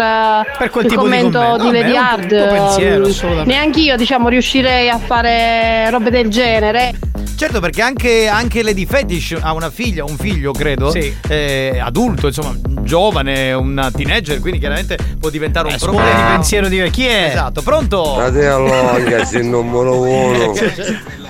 per 0.58 0.70
quel 0.70 0.84
il 0.84 0.90
tipo 0.90 1.02
di 1.02 1.08
commento 1.08 1.38
commento. 1.38 1.70
di 1.70 1.78
Lady 1.78 1.96
Hard. 1.96 2.28
pensiero, 2.28 3.04
assolutamente. 3.06 3.50
Neanch'io, 3.52 3.96
diciamo, 3.96 4.28
riuscirei 4.28 4.88
a 4.88 4.98
fare 4.98 5.88
robe 5.90 6.10
del 6.10 6.28
genere. 6.28 6.92
Certo, 7.36 7.58
perché 7.60 7.82
anche, 7.82 8.28
anche 8.28 8.62
Lady 8.62 8.86
Fetish 8.86 9.36
ha 9.40 9.52
una 9.52 9.70
figlia, 9.70 10.04
un 10.04 10.16
figlio, 10.16 10.52
credo. 10.52 10.90
Sì. 10.90 11.12
eh, 11.28 11.80
adulto, 11.82 12.28
insomma, 12.28 12.54
giovane, 12.82 13.52
una 13.52 13.90
teenager, 13.90 14.38
quindi 14.38 14.60
chiaramente 14.60 14.96
può 15.18 15.28
diventare 15.28 15.66
un 15.66 15.74
Eh, 15.74 15.78
problema. 15.78 16.10
di 16.14 16.22
pensiero 16.34 16.68
di 16.68 16.88
chi 16.90 17.04
è? 17.06 17.28
Esatto, 17.30 17.41
pronto? 17.50 18.14
Fratello, 18.14 18.68
ragazzi, 18.92 19.36
il 19.38 19.46
numero 19.46 20.00
uno. 20.00 20.52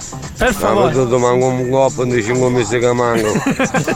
Per 0.42 0.50
Ma 0.50 0.58
favore. 0.58 0.92
tutto 0.92 1.18
manco 1.18 1.46
un 1.46 1.70
coppo 1.70 2.04
di 2.04 2.20
5 2.20 2.48
mesi 2.50 2.78
che 2.80 2.92
manco. 2.92 3.32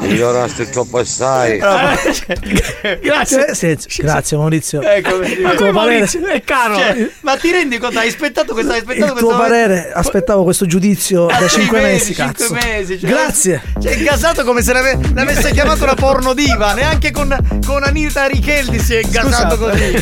Miglioraste 0.01 0.71
troppo 0.71 0.99
assai. 0.99 1.59
Grazie. 1.59 3.55
Sì, 3.55 3.77
sì, 3.89 4.03
grazie 4.03 4.37
Maurizio. 4.37 4.81
Ecco, 4.81 5.19
ma 5.43 5.51
tuo 5.55 5.73
parere, 5.73 6.09
è 6.33 6.43
caro. 6.45 6.77
Cioè, 6.77 7.11
ma 7.23 7.37
ti 7.37 7.51
rendi 7.51 7.79
conto? 7.79 7.99
Hai 7.99 8.09
aspettato 8.09 8.53
questo? 8.53 8.71
Hai 8.73 8.79
aspettato 8.79 9.13
il 9.15 9.19
tuo 9.19 9.29
questo 9.29 9.43
parere, 9.43 9.91
aspettavo 9.93 10.45
questo 10.45 10.67
giudizio 10.67 11.27
da 11.27 11.37
Ah, 11.37 11.49
5 11.49 11.79
sei 11.81 11.91
mesi, 11.93 12.13
cazzo. 12.15 12.53
mesi, 12.53 13.01
cioè- 13.01 13.11
Grazie. 13.11 13.63
Cioè, 13.83 13.93
è 13.93 14.03
gasato 14.03 14.45
come 14.45 14.63
se 14.63 14.73
l'ave- 14.73 14.99
l'avesse 15.15 15.51
chiamato 15.51 15.83
una 15.83 15.95
pornodiva. 15.95 16.75
Neanche 16.75 17.11
con, 17.11 17.37
con 17.67 17.83
Anita 17.83 18.27
Richeldi 18.27 18.79
si 18.79 18.95
è 18.95 19.01
gasato 19.03 19.57
così. 19.57 19.99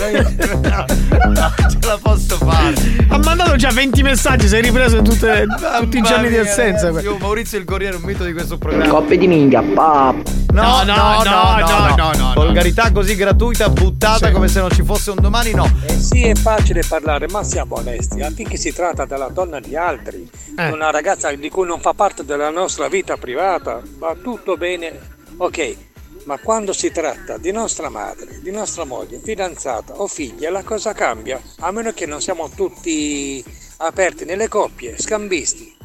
No, 0.62 0.85
no, 1.31 1.55
ce 1.70 1.86
la 1.86 1.99
posso 2.05 2.37
fare. 2.37 2.75
Ha 3.09 3.19
mandato 3.19 3.57
già 3.57 3.71
20 3.71 4.03
messaggi, 4.03 4.47
sei 4.47 4.61
ripreso 4.63 5.01
tutte- 5.03 5.47
tutti 5.81 5.99
i 5.99 6.03
giorni 6.03 6.29
di 6.29 6.37
assenza. 6.37 6.89
io, 7.01 7.17
Maurizio 7.19 7.59
il 7.59 7.65
Corriere 7.65 7.97
un 7.97 8.03
mito 8.03 8.25
di 8.25 8.33
questo 8.33 8.59
programma. 8.59 8.87
Coppe 8.89 9.17
di 9.17 9.27
minchia, 9.27 9.63
pap. 9.63 10.17
No, 10.53 10.83
no, 10.85 11.23
no, 11.23 11.23
no, 11.25 11.97
no, 11.97 12.11
no, 12.17 12.33
Volgarità 12.35 12.93
così 12.93 13.17
gratuita, 13.17 13.69
buttata 13.71 14.31
come 14.31 14.47
se 14.49 14.61
non 14.61 14.71
ci 14.71 14.85
fosse 14.85 15.11
un 15.11 15.17
domani, 15.21 15.53
no. 15.53 15.69
Eh 15.87 15.99
sì, 15.99 16.23
è 16.23 16.35
facile 16.35 16.83
parlare, 16.87 17.27
ma 17.29 17.43
siamo 17.43 17.77
onesti. 17.79 18.21
Affinché 18.23 18.57
si 18.57 18.73
tratta 18.73 19.05
della 19.07 19.29
donna 19.33 19.59
di 19.59 19.75
altri, 19.75 20.29
Eh. 20.57 20.69
una 20.71 20.91
ragazza 20.91 21.33
di 21.33 21.49
cui 21.49 21.67
non 21.67 21.81
fa 21.81 21.93
parte 21.95 22.25
della 22.25 22.51
nostra 22.51 22.87
vita 22.89 23.17
privata, 23.17 23.81
va 23.99 24.15
tutto 24.23 24.57
bene, 24.57 24.93
ok. 25.39 25.77
Ma 26.25 26.39
quando 26.39 26.73
si 26.73 26.91
tratta 26.91 27.37
di 27.37 27.53
nostra 27.53 27.91
madre, 27.91 28.41
di 28.41 28.51
nostra 28.51 28.85
moglie, 28.85 29.19
fidanzata 29.19 30.01
o 30.01 30.07
figlia, 30.07 30.51
la 30.51 30.63
cosa 30.63 30.93
cambia. 30.93 31.41
A 31.59 31.71
meno 31.71 31.93
che 31.93 32.07
non 32.07 32.23
siamo 32.23 32.49
tutti 32.49 33.45
aperti 33.79 34.25
nelle 34.25 34.49
coppie, 34.49 34.99
scambisti. 34.99 35.77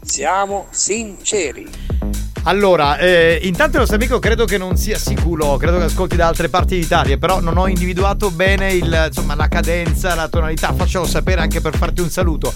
Siamo 0.00 0.66
sinceri. 0.70 1.68
Allora, 2.44 2.98
eh, 2.98 3.38
intanto 3.44 3.74
il 3.74 3.78
nostro 3.78 3.96
amico 3.96 4.18
credo 4.18 4.44
che 4.46 4.58
non 4.58 4.76
sia 4.76 4.98
sicuro, 4.98 5.56
credo 5.58 5.78
che 5.78 5.84
ascolti 5.84 6.16
da 6.16 6.26
altre 6.26 6.48
parti 6.48 6.76
d'Italia, 6.78 7.16
però 7.16 7.40
non 7.40 7.56
ho 7.56 7.68
individuato 7.68 8.30
bene 8.32 8.72
il, 8.72 9.04
insomma, 9.06 9.36
la 9.36 9.46
cadenza, 9.46 10.14
la 10.16 10.26
tonalità, 10.28 10.72
faccelo 10.74 11.06
sapere 11.06 11.40
anche 11.40 11.60
per 11.60 11.76
farti 11.76 12.00
un 12.00 12.10
saluto. 12.10 12.52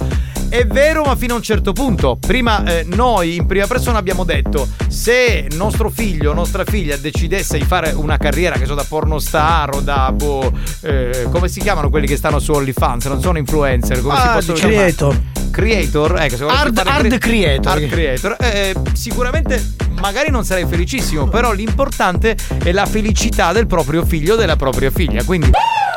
È 0.48 0.64
vero, 0.66 1.04
ma 1.04 1.14
fino 1.14 1.34
a 1.34 1.36
un 1.36 1.42
certo 1.42 1.72
punto. 1.72 2.16
Prima 2.20 2.64
eh, 2.64 2.84
noi 2.84 3.36
in 3.36 3.46
prima 3.46 3.66
persona 3.66 3.98
abbiamo 3.98 4.24
detto 4.24 4.68
se 4.88 5.46
nostro 5.52 5.88
figlio 5.88 6.30
o 6.32 6.34
nostra 6.34 6.64
figlia 6.64 6.96
decidesse 6.96 7.56
di 7.58 7.64
fare 7.64 7.92
una 7.92 8.16
carriera, 8.16 8.56
che 8.58 8.66
so, 8.66 8.74
da 8.74 8.84
pornostar 8.88 9.74
o 9.76 9.80
da 9.80 10.10
boh, 10.12 10.52
eh, 10.82 11.28
come 11.30 11.46
si 11.48 11.60
chiamano 11.60 11.90
quelli 11.90 12.08
che 12.08 12.16
stanno 12.16 12.40
su 12.40 12.50
OnlyFans, 12.52 13.04
non 13.06 13.20
sono 13.20 13.38
influencer, 13.38 14.00
come 14.02 14.16
si 14.16 14.26
Ah, 14.26 14.32
possono 14.32 14.58
creator. 14.58 14.92
chiamare? 15.14 15.34
Creator, 15.50 16.20
ecco, 16.20 16.46
Hard- 16.48 16.82
hard 16.84 17.08
cre- 17.08 17.18
creator. 17.18 17.72
Hard 17.72 17.88
creator. 17.88 18.36
Eh, 18.40 18.74
sicuramente 18.92 19.74
magari 20.00 20.30
non 20.30 20.44
sarei 20.44 20.66
felicissimo, 20.66 21.28
però 21.28 21.52
l'importante 21.52 22.36
è 22.62 22.72
la 22.72 22.86
felicità 22.86 23.52
del 23.52 23.66
proprio 23.66 24.04
figlio 24.04 24.34
o 24.34 24.36
della 24.36 24.56
propria 24.56 24.90
figlia. 24.90 25.22
Quindi 25.24 25.50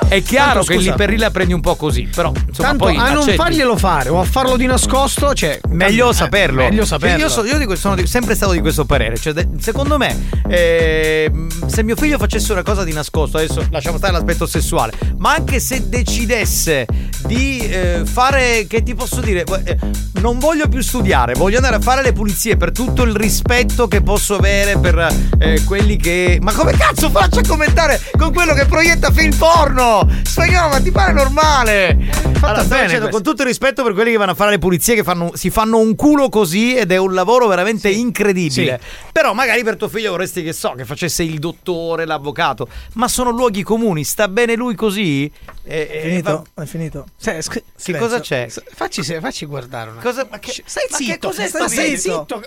è 0.08 0.24
chiaro 0.24 0.64
Tanto, 0.64 0.72
che 0.72 0.78
lì 0.78 0.94
per 0.94 1.10
lì 1.10 1.18
la 1.18 1.30
prendi 1.30 1.54
un 1.54 1.62
po' 1.62 1.76
così, 1.76 2.04
però 2.14 2.32
insomma 2.48 2.70
Tanto 2.70 2.86
poi 2.86 2.96
a 2.98 3.10
non 3.12 3.18
accetti. 3.22 3.36
farglielo 3.38 3.78
fare 3.78 4.10
o 4.10 4.20
a 4.20 4.24
farlo 4.24 4.58
di 4.58 4.66
nascosto, 4.66 5.34
cioè. 5.36 5.60
Meglio 5.70 6.10
eh, 6.10 6.14
saperlo. 6.14 6.64
Meglio 6.64 6.86
saperlo. 6.86 7.20
Io, 7.24 7.30
so- 7.30 7.46
io 7.46 7.58
dico, 7.58 7.76
sono 7.76 7.96
di- 7.96 8.08
sempre 8.08 8.34
stato 8.36 8.54
di 8.54 8.60
questo 8.60 8.86
parere. 8.86 9.18
Cioè, 9.18 9.34
de- 9.34 9.48
secondo 9.60 9.98
me, 9.98 10.18
eh, 10.48 11.32
se 11.68 11.84
mio 11.84 11.96
figlio 11.96 12.18
facesse 12.18 12.52
una 12.52 12.64
cosa 12.64 12.84
di 12.84 12.92
nascosto, 12.94 13.38
adesso 13.38 13.66
lasciamo 13.70 13.98
stare 13.98 14.14
l'aspetto 14.14 14.46
sessuale, 14.48 14.94
ma 15.18 15.34
anche 15.34 15.60
se 15.60 15.88
decidesse 15.90 16.88
di 17.26 17.60
eh, 17.60 18.02
fare, 18.06 18.66
che 18.68 18.84
ti 18.84 18.96
posso 18.96 19.22
dire, 19.22 19.44
eh, 19.66 19.78
non 20.22 20.40
voglio 20.40 20.68
più 20.68 20.82
studiare, 20.82 21.34
voglio 21.34 21.58
andare 21.58 21.76
a 21.76 21.80
fare 21.80 22.02
le 22.02 22.14
pulizie 22.14 22.58
per 22.58 22.72
tutto 22.72 23.04
il 23.04 23.16
rispetto 23.16 23.88
che 23.88 24.02
posso 24.02 24.36
avere 24.36 24.78
per 24.78 25.08
eh, 25.40 25.64
quelli 25.64 25.98
che. 25.98 26.40
Ma 26.41 26.54
come 26.54 26.74
cazzo 26.74 27.10
faccio 27.10 27.40
a 27.40 27.44
commentare 27.48 28.02
con 28.18 28.34
quello 28.34 28.54
che 28.54 28.66
proietta 28.66 29.12
film 29.12 29.36
porno? 29.36 30.08
Spagnolo, 30.24 30.70
ma 30.70 30.80
ti 30.80 30.91
pare 30.91 31.14
normale? 31.14 31.98
Allora, 32.41 32.64
bene 32.64 32.86
dicendo, 32.86 33.10
con 33.10 33.22
tutto 33.22 33.41
il 33.41 33.48
rispetto 33.48 33.84
per 33.84 33.94
quelli 33.94 34.12
che 34.12 34.18
vanno 34.18 34.32
a 34.32 34.36
fare 34.36 34.52
le 34.52 34.60
pulizie, 34.60 34.96
che 34.96 35.04
fanno- 35.04 35.32
si 35.36 35.50
fanno 35.50 35.78
un 35.78 35.96
culo 35.96 36.30
così 36.30 36.76
ed 36.76 36.91
è 36.91 36.98
un 36.98 37.14
lavoro 37.14 37.48
veramente 37.48 37.90
incredibile. 37.90 38.80
Però 39.12 39.34
magari 39.34 39.64
per 39.64 39.76
tuo 39.76 39.90
figlio 39.90 40.12
vorresti 40.12 40.41
che 40.41 40.54
so, 40.54 40.74
che 40.78 40.86
facesse 40.86 41.24
il 41.24 41.40
dottore, 41.40 42.06
l'avvocato. 42.06 42.68
Ma 42.94 43.08
sono 43.10 43.32
luoghi 43.32 43.64
comuni, 43.64 44.04
sta 44.04 44.30
bene 44.30 44.56
lui 44.56 44.76
così? 44.76 45.30
E, 45.72 45.88
È 45.88 46.02
finito? 46.02 46.48
È 46.56 46.66
finito. 46.66 47.06
Se- 47.16 47.41
sc- 47.44 47.64
Che 47.84 47.98
cosa 47.98 48.20
c'è? 48.20 48.48
Facci, 48.50 49.04
facci 49.04 49.46
guardare 49.46 49.91
una 49.91 50.02
Cosa, 50.02 50.28
ma 50.30 50.40
che, 50.40 50.52
Stai 50.66 50.86
ma 50.90 50.98
che 50.98 51.04
zitto, 51.04 51.28
cos'è 51.28 51.48
stai 51.48 51.70
sto 51.70 51.82
video? 51.82 52.26
zitto. 52.28 52.44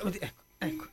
Ecco. 0.59 0.86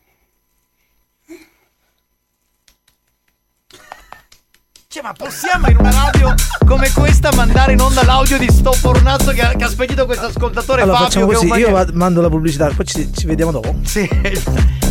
Cioè, 4.91 5.03
ma 5.03 5.14
possiamo 5.14 5.68
in 5.68 5.78
una 5.78 5.91
radio 5.91 6.34
come 6.66 6.91
questa 6.91 7.32
mandare 7.36 7.74
in 7.74 7.80
onda 7.80 8.03
l'audio 8.03 8.40
di 8.40 8.48
sto 8.49 8.74
pornazzo 8.82 9.32
che 9.34 9.41
ha, 9.44 9.53
che 9.53 9.66
ha 9.66 9.68
spedito 9.70 10.07
questo 10.07 10.26
ascoltatore 10.26 10.82
Allora 10.82 10.98
Fabio? 10.98 11.11
facciamo 11.11 11.32
così, 11.32 11.44
io 11.45 11.49
maniaco? 11.52 11.72
vado- 11.74 11.91
mando 11.94 12.22
la 12.22 12.30
pubblicità, 12.30 12.72
poi 12.76 12.86
ci, 12.88 13.14
ci 13.14 13.28
vediamo 13.28 13.52
dopo. 13.52 13.76
Sì. 13.84 14.10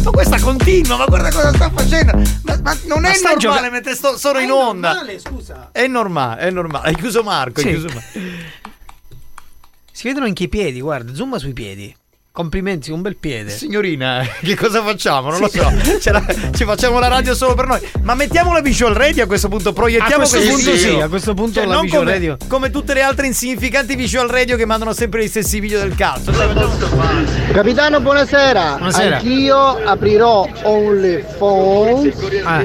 Ma 0.04 0.10
questa 0.12 0.38
continua, 0.38 0.98
ma 0.98 1.04
guarda 1.06 1.32
cosa 1.32 1.52
sta 1.52 1.68
facendo. 1.70 2.12
Ma, 2.42 2.60
ma 2.62 2.76
non 2.86 3.00
Ma 3.00 3.08
è 3.10 3.18
normale 3.18 3.38
gioca- 3.38 3.70
mentre 3.70 3.94
sto, 3.96 4.16
sono 4.16 4.38
in 4.38 4.52
onda. 4.52 5.04
scusa. 5.18 5.70
È 5.72 5.84
normale, 5.88 6.42
è 6.42 6.50
normale. 6.50 6.90
Hai 6.90 6.94
chiuso 6.94 7.24
Marco, 7.24 7.58
hai 7.58 7.66
Sì. 7.66 7.72
chiuso 7.72 7.88
Marco. 7.92 8.18
Si 9.90 10.06
vedono 10.06 10.26
anche 10.26 10.44
i 10.44 10.48
piedi, 10.48 10.80
guarda, 10.80 11.12
zoom 11.12 11.34
sui 11.38 11.52
piedi. 11.54 11.92
Complimenti, 12.42 12.92
un 12.92 13.02
bel 13.02 13.16
piede. 13.16 13.50
Signorina, 13.50 14.24
che 14.40 14.54
cosa 14.54 14.80
facciamo? 14.84 15.28
Non 15.30 15.40
lo 15.40 15.48
so. 15.48 15.72
Ce 16.00 16.12
la- 16.12 16.24
ci 16.54 16.62
facciamo 16.64 17.00
la 17.00 17.08
radio 17.08 17.34
solo 17.34 17.54
per 17.54 17.66
noi. 17.66 17.80
Ma 18.02 18.14
mettiamo 18.14 18.52
la 18.52 18.60
visual 18.60 18.94
radio 18.94 19.24
a 19.24 19.26
questo 19.26 19.48
punto. 19.48 19.72
Proiettiamo 19.72 20.22
A 20.22 20.26
questo 20.28 20.36
questo 20.36 20.54
punto 20.54 20.70
video. 20.70 20.94
sì, 20.94 21.00
a 21.00 21.08
questo 21.08 21.34
punto 21.34 21.58
la 21.64 21.72
non 21.74 21.80
visual 21.82 22.02
come, 22.02 22.12
radio. 22.12 22.36
Come 22.46 22.70
tutte 22.70 22.94
le 22.94 23.02
altre 23.02 23.26
insignificanti 23.26 23.96
visual 23.96 24.28
radio 24.28 24.54
che 24.56 24.64
mandano 24.66 24.92
sempre 24.92 25.24
gli 25.24 25.26
stessi 25.26 25.58
video 25.58 25.80
del 25.80 25.96
cazzo. 25.96 26.32
Cioè, 26.32 26.46
Capitano, 27.52 28.00
buonasera. 28.00 28.74
Buonasera. 28.76 29.16
Anch'io 29.16 29.58
aprirò 29.84 30.48
OnlyFans 30.62 32.16
Ah. 32.44 32.64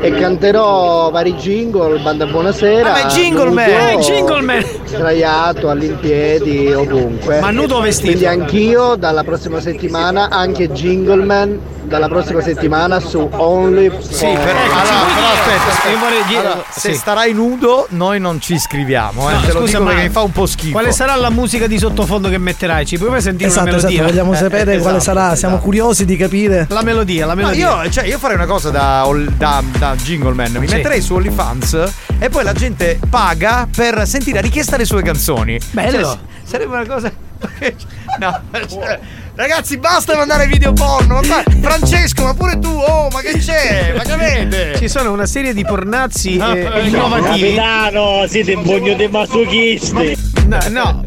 e 0.00 0.12
canterò 0.12 1.10
vari 1.10 1.34
jingle, 1.34 1.98
banda 2.00 2.24
buonasera. 2.24 2.88
Ah, 2.88 3.02
ma 3.02 3.06
è 3.06 3.12
jingle 3.12 3.50
man, 3.50 3.68
è 3.68 3.96
jingle 3.98 4.40
man. 4.40 4.64
Sdraiato, 4.84 5.68
all'impiedi, 5.68 6.72
ovunque. 6.72 7.38
Ma 7.40 7.50
nudo 7.50 7.80
vestito? 7.80 8.06
Quindi 8.16 8.26
anch'io 8.26 8.96
dalla 9.10 9.24
prossima 9.24 9.60
settimana, 9.60 10.28
anche 10.30 10.70
jingle 10.70 11.24
man, 11.24 11.58
dalla 11.82 12.06
prossima 12.06 12.40
settimana 12.40 13.00
su 13.00 13.28
OnlyFans. 13.30 14.08
Sì, 14.08 14.24
però, 14.24 14.36
allora, 14.36 15.04
però 15.14 15.26
aspetta, 15.32 15.90
Io 15.90 15.98
vorrei 15.98 16.22
dire- 16.28 16.38
Allora, 16.40 16.64
se 16.70 16.92
sì. 16.92 16.94
starai 16.98 17.32
nudo, 17.32 17.86
noi 17.90 18.20
non 18.20 18.40
ci 18.40 18.54
iscriviamo. 18.54 19.28
Eh. 19.28 19.32
No, 19.32 19.40
Te 19.40 19.46
lo 19.52 19.58
scusa, 19.60 19.64
dico 19.64 19.82
ma 19.82 19.88
perché 19.90 20.02
mi 20.06 20.08
fa 20.10 20.20
un 20.20 20.30
po' 20.30 20.46
schifo. 20.46 20.70
Quale 20.72 20.92
sarà 20.92 21.16
la 21.16 21.30
musica 21.30 21.66
di 21.66 21.78
sottofondo 21.78 22.28
che 22.28 22.38
metterai? 22.38 22.86
Ci 22.86 22.98
puoi 22.98 23.20
sentire 23.20 23.48
Esatto, 23.48 23.66
una 23.68 23.76
esatto, 23.78 23.92
melodia? 23.92 24.22
vogliamo 24.22 24.34
sapere 24.38 24.74
Eh, 24.74 24.78
quale 24.78 24.98
esatto, 24.98 25.18
sarà, 25.18 25.34
siamo 25.34 25.58
curiosi 25.58 26.04
di 26.04 26.16
capire. 26.16 26.66
La 26.70 26.82
melodia, 26.82 27.26
la 27.26 27.34
melodia. 27.34 27.82
io, 27.82 27.90
cioè, 27.90 28.04
io 28.04 28.18
farei 28.18 28.36
una 28.36 28.46
cosa 28.46 28.70
da, 28.70 29.04
da, 29.36 29.60
da 29.76 29.96
Jingle 29.96 30.34
Man. 30.34 30.52
Mi 30.52 30.68
Sì. 30.68 30.76
metterei 30.76 31.00
su 31.00 31.14
OnlyFans 31.14 31.84
e 32.20 32.28
poi 32.28 32.44
la 32.44 32.52
gente 32.52 33.00
paga 33.10 33.66
per 33.74 34.06
sentire 34.06 34.38
a 34.38 34.42
richiesta 34.42 34.76
le 34.76 34.84
sue 34.84 35.02
canzoni. 35.02 35.58
Bello. 35.72 36.06
Cioè, 36.06 36.18
sarebbe 36.44 36.74
una 36.76 36.86
cosa. 36.86 37.10
No, 38.18 38.38
cioè, 38.68 38.98
ragazzi, 39.34 39.78
basta 39.78 40.14
mandare 40.16 40.46
video 40.46 40.72
porno. 40.74 41.20
Ma 41.20 41.42
qua- 41.42 41.42
Francesco, 41.60 42.24
ma 42.24 42.34
pure 42.34 42.58
tu, 42.58 42.68
oh, 42.68 43.08
ma 43.10 43.20
che 43.20 43.38
c'è? 43.38 43.94
Ma 43.96 44.02
che 44.02 44.12
avete? 44.12 44.74
Ci 44.78 44.88
sono 44.88 45.12
una 45.12 45.24
serie 45.26 45.54
di 45.54 45.64
pornazzi 45.64 46.36
No, 46.36 46.52
eh, 46.54 46.62
no. 46.64 46.78
innovativi. 46.80 47.54
Capitano, 47.54 48.26
siete 48.26 48.52
un 48.54 48.62
pugno 48.62 48.94
di 48.94 49.06
masochisti. 49.08 50.16
No, 50.46 50.58
no. 50.68 51.04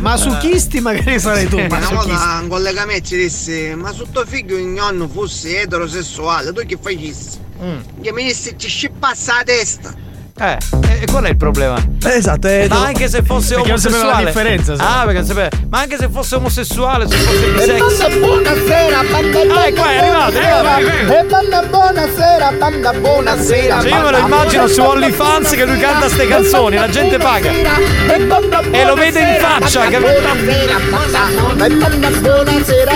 Masuchisti 0.00 0.80
magari 0.80 1.18
sarai 1.18 1.46
tu. 1.48 1.56
Una 1.56 1.66
Masuchisti. 1.68 2.06
volta 2.08 2.38
un 2.42 2.48
collega 2.48 2.86
me 2.86 3.02
ci 3.02 3.16
disse 3.16 3.74
ma 3.74 3.92
su 3.92 4.06
tuo 4.10 4.24
figlio 4.24 4.56
il 4.56 4.64
nonno 4.66 5.08
fosse 5.08 5.60
eterosessuale 5.62 6.52
tu 6.52 6.64
che 6.64 6.78
facessi? 6.80 7.38
Mm. 7.62 7.78
Che 8.00 8.12
mi 8.12 8.22
disse 8.22 8.54
ci 8.56 8.68
scippasse 8.68 9.32
la 9.32 9.42
testa 9.44 9.92
Eh, 10.40 10.56
e 11.00 11.04
qual 11.10 11.24
è 11.24 11.30
il 11.30 11.36
problema? 11.36 11.76
Esatto, 12.04 12.46
è 12.46 12.66
Ma 12.68 12.84
anche 12.86 13.08
se 13.08 13.22
fosse 13.22 13.54
Perché 13.54 13.70
non 13.70 13.78
sapeva 13.78 14.00
omosessuale. 14.02 14.24
la 14.24 14.30
differenza, 14.30 14.74
sì. 14.76 14.80
Ah, 14.84 15.00
perché 15.04 15.18
non 15.18 15.26
sapeva. 15.26 15.48
Ma 15.68 15.78
anche 15.80 15.96
se 15.98 16.08
fosse 16.10 16.34
omosessuale, 16.36 17.08
se 17.08 17.16
fosse 17.16 17.44
E 17.44 17.50
banda 17.76 17.84
bisex. 17.86 18.18
buonasera, 18.18 19.02
banda 19.10 19.38
Ah, 19.54 19.66
ecco, 19.66 19.84
è 19.84 19.96
arrivato, 19.96 20.32
è 20.38 20.46
arrivato. 20.46 21.18
E 21.18 21.24
banda 21.24 21.62
buonasera, 21.62 22.52
banda 22.52 22.92
buonasera. 22.92 23.80
Cioè, 23.80 23.90
io 23.90 24.00
me 24.02 24.10
lo 24.10 24.18
immagino 24.18 24.66
su 24.68 24.80
OnlyFans 24.80 25.50
che 25.50 25.64
lui 25.64 25.78
canta 25.78 26.08
ste 26.08 26.28
canzoni, 26.28 26.76
la 26.76 26.88
gente 26.88 27.18
paga. 27.18 27.50
E 28.70 28.84
lo 28.84 28.94
vede 28.94 29.20
in 29.20 29.36
faccia, 29.40 29.80
capito? 29.88 30.20
Buonasera, 30.20 30.78
banda, 30.90 31.64
e 31.66 31.70
banda 31.70 32.10
buonasera, 32.10 32.92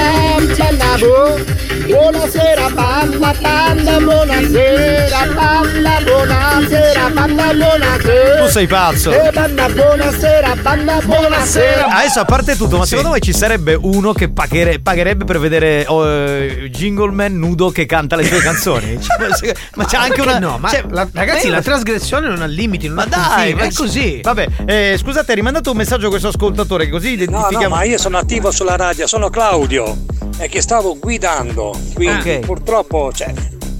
banda 0.56 0.84
bu- 0.98 1.60
Buonasera, 1.82 2.68
banda, 2.70 3.34
banda, 3.40 3.98
buonasera, 3.98 5.26
banda, 5.34 5.98
buonasera, 6.04 7.10
banda, 7.12 7.31
buonasera. 7.34 8.44
Tu 8.44 8.50
sei 8.50 8.66
pazzo. 8.66 9.10
E 9.10 9.30
banda, 9.32 9.68
buonasera, 9.68 10.56
banda, 10.56 10.98
buonasera. 11.02 11.86
Adesso 11.86 12.20
a 12.20 12.24
parte 12.24 12.56
tutto, 12.56 12.76
ma 12.76 12.84
secondo 12.86 13.10
voi 13.10 13.20
ci 13.20 13.32
sarebbe 13.32 13.74
uno 13.74 14.12
che 14.12 14.30
paghere- 14.30 14.80
pagherebbe 14.80 15.24
per 15.24 15.38
vedere 15.38 15.84
oh, 15.88 16.06
eh, 16.08 16.68
Jingleman 16.70 17.34
nudo 17.38 17.70
che 17.70 17.86
canta 17.86 18.16
le 18.16 18.24
sue 18.24 18.38
canzoni? 18.42 18.98
Cioè, 19.00 19.54
ma 19.74 19.84
c'è 19.84 19.96
anche 19.96 20.20
una. 20.20 20.38
no? 20.38 20.58
Ma 20.58 20.68
cioè, 20.68 20.84
la- 20.90 21.08
ragazzi, 21.12 21.48
ma 21.48 21.56
la 21.56 21.62
trasgressione 21.62 22.28
non 22.28 22.42
ha 22.42 22.46
limiti, 22.46 22.86
non 22.86 22.96
Ma 22.96 23.02
ha 23.04 23.06
dai, 23.06 23.54
ma 23.54 23.62
è 23.62 23.72
così. 23.72 24.20
Vabbè, 24.22 24.46
eh, 24.66 24.96
scusate, 24.98 25.34
rimandato 25.34 25.70
un 25.70 25.76
messaggio 25.76 26.06
a 26.06 26.10
questo 26.10 26.28
ascoltatore, 26.28 26.88
così 26.88 27.08
No, 27.16 27.22
identifichiamo. 27.24 27.68
no, 27.68 27.80
ma 27.80 27.84
io 27.84 27.98
sono 27.98 28.18
attivo 28.18 28.50
sulla 28.50 28.76
radio, 28.76 29.06
sono 29.06 29.30
Claudio 29.30 29.96
e 30.38 30.48
che 30.48 30.60
stavo 30.60 30.98
guidando, 30.98 31.78
quindi 31.94 32.30
Ok. 32.30 32.38
purtroppo 32.40 33.10
cioè, 33.14 33.32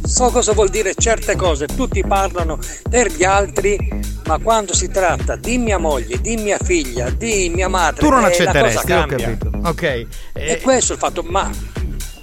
so 0.04 0.30
cosa 0.30 0.52
vuol 0.52 0.68
dire 0.68 0.94
certe 0.94 1.36
cose, 1.36 1.66
tutti 1.66 2.02
parlano 2.04 2.58
per 2.88 3.10
gli 3.12 3.24
altri, 3.24 3.78
ma 4.26 4.38
quando 4.38 4.74
si 4.74 4.88
tratta 4.88 5.36
di 5.36 5.58
mia 5.58 5.78
moglie, 5.78 6.20
di 6.20 6.36
mia 6.36 6.58
figlia, 6.58 7.10
di 7.10 7.50
mia 7.54 7.68
madre, 7.68 8.00
Tu 8.00 8.08
non 8.10 8.18
eh, 8.20 8.22
la 8.22 8.28
cosa 8.28 8.42
accetteresti, 8.42 8.92
ho 8.92 9.06
capito. 9.06 9.50
Ok. 9.64 9.82
Eh, 9.82 10.06
E 10.34 10.60
questo 10.60 10.92
è 10.92 10.94
il 10.96 11.00
fatto, 11.00 11.22
ma 11.22 11.50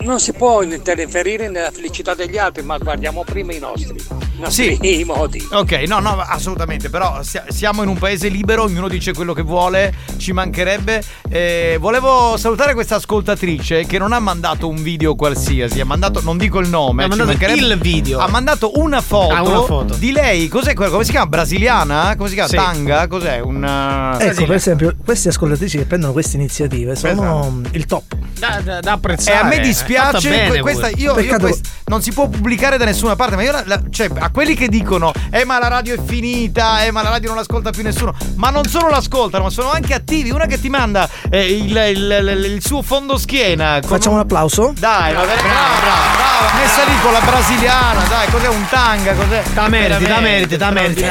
non 0.01 0.19
si 0.19 0.31
può 0.33 0.61
interferire 0.61 1.49
nella 1.49 1.71
felicità 1.71 2.13
degli 2.13 2.37
altri, 2.37 2.63
ma 2.63 2.77
guardiamo 2.77 3.23
prima 3.25 3.53
i 3.53 3.59
nostri, 3.59 3.97
i 3.97 4.39
nostri 4.39 4.77
Sì. 4.81 5.03
modi. 5.05 5.45
Ok, 5.51 5.71
no, 5.87 5.99
no, 5.99 6.17
assolutamente, 6.19 6.89
però 6.89 7.21
sia- 7.21 7.45
siamo 7.49 7.83
in 7.83 7.89
un 7.89 7.97
paese 7.97 8.29
libero, 8.29 8.63
ognuno 8.63 8.87
dice 8.87 9.13
quello 9.13 9.33
che 9.33 9.41
vuole, 9.41 9.93
ci 10.17 10.31
mancherebbe. 10.31 11.03
Eh, 11.29 11.77
volevo 11.79 12.37
salutare 12.37 12.73
questa 12.73 12.95
ascoltatrice 12.95 13.85
che 13.85 13.97
non 13.97 14.13
ha 14.13 14.19
mandato 14.19 14.67
un 14.69 14.81
video 14.81 15.15
qualsiasi, 15.15 15.79
ha 15.81 15.85
mandato, 15.85 16.21
non 16.23 16.37
dico 16.37 16.59
il 16.59 16.69
nome, 16.69 17.03
Ha 17.03 17.09
ci 17.09 17.17
mandato 17.17 17.29
mancherebbe- 17.37 17.73
il 17.73 17.79
video. 17.79 18.19
Ha 18.19 18.27
mandato 18.29 18.71
una 18.79 19.01
foto, 19.01 19.33
Ah, 19.33 19.41
una 19.43 19.61
foto. 19.63 19.95
di 19.95 20.11
lei, 20.11 20.47
cos'è 20.47 20.73
quella? 20.73 20.91
Come 20.91 21.03
si 21.03 21.11
chiama? 21.11 21.27
Brasiliana? 21.27 22.15
Come 22.15 22.29
si 22.29 22.35
chiama? 22.35 22.49
Sì. 22.49 22.55
Tanga? 22.55 23.07
Cos'è? 23.07 23.39
Un... 23.41 24.17
Ecco, 24.19 24.45
per 24.45 24.55
esempio, 24.55 24.95
queste 25.03 25.29
ascoltatrici 25.29 25.77
che 25.77 25.85
prendono 25.85 26.13
queste 26.13 26.37
iniziative 26.37 26.95
sono 26.95 27.61
il 27.71 27.85
top. 27.85 28.15
Da, 28.39 28.61
da, 28.63 28.79
da 28.79 28.91
E 28.91 28.93
apprezzare. 28.93 29.37
a 29.39 29.43
me 29.43 29.57
È 29.57 29.59
dispiace, 29.93 30.29
bene 30.29 30.49
que- 30.49 30.61
questa, 30.61 30.87
io, 30.89 31.19
io 31.19 31.37
quest- 31.37 31.67
non 31.85 32.01
si 32.01 32.11
può 32.11 32.27
pubblicare 32.27 32.77
da 32.77 32.85
nessuna 32.85 33.15
parte, 33.15 33.35
ma 33.35 33.43
io 33.43 33.51
la- 33.51 33.63
la- 33.65 33.81
cioè, 33.89 34.09
a 34.19 34.29
quelli 34.29 34.55
che 34.55 34.67
dicono, 34.67 35.11
eh 35.31 35.43
ma 35.45 35.59
la 35.59 35.67
radio 35.67 35.95
è 35.95 35.99
finita, 36.03 36.83
eh 36.83 36.91
ma 36.91 37.01
la 37.01 37.09
radio 37.09 37.29
non 37.29 37.37
l'ascolta 37.37 37.71
più 37.71 37.83
nessuno, 37.83 38.13
ma 38.35 38.49
non 38.49 38.65
solo 38.65 38.89
l'ascoltano, 38.89 39.45
ma 39.45 39.49
sono 39.49 39.71
anche 39.71 39.93
attivi, 39.93 40.29
una 40.31 40.45
che 40.45 40.59
ti 40.59 40.69
manda 40.69 41.07
eh, 41.29 41.45
il, 41.55 41.75
il- 41.75 42.35
il- 42.45 42.51
il 42.53 42.65
suo 42.65 42.81
fondo 42.81 43.17
schiena. 43.17 43.79
Facciamo 43.83 44.15
un 44.15 44.21
applauso? 44.21 44.73
Dai, 44.77 45.13
va 45.13 45.21
bene, 45.21 45.41
brava, 45.41 45.79
brava, 45.79 46.15
brava, 46.15 46.53
messa 46.61 46.83
lì 46.83 46.99
con 47.01 47.11
la 47.11 47.19
brasiliana, 47.21 48.03
dai, 48.07 48.27
cos'è 48.29 48.47
un 48.47 48.65
tanga, 48.69 49.13
cos'è? 49.13 49.43
Da 49.53 49.67
meriti, 49.67 50.03
da 50.05 50.19
meriti, 50.19 50.57
da 50.57 50.69
meriti. 50.71 51.01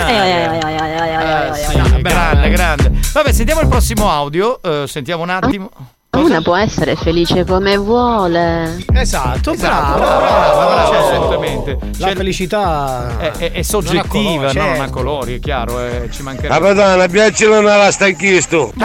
grande, 2.02 2.50
grande. 2.50 2.92
Vabbè, 3.12 3.32
sentiamo 3.32 3.60
il 3.60 3.68
prossimo 3.68 4.10
audio, 4.10 4.60
eh, 4.62 4.86
sentiamo 4.86 5.22
un 5.22 5.30
attimo. 5.30 5.70
Una 6.10 6.40
può 6.40 6.56
essere 6.56 6.96
felice 6.96 7.44
come 7.44 7.76
vuole. 7.76 8.82
Esatto, 8.94 9.52
Esatto, 9.52 9.54
bravo, 9.56 9.98
brava, 9.98 10.18
bravo, 10.18 10.56
brava, 10.56 10.88
bravo. 10.88 11.06
assolutamente. 11.06 11.78
La 11.98 12.06
C'è- 12.08 12.14
felicità 12.16 13.18
è, 13.18 13.30
è- 13.32 13.52
è 13.52 13.62
soggettiva, 13.62 14.00
non 14.10 14.38
ha 14.46 14.48
colori, 14.48 14.58
no? 14.58 14.62
non 14.62 14.72
ha 14.72 14.76
certo. 14.76 14.92
colori, 14.92 15.36
è 15.36 15.38
chiaro, 15.40 15.80
eh, 15.80 16.08
ci 16.10 16.22
mancherebbe. 16.22 16.58
Capitano, 16.58 17.06
piacciono 17.08 17.58
una 17.58 17.90
stanchisto. 17.90 18.72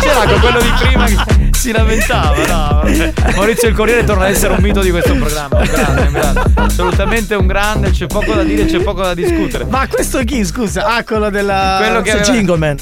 C'era 0.00 0.24
con 0.26 0.40
quello 0.40 0.60
di 0.60 0.72
prima 0.80 1.04
che 1.04 1.50
si 1.52 1.70
lamentava, 1.72 2.46
no? 2.46 2.82
Maurizio 3.36 3.68
il 3.68 3.74
Corriere 3.74 4.04
torna 4.04 4.24
ad 4.24 4.30
essere 4.30 4.54
un 4.54 4.62
mito 4.62 4.80
di 4.80 4.90
questo 4.90 5.14
programma. 5.14 5.58
Un 5.58 5.64
grande, 5.70 6.00
un 6.02 6.12
grande. 6.12 6.42
Assolutamente 6.54 7.34
un 7.34 7.46
grande, 7.46 7.90
c'è 7.90 8.06
poco 8.06 8.32
da 8.32 8.42
dire, 8.42 8.64
c'è 8.64 8.80
poco 8.80 9.02
da 9.02 9.12
discutere. 9.14 9.64
Ma 9.64 9.86
questo 9.88 10.18
chi, 10.24 10.44
scusa? 10.44 10.86
Ah, 10.86 11.04
quello 11.04 11.28
della. 11.30 11.76
Quello 11.78 12.00
che 12.00 12.10
aveva- 12.12 12.24
Jingleman. 12.26 12.76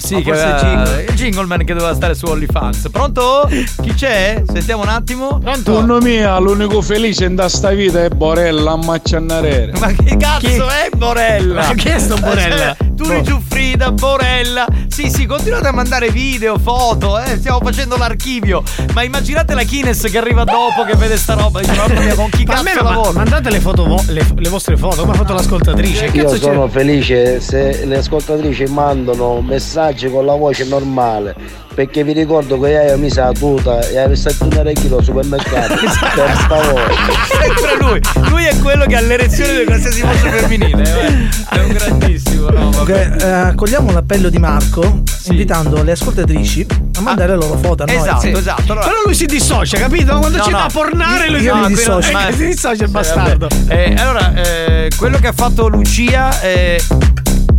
Sì, 0.00 0.16
che 0.16 0.22
forse 0.32 0.42
aveva- 0.42 0.60
Jingle. 0.84 1.04
il 1.04 1.14
Jingleman 1.14 1.64
che 1.64 1.74
doveva 1.74 1.94
stare 1.94 2.14
su 2.14 2.26
OnlyFans. 2.26 2.88
Pronto? 2.90 3.48
Chi 3.82 3.94
c'è? 3.94 4.42
Sentiamo 4.50 4.82
un 4.82 4.88
attimo. 4.88 5.40
Secondo 5.54 6.00
me 6.00 6.38
l'unico 6.40 6.80
felice 6.82 7.24
in 7.26 7.42
sta 7.48 7.70
vita 7.70 8.02
è 8.04 8.08
Borella 8.08 8.72
a 8.72 8.76
Macciannarere. 8.76 9.72
Ma 9.78 9.88
che 9.92 10.16
cazzo 10.16 10.68
è 10.68 10.88
Borella? 10.96 11.66
Ma 11.68 11.74
che 11.74 11.94
è 11.94 11.98
sto 11.98 12.16
Borella? 12.16 12.76
Turi 13.02 13.22
Giuffrida, 13.22 13.92
Borella. 13.92 14.66
Sì, 14.88 15.08
sì, 15.08 15.24
continuate 15.24 15.68
a 15.68 15.72
mandare 15.72 16.10
video, 16.10 16.58
foto, 16.58 17.18
eh. 17.18 17.38
Stiamo 17.38 17.58
facendo 17.62 17.96
l'archivio. 17.96 18.62
Ma 18.92 19.02
immaginate 19.02 19.54
la 19.54 19.62
Kines 19.62 20.02
che 20.10 20.18
arriva 20.18 20.44
dopo 20.44 20.84
che 20.84 20.94
vede 20.96 21.16
sta 21.16 21.32
roba. 21.34 21.60
Dice, 21.60 21.72
mamma 21.74 22.00
mia, 22.00 22.14
con 22.14 22.28
chi 22.28 22.44
Ma 22.46 22.54
cazzo 22.54 22.82
ma- 22.82 22.90
lavoro? 22.90 23.12
mandate 23.12 23.50
le 23.50 23.60
foto, 23.60 23.84
vo- 23.86 24.04
le, 24.08 24.26
le 24.36 24.48
vostre 24.50 24.76
foto, 24.76 25.00
come 25.00 25.12
ha 25.12 25.16
fatto 25.16 25.32
l'ascoltatrice. 25.32 26.10
Che 26.10 26.16
Io 26.18 26.24
cazzo 26.24 26.34
c'è? 26.36 26.40
sono 26.40 26.68
felice 26.68 27.40
se 27.40 27.84
le 27.86 27.96
ascoltatrici 27.96 28.64
mandano 28.64 29.40
messaggi 29.40 30.10
con 30.10 30.26
la 30.26 30.34
voce 30.34 30.64
normale 30.64 31.34
perché 31.72 32.02
vi 32.02 32.12
ricordo 32.12 32.58
che 32.58 32.70
io 32.70 32.98
mi 32.98 33.08
sa 33.08 33.30
tuta 33.32 33.80
e 33.88 33.96
avevo 33.96 34.16
stato 34.16 34.44
un 34.44 34.56
orecchio 34.58 34.98
al 34.98 35.04
supermercato 35.04 35.74
per 36.14 36.30
favore 36.48 36.92
Sempre 37.30 37.76
lui. 37.78 38.00
Lui 38.28 38.44
è 38.44 38.58
quello 38.58 38.84
che 38.86 38.96
ha 38.96 39.00
l'erezione 39.00 39.60
di 39.60 39.64
qualsiasi 39.64 40.02
voce 40.02 40.28
femminile. 40.30 40.82
eh. 40.82 41.28
È 41.48 41.58
un 41.62 41.68
grandissimo, 41.72 42.48
no? 42.50 42.70
Comunque, 42.90 43.24
eh, 43.26 43.30
accogliamo 43.30 43.92
l'appello 43.92 44.28
di 44.28 44.38
Marco 44.38 45.02
invitando 45.28 45.82
le 45.84 45.92
ascoltatrici 45.92 46.66
a 46.96 47.00
mandare 47.00 47.36
le 47.36 47.38
loro 47.38 47.56
foto 47.58 47.84
a 47.84 47.86
noi. 47.86 47.96
Esatto, 47.96 48.20
Sì. 48.20 48.30
esatto. 48.30 48.62
Allora, 48.72 48.80
Però 48.86 48.96
lui 49.04 49.14
si 49.14 49.26
dissocia, 49.26 49.78
capito? 49.78 50.18
Quando 50.18 50.38
No, 50.38 50.44
c'è 50.44 50.50
no. 50.50 50.58
da 50.58 50.68
pornare 50.72 51.30
lui 51.30 51.40
Io 51.40 51.52
si 51.54 51.58
mi 51.60 51.64
qui 51.66 51.74
dissocio. 51.74 52.10
non- 52.12 52.22
Ma- 52.22 52.30
si 52.34 52.46
dissocia 52.46 52.82
il 52.82 52.88
Eh, 52.88 52.92
bastardo. 52.92 53.48
Eh, 53.68 53.94
allora, 53.96 54.34
eh, 54.34 54.90
quello 54.96 55.18
che 55.18 55.26
ha 55.28 55.32
fatto 55.32 55.68
Lucia 55.68 56.40
eh, 56.40 56.82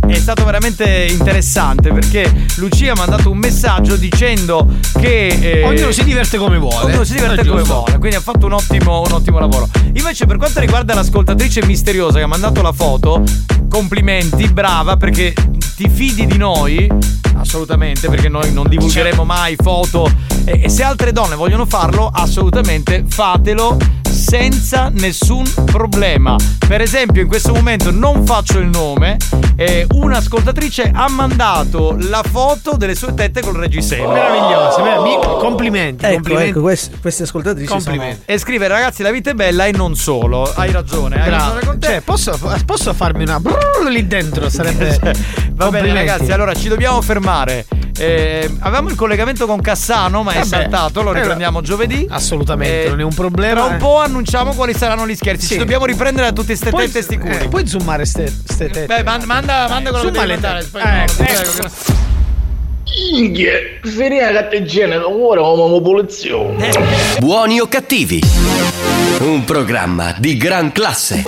è 0.06 0.18
stato 0.18 0.44
veramente 0.44 1.06
interessante 1.08 1.92
perché 1.92 2.30
Lucia 2.56 2.92
ha 2.92 2.96
mandato 2.96 3.30
un 3.30 3.38
messaggio 3.38 3.96
dicendo 3.96 4.66
che 4.98 5.26
eh, 5.26 5.64
Ognuno 5.64 5.90
si 5.90 6.04
diverte 6.04 6.38
come 6.38 6.58
vuole. 6.58 6.86
Ognuno 6.86 7.04
si 7.04 7.14
diverte 7.14 7.46
come 7.46 7.62
vuole, 7.62 7.98
quindi 7.98 8.16
ha 8.16 8.20
fatto 8.20 8.46
un 8.46 8.52
ottimo, 8.52 9.00
un 9.00 9.12
ottimo 9.12 9.38
lavoro. 9.38 9.68
Invece, 9.94 10.26
per 10.26 10.36
quanto 10.36 10.60
riguarda 10.60 10.94
l'ascoltatrice 10.94 11.64
misteriosa 11.64 12.18
che 12.18 12.24
ha 12.24 12.28
mandato 12.28 12.62
la 12.62 12.72
foto, 12.72 13.22
complimenti, 13.68 14.48
brava, 14.48 14.96
perché 14.96 15.32
ti 15.76 15.88
fidi 15.88 16.26
di 16.26 16.36
noi. 16.36 17.20
Assolutamente, 17.34 18.08
perché 18.08 18.28
noi 18.28 18.52
non 18.52 18.68
divulgheremo 18.68 19.24
mai 19.24 19.56
foto. 19.60 20.10
E, 20.44 20.60
e 20.64 20.68
se 20.68 20.82
altre 20.82 21.12
donne 21.12 21.34
vogliono 21.34 21.64
farlo, 21.64 22.08
assolutamente 22.12 23.04
fatelo 23.08 23.76
senza 24.08 24.90
nessun 24.94 25.44
problema. 25.64 26.36
Per 26.68 26.80
esempio, 26.80 27.22
in 27.22 27.28
questo 27.28 27.52
momento 27.52 27.90
non 27.90 28.24
faccio 28.26 28.58
il 28.58 28.66
nome. 28.66 29.16
eh, 29.56 29.86
un'ascoltatrice 29.92 30.90
ha 30.92 31.08
mandato 31.08 31.96
la 31.98 32.22
foto 32.28 32.76
delle 32.76 32.94
sue 32.94 33.14
tette 33.14 33.40
col 33.40 33.54
reggiseno. 33.54 34.10
Meraviglioso, 34.12 34.82
merav- 34.82 35.38
complimenti, 35.38 36.04
Ecco, 36.04 36.14
complimenti. 36.14 36.48
ecco, 36.50 36.60
queste, 36.60 36.96
queste 37.00 37.22
ascoltatrici 37.24 37.68
Complimenti. 37.68 38.22
E 38.26 38.38
scrive 38.38 38.68
ragazzi 38.68 39.02
la 39.02 39.10
vita 39.10 39.30
è 39.30 39.34
bella 39.34 39.66
e 39.66 39.72
non 39.72 39.94
solo. 39.96 40.50
Hai 40.54 40.70
ragione, 40.72 41.20
hai 41.20 41.28
Bravo. 41.28 41.44
ragione 41.54 41.66
con 41.66 41.78
te. 41.78 41.86
Cioè, 41.86 42.00
posso, 42.00 42.38
posso 42.64 42.92
farmi 42.94 43.22
una 43.22 43.38
brrr 43.40 43.88
lì 43.88 44.06
dentro? 44.06 44.48
Sarebbe. 44.48 44.98
Va 45.54 45.68
bene 45.70 45.92
ragazzi, 45.92 46.32
allora 46.32 46.54
ci 46.54 46.68
dobbiamo 46.68 47.00
fermare. 47.02 47.66
Eh, 47.98 48.50
avevamo 48.60 48.88
il 48.88 48.96
collegamento 48.96 49.46
con 49.46 49.60
Cassano, 49.60 50.22
ma 50.22 50.32
è 50.32 50.36
Vabbè. 50.36 50.46
saltato, 50.46 51.02
lo 51.02 51.12
Eh, 51.12 51.20
riprendiamo 51.20 51.60
giovedì. 51.60 52.06
Assolutamente, 52.08 52.84
Eh, 52.86 52.88
non 52.88 53.00
è 53.00 53.02
un 53.04 53.14
problema. 53.14 53.52
Tra 53.60 53.64
un 53.64 53.74
eh. 53.74 53.76
po' 53.78 54.00
annunciamo 54.00 54.54
quali 54.54 54.74
saranno 54.74 55.06
gli 55.06 55.14
scherzi. 55.14 55.46
Sì. 55.46 55.52
Ci 55.52 55.58
dobbiamo 55.58 55.84
riprendere 55.84 56.26
da 56.28 56.32
tutte 56.32 56.56
ste 56.56 56.70
Puoi- 56.70 56.86
tette 56.86 57.02
sti 57.02 57.20
eh, 57.22 57.48
puoi 57.48 57.66
zoomare 57.66 58.04
ste, 58.06 58.26
ste 58.28 58.68
tette? 58.70 58.86
Beh, 58.86 59.02
man- 59.04 59.24
manda, 59.24 59.66
manda 59.68 59.81
quello 59.90 60.04
che 60.04 60.10
devi 60.10 60.26
mandare. 60.28 60.62
spagnolo, 60.62 61.02
Ecco, 61.18 61.22
ecco. 61.22 61.50
che- 61.68 62.00
Inghie, 63.14 63.80
finire 63.82 64.32
catteggiene, 64.32 64.96
ora 64.96 65.40
uomo 65.40 65.80
pulizio. 65.80 66.54
Buoni 67.18 67.58
o 67.60 67.66
cattivi? 67.66 68.20
Un 69.20 69.44
programma 69.44 70.14
di 70.18 70.36
gran 70.36 70.72
classe. 70.72 71.22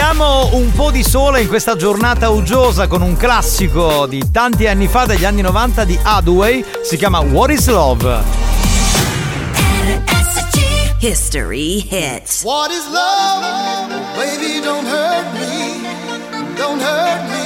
Portiamo 0.00 0.56
un 0.56 0.72
po' 0.72 0.90
di 0.90 1.02
sole 1.02 1.42
in 1.42 1.48
questa 1.48 1.76
giornata 1.76 2.30
uggiosa 2.30 2.86
con 2.86 3.02
un 3.02 3.18
classico 3.18 4.06
di 4.06 4.30
tanti 4.30 4.66
anni 4.66 4.88
fa, 4.88 5.04
degli 5.04 5.26
anni 5.26 5.42
90 5.42 5.84
di 5.84 6.00
Hathaway, 6.02 6.64
si 6.82 6.96
chiama 6.96 7.18
What 7.18 7.50
is 7.50 7.68
Love? 7.68 8.22
History 11.00 11.86
hits. 11.86 12.42
What 12.44 12.70
is 12.70 12.88
love? 12.90 13.92
Baby, 14.16 14.62
don't 14.62 14.86
hurt 14.86 15.34
me. 15.34 15.84
Don't 16.56 16.80
hurt 16.80 17.28
me 17.28 17.39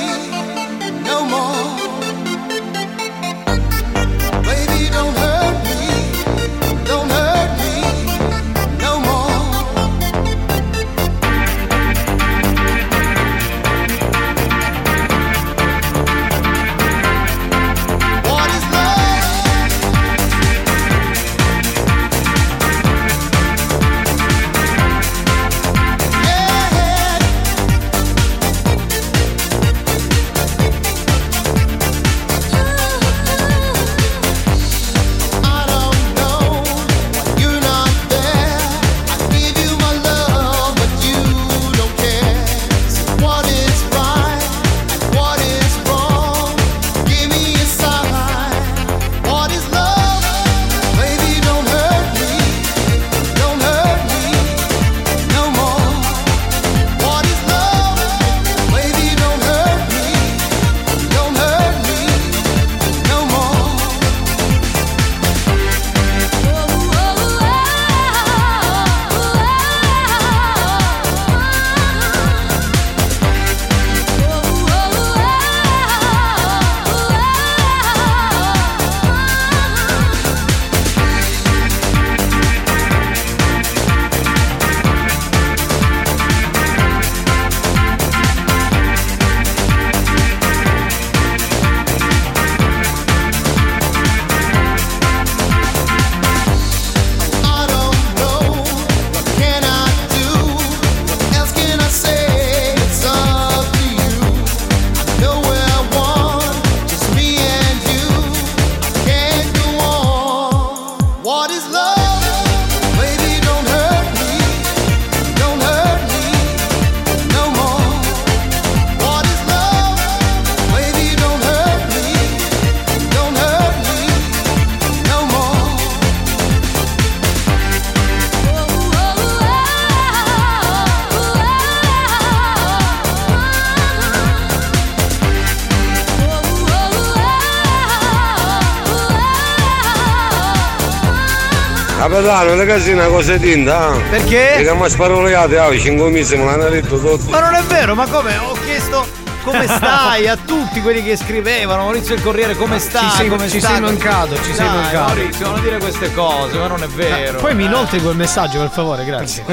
Capitano, 142.14 142.54
le 142.54 142.64
casine 142.64 143.08
cosa 143.08 143.36
tinta? 143.38 143.90
Perché? 144.08 144.52
Perché 144.54 144.72
mi 144.72 144.88
sparoleate, 144.88 145.58
ah, 145.58 145.76
5 145.76 146.10
mesi 146.10 146.36
me 146.36 146.44
l'hanno 146.44 146.68
detto 146.68 146.96
tutto. 146.96 147.28
Ma 147.28 147.40
non 147.40 147.54
è 147.56 147.62
vero, 147.62 147.96
ma 147.96 148.06
come? 148.06 148.36
Ho 148.36 148.52
chiesto 148.64 149.04
come 149.44 149.66
stai 149.66 150.26
a 150.26 150.36
tutti 150.36 150.80
quelli 150.80 151.02
che 151.02 151.16
scrivevano, 151.16 151.82
Maurizio 151.82 152.14
il 152.14 152.22
Corriere, 152.22 152.56
come 152.56 152.78
stai? 152.78 153.10
sei- 153.10 153.28
come 153.28 153.48
ci 153.48 153.58
stai? 153.58 153.72
sei 153.72 153.80
mancato, 153.80 154.36
ci 154.36 154.54
sei 154.54 154.64
Dai, 154.64 154.74
mancato. 154.74 155.14
Maurizio, 155.14 155.46
non 155.50 155.60
dire 155.60 155.78
queste 155.78 156.14
cose, 156.14 156.56
ma 156.56 156.66
non 156.66 156.82
è 156.82 156.86
vero. 156.86 157.38
Poi 157.40 157.54
mi 157.54 157.64
inoltri 157.64 158.00
quel 158.00 158.16
messaggio, 158.16 158.58
per 158.58 158.70
favore, 158.70 159.04
grazie. 159.04 159.44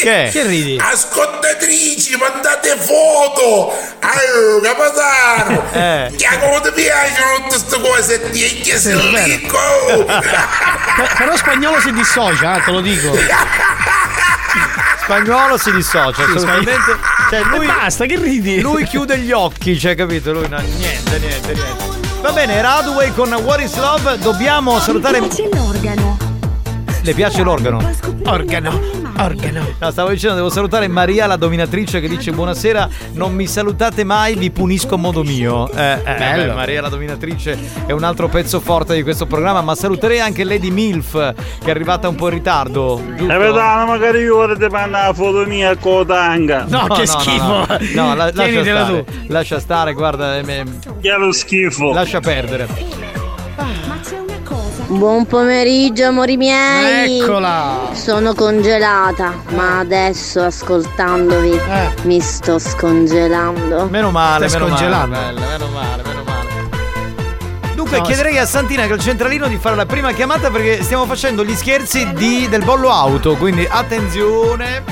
Che? 0.00 0.30
Che 0.32 0.46
ridi? 0.46 0.80
Ascoltatrici, 0.80 2.16
mandate 2.16 2.76
foto! 2.78 3.76
Allora, 3.98 4.74
capitano! 4.74 5.62
Eh. 5.72 6.12
Che 6.16 6.38
come 6.38 6.60
ti 6.62 6.70
piacciono 6.72 7.48
tutte 7.48 7.80
queste 7.80 7.80
cose? 7.80 8.30
Ti 8.30 8.78
sei 8.78 9.10
bene. 9.10 9.24
ricco! 9.24 9.58
Per- 10.96 11.14
Però 11.16 11.36
spagnolo 11.36 11.80
si 11.80 11.92
dissocia, 11.92 12.56
eh, 12.56 12.62
te 12.64 12.70
lo 12.70 12.80
dico. 12.80 13.16
Spagnolo 15.02 15.56
si 15.58 15.72
dissocia, 15.72 16.24
Sì, 16.24 16.30
assolutamente. 16.36 16.98
Cioè, 17.30 17.42
lui, 17.44 17.66
basta, 17.66 18.06
che 18.06 18.16
ridi? 18.16 18.60
Lui 18.60 18.84
chiude 18.84 19.18
gli 19.18 19.32
occhi, 19.32 19.78
cioè, 19.78 19.94
capito? 19.94 20.32
Lui 20.32 20.48
no, 20.48 20.58
niente, 20.58 21.18
niente, 21.18 21.52
niente. 21.54 21.98
Va 22.20 22.32
bene, 22.32 22.60
Hathaway 22.60 23.12
con 23.14 23.32
What 23.32 23.60
is 23.60 23.76
Love. 23.76 24.18
Dobbiamo 24.18 24.78
salutare. 24.80 25.20
l'organo. 25.20 26.18
Le 27.02 27.14
piace 27.14 27.42
l'organo? 27.42 27.90
Organo, 28.26 28.78
organo. 29.24 29.66
No, 29.78 29.90
stavo 29.90 30.08
dicendo, 30.10 30.36
devo 30.36 30.50
salutare 30.50 30.88
Maria, 30.88 31.26
la 31.26 31.36
dominatrice, 31.36 32.00
che 32.00 32.08
dice: 32.08 32.32
Buonasera, 32.32 32.88
non 33.12 33.34
mi 33.34 33.46
salutate 33.46 34.04
mai, 34.04 34.34
vi 34.34 34.50
punisco 34.50 34.94
a 34.94 34.98
modo 34.98 35.22
mio. 35.22 35.70
Eh, 35.72 35.92
eh, 35.92 36.14
Bello. 36.16 36.46
beh, 36.48 36.52
Maria, 36.54 36.80
la 36.82 36.88
dominatrice, 36.88 37.58
è 37.86 37.92
un 37.92 38.04
altro 38.04 38.28
pezzo 38.28 38.60
forte 38.60 38.94
di 38.94 39.02
questo 39.02 39.26
programma. 39.26 39.60
Ma 39.62 39.74
saluterei 39.74 40.20
anche 40.20 40.44
Lady 40.44 40.70
Milf, 40.70 41.12
che 41.12 41.66
è 41.66 41.70
arrivata 41.70 42.08
un 42.08 42.14
po' 42.16 42.28
in 42.28 42.34
ritardo. 42.34 43.02
Giusto? 43.16 43.26
Capitano, 43.26 43.86
magari 43.86 44.18
io 44.20 44.34
vorrei 44.36 44.68
mandare 44.70 45.06
la 45.08 45.12
foto 45.14 45.44
mia 45.46 45.76
con 45.76 46.06
tanga. 46.06 46.64
No, 46.68 46.86
che 46.88 47.06
schifo. 47.06 47.66
No, 47.94 48.14
la- 48.14 48.30
lascia 48.32 48.62
stare. 48.62 49.04
tu. 49.04 49.12
Lascia 49.28 49.60
stare, 49.60 49.92
guarda. 49.92 50.38
eh, 50.38 50.64
Che 51.00 51.16
lo 51.16 51.32
schifo. 51.32 51.92
Lascia 51.92 52.20
perdere. 52.20 52.66
Buon 54.90 55.24
pomeriggio, 55.26 56.06
amori 56.06 56.36
miei. 56.36 57.20
Eccola. 57.20 57.90
Sono 57.92 58.34
congelata, 58.34 59.34
ma 59.50 59.78
adesso 59.78 60.42
ascoltandovi 60.42 61.60
mi 62.02 62.20
sto 62.20 62.58
scongelando. 62.58 63.86
Meno 63.88 64.10
male, 64.10 64.48
meno 64.48 64.66
scongelando. 64.66 65.16
male. 65.16 65.32
bella, 65.34 65.46
meno 65.46 65.66
male, 65.68 66.02
meno 66.02 66.22
male. 66.24 66.48
Dunque, 67.74 67.98
No, 67.98 68.02
chiederei 68.04 68.38
a 68.38 68.46
Santina 68.46 68.86
che 68.86 68.90
è 68.92 68.94
il 68.94 69.00
centralino 69.00 69.46
di 69.46 69.58
fare 69.58 69.76
la 69.76 69.86
prima 69.86 70.10
chiamata 70.12 70.50
perché 70.50 70.82
stiamo 70.82 71.06
facendo 71.06 71.44
gli 71.44 71.54
scherzi 71.54 72.12
di- 72.12 72.48
del 72.48 72.64
bollo 72.64 72.90
auto. 72.90 73.36
Quindi 73.36 73.66
attenzione. 73.70 74.82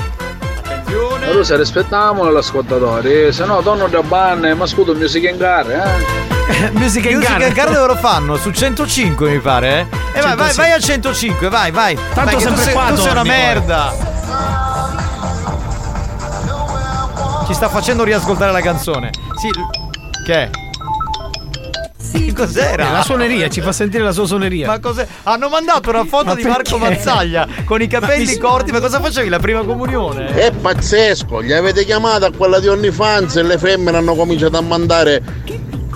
Attenzione. 0.63 1.25
Ma 1.25 1.31
tu 1.33 1.41
se 1.43 1.57
rispettiamo 1.57 2.29
l'ascoltatore, 2.29 3.33
se 3.33 3.43
no 3.43 3.61
torno 3.61 3.87
da 3.89 4.01
banne, 4.01 4.53
ma 4.53 4.65
scudo 4.65 4.93
music 4.95 5.23
in 5.23 5.37
car, 5.37 5.69
eh? 5.69 6.37
Music 6.73 7.05
in 7.05 7.19
Car. 7.21 7.51
car 7.53 7.69
dove 7.71 7.87
lo 7.87 7.95
fanno? 7.95 8.35
Su 8.37 8.51
105 8.51 9.29
mi 9.29 9.39
pare, 9.39 9.87
eh? 10.13 10.17
E 10.17 10.21
vai, 10.21 10.35
vai, 10.35 10.51
105. 10.51 10.63
vai 10.63 10.71
a 10.71 10.79
105, 10.79 11.49
vai, 11.49 11.71
vai. 11.71 11.95
Tanto 11.95 12.23
Vai, 12.23 12.35
che 12.35 12.41
sempre 12.41 12.57
tu 12.57 12.63
sei, 12.63 12.73
qua 12.73 12.85
tu 12.89 12.95
sei 12.97 13.11
una 13.11 13.21
poi. 13.21 13.29
merda. 13.29 13.93
Ci 17.47 17.53
sta 17.53 17.69
facendo 17.69 18.03
riascoltare 18.03 18.51
la 18.51 18.61
canzone. 18.61 19.09
Sì. 19.39 19.49
Che 20.25 20.33
è? 20.33 20.49
Che 22.11 22.33
cos'era? 22.33 22.89
Eh, 22.89 22.91
La 22.91 23.01
suoneria, 23.03 23.49
ci 23.49 23.61
fa 23.61 23.71
sentire 23.71 24.03
la 24.03 24.11
sua 24.11 24.25
suoneria. 24.25 24.67
Ma 24.67 24.79
cos'è? 24.79 25.05
Hanno 25.23 25.49
mandato 25.49 25.89
una 25.89 26.05
foto 26.05 26.25
Ma 26.25 26.35
di 26.35 26.43
Marco? 26.43 26.77
Mazzaglia 26.77 27.47
con 27.65 27.81
i 27.81 27.87
capelli 27.87 28.25
Ma 28.25 28.31
mi- 28.31 28.37
corti. 28.37 28.71
Ma 28.71 28.79
cosa 28.79 28.99
facevi? 28.99 29.29
La 29.29 29.39
prima 29.39 29.61
comunione? 29.63 30.27
È 30.35 30.51
pazzesco, 30.51 31.41
gli 31.43 31.51
avete 31.53 31.85
chiamato 31.85 32.25
a 32.25 32.31
quella 32.35 32.59
di 32.59 32.67
OnlyFans 32.67 33.35
e 33.37 33.43
le 33.43 33.57
femmine 33.57 33.97
hanno 33.97 34.15
cominciato 34.15 34.57
a 34.57 34.61
mandare 34.61 35.21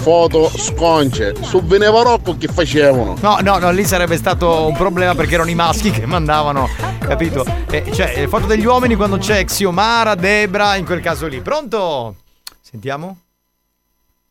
foto 0.03 0.51
sconce. 0.53 1.33
Su 1.41 1.63
Venevarocco 1.63 2.35
che 2.37 2.47
facevano? 2.49 3.15
No, 3.21 3.37
no, 3.41 3.57
no, 3.57 3.71
lì 3.71 3.85
sarebbe 3.85 4.17
stato 4.17 4.67
un 4.67 4.73
problema 4.75 5.15
perché 5.15 5.35
erano 5.35 5.49
i 5.49 5.55
maschi 5.55 5.89
che 5.91 6.05
mandavano, 6.05 6.67
capito? 6.99 7.45
Eh, 7.71 7.89
cioè, 7.93 8.13
le 8.17 8.27
foto 8.27 8.45
degli 8.45 8.65
uomini 8.65 8.95
quando 8.95 9.17
c'è 9.17 9.45
Xiomara, 9.45 10.15
Debra, 10.15 10.75
in 10.75 10.83
quel 10.85 10.99
caso 10.99 11.25
lì. 11.27 11.39
Pronto? 11.39 12.15
Sentiamo? 12.61 13.17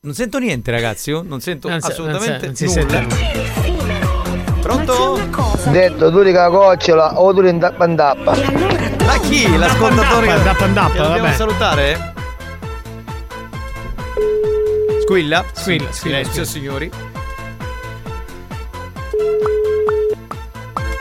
Non 0.03 0.15
sento 0.15 0.39
niente, 0.39 0.71
ragazzi. 0.71 1.09
io 1.11 1.23
Non 1.27 1.41
sento 1.41 1.69
Non 1.69 1.79
assolutamente 1.81 2.47
non 2.47 2.55
si- 2.55 2.65
non 2.67 2.73
si 2.75 2.81
nulla. 2.83 3.07
Pronto? 4.61 5.21
Detto, 5.71 6.11
tu 6.11 6.23
di 6.23 6.33
cocciola 6.33 7.19
o 7.21 7.33
tu 7.33 7.41
di 7.41 7.53
ndappa 7.53 7.87
Ma 7.87 9.19
chi? 9.21 9.57
L'ascoltatore 9.57 10.27
che 10.27 10.43
Dappa, 10.43 10.67
dappa, 10.67 10.93
che 10.93 10.99
dobbiamo 10.99 11.23
vabbè. 11.23 11.35
salutare? 11.35 12.12
Squilla? 15.13 15.45
Squilla, 15.53 15.93
Sì, 15.93 15.99
squilla, 15.99 16.23
Silenzio, 16.25 16.45
squilla. 16.47 16.47
signori. 16.47 16.91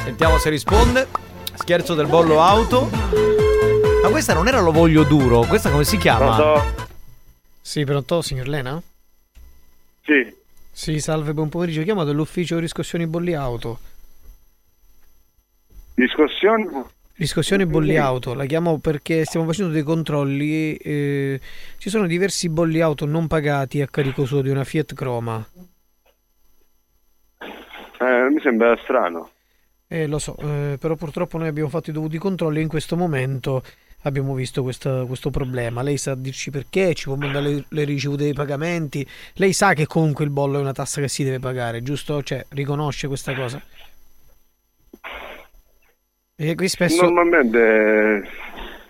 Sentiamo 0.03 0.37
se 0.37 0.49
risponde. 0.49 1.07
Scherzo 1.53 1.93
del 1.93 2.07
bollo 2.07 2.41
auto. 2.41 2.89
Ma 4.03 4.09
questa 4.09 4.33
non 4.33 4.49
era 4.49 4.59
lo 4.59 4.73
voglio 4.73 5.03
duro, 5.03 5.45
questa 5.45 5.69
come 5.71 5.85
si 5.85 5.95
chiama? 5.97 6.61
Sì, 7.61 7.85
pronto, 7.85 8.21
signor 8.21 8.49
Lena? 8.49 8.81
Sì. 10.03 10.35
Sì, 10.73 10.99
salve, 10.99 11.33
buon 11.33 11.47
pomeriggio. 11.47 11.79
Ho 11.79 11.83
chiamato 11.85 12.07
dall'ufficio 12.07 12.59
riscossioni 12.59 13.07
bolli 13.07 13.33
auto. 13.33 13.79
Discussione? 17.21 17.67
Bolli 17.67 17.97
auto, 17.97 18.33
la 18.33 18.45
chiamo 18.45 18.79
perché 18.79 19.25
stiamo 19.25 19.45
facendo 19.45 19.71
dei 19.71 19.83
controlli. 19.83 20.75
eh, 20.75 21.39
ci 21.77 21.91
sono 21.91 22.07
diversi 22.07 22.49
bolli 22.49 22.81
auto 22.81 23.05
non 23.05 23.27
pagati 23.27 23.79
a 23.79 23.87
carico 23.87 24.25
suo 24.25 24.41
di 24.41 24.49
una 24.49 24.63
Fiat 24.63 24.95
Croma. 24.95 25.47
Eh, 27.99 28.29
mi 28.31 28.41
sembra 28.41 28.75
strano. 28.81 29.29
Eh, 29.87 30.07
lo 30.07 30.17
so, 30.17 30.35
eh, 30.39 30.77
però 30.79 30.95
purtroppo 30.95 31.37
noi 31.37 31.47
abbiamo 31.47 31.69
fatto 31.69 31.91
i 31.91 31.93
dovuti 31.93 32.17
controlli 32.17 32.57
e 32.57 32.63
in 32.63 32.67
questo 32.67 32.97
momento 32.97 33.61
abbiamo 34.01 34.33
visto 34.33 34.63
questa- 34.63 35.05
questo 35.05 35.29
problema. 35.29 35.83
Lei 35.83 35.97
sa 35.97 36.15
dirci 36.15 36.49
perché, 36.49 36.95
ci 36.95 37.03
può 37.03 37.13
mandare 37.13 37.49
le, 37.49 37.65
le 37.69 37.83
ricevute 37.83 38.23
dei 38.23 38.33
pagamenti. 38.33 39.07
Lei 39.33 39.53
sa 39.53 39.73
che 39.73 39.85
comunque 39.85 40.25
il 40.25 40.31
bollo 40.31 40.57
è 40.57 40.61
una 40.61 40.73
tassa 40.73 40.99
che 40.99 41.07
si 41.07 41.23
deve 41.23 41.37
pagare, 41.37 41.83
giusto? 41.83 42.23
Cioè, 42.23 42.43
riconosce 42.49 43.05
questa 43.07 43.35
cosa. 43.35 43.61
E 46.43 46.55
qui 46.55 46.67
spesso... 46.67 47.03
Normalmente 47.03 48.23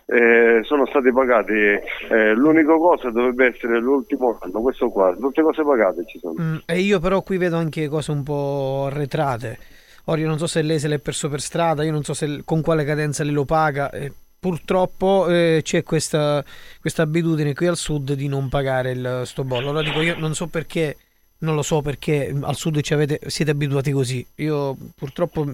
eh, 0.06 0.62
sono 0.64 0.86
stati 0.88 1.12
pagati, 1.12 1.54
eh, 1.54 2.34
l'unica 2.34 2.76
cosa 2.76 3.10
dovrebbe 3.10 3.48
essere 3.48 3.80
l'ultimo 3.80 4.38
anno, 4.42 4.62
questo 4.62 4.90
qua, 4.90 5.16
tutte 5.20 5.42
cose 5.42 5.64
pagate 5.64 6.06
ci 6.06 6.20
sono. 6.20 6.36
Mm, 6.40 6.56
e 6.66 6.80
io 6.80 7.00
però 7.00 7.22
qui 7.22 7.38
vedo 7.38 7.58
anche 7.58 7.88
cose 7.88 8.12
un 8.12 8.24
po' 8.24 8.86
arretrate. 8.88 9.58
Ora 10.06 10.20
io 10.20 10.28
non 10.28 10.38
so 10.38 10.48
se 10.48 10.62
lei 10.62 10.80
se 10.80 10.88
l'è 10.88 11.00
perso 11.00 11.30
per 11.30 11.42
strada, 11.42 11.84
io 11.84 11.92
non 11.92 12.04
so 12.04 12.14
se, 12.14 12.42
con 12.44 12.62
quale 12.62 12.84
cadenza 12.84 13.24
lei 13.24 13.34
lo 13.34 13.46
paga. 13.46 13.90
e 13.92 14.12
purtroppo 14.40 15.28
eh, 15.30 15.60
c'è 15.62 15.84
questa, 15.84 16.44
questa 16.80 17.04
abitudine 17.04 17.54
qui 17.54 17.68
al 17.68 17.78
sud 17.78 18.14
di 18.14 18.28
non 18.28 18.50
pagare 18.50 18.92
il, 18.92 19.22
sto 19.26 19.44
bollo. 19.44 19.70
Allora 19.70 19.84
dico 19.84 20.02
io 20.02 20.18
non 20.18 20.34
so 20.34 20.48
perché, 20.48 20.98
non 21.40 21.54
lo 21.54 21.62
so 21.62 21.82
perché 21.82 22.34
al 22.42 22.56
sud 22.56 22.82
ci 22.82 22.94
avete, 22.94 23.20
siete 23.28 23.52
abituati 23.52 23.92
così. 23.92 24.26
Io 24.38 24.76
purtroppo 24.98 25.46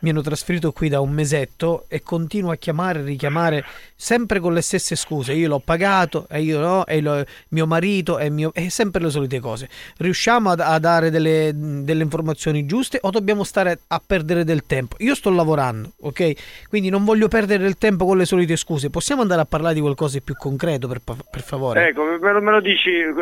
mi 0.00 0.10
hanno 0.10 0.22
trasferito 0.22 0.72
qui 0.72 0.88
da 0.88 1.00
un 1.00 1.10
mesetto 1.10 1.84
e 1.88 2.02
continuo 2.02 2.50
a 2.50 2.56
chiamare 2.56 3.00
e 3.00 3.04
richiamare 3.04 3.64
sempre 3.94 4.40
con 4.40 4.52
le 4.54 4.60
stesse 4.62 4.96
scuse. 4.96 5.32
Io 5.32 5.48
l'ho 5.48 5.58
pagato 5.58 6.26
e 6.28 6.40
io 6.40 6.58
no, 6.60 6.86
e 6.86 7.00
lo- 7.00 7.24
mio 7.48 7.66
marito 7.66 8.18
e 8.18 8.30
mio... 8.30 8.50
è 8.54 8.68
sempre 8.68 9.02
le 9.02 9.10
solite 9.10 9.40
cose. 9.40 9.68
Riusciamo 9.98 10.50
a, 10.50 10.54
a 10.54 10.78
dare 10.78 11.10
delle, 11.10 11.52
delle 11.54 12.02
informazioni 12.02 12.66
giuste 12.66 12.98
o 13.02 13.10
dobbiamo 13.10 13.44
stare 13.44 13.80
a 13.88 14.02
perdere 14.04 14.44
del 14.44 14.64
tempo? 14.64 14.96
Io 15.00 15.14
sto 15.14 15.30
lavorando, 15.30 15.92
ok? 16.00 16.68
Quindi 16.68 16.88
non 16.88 17.04
voglio 17.04 17.28
perdere 17.28 17.62
del 17.62 17.76
tempo 17.78 18.06
con 18.06 18.16
le 18.16 18.24
solite 18.24 18.56
scuse. 18.56 18.90
Possiamo 18.90 19.22
andare 19.22 19.42
a 19.42 19.46
parlare 19.46 19.74
di 19.74 19.80
qualcosa 19.80 20.18
di 20.18 20.24
più 20.24 20.34
concreto, 20.36 20.88
per, 20.88 21.00
per 21.30 21.42
favore? 21.42 21.88
Ecco, 21.88 22.04
me 22.04 22.32
lo, 22.32 22.40
me 22.40 22.50
lo 22.50 22.60
dici, 22.60 22.90
eh, 22.90 23.12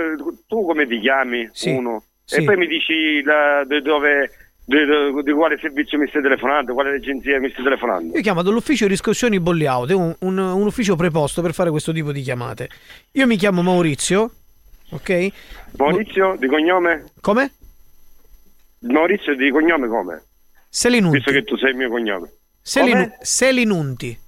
tu 0.46 0.64
come 0.64 0.86
ti 0.86 1.00
chiami? 1.00 1.48
Sì. 1.52 1.70
Uno. 1.70 2.04
Sì. 2.24 2.40
E 2.40 2.44
poi 2.44 2.56
mi 2.56 2.66
dici 2.66 3.22
la- 3.22 3.64
di 3.66 3.80
dove, 3.80 4.47
di, 4.68 4.76
di- 4.84 5.22
di 5.22 5.32
quale 5.32 5.56
servizio 5.58 5.96
mi 5.98 6.06
stai 6.08 6.20
telefonando, 6.20 6.74
quale 6.74 6.94
agenzia 6.96 7.40
mi 7.40 7.48
stai 7.50 7.64
telefonando. 7.64 8.14
Io 8.14 8.20
chiamo 8.22 8.42
dall'ufficio 8.42 8.86
riscossioni 8.86 9.40
bolli 9.40 9.64
è 9.64 9.94
un, 9.94 10.14
un- 10.18 10.38
un 10.38 10.66
ufficio 10.66 10.94
preposto 10.94 11.40
per 11.40 11.54
fare 11.54 11.70
questo 11.70 11.90
tipo 11.92 12.12
di 12.12 12.20
chiamate. 12.20 12.68
Io 13.12 13.26
mi 13.26 13.36
chiamo 13.36 13.62
Maurizio, 13.62 14.30
ok? 14.90 15.28
Maurizio, 15.78 16.36
di 16.38 16.46
cognome? 16.48 17.04
Come? 17.22 17.52
Maurizio, 18.80 19.34
di 19.34 19.50
cognome 19.50 19.88
come? 19.88 20.22
Selinunti. 20.68 21.16
Visto 21.16 21.32
che 21.32 21.44
tu 21.44 21.56
sei 21.56 21.70
il 21.70 21.76
mio 21.76 21.88
cognome. 21.88 22.30
Selinu-? 22.60 23.10
Selinunti. 23.20 24.18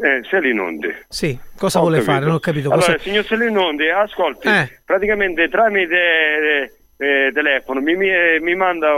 Eh, 0.00 0.20
Selinondi. 0.30 0.88
Sì, 1.08 1.36
cosa 1.56 1.78
Ho 1.78 1.82
vuole 1.82 1.96
capito. 1.98 2.12
fare? 2.12 2.24
Non 2.26 2.34
ho 2.36 2.40
capito 2.40 2.70
Allora, 2.70 2.86
cosa. 2.92 2.98
signor 2.98 3.24
Selinondi, 3.24 3.88
ascolti, 3.90 4.46
Eh. 4.48 4.80
praticamente 4.84 5.48
tramite 5.48 5.96
eh, 5.96 6.72
eh, 6.96 7.30
telefono 7.32 7.80
mi, 7.80 7.94
mi, 7.96 8.08
mi 8.40 8.54
manda 8.54 8.88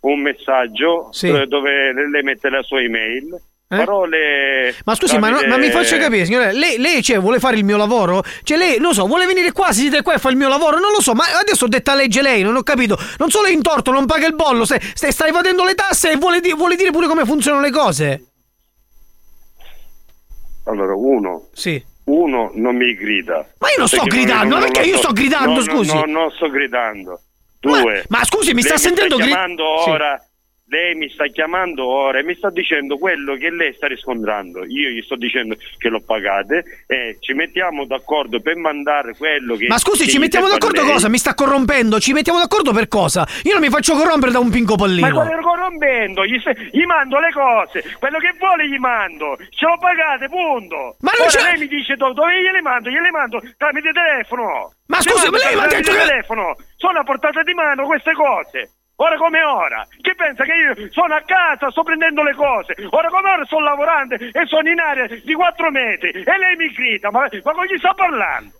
un 0.00 0.20
messaggio 0.20 1.08
Sì. 1.12 1.28
eh, 1.28 1.46
dove 1.46 1.92
lei 1.92 2.22
mette 2.22 2.48
la 2.48 2.62
sua 2.62 2.80
email, 2.80 3.40
parole... 3.66 4.74
Ma 4.84 4.94
scusi, 4.94 5.18
ma, 5.18 5.30
no- 5.30 5.40
ma 5.48 5.56
mi 5.56 5.70
faccia 5.70 5.96
capire, 5.98 6.24
signore, 6.24 6.52
lei, 6.52 6.78
lei 6.78 7.02
cioè, 7.02 7.18
vuole 7.18 7.40
fare 7.40 7.56
il 7.56 7.64
mio 7.64 7.76
lavoro? 7.76 8.22
Cioè, 8.44 8.56
lei, 8.56 8.78
non 8.78 8.94
so, 8.94 9.06
vuole 9.06 9.26
venire 9.26 9.50
qua, 9.52 9.72
siete 9.72 10.02
qua 10.02 10.14
e 10.14 10.18
fa 10.18 10.30
il 10.30 10.36
mio 10.36 10.48
lavoro? 10.48 10.78
Non 10.78 10.92
lo 10.92 11.00
so, 11.00 11.12
ma 11.14 11.24
adesso 11.40 11.66
detta 11.66 11.94
legge 11.94 12.22
lei, 12.22 12.42
non 12.42 12.54
ho 12.56 12.62
capito. 12.62 12.96
Non 13.18 13.30
solo 13.30 13.48
è 13.48 13.50
in 13.50 13.62
torto, 13.62 13.90
non 13.90 14.06
paga 14.06 14.26
il 14.26 14.34
bollo, 14.36 14.64
se, 14.64 14.80
se 14.94 15.10
sta 15.10 15.26
evadendo 15.26 15.64
le 15.64 15.74
tasse 15.74 16.12
e 16.12 16.16
vuole, 16.16 16.40
di- 16.40 16.52
vuole 16.54 16.76
dire 16.76 16.90
pure 16.92 17.08
come 17.08 17.24
funzionano 17.24 17.62
le 17.64 17.70
cose. 17.72 18.24
Allora, 20.66 20.94
uno... 20.94 21.48
Sì. 21.52 21.82
Uno 22.06 22.52
non 22.54 22.76
mi 22.76 22.94
grida. 22.94 23.44
Ma 23.58 23.68
io 23.68 23.78
non 23.78 23.88
sto 23.88 24.02
Perché 24.04 24.18
gridando, 24.18 24.58
perché 24.58 24.80
lo 24.82 24.86
io 24.86 24.96
sto 24.98 25.10
gridando, 25.12 25.50
no, 25.50 25.56
no, 25.56 25.60
scusi? 25.62 25.92
No, 25.92 26.04
non 26.04 26.30
sto 26.30 26.48
gridando. 26.50 27.20
Due. 27.66 28.04
ma 28.08 28.24
scusi, 28.24 28.48
mi 28.54 28.62
lei 28.62 28.70
sta 28.70 28.76
sentendo 28.78 29.14
sta 29.16 29.24
gri- 29.24 29.32
chiamando 29.32 29.64
Sì. 29.84 29.90
ora. 29.90 30.25
Lei 30.68 30.96
mi 30.96 31.08
sta 31.10 31.26
chiamando 31.26 31.86
ora 31.86 32.18
e 32.18 32.24
mi 32.24 32.34
sta 32.34 32.50
dicendo 32.50 32.98
quello 32.98 33.36
che 33.36 33.50
lei 33.50 33.72
sta 33.74 33.86
riscontrando. 33.86 34.64
Io 34.66 34.88
gli 34.88 35.00
sto 35.02 35.14
dicendo 35.14 35.54
che 35.78 35.88
lo 35.88 36.00
pagate 36.00 36.84
e 36.88 37.18
ci 37.20 37.34
mettiamo 37.34 37.84
d'accordo 37.86 38.40
per 38.40 38.56
mandare 38.56 39.14
quello 39.16 39.54
che. 39.54 39.68
Ma 39.68 39.78
scusi, 39.78 40.04
che 40.06 40.10
ci 40.10 40.18
mettiamo 40.18 40.48
d'accordo 40.48 40.82
lei. 40.82 40.90
cosa? 40.90 41.08
Mi 41.08 41.18
sta 41.18 41.34
corrompendo? 41.34 42.00
Ci 42.00 42.12
mettiamo 42.12 42.40
d'accordo 42.40 42.72
per 42.72 42.88
cosa? 42.88 43.24
Io 43.44 43.52
non 43.52 43.60
mi 43.62 43.68
faccio 43.70 43.94
corrompere 43.94 44.32
da 44.32 44.40
un 44.40 44.50
pinco 44.50 44.74
Ma 44.74 44.78
pallino. 44.86 45.12
quale 45.14 45.40
corrompendo? 45.40 46.24
Gli, 46.26 46.36
gli 46.72 46.84
mando 46.84 47.20
le 47.20 47.30
cose, 47.30 47.84
quello 48.00 48.18
che 48.18 48.34
vuole 48.36 48.66
gli 48.68 48.78
mando, 48.78 49.36
ce 49.50 49.66
lo 49.66 49.78
pagate, 49.78 50.28
punto. 50.28 50.96
Ma 50.98 51.12
non 51.16 51.28
Ora 51.28 51.30
c'è- 51.30 51.42
lei 51.42 51.58
mi 51.60 51.68
dice 51.68 51.94
do- 51.94 52.12
dove 52.12 52.42
gliele 52.42 52.60
mando? 52.60 52.90
Gliele 52.90 53.10
mando 53.12 53.40
tramite 53.56 53.92
telefono. 53.92 54.72
Ma 54.88 55.00
scusi, 55.00 55.30
ma 55.30 55.38
lei 55.38 55.54
mi 55.54 55.62
ha 55.62 55.66
detto 55.68 55.92
che- 55.92 55.98
telefono. 56.06 56.56
Sono 56.74 56.98
a 56.98 57.04
portata 57.04 57.44
di 57.44 57.54
mano 57.54 57.86
queste 57.86 58.12
cose. 58.14 58.70
Ora 58.98 59.16
come 59.16 59.42
ora? 59.42 59.86
Che 60.00 60.14
pensa 60.14 60.44
che 60.44 60.52
io 60.52 60.90
sono 60.90 61.14
a 61.14 61.20
casa, 61.20 61.70
sto 61.70 61.82
prendendo 61.82 62.22
le 62.22 62.34
cose? 62.34 62.74
Ora 62.90 63.08
come 63.08 63.28
ora 63.28 63.44
sto 63.44 63.60
lavorando 63.60 64.14
e 64.14 64.46
sono 64.46 64.70
in 64.70 64.80
area 64.80 65.06
di 65.06 65.34
4 65.34 65.70
metri 65.70 66.10
e 66.10 66.38
lei 66.38 66.56
mi 66.56 66.68
grida, 66.72 67.10
ma, 67.10 67.28
ma 67.42 67.52
con 67.52 67.66
chi 67.66 67.76
sta 67.76 67.92
parlando? 67.92 68.52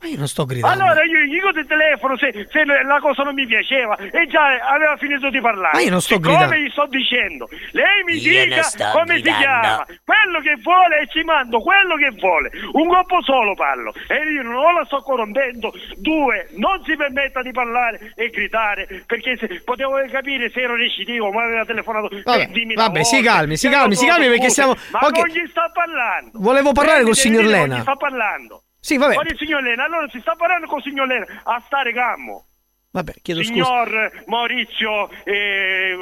Ma 0.00 0.08
io 0.08 0.16
non 0.16 0.28
sto 0.28 0.46
gridando. 0.46 0.82
Allora 0.82 1.04
io 1.04 1.18
gli 1.20 1.32
dico 1.32 1.52
del 1.52 1.66
telefono 1.66 2.16
se, 2.16 2.46
se 2.50 2.64
la 2.64 2.98
cosa 3.00 3.22
non 3.22 3.34
mi 3.34 3.44
piaceva 3.46 3.96
e 3.96 4.26
già 4.28 4.56
aveva 4.72 4.96
finito 4.96 5.28
di 5.28 5.40
parlare. 5.42 5.76
Ma 5.76 5.80
io 5.82 5.90
non 5.90 6.00
sto 6.00 6.14
Siccome 6.14 6.36
gridando. 6.36 6.54
gli 6.56 6.70
sto 6.70 6.86
dicendo, 6.86 7.48
lei 7.72 8.02
mi 8.06 8.14
Io 8.16 8.44
dica 8.44 8.92
come 8.92 9.16
si 9.16 9.20
gridando. 9.20 9.44
chiama, 9.44 9.84
quello 10.04 10.40
che 10.40 10.56
vuole 10.62 11.00
e 11.00 11.06
ci 11.08 11.22
mando 11.22 11.60
quello 11.60 11.96
che 11.96 12.10
vuole. 12.18 12.50
Un 12.72 12.88
colpo 12.88 13.20
solo 13.22 13.54
parlo 13.54 13.92
e 14.08 14.14
io 14.32 14.42
non 14.42 14.72
la 14.74 14.84
sto 14.86 15.02
corrompendo. 15.02 15.70
Due, 15.96 16.48
non 16.56 16.82
si 16.84 16.96
permetta 16.96 17.42
di 17.42 17.50
parlare 17.52 18.12
e 18.16 18.30
gridare 18.30 19.04
perché 19.04 19.36
se, 19.36 19.60
potevo 19.62 20.00
capire 20.10 20.48
se 20.50 20.62
ero 20.62 20.76
recidivo, 20.76 21.30
ma 21.30 21.42
aveva 21.44 21.66
telefonato 21.66 22.08
Vabbè, 22.24 22.48
20.000 22.48 22.72
vabbè, 22.74 23.02
si 23.04 23.20
calmi, 23.20 23.56
si 23.58 23.68
calmi, 23.68 23.94
si 23.96 24.06
calmi 24.06 24.28
perché 24.28 24.48
stiamo- 24.48 24.74
Ma 24.92 25.00
ok. 25.02 25.16
non 25.18 25.26
gli 25.28 25.46
sta 25.50 25.70
parlando. 25.74 26.30
Volevo 26.40 26.72
parlare 26.72 26.96
Lei 26.98 27.06
col 27.06 27.16
signor 27.16 27.44
Lena. 27.44 27.66
Non 27.66 27.78
gli 27.78 27.82
sta 27.82 27.96
parlando. 27.96 28.62
Sì, 28.80 28.96
vabbè. 28.96 29.14
Quale 29.14 29.36
signor 29.36 29.62
Lena? 29.62 29.84
Allora 29.84 30.08
si 30.08 30.18
sta 30.20 30.34
parlando 30.34 30.66
con 30.66 30.78
il 30.78 30.84
signor 30.84 31.06
Lena 31.06 31.26
a 31.44 31.62
stare 31.66 31.92
gammo. 31.92 32.46
Vabbè, 32.92 33.12
chiedo 33.22 33.42
scusa. 33.42 33.52
Signor 33.52 34.22
Maurizio 34.26 35.10
e, 35.24 35.96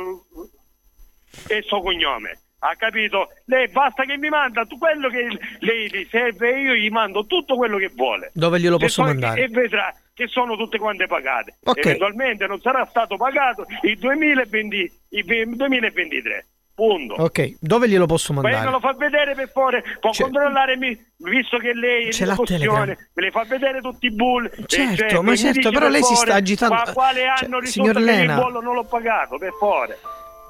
e 1.48 1.62
suo 1.62 1.80
cognome. 1.82 2.40
Ha 2.60 2.74
capito? 2.76 3.28
Lei 3.44 3.68
basta 3.68 4.05
che 4.05 4.16
mi 4.16 4.28
manda 4.28 4.64
tu 4.64 4.78
quello 4.78 5.09
che 5.09 5.28
lei 5.60 5.88
gli 5.90 6.06
serve 6.10 6.60
io 6.60 6.74
gli 6.74 6.88
mando 6.90 7.26
tutto 7.26 7.56
quello 7.56 7.78
che 7.78 7.90
vuole. 7.94 8.30
Dove 8.34 8.59
glielo 8.59 8.78
posso 8.78 9.02
poi- 9.02 9.12
mandare? 9.12 9.42
E 9.44 9.48
vedrà 9.48 9.94
che 10.12 10.26
sono 10.26 10.56
tutte 10.56 10.78
quante 10.78 11.06
pagate. 11.06 11.59
Ok. 11.64 11.78
Eventualmente 11.78 12.46
non 12.46 12.60
sarà 12.60 12.84
stato 12.86 13.16
pagato 13.16 13.64
il 13.82 13.96
2020 13.98 14.92
il 15.10 15.24
2023. 15.56 16.46
Punto. 16.78 17.14
Ok, 17.14 17.56
dove 17.59 17.88
glielo 17.88 18.06
posso 18.06 18.32
Poi 18.32 18.44
mandare? 18.44 18.66
me 18.66 18.70
lo 18.70 18.78
fa 18.78 18.92
vedere 18.92 19.34
per 19.34 19.50
favore, 19.50 19.82
può 19.98 20.12
Cioè- 20.12 20.30
controllare, 20.30 20.76
mi- 20.76 20.96
visto 21.16 21.59
che 21.59 21.74
lei 21.74 22.12
Ce 22.12 22.24
l'ha 22.24 22.36
Telegram. 22.36 22.86
me 22.86 22.96
le 23.14 23.30
fa 23.32 23.42
vedere 23.42 23.80
tutti 23.80 24.06
i 24.06 24.12
bull. 24.12 24.44
e 24.46 24.62
Certo, 24.64 25.09
cioè, 25.09 25.20
ma 25.22 25.34
certo, 25.34 25.70
però 25.70 25.80
per 25.86 25.90
lei 25.90 26.02
si 26.05 26.14
sta 26.14 26.34
agitando. 26.34 26.74
Ma 26.76 26.92
quale 26.92 27.20
Cioè, 27.36 27.46
anno 27.46 27.59
risulta 27.59 27.92
che 27.94 27.98
il 27.98 28.05
Lena. 28.05 28.36
bollo 28.36 28.60
non 28.60 28.74
l'ho 28.76 28.84
pagato, 28.84 29.38
per 29.38 29.52
favore? 29.59 29.98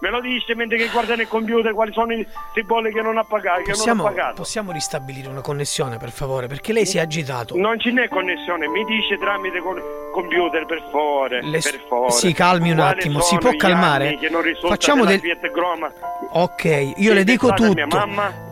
Me 0.00 0.10
lo 0.10 0.20
dice 0.20 0.54
mentre 0.54 0.76
che 0.78 0.88
guarda 0.88 1.16
nel 1.16 1.26
computer 1.26 1.72
quali 1.74 1.92
sono 1.92 2.12
i, 2.12 2.24
i 2.54 2.62
bolli 2.64 2.92
che 2.92 3.02
non 3.02 3.18
ha 3.18 3.24
pagato, 3.24 3.62
che 3.62 3.70
non 3.70 3.76
Possiamo, 3.78 4.02
ho 4.04 4.06
pagato. 4.06 4.34
possiamo 4.34 4.70
ristabilire 4.72 5.28
una 5.28 5.40
connessione, 5.40 5.96
per 5.98 6.10
favore, 6.12 6.46
perché 6.46 6.72
lei 6.72 6.86
si 6.86 6.98
è 6.98 7.00
agitato. 7.00 7.56
Non 7.56 7.78
ce 7.80 7.90
n'è 7.90 8.08
connessione, 8.08 8.68
mi 8.68 8.84
dice 8.84 9.18
tramite 9.18 9.58
con 9.58 9.76
computer 10.12 10.66
per 10.66 10.82
favore, 10.92 11.42
Le- 11.42 11.60
per 11.60 11.80
favore. 11.88 12.12
si 12.12 12.32
calmi 12.32 12.70
un 12.70 12.78
attimo, 12.80 13.20
si 13.20 13.36
può 13.38 13.50
calmare? 13.56 14.18
Facciamo 14.60 15.04
del-. 15.04 15.20
Ok, 16.30 16.64
io 16.64 16.94
Sì, 17.10 17.14
le 17.14 17.24
dico 17.24 17.52
tutto. 17.52 17.74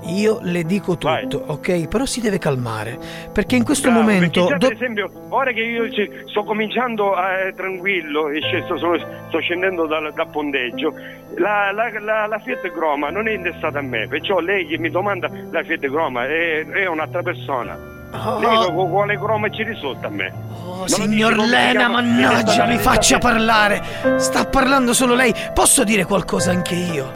Io 0.06 0.38
le 0.42 0.62
dico 0.64 0.96
tutto, 0.96 1.42
ok? 1.46 1.88
Però 1.88 2.04
si 2.04 2.20
deve 2.20 2.38
calmare. 2.38 2.98
Perché 3.32 3.56
in 3.56 3.64
questo 3.64 3.90
Bravo, 3.90 4.02
momento. 4.02 4.46
già, 4.46 4.56
do- 4.56 4.68
per 4.68 4.76
esempio, 4.76 5.10
ora 5.30 5.52
che 5.52 5.60
io 5.60 5.84
sto 6.28 6.44
cominciando 6.44 7.14
a, 7.14 7.52
tranquillo 7.54 8.28
e 8.28 8.40
sto, 8.64 8.76
sto 8.76 9.38
scendendo 9.40 9.86
dal, 9.86 10.12
da 10.14 10.26
ponteggio, 10.26 10.94
la, 11.36 11.72
la, 11.72 11.90
la, 12.00 12.26
la 12.26 12.38
Fiat 12.38 12.70
Groma 12.72 13.10
non 13.10 13.28
è 13.28 13.32
intestata 13.32 13.78
a 13.78 13.82
me, 13.82 14.06
perciò 14.08 14.38
lei 14.38 14.66
che 14.66 14.78
mi 14.78 14.90
domanda 14.90 15.28
la 15.50 15.62
Fiat 15.62 15.88
Groma 15.88 16.26
è, 16.26 16.66
è 16.66 16.86
un'altra 16.86 17.22
persona. 17.22 17.94
Lei 18.40 18.56
con 18.56 18.74
con 18.74 18.90
quale 18.90 19.16
Groma 19.16 19.48
ci 19.50 19.62
risulta 19.62 20.06
a 20.06 20.10
me? 20.10 20.32
Oh, 20.64 20.86
signor 20.86 21.36
Lena, 21.36 21.88
mannaggia, 21.88 22.64
mi 22.66 22.78
faccia 22.78 23.18
parlare. 23.18 23.82
Sta 24.16 24.46
parlando 24.46 24.94
solo 24.94 25.14
lei. 25.14 25.34
Posso 25.52 25.84
dire 25.84 26.04
qualcosa 26.04 26.50
anche 26.50 26.74
io? 26.74 27.12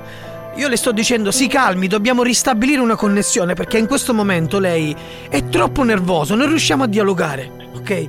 Io 0.57 0.69
le 0.69 0.77
sto 0.77 0.93
dicendo, 0.93 1.31
si 1.31 1.47
calmi, 1.47 1.87
dobbiamo 1.87 2.23
ristabilire 2.23 2.81
una 2.81 2.97
connessione 2.97 3.55
perché 3.55 3.79
in 3.79 3.87
questo 3.87 4.13
momento 4.13 4.59
lei 4.59 4.95
è 5.29 5.45
troppo 5.49 5.83
nervoso, 5.85 6.35
non 6.35 6.49
riusciamo 6.49 6.83
a 6.83 6.87
dialogare, 6.87 7.51
ok? 7.77 8.07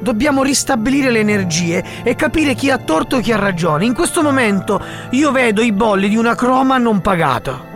Dobbiamo 0.00 0.42
ristabilire 0.42 1.10
le 1.10 1.18
energie 1.20 1.84
e 2.02 2.14
capire 2.16 2.54
chi 2.54 2.70
ha 2.70 2.78
torto 2.78 3.18
e 3.18 3.20
chi 3.20 3.32
ha 3.32 3.36
ragione. 3.36 3.84
In 3.84 3.94
questo 3.94 4.22
momento 4.22 4.80
io 5.10 5.30
vedo 5.32 5.60
i 5.62 5.72
bolli 5.72 6.08
di 6.08 6.16
una 6.16 6.34
croma 6.34 6.78
non 6.78 7.00
pagata. 7.00 7.70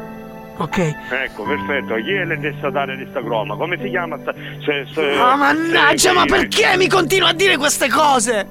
Ok? 0.58 0.78
Ecco, 0.78 1.42
perfetto. 1.44 1.94
Chi 1.96 2.12
è 2.14 2.24
l'intestatario 2.24 2.96
di 2.96 3.06
sta 3.10 3.20
Groma? 3.20 3.56
Come 3.56 3.78
si 3.80 3.90
chiama? 3.90 4.18
sta- 4.18 4.32
se- 4.64 4.86
se- 4.92 5.12
Ah, 5.20 5.36
mannaggia, 5.36 6.14
ma 6.14 6.24
perché 6.24 6.76
mi 6.78 6.88
continua 6.88 7.28
a 7.28 7.32
dire 7.34 7.58
queste 7.58 7.88
cose? 7.90 8.46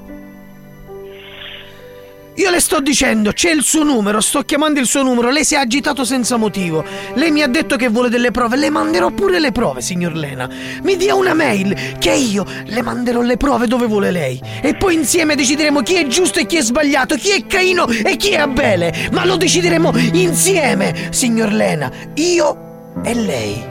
Io 2.38 2.49
le 2.49 2.60
sto 2.60 2.82
dicendo, 2.82 3.32
c'è 3.32 3.49
il 3.52 3.62
suo 3.62 3.84
numero, 3.84 4.20
sto 4.20 4.41
chiamando 4.41 4.82
il 4.82 4.88
suo 4.88 5.03
numero, 5.03 5.30
lei 5.30 5.45
si 5.45 5.56
è 5.56 5.57
agitato 5.57 6.03
senza 6.03 6.36
motivo. 6.36 6.84
Lei 7.14 7.32
mi 7.32 7.41
ha 7.41 7.48
detto 7.48 7.78
che 7.78 7.88
vuole 7.88 8.10
delle 8.10 8.32
prove, 8.32 8.57
le 8.57 8.70
manderò 8.70 9.10
pure 9.12 9.40
le 9.40 9.53
prove, 9.53 9.80
signor 9.80 10.16
Lena. 10.16 10.49
Mi 10.84 10.98
dia 10.98 11.16
una 11.16 11.34
mail, 11.34 11.95
che 11.98 12.12
io 12.12 12.45
le 12.66 12.82
manderò 12.82 13.22
le 13.22 13.38
prove 13.38 13.68
dove 13.68 13.86
vuole 13.86 14.12
lei. 14.12 14.41
E 14.62 14.76
poi 14.76 14.95
insieme 14.95 15.36
decideremo 15.36 15.82
chi 15.82 15.95
è 15.95 16.07
giusto 16.07 16.40
e 16.40 16.45
chi 16.45 16.57
è 16.57 16.62
sbagliato, 16.62 17.16
chi 17.16 17.30
è 17.30 17.45
Caino 17.48 17.88
e 17.88 18.18
chi 18.18 18.32
è 18.32 18.40
Abele. 18.40 19.10
Ma 19.14 19.26
lo 19.26 19.38
decideremo 19.38 19.94
insieme, 20.12 20.94
signor 21.12 21.53
Lena. 21.53 21.90
Io 22.16 22.91
e 23.02 23.14
lei. 23.14 23.64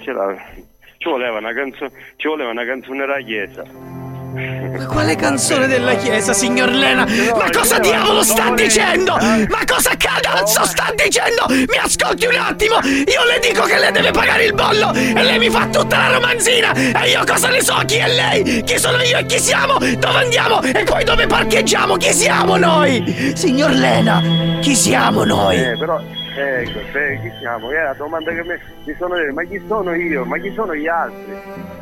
Ci 0.00 1.08
voleva 1.08 1.36
una 1.38 1.52
canzone, 1.52 1.90
ci 2.16 2.28
voleva 2.28 2.50
una 2.50 2.64
canzone 2.64 3.04
chiesa. 3.26 4.05
Ma 4.36 4.86
quale 4.86 5.16
canzone 5.16 5.66
della 5.66 5.94
chiesa, 5.94 6.34
signor 6.34 6.70
Lena? 6.70 7.06
Ma 7.34 7.48
cosa 7.50 7.78
diavolo 7.78 8.22
sta 8.22 8.50
dicendo? 8.50 9.16
Ma 9.16 9.60
cosa 9.66 9.92
cazzo 9.96 10.64
sta 10.66 10.92
dicendo? 10.94 11.46
Mi 11.48 11.78
ascolti 11.80 12.26
un 12.26 12.36
attimo! 12.36 12.74
Io 12.82 13.24
le 13.24 13.40
dico 13.40 13.62
che 13.62 13.78
lei 13.78 13.92
deve 13.92 14.10
pagare 14.10 14.44
il 14.44 14.52
bollo 14.52 14.92
e 14.92 15.22
lei 15.22 15.38
mi 15.38 15.48
fa 15.48 15.66
tutta 15.66 15.96
la 15.96 16.08
romanzina! 16.14 16.72
E 16.74 17.08
io 17.08 17.24
cosa 17.24 17.48
ne 17.48 17.62
so? 17.62 17.80
Chi 17.86 17.96
è 17.96 18.08
lei? 18.08 18.62
Chi 18.62 18.78
sono 18.78 19.00
io 19.02 19.18
e 19.18 19.24
chi 19.24 19.38
siamo? 19.38 19.78
Dove 19.78 20.18
andiamo? 20.22 20.60
E 20.62 20.84
poi 20.84 21.04
dove 21.04 21.26
parcheggiamo? 21.26 21.96
Chi 21.96 22.12
siamo 22.12 22.56
noi? 22.56 23.32
Signor 23.34 23.70
Lena, 23.70 24.22
chi 24.60 24.74
siamo 24.74 25.24
noi? 25.24 25.56
Eh, 25.56 25.76
però, 25.78 25.98
ecco, 26.36 26.78
se- 26.92 27.18
chi 27.22 27.30
siamo? 27.38 27.70
È 27.70 27.82
la 27.82 27.94
domanda 27.94 28.32
che 28.32 28.42
mi, 28.44 28.94
sono 28.98 29.16
detto, 29.16 29.32
ma 29.34 29.44
chi 29.44 29.62
sono 29.66 29.94
io? 29.94 30.24
Ma 30.24 30.38
chi 30.38 30.52
sono 30.54 30.74
gli 30.74 30.86
altri? 30.86 31.32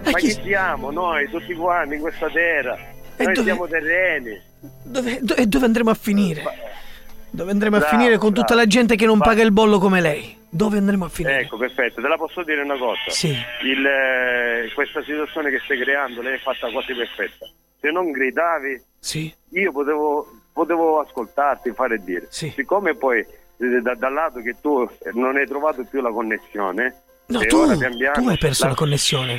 Ma 0.04 0.12
chi 0.18 0.30
siamo 0.30 0.90
noi, 0.90 1.28
tutti 1.30 1.54
quanti 1.54 1.94
in 1.94 2.00
questa 2.00 2.28
terra? 2.30 2.76
Noi 3.16 3.32
dove- 3.32 3.42
siamo 3.42 3.66
terreni. 3.66 4.40
Dove, 4.82 5.18
do- 5.20 5.34
e 5.36 5.46
dove 5.46 5.64
andremo 5.66 5.90
a 5.90 5.94
finire? 5.94 6.42
Dove 7.30 7.50
andremo 7.50 7.76
a 7.76 7.78
Bravo, 7.80 7.96
finire 7.96 8.16
con 8.16 8.28
tutta 8.32 8.54
bravo. 8.54 8.60
la 8.60 8.66
gente 8.66 8.96
che 8.96 9.06
non 9.06 9.18
Ma- 9.18 9.24
paga 9.24 9.42
il 9.42 9.50
bollo 9.52 9.78
come 9.78 10.00
lei? 10.00 10.36
Dove 10.48 10.78
andremo 10.78 11.06
a 11.06 11.08
finire? 11.08 11.40
Ecco, 11.40 11.56
perfetto, 11.56 12.00
te 12.00 12.06
la 12.06 12.16
posso 12.16 12.44
dire 12.44 12.62
una 12.62 12.78
cosa. 12.78 13.00
Sì. 13.08 13.30
Il, 13.64 13.84
eh, 13.84 14.70
questa 14.72 15.02
situazione 15.02 15.50
che 15.50 15.58
stai 15.64 15.80
creando, 15.80 16.22
lei 16.22 16.36
è 16.36 16.38
fatta 16.38 16.70
quasi 16.70 16.94
perfetta. 16.94 17.46
Se 17.80 17.90
non 17.90 18.12
gridavi, 18.12 18.80
Sì. 19.00 19.34
io 19.50 19.72
potevo, 19.72 20.26
potevo 20.52 21.00
ascoltarti, 21.00 21.72
fare 21.72 21.96
e 21.96 22.04
dire. 22.04 22.26
Siccome 22.30 22.94
poi 22.94 23.26
da- 23.56 23.94
dal 23.94 24.12
lato 24.12 24.40
che 24.40 24.54
tu 24.60 24.82
eh, 24.82 25.10
non 25.14 25.36
hai 25.36 25.46
trovato 25.46 25.84
più 25.88 26.00
la 26.00 26.10
connessione, 26.10 27.02
No, 27.26 27.40
tu, 27.40 27.56
ora 27.56 27.76
pian 27.76 27.96
piano 27.96 28.22
tu 28.22 28.28
hai 28.28 28.38
perso 28.38 28.64
la- 28.64 28.70
la 28.70 28.74
connessione. 28.76 29.36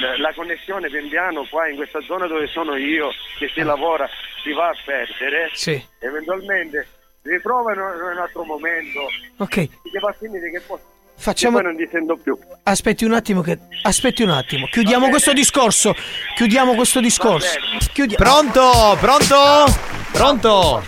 la, 0.00 0.18
la 0.18 0.32
connessione 0.34 0.88
pian 0.90 1.08
piano 1.08 1.46
qua 1.48 1.68
in 1.68 1.76
questa 1.76 2.00
zona 2.02 2.26
dove 2.26 2.46
sono 2.48 2.76
io, 2.76 3.08
che 3.38 3.50
si 3.54 3.60
lavora, 3.62 4.06
si 4.42 4.52
va 4.52 4.68
a 4.68 4.74
perdere. 4.84 5.44
Ah. 5.44 5.50
Sì. 5.52 5.82
Eventualmente 6.00 6.86
riprova 7.22 7.72
in 7.72 7.80
un, 7.80 7.94
in 7.96 8.02
un 8.16 8.18
altro 8.18 8.44
momento. 8.44 9.00
Ok. 9.38 9.54
Che 9.54 9.98
va 10.00 10.08
a 10.10 10.14
finire 10.18 10.50
che 10.50 10.60
poi, 10.66 10.78
Facciamo- 11.16 11.56
che 11.58 11.62
poi 11.62 11.72
non 11.74 11.82
ti 11.82 11.88
sento 11.90 12.16
più. 12.16 12.38
Aspetti 12.64 13.04
un 13.04 13.12
attimo 13.14 13.40
che. 13.42 13.58
Aspetti 13.82 14.22
un 14.22 14.30
attimo. 14.30 14.66
Chiudiamo 14.66 15.08
questo 15.08 15.32
discorso. 15.32 15.94
Chiudiamo 16.34 16.74
questo 16.74 17.00
discorso. 17.00 17.58
Chiudi- 17.92 18.14
Pronto? 18.14 18.96
Pronto? 19.00 19.36
Pronto? 20.12 20.82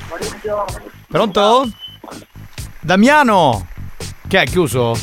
Pronto? 1.08 1.68
Damiano? 2.84 3.68
Che 4.26 4.40
è 4.40 4.44
chiuso? 4.44 4.98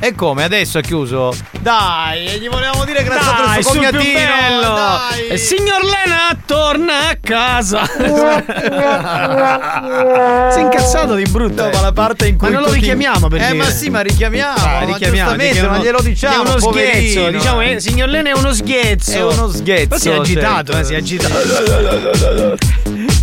E 0.00 0.14
come? 0.14 0.42
Adesso 0.44 0.78
è 0.78 0.82
chiuso? 0.82 1.32
Dai, 1.60 2.40
gli 2.40 2.48
volevamo 2.48 2.84
dire 2.84 3.02
grazie 3.04 3.30
a 3.30 3.34
Dai, 3.44 3.52
questo 3.54 3.72
sul 3.72 3.80
più 3.82 3.90
cognatino. 3.90 4.18
bello. 4.18 4.74
Dai. 4.74 5.32
Il 5.32 5.38
signor 5.38 5.84
Lena 5.84 6.36
torna 6.44 7.08
a 7.10 7.16
casa. 7.20 7.84
si 10.50 10.58
è 10.58 10.62
incazzato 10.62 11.14
di 11.14 11.22
brutto. 11.24 11.68
Ma 11.72 11.80
la 11.82 11.92
parte 11.92 12.26
in 12.26 12.36
cui 12.38 12.48
Ma 12.48 12.54
non 12.54 12.62
lo 12.64 12.72
richiamiamo 12.72 13.28
per 13.28 13.42
Eh, 13.42 13.52
ma 13.52 13.70
sì, 13.70 13.90
ma 13.90 14.00
richiamiamo, 14.00 14.54
Dai, 14.56 14.64
ma 14.64 14.80
richiamiamo, 14.92 15.30
giustamente, 15.30 15.52
perché 15.54 15.68
ma 15.68 15.74
uno- 15.74 15.84
glielo 15.84 16.00
diciamo, 16.00 16.34
È 16.34 16.38
uno 16.48 16.54
poverino. 16.56 17.10
sghezzo. 17.12 17.30
Diciamo, 17.30 17.60
eh, 17.60 17.80
signor 17.80 18.08
Lena 18.08 18.30
è 18.30 18.32
uno 18.32 18.52
sghezzo. 18.52 19.12
È 19.12 19.22
uno 19.22 19.48
sghezzo, 19.50 19.88
Poi 19.88 19.98
si 20.00 20.08
è 20.08 20.14
agitato, 20.14 20.72
certo. 20.72 20.78
eh, 20.78 20.84
si 20.84 20.94
è 20.94 20.96
agitato. 20.96 21.38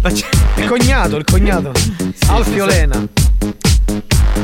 Il 0.57 0.65
cognato, 0.67 1.17
il 1.17 1.23
cognato. 1.25 1.71
Alfio 2.29 2.69
sì. 2.69 2.75
Lena. 2.75 3.03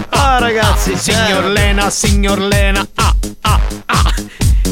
Ah, 0.09 0.39
ragazzi, 0.39 0.95
signor 0.97 1.45
eh. 1.45 1.49
Lena, 1.49 1.89
signor 1.89 2.39
Lena. 2.39 2.87
Ah, 2.95 3.15
ah, 3.41 3.59
ah. 3.85 4.13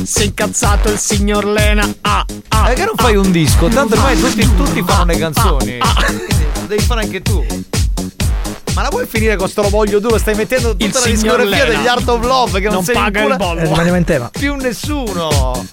Si 0.04 0.22
è 0.22 0.26
incazzato 0.26 0.90
il 0.90 0.98
signor 0.98 1.46
Lena. 1.46 1.88
Ah, 2.02 2.26
ah. 2.50 2.64
Perché 2.64 2.86
non 2.86 2.96
fai 2.96 3.16
un 3.16 3.32
disco? 3.32 3.68
Tanto 3.68 3.96
ormai 3.96 4.20
tutti, 4.20 4.56
tutti 4.56 4.82
fanno 4.84 5.06
le 5.06 5.18
canzoni. 5.18 5.78
Quindi 6.06 6.46
Lo 6.60 6.68
devi 6.68 6.84
fare 6.84 7.02
anche 7.02 7.22
tu. 7.22 7.46
Ma 8.74 8.84
la 8.84 8.90
vuoi 8.90 9.06
finire 9.06 9.36
con 9.36 9.50
sto 9.50 9.64
voglio 9.70 10.00
duro? 10.00 10.18
Stai 10.18 10.36
mettendo 10.36 10.72
tutta 10.72 10.86
Il 10.86 10.92
la 10.94 11.06
discografia 11.06 11.66
Lena. 11.66 11.78
degli 11.78 11.88
Art 11.88 12.08
of 12.08 12.24
Love 12.24 12.60
che 12.60 12.66
non, 12.66 12.76
Non 12.76 12.84
se 12.84 12.94
ne 12.94 13.00
paga 13.00 13.24
il 13.24 13.36
bollo. 13.36 13.60
Eh, 13.60 13.98
in 13.98 14.04
tema. 14.06 14.30
più 14.30 14.56
nessuno. 14.56 15.66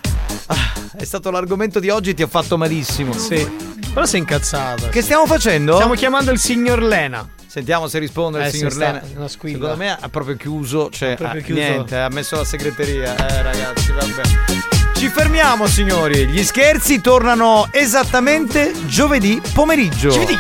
Ah, 0.46 0.72
è 0.96 1.04
stato 1.04 1.30
l'argomento 1.30 1.78
di 1.78 1.90
oggi, 1.90 2.14
ti 2.14 2.22
ha 2.22 2.26
fatto 2.26 2.58
malissimo. 2.58 3.12
Sì. 3.12 3.48
Però 3.92 4.04
è 4.04 4.16
incazzato. 4.16 4.88
Che 4.88 5.02
stiamo 5.02 5.26
facendo? 5.26 5.74
Stiamo 5.74 5.94
chiamando 5.94 6.30
il 6.32 6.38
signor 6.38 6.82
Lena. 6.82 7.26
Sentiamo 7.48 7.88
se 7.88 7.98
risponde 7.98 8.42
Eh, 8.42 8.46
il 8.48 8.52
signor 8.52 8.76
Lena. 8.76 9.02
Secondo 9.26 9.74
me 9.76 9.96
ha 9.98 10.08
proprio 10.10 10.36
chiuso. 10.36 10.90
Cioè, 10.90 11.16
proprio 11.16 11.40
ha- 11.40 11.44
chiuso. 11.44 11.60
niente, 11.60 11.96
ha 11.98 12.08
messo 12.10 12.36
la 12.36 12.44
segreteria. 12.44 13.14
Eh, 13.16 13.42
ragazzi, 13.42 13.90
vabbè. 13.92 14.22
Ci 14.94 15.08
fermiamo, 15.08 15.66
signori. 15.66 16.26
Gli 16.26 16.44
scherzi 16.44 17.00
tornano 17.00 17.68
esattamente 17.70 18.72
giovedì 18.86 19.40
pomeriggio. 19.54 20.10
Giovedì. 20.10 20.36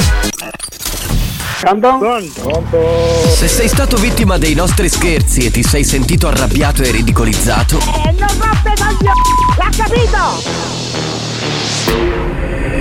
Se 3.34 3.48
sei 3.48 3.68
stato 3.68 3.96
vittima 3.96 4.36
dei 4.38 4.54
nostri 4.54 4.88
scherzi 4.88 5.46
e 5.46 5.50
ti 5.50 5.62
sei 5.62 5.84
sentito 5.84 6.28
arrabbiato 6.28 6.82
e 6.82 6.90
ridicolizzato, 6.90 7.78
E 7.78 8.12
non 8.12 8.28
rompe 8.38 8.72
coglioni! 8.76 9.20
L'ha 9.56 9.70
capito? 9.76 10.42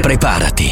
preparati. 0.01 0.71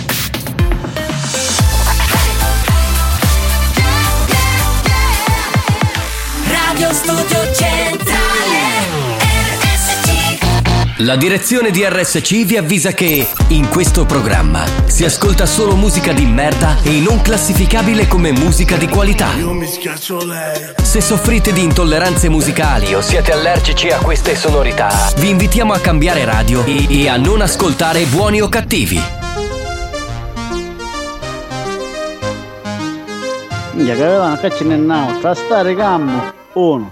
La 11.03 11.15
direzione 11.15 11.71
di 11.71 11.83
RSC 11.83 12.45
vi 12.45 12.57
avvisa 12.57 12.91
che 12.91 13.27
in 13.47 13.69
questo 13.69 14.05
programma 14.05 14.63
si 14.85 15.03
ascolta 15.03 15.47
solo 15.47 15.75
musica 15.75 16.13
di 16.13 16.25
merda 16.25 16.77
e 16.83 16.99
non 16.99 17.21
classificabile 17.23 18.07
come 18.07 18.31
musica 18.31 18.77
di 18.77 18.87
qualità. 18.87 19.33
Io 19.33 19.51
mi 19.51 19.65
schiaccio 19.65 20.23
lei 20.23 20.73
Se 20.83 21.01
soffrite 21.01 21.53
di 21.53 21.63
intolleranze 21.63 22.29
musicali 22.29 22.93
o 22.93 23.01
siete 23.01 23.31
allergici 23.31 23.89
a 23.89 23.97
queste 23.97 24.35
sonorità, 24.35 24.91
vi 25.17 25.29
invitiamo 25.29 25.73
a 25.73 25.79
cambiare 25.79 26.23
radio 26.23 26.63
e, 26.65 26.85
e 26.87 27.09
a 27.09 27.17
non 27.17 27.41
ascoltare 27.41 28.05
buoni 28.05 28.39
o 28.39 28.47
cattivi. 28.47 29.01
Minchia, 33.71 33.95
che 33.95 34.03
avevano 34.03 34.39
ce 34.39 34.63
n'è 34.63 34.75
now, 34.75 35.19
tra 35.19 35.33
stare 35.33 35.75
cammo, 35.75 36.31
uno. 36.53 36.91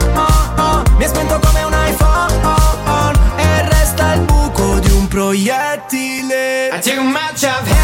Mi 1.01 1.07
ha 1.07 1.09
spento 1.09 1.39
come 1.39 1.63
un 1.63 1.73
iPhone. 1.73 3.17
E 3.35 3.69
resta 3.69 4.13
il 4.13 4.21
buco 4.21 4.77
di 4.77 4.91
un 4.91 5.07
proiettile 5.07 6.79
Too 6.79 7.01
much 7.01 7.41
of 7.41 7.67
heaven 7.67 7.80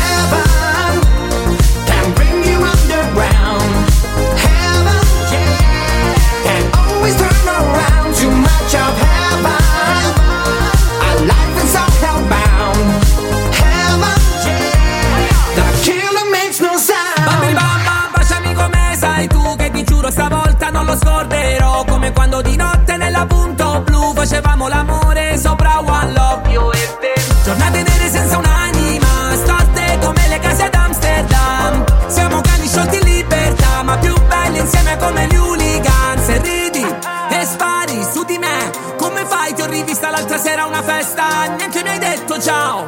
L'amore 24.67 25.37
sopra 25.37 25.79
One 25.79 26.11
Love. 26.13 26.49
Io 26.51 26.71
e 26.71 26.97
te. 26.99 27.13
Giornate 27.43 27.83
nere 27.83 28.09
senza 28.09 28.37
un'anima 28.37 29.33
Storte 29.35 29.97
come 30.01 30.27
le 30.27 30.39
case 30.39 30.63
ad 30.63 30.73
Amsterdam. 30.73 31.85
Siamo 32.07 32.41
cani 32.41 32.67
sciolti 32.67 32.97
in 32.97 33.03
libertà 33.03 33.83
Ma 33.83 33.97
più 33.97 34.13
belli 34.27 34.59
insieme 34.59 34.97
come 34.97 35.27
gli 35.27 35.35
hooligans 35.35 36.27
E 36.29 36.41
ridi 36.41 36.85
e 37.29 37.45
spari 37.45 38.01
su 38.03 38.23
di 38.23 38.37
me 38.37 38.71
Come 38.97 39.25
fai? 39.25 39.53
Ti 39.53 39.61
ho 39.61 39.67
rivista 39.67 40.09
l'altra 40.09 40.37
sera 40.37 40.63
a 40.63 40.67
una 40.67 40.81
festa 40.81 41.47
Neanche 41.55 41.83
mi 41.83 41.89
hai 41.89 41.99
detto 41.99 42.39
ciao. 42.41 42.87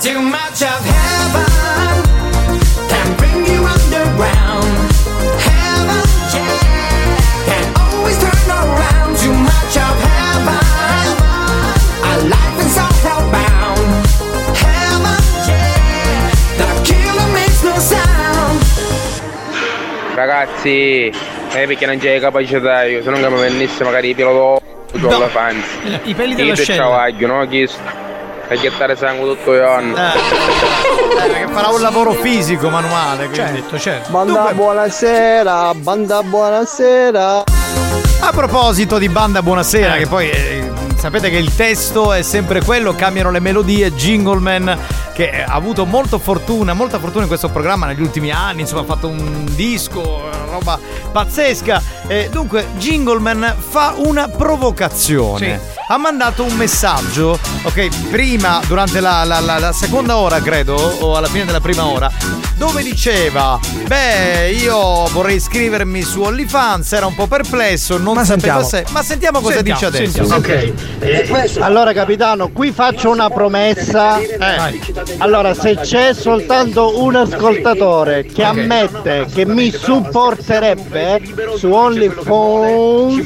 Too 0.00 0.20
Ragazzi, 20.52 21.12
eh, 21.52 21.66
perché 21.66 21.86
non 21.86 21.98
c'è 21.98 22.18
capacità 22.20 22.84
io, 22.84 23.02
se 23.02 23.10
non 23.10 23.20
che 23.20 23.28
mi 23.28 23.40
venisse 23.40 23.84
magari 23.84 24.08
i 24.10 24.14
piloti 24.14 24.64
o 24.94 24.98
No. 24.98 25.18
la 25.18 25.28
fanzi. 25.28 26.00
I 26.04 26.14
peli 26.14 26.34
della 26.34 26.48
Io 26.48 26.56
scena. 26.56 26.82
ciavaglio, 26.84 27.26
no? 27.26 27.46
Chiesto. 27.46 28.06
E 28.48 28.58
gettare 28.58 28.96
sangue 28.96 29.36
tutto 29.36 29.52
il 29.52 29.58
giorno. 29.60 29.94
Eh, 29.94 30.10
perché 31.28 31.46
farà 31.52 31.68
un 31.68 31.80
lavoro 31.82 32.12
fisico, 32.12 32.70
manuale. 32.70 33.28
Quindi. 33.28 33.58
Certo, 33.58 33.78
certo. 33.78 34.10
Banda 34.10 34.50
buonasera, 34.54 35.74
banda 35.74 36.22
buonasera. 36.22 37.44
A 38.20 38.30
proposito 38.32 38.96
di 38.98 39.08
banda 39.10 39.42
buonasera, 39.42 39.96
che 39.96 40.06
poi 40.06 40.30
eh, 40.30 40.70
sapete 40.98 41.30
che 41.30 41.36
il 41.36 41.54
testo 41.54 42.12
è 42.12 42.22
sempre 42.22 42.62
quello, 42.62 42.92
cambiano 42.94 43.30
le 43.30 43.40
melodie, 43.40 43.92
Jingleman 43.92 44.78
che 45.14 45.42
ha 45.44 45.52
avuto 45.52 45.84
molto 45.84 46.18
fortuna, 46.18 46.74
molta 46.74 46.98
fortuna 47.00 47.22
in 47.22 47.28
questo 47.28 47.48
programma 47.48 47.86
negli 47.86 48.00
ultimi 48.00 48.30
anni, 48.30 48.60
insomma 48.60 48.82
ha 48.82 48.84
fatto 48.84 49.08
un 49.08 49.46
disco, 49.54 50.00
una 50.00 50.44
roba 50.50 50.78
pazzesca. 51.10 51.82
Eh, 52.06 52.28
dunque 52.30 52.68
Jingleman 52.78 53.54
fa 53.68 53.94
una 53.96 54.28
provocazione. 54.28 55.60
Ha 55.88 55.96
mandato 55.96 56.44
un 56.44 56.54
messaggio, 56.54 57.38
ok, 57.62 58.10
prima, 58.10 58.60
durante 58.66 59.00
la, 59.00 59.24
la- 59.24 59.40
la- 59.40 59.58
la 59.58 59.72
seconda 59.72 60.16
ora 60.18 60.40
credo, 60.40 60.74
o 60.76 61.16
alla 61.16 61.26
fine 61.28 61.44
della 61.46 61.60
prima 61.60 61.86
ora, 61.86 62.10
dove 62.56 62.82
diceva, 62.82 63.58
beh 63.86 64.50
io 64.52 65.06
vorrei 65.08 65.36
iscrivermi 65.36 66.02
su 66.02 66.20
OnlyFans, 66.22 66.92
era 66.92 67.06
un 67.06 67.14
po' 67.14 67.26
perplesso, 67.26 67.96
non 67.98 68.14
Ma 68.14 68.24
sapeva 68.24 68.62
sentiamo. 68.62 68.86
se... 68.86 68.92
Ma 68.92 69.02
sentiamo 69.02 69.40
cosa 69.40 69.54
Sentiamo, 69.56 69.78
dice 69.80 69.86
adesso. 69.98 70.24
sentiamo. 70.26 70.87
Allora 71.60 71.92
capitano, 71.92 72.48
qui 72.48 72.72
faccio 72.72 73.10
una 73.10 73.30
promessa. 73.30 74.18
Allora, 75.18 75.54
se 75.54 75.76
c'è 75.76 76.12
soltanto 76.12 77.02
un 77.02 77.14
ascoltatore 77.14 78.24
che 78.24 78.42
ammette 78.42 79.26
che 79.32 79.46
mi 79.46 79.70
supporterebbe 79.70 81.20
su 81.56 81.70
OnlyFans, 81.70 83.22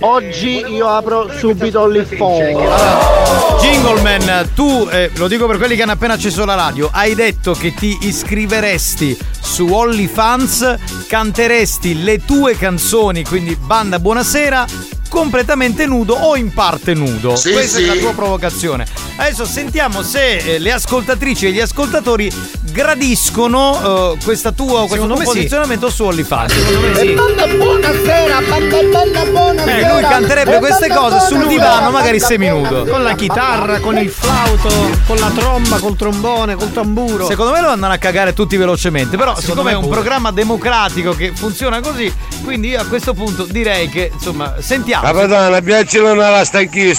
oggi 0.00 0.64
io 0.68 0.88
apro 0.88 1.30
subito 1.36 1.80
OnlyFans. 1.80 3.60
Jingleman, 3.60 4.50
tu, 4.54 4.88
eh, 4.90 5.10
lo 5.16 5.26
dico 5.28 5.46
per 5.46 5.58
quelli 5.58 5.74
che 5.74 5.82
hanno 5.82 5.92
appena 5.92 6.14
acceso 6.14 6.44
la 6.44 6.54
radio, 6.54 6.88
hai 6.92 7.14
detto 7.14 7.52
che 7.52 7.74
ti 7.74 7.98
iscriveresti 8.02 9.18
su 9.40 9.66
OnlyFans, 9.66 10.76
canteresti 11.08 12.02
le 12.02 12.24
tue 12.24 12.56
canzoni, 12.56 13.24
quindi 13.24 13.56
banda 13.56 13.98
buonasera, 13.98 14.66
completamente 15.08 15.86
nudo 15.86 16.14
o 16.14 16.36
in 16.36 16.52
parte 16.52 16.94
nudo. 16.94 17.36
Sì, 17.36 17.52
Questa 17.52 17.78
sì. 17.78 17.84
è 17.84 17.86
la 17.86 17.94
tua 17.96 18.12
provocazione. 18.12 18.86
Adesso 19.16 19.44
sentiamo 19.44 20.02
se 20.02 20.36
eh, 20.36 20.58
le 20.58 20.72
ascoltatrici 20.72 21.46
e 21.46 21.52
gli 21.52 21.60
ascoltatori 21.60 22.30
gradiscono 22.70 24.14
eh, 24.14 24.24
questa 24.24 24.52
tua, 24.52 24.80
questo 24.86 24.94
Secondo 24.94 25.14
tuo 25.14 25.22
me 25.24 25.28
sì. 25.30 25.36
posizionamento 25.36 25.90
su 25.90 26.04
OnlyFans. 26.04 26.52
E 26.98 27.12
banda 27.14 27.46
buonasera, 27.46 28.40
banda 28.48 28.78
bella 28.82 29.24
buonasera. 29.24 29.76
Eh, 29.88 29.92
lui 29.92 30.02
canterebbe 30.02 30.58
queste 30.58 30.86
banda 30.86 31.16
cose 31.16 31.26
sul 31.26 31.46
divano, 31.46 31.90
magari 31.90 32.18
banda 32.18 32.26
seminudo. 32.26 32.84
Con 32.84 33.02
la 33.02 33.14
chitarra, 33.14 33.80
con 33.80 33.98
il 33.98 34.10
flauto, 34.10 34.68
con 35.06 35.16
la 35.16 35.30
tromba, 35.34 35.78
col 35.78 35.96
trombone, 35.96 36.54
col 36.54 36.72
tamburo. 36.72 37.26
Secondo 37.26 37.52
me 37.52 37.60
lo 37.60 37.68
andano 37.68 37.92
a 37.92 37.96
cagare 37.98 38.32
tutti 38.32 38.56
velocemente. 38.56 39.16
Però, 39.16 39.34
Secondo 39.34 39.62
siccome 39.62 39.70
è 39.72 39.74
un 39.74 39.82
pure. 39.82 39.94
programma 39.94 40.30
democratico 40.30 41.12
che 41.12 41.32
funziona 41.34 41.80
così, 41.80 42.12
quindi 42.44 42.68
io 42.68 42.80
a 42.80 42.84
questo 42.84 43.14
punto 43.14 43.44
direi 43.44 43.88
che, 43.88 44.10
insomma, 44.12 44.54
sentiamo. 44.60 44.97
Capitano, 45.00 45.60
piacciono 45.62 46.12
una 46.12 46.30
lasta 46.30 46.58
anch'io. 46.58 46.94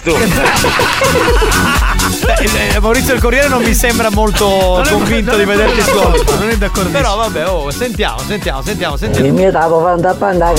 Eh, 2.41 2.80
Maurizio 2.80 3.13
il 3.15 3.21
Corriere 3.21 3.47
non 3.49 3.61
mi 3.61 3.73
sembra 3.73 4.09
molto 4.09 4.47
Non 4.47 4.85
è- 4.85 4.89
convinto 4.89 5.35
di 5.35 5.43
vederti 5.43 5.77
d'accordo, 5.80 6.17
scorto. 6.17 6.35
non 6.38 6.49
è 6.49 6.55
d'accordissimo. 6.57 6.97
Però 7.01 7.15
vabbè, 7.17 7.47
oh, 7.47 7.71
sentiamo, 7.71 8.19
sentiamo, 8.19 8.61
sentiamo, 8.61 8.93
Il 8.93 8.99
sentiamo. 8.99 9.34
mio 9.34 9.51
tapo 9.51 9.81
fanta 9.81 10.13
panda 10.13 10.53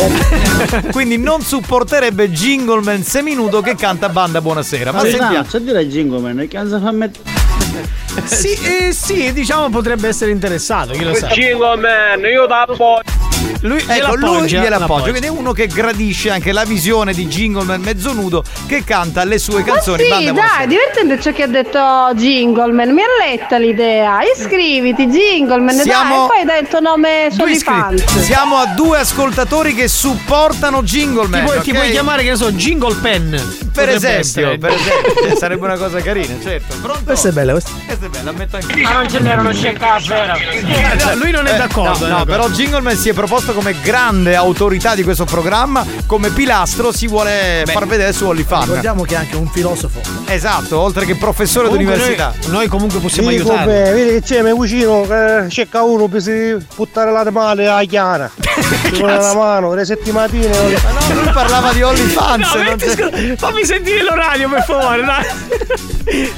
Quindi 0.92 1.16
non 1.16 1.40
supporterebbe 1.42 2.30
Jingleman 2.30 3.02
seminudo 3.02 3.60
che 3.62 3.74
canta 3.76 4.08
banda 4.10 4.40
buonasera. 4.40 4.92
Ma 4.92 4.98
Capitano, 4.98 5.22
sentiamo. 5.24 5.46
c'è 5.48 5.58
dire 5.60 5.86
Jingleman, 5.86 6.48
che 6.48 6.58
cosa 6.58 6.80
fa 6.80 6.90
mettere? 6.92 7.24
Sì, 8.24 8.52
eh, 8.52 8.92
sì, 8.92 9.32
diciamo 9.32 9.70
potrebbe 9.70 10.08
essere 10.08 10.32
interessato, 10.32 10.92
chi 10.92 11.04
lo 11.04 11.14
sa. 11.14 11.28
Cinque 11.30 11.76
man, 11.76 12.20
io 12.30 12.46
tappo. 12.46 13.00
Lui 13.62 13.78
ecco, 13.78 13.92
gliela 13.92 14.08
lui 14.12 14.24
appoggia, 14.36 14.60
gliela 14.60 14.76
appoggia. 14.76 15.08
Quindi 15.10 15.26
è 15.26 15.30
uno 15.30 15.52
che 15.52 15.66
gradisce 15.66 16.30
anche 16.30 16.52
la 16.52 16.64
visione 16.64 17.12
di 17.12 17.26
Jingleman 17.26 17.80
mezzo 17.80 18.12
nudo 18.12 18.42
che 18.66 18.84
canta 18.84 19.24
le 19.24 19.38
sue 19.38 19.60
Ma 19.60 19.72
canzoni. 19.72 20.02
sì, 20.04 20.08
Banda 20.08 20.32
dai, 20.32 20.66
divertente 20.66 21.20
ciò 21.20 21.32
che 21.32 21.42
ha 21.42 21.46
detto 21.46 21.78
Jingleman. 22.14 22.92
Mi 22.92 23.02
ha 23.02 23.06
letta 23.28 23.58
l'idea. 23.58 24.18
Iscriviti, 24.22 25.06
Jingleman. 25.06 25.74
Siamo- 25.80 26.26
Dai, 26.28 26.38
e 26.40 26.44
poi 26.44 26.44
dai 26.46 26.60
il 26.62 26.68
tuo 26.68 26.80
nome 26.80 27.28
fans. 27.62 28.18
Siamo 28.20 28.56
a 28.56 28.66
due 28.66 28.98
ascoltatori 28.98 29.74
che 29.74 29.88
supportano 29.88 30.82
Jingleman. 30.82 31.40
Ti 31.40 31.46
puoi, 31.46 31.60
ti 31.62 31.70
ok? 31.70 31.76
puoi 31.76 31.90
chiamare, 31.90 32.22
che 32.22 32.30
ne 32.30 32.36
so, 32.36 32.50
Jingle 32.52 32.94
Pen. 32.96 33.58
Per 33.72 33.88
esempio, 33.88 34.56
per 34.58 34.72
esempio, 34.72 35.36
sarebbe 35.36 35.64
una 35.64 35.76
cosa 35.76 36.00
carina, 36.00 36.34
certo. 36.42 36.74
Pronto? 36.80 37.04
Questa 37.04 37.28
è 37.28 37.32
bella, 37.32 37.52
questa. 37.52 37.70
Questa 37.86 38.06
è 38.06 38.08
bella, 38.08 38.30
ammetto 38.30 38.56
anche 38.56 38.76
Ma 38.80 38.92
non 38.92 39.08
ce 39.08 39.18
n'erano 39.20 39.52
scecca 39.52 39.98
vera. 40.06 40.36
Lui 41.14 41.30
non 41.30 41.46
è 41.46 41.54
Eh, 41.54 41.56
d'accordo. 41.56 42.06
No, 42.06 42.16
no, 42.16 42.22
eh, 42.22 42.26
però 42.26 42.48
Jingleman 42.48 42.96
si 42.96 43.08
è 43.08 43.12
proposto 43.12 43.29
come 43.30 43.76
grande 43.80 44.34
autorità 44.34 44.96
di 44.96 45.04
questo 45.04 45.24
programma, 45.24 45.86
come 46.06 46.30
pilastro 46.30 46.90
si 46.90 47.06
vuole 47.06 47.62
far 47.64 47.86
vedere 47.86 48.12
su 48.12 48.26
OnlyFans. 48.26 48.64
Ricordiamo 48.64 49.04
che 49.04 49.14
è 49.14 49.18
anche 49.18 49.36
un 49.36 49.46
filosofo. 49.46 50.00
Esatto, 50.26 50.80
oltre 50.80 51.06
che 51.06 51.14
professore 51.14 51.68
Comunque 51.68 51.92
d'università. 51.94 52.34
Noi, 52.46 52.50
noi 52.50 52.66
comunque 52.66 52.98
possiamo 52.98 53.28
Dico, 53.30 53.50
aiutarlo. 53.50 53.72
beh, 53.72 53.90
vedi 53.92 54.10
che 54.14 54.22
c'è, 54.22 54.42
mi 54.42 54.58
vicino, 54.58 55.02
che 55.06 55.44
cerca 55.48 55.82
uno 55.84 56.08
per 56.08 56.20
si 56.20 56.56
buttare 56.74 57.12
la 57.12 57.30
male 57.30 57.68
a 57.68 57.80
Chiara. 57.84 58.28
Ci 58.34 58.98
vuole 58.98 59.16
una 59.16 59.34
mano, 59.34 59.74
le 59.74 59.84
settimatine. 59.84 60.48
No, 60.48 61.14
lui 61.14 61.30
parlava 61.32 61.72
di 61.72 61.82
OnlyFans. 61.82 62.52
No, 62.52 62.54
non 62.56 62.64
metti, 62.64 62.88
scusa, 62.88 63.10
fammi 63.36 63.64
sentire 63.64 64.02
l'orario 64.02 64.48
per 64.48 64.64
favore. 64.64 65.04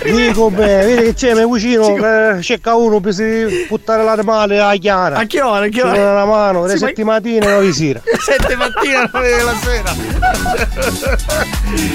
Dico, 0.04 0.50
beh, 0.50 0.84
vedi 0.84 1.02
che 1.04 1.14
c'è, 1.14 1.34
mi 1.34 1.50
vicino, 1.50 1.94
che 1.94 2.42
cerca 2.42 2.74
uno 2.74 3.00
per 3.00 3.14
si 3.14 3.66
buttare 3.66 4.04
la 4.04 4.18
male 4.22 4.60
a 4.60 4.74
Chiara. 4.74 5.16
A 5.16 5.24
che 5.24 5.40
ora? 5.40 5.64
A 5.64 5.68
che 5.68 5.70
Ci 5.72 5.80
ora? 5.80 5.90
vuole 5.92 6.10
una 6.10 6.24
mano, 6.26 6.66
le 6.66 6.76
Sì, 6.82 7.02
ma- 7.04 7.20
settimatine 7.20 7.46
non 7.46 7.60
vi 7.60 7.72
sera. 7.72 8.00
Sette 8.24 8.56
mattina, 8.56 9.08
nove 9.12 9.42
la 9.42 9.54
sera. 9.62 9.94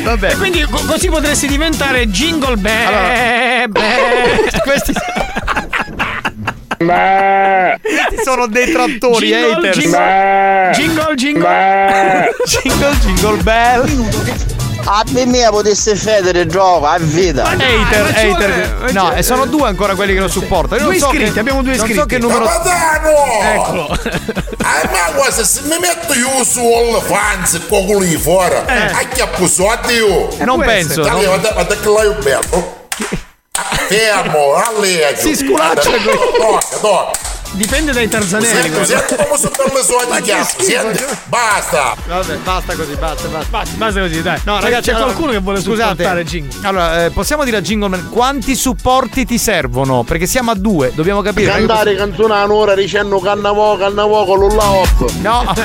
Vabbè. 0.04 0.32
E 0.32 0.36
quindi 0.38 0.62
co- 0.64 0.84
così 0.86 1.10
potresti 1.10 1.48
diventare 1.48 2.08
Jingle 2.10 2.56
Bell. 2.58 3.72
Questi 4.64 4.94
Questi 6.78 8.24
sono 8.24 8.46
detrattori, 8.48 9.28
Jingle, 9.28 9.70
haters. 9.70 9.78
jingle, 9.78 10.74
jingle, 10.76 11.16
jingle. 11.16 12.30
jingle, 12.46 12.98
jingle 13.00 13.44
bell. 13.44 14.57
A 14.90 15.04
mia 15.26 15.50
potesse 15.50 15.96
federe 15.98 16.48
gioco, 16.48 16.86
a 16.88 16.98
vita. 16.98 17.44
Hater, 17.44 17.58
ma 17.60 18.22
vuole- 18.22 18.46
hater. 18.46 18.76
ma 18.80 18.92
No, 18.92 19.02
vuole- 19.02 19.18
e 19.18 19.24
sono 19.24 19.46
due 19.46 19.68
ancora 19.68 19.96
quelli 19.96 20.14
che 20.14 20.20
lo 20.22 20.30
supportano. 20.30 20.82
Due 20.82 20.92
non 20.92 21.00
so 21.00 21.06
iscritti, 21.12 21.34
che- 21.34 21.40
abbiamo 21.42 21.62
due 21.62 21.76
Non 21.76 21.80
so 21.80 21.92
iscritti. 21.92 22.08
che 22.08 22.20
numero. 22.20 22.50
Eccolo. 23.54 23.98
Ah, 24.70 24.82
ma 24.92 25.12
guarda, 25.16 25.46
se 25.46 25.62
mi 25.64 25.78
metto 25.80 26.14
io 26.14 26.44
su 26.44 26.60
OnlyFans 26.62 27.62
con 27.70 27.86
quello 27.86 28.02
lì 28.02 28.18
fuori, 28.18 28.54
a 28.56 28.98
che 29.14 29.22
apposotti 29.22 29.94
io? 29.94 30.30
Eh, 30.38 30.44
non 30.44 30.60
penso. 30.60 31.04
Dai, 31.04 31.12
non- 31.12 31.24
guarda, 31.24 31.52
guarda 31.52 31.76
che 31.78 31.90
l'hai 31.90 32.14
bello. 32.22 32.88
Fermo, 33.88 34.54
allegio. 34.56 35.22
Si 35.22 35.36
sculaccia. 35.38 35.90
Tocca, 35.92 36.78
tocca. 36.82 37.12
Dipende 37.52 37.92
dai 37.92 38.08
tarzanelli. 38.08 38.54
Senti 38.54 38.70
come 38.72 38.86
per 38.86 39.74
le 39.74 39.84
sue. 39.84 40.06
Senti, 40.64 41.04
basta. 41.26 41.96
Vabbè, 42.06 42.36
basta 42.38 42.76
così, 42.76 42.96
basta, 42.96 43.28
basta. 43.28 43.50
Basta, 43.50 43.76
basta 43.76 44.00
così, 44.02 44.22
dai. 44.22 44.40
No, 44.44 44.60
ragazzi, 44.60 44.90
c'è 44.90 44.96
allora, 44.96 45.06
qualcuno 45.06 45.32
che 45.32 45.40
vuole 45.40 45.62
scusate, 45.62 45.90
supportare 45.90 46.24
Jingle. 46.26 46.68
Allora, 46.68 47.06
eh, 47.06 47.10
possiamo 47.12 47.44
dire 47.44 47.58
a 47.58 47.62
Jingleman 47.62 48.10
quanti 48.10 48.56
supporti 48.56 49.26
ti 49.26 49.38
servono? 49.38 50.04
Perché 50.04 50.28
siamo 50.28 50.52
a 50.52 50.56
due, 50.56 50.92
dobbiamo 50.94 51.22
capire. 51.22 51.52
Cantare 51.52 51.96
canzone 51.96 52.34
a 52.36 52.44
un'ora 52.44 52.76
dicendo 52.76 53.20
cannavo, 53.20 53.78
cannavo 53.78 54.26
con 54.26 54.40
l'ulla 54.40 54.70
hop. 54.70 55.12
No, 55.22 55.40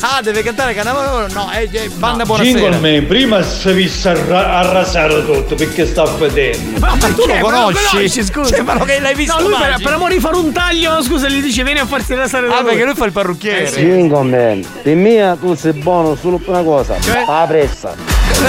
ah, 0.00 0.20
deve 0.22 0.42
cantare 0.42 0.74
Cannavaro. 0.74 1.26
No, 1.32 1.48
è, 1.50 1.68
è 1.68 1.88
banda 1.88 2.24
buonasera. 2.24 2.58
Jingleman, 2.58 3.06
prima 3.06 3.42
si 3.42 3.72
visse 3.72 4.08
arra- 4.08 4.58
arrasare 4.58 5.24
tutto 5.24 5.54
perché 5.54 5.86
sta 5.86 6.04
vedendo. 6.04 6.78
Ma, 6.78 6.96
tu 6.96 7.26
lo? 7.26 7.34
Ma 7.34 7.40
conosci? 7.40 7.86
conosci, 7.90 8.24
scusa. 8.24 8.54
Cioè, 8.56 8.62
ma 8.62 8.74
lo 8.74 8.84
che 8.84 9.00
l'hai 9.00 9.14
visto 9.14 9.40
No, 9.40 9.48
lui 9.48 9.58
per, 9.58 9.76
per 9.82 9.92
amore 9.92 10.14
di 10.14 10.20
fare 10.20 10.36
un 10.36 10.52
taglio, 10.52 11.02
scusa, 11.02 11.19
gli 11.28 11.40
dice 11.40 11.62
vieni 11.64 11.78
a 11.80 11.86
farsi 11.86 12.14
rasare 12.14 12.46
da 12.48 12.56
Ah, 12.56 12.60
lui. 12.60 12.70
perché 12.70 12.84
lui 12.84 12.94
fa 12.94 13.04
il 13.06 13.12
parrucchiere. 13.12 13.62
Eh, 13.64 13.66
sì. 13.66 13.80
Jingleman, 13.80 14.64
per 14.82 14.94
me 14.96 15.36
tu 15.40 15.54
sei 15.54 15.72
buono 15.72 16.14
solo 16.16 16.38
per 16.38 16.48
una 16.50 16.62
cosa, 16.62 17.00
Cioè? 17.00 17.24
la 17.26 17.44
pressa. 17.48 17.94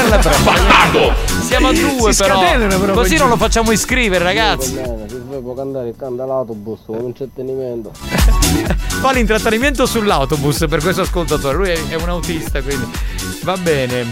La 0.10 0.18
prova. 0.18 1.16
Siamo 1.44 1.68
a 1.70 1.74
due, 1.74 2.14
Si 2.14 2.22
però. 2.22 2.40
però, 2.40 2.94
Così 2.94 3.18
non 3.18 3.30
lo 3.30 3.36
facciamo 3.38 3.72
iscrivere, 3.72 4.24
ragazzi. 4.24 4.80
Devo 5.30 5.54
cantare, 5.56 5.94
canta 5.98 6.26
l'autobus 6.26 6.80
con 6.86 6.98
un 6.98 7.06
intrattenimento. 7.08 7.92
Fa 9.02 9.12
l'intrattenimento 9.12 9.86
sull'autobus 9.86 10.66
per 10.70 10.82
questo 10.82 11.02
ascoltatore. 11.02 11.56
Lui 11.58 11.70
è, 11.70 11.80
è 11.90 11.96
un 11.96 12.10
autista, 12.10 12.62
quindi 12.62 12.86
va 13.44 13.58
bene. 13.58 14.06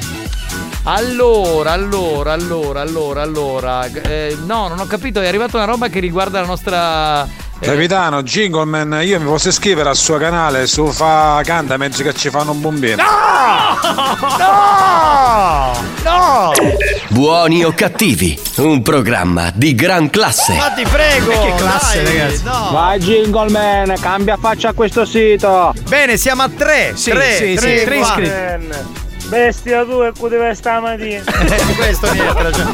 Allora, 0.84 1.72
allora, 1.74 2.32
allora, 2.34 2.82
allora, 2.82 3.22
allora. 3.22 3.86
eh, 3.86 4.36
no, 4.46 4.68
non 4.70 4.80
ho 4.80 4.86
capito. 4.88 5.20
È 5.22 5.28
arrivata 5.28 5.58
una 5.58 5.66
roba 5.66 5.88
che 5.90 6.00
riguarda 6.00 6.40
la 6.40 6.48
nostra. 6.48 7.24
eh, 7.60 7.66
Capitano, 7.66 8.24
Jingleman, 8.24 9.00
io 9.04 9.20
mi 9.20 9.26
posso 9.26 9.50
iscrivere 9.50 9.90
al 9.90 9.96
suo 9.98 10.18
canale 10.18 10.66
su 10.68 10.88
Fa 10.88 11.42
Canta 11.44 11.76
mentre 11.78 12.04
che 12.06 12.14
ci 12.16 12.30
fanno 12.30 12.52
un 12.52 12.62
bombino. 12.62 13.04
No! 14.38 15.74
No! 16.04 16.52
Buoni 17.10 17.64
o 17.66 17.74
cattivi, 17.76 18.40
un 18.58 18.82
programma 18.82 19.52
di 19.54 19.76
gran 19.76 20.10
classe. 20.10 20.54
Ma 20.56 20.70
ti 20.72 20.84
prego! 20.90 21.30
che 21.30 21.54
classe, 21.58 22.04
dai, 22.04 22.18
ragazzi. 22.18 22.44
No. 22.44 22.70
Vai 22.72 23.00
Jingleman, 23.00 23.96
cambia 24.00 24.38
faccia 24.38 24.70
a 24.70 24.74
questo 24.74 25.04
sito. 25.06 25.74
Bene, 25.88 26.16
siamo 26.18 26.44
a 26.44 26.50
tre. 26.50 26.94
Sì, 26.96 27.10
tre, 27.12 27.36
sì, 27.36 27.54
tre, 27.56 27.78
sì, 27.80 27.84
tre 27.86 27.98
iscritti. 28.00 29.08
Bestia 29.30 29.84
tu 29.86 30.02
e 30.02 30.12
poteva 30.12 30.54
stamattina. 30.54 31.22
Eh, 31.50 31.76
questo 31.76 32.12
niente. 32.14 32.52
Cioè. 32.54 32.66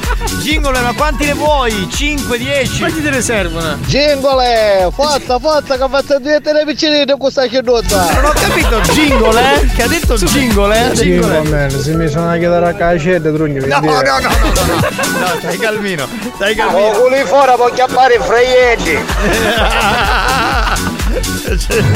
Jingle, 0.41 0.79
ma 0.81 0.93
quanti 0.93 1.25
ne 1.25 1.33
vuoi? 1.33 1.87
5, 1.91 2.37
10? 2.37 2.79
Quanti 2.79 3.01
te 3.01 3.09
ne 3.09 3.21
servono? 3.21 3.75
Jingole, 3.85 4.89
forza, 4.93 5.39
forza 5.39 5.77
che 5.77 5.85
faccio 5.89 6.19
diventare 6.19 6.65
vicino 6.65 7.03
con 7.05 7.17
questa 7.17 7.45
chiuduta. 7.47 8.11
Non 8.13 8.25
ho 8.25 8.31
capito, 8.33 8.79
jingle, 8.91 9.39
eh? 9.61 9.65
Che 9.75 9.83
ha 9.83 9.87
detto 9.87 10.15
jingle, 10.15 10.89
eh? 10.89 10.93
Jingleman, 10.93 11.69
se 11.69 11.93
mi 11.95 12.07
sono 12.09 12.29
a 12.31 12.37
chiedere 12.37 12.67
a 12.67 12.73
cacetta, 12.73 13.31
trugni 13.31 13.59
No, 13.59 13.79
no, 13.79 13.79
no, 13.79 14.01
no, 14.01 14.01
no, 14.01 14.19
no, 14.19 15.19
no, 15.19 15.27
stai 15.39 15.57
calmino, 15.57 16.07
stai 16.35 16.53
Oh, 16.53 16.55
calmino. 16.55 16.89
quelli 16.99 17.25
fuori 17.25 17.51
può 17.55 17.69
chiappare 17.69 18.15
i 18.15 18.19
freietti. 18.19 18.99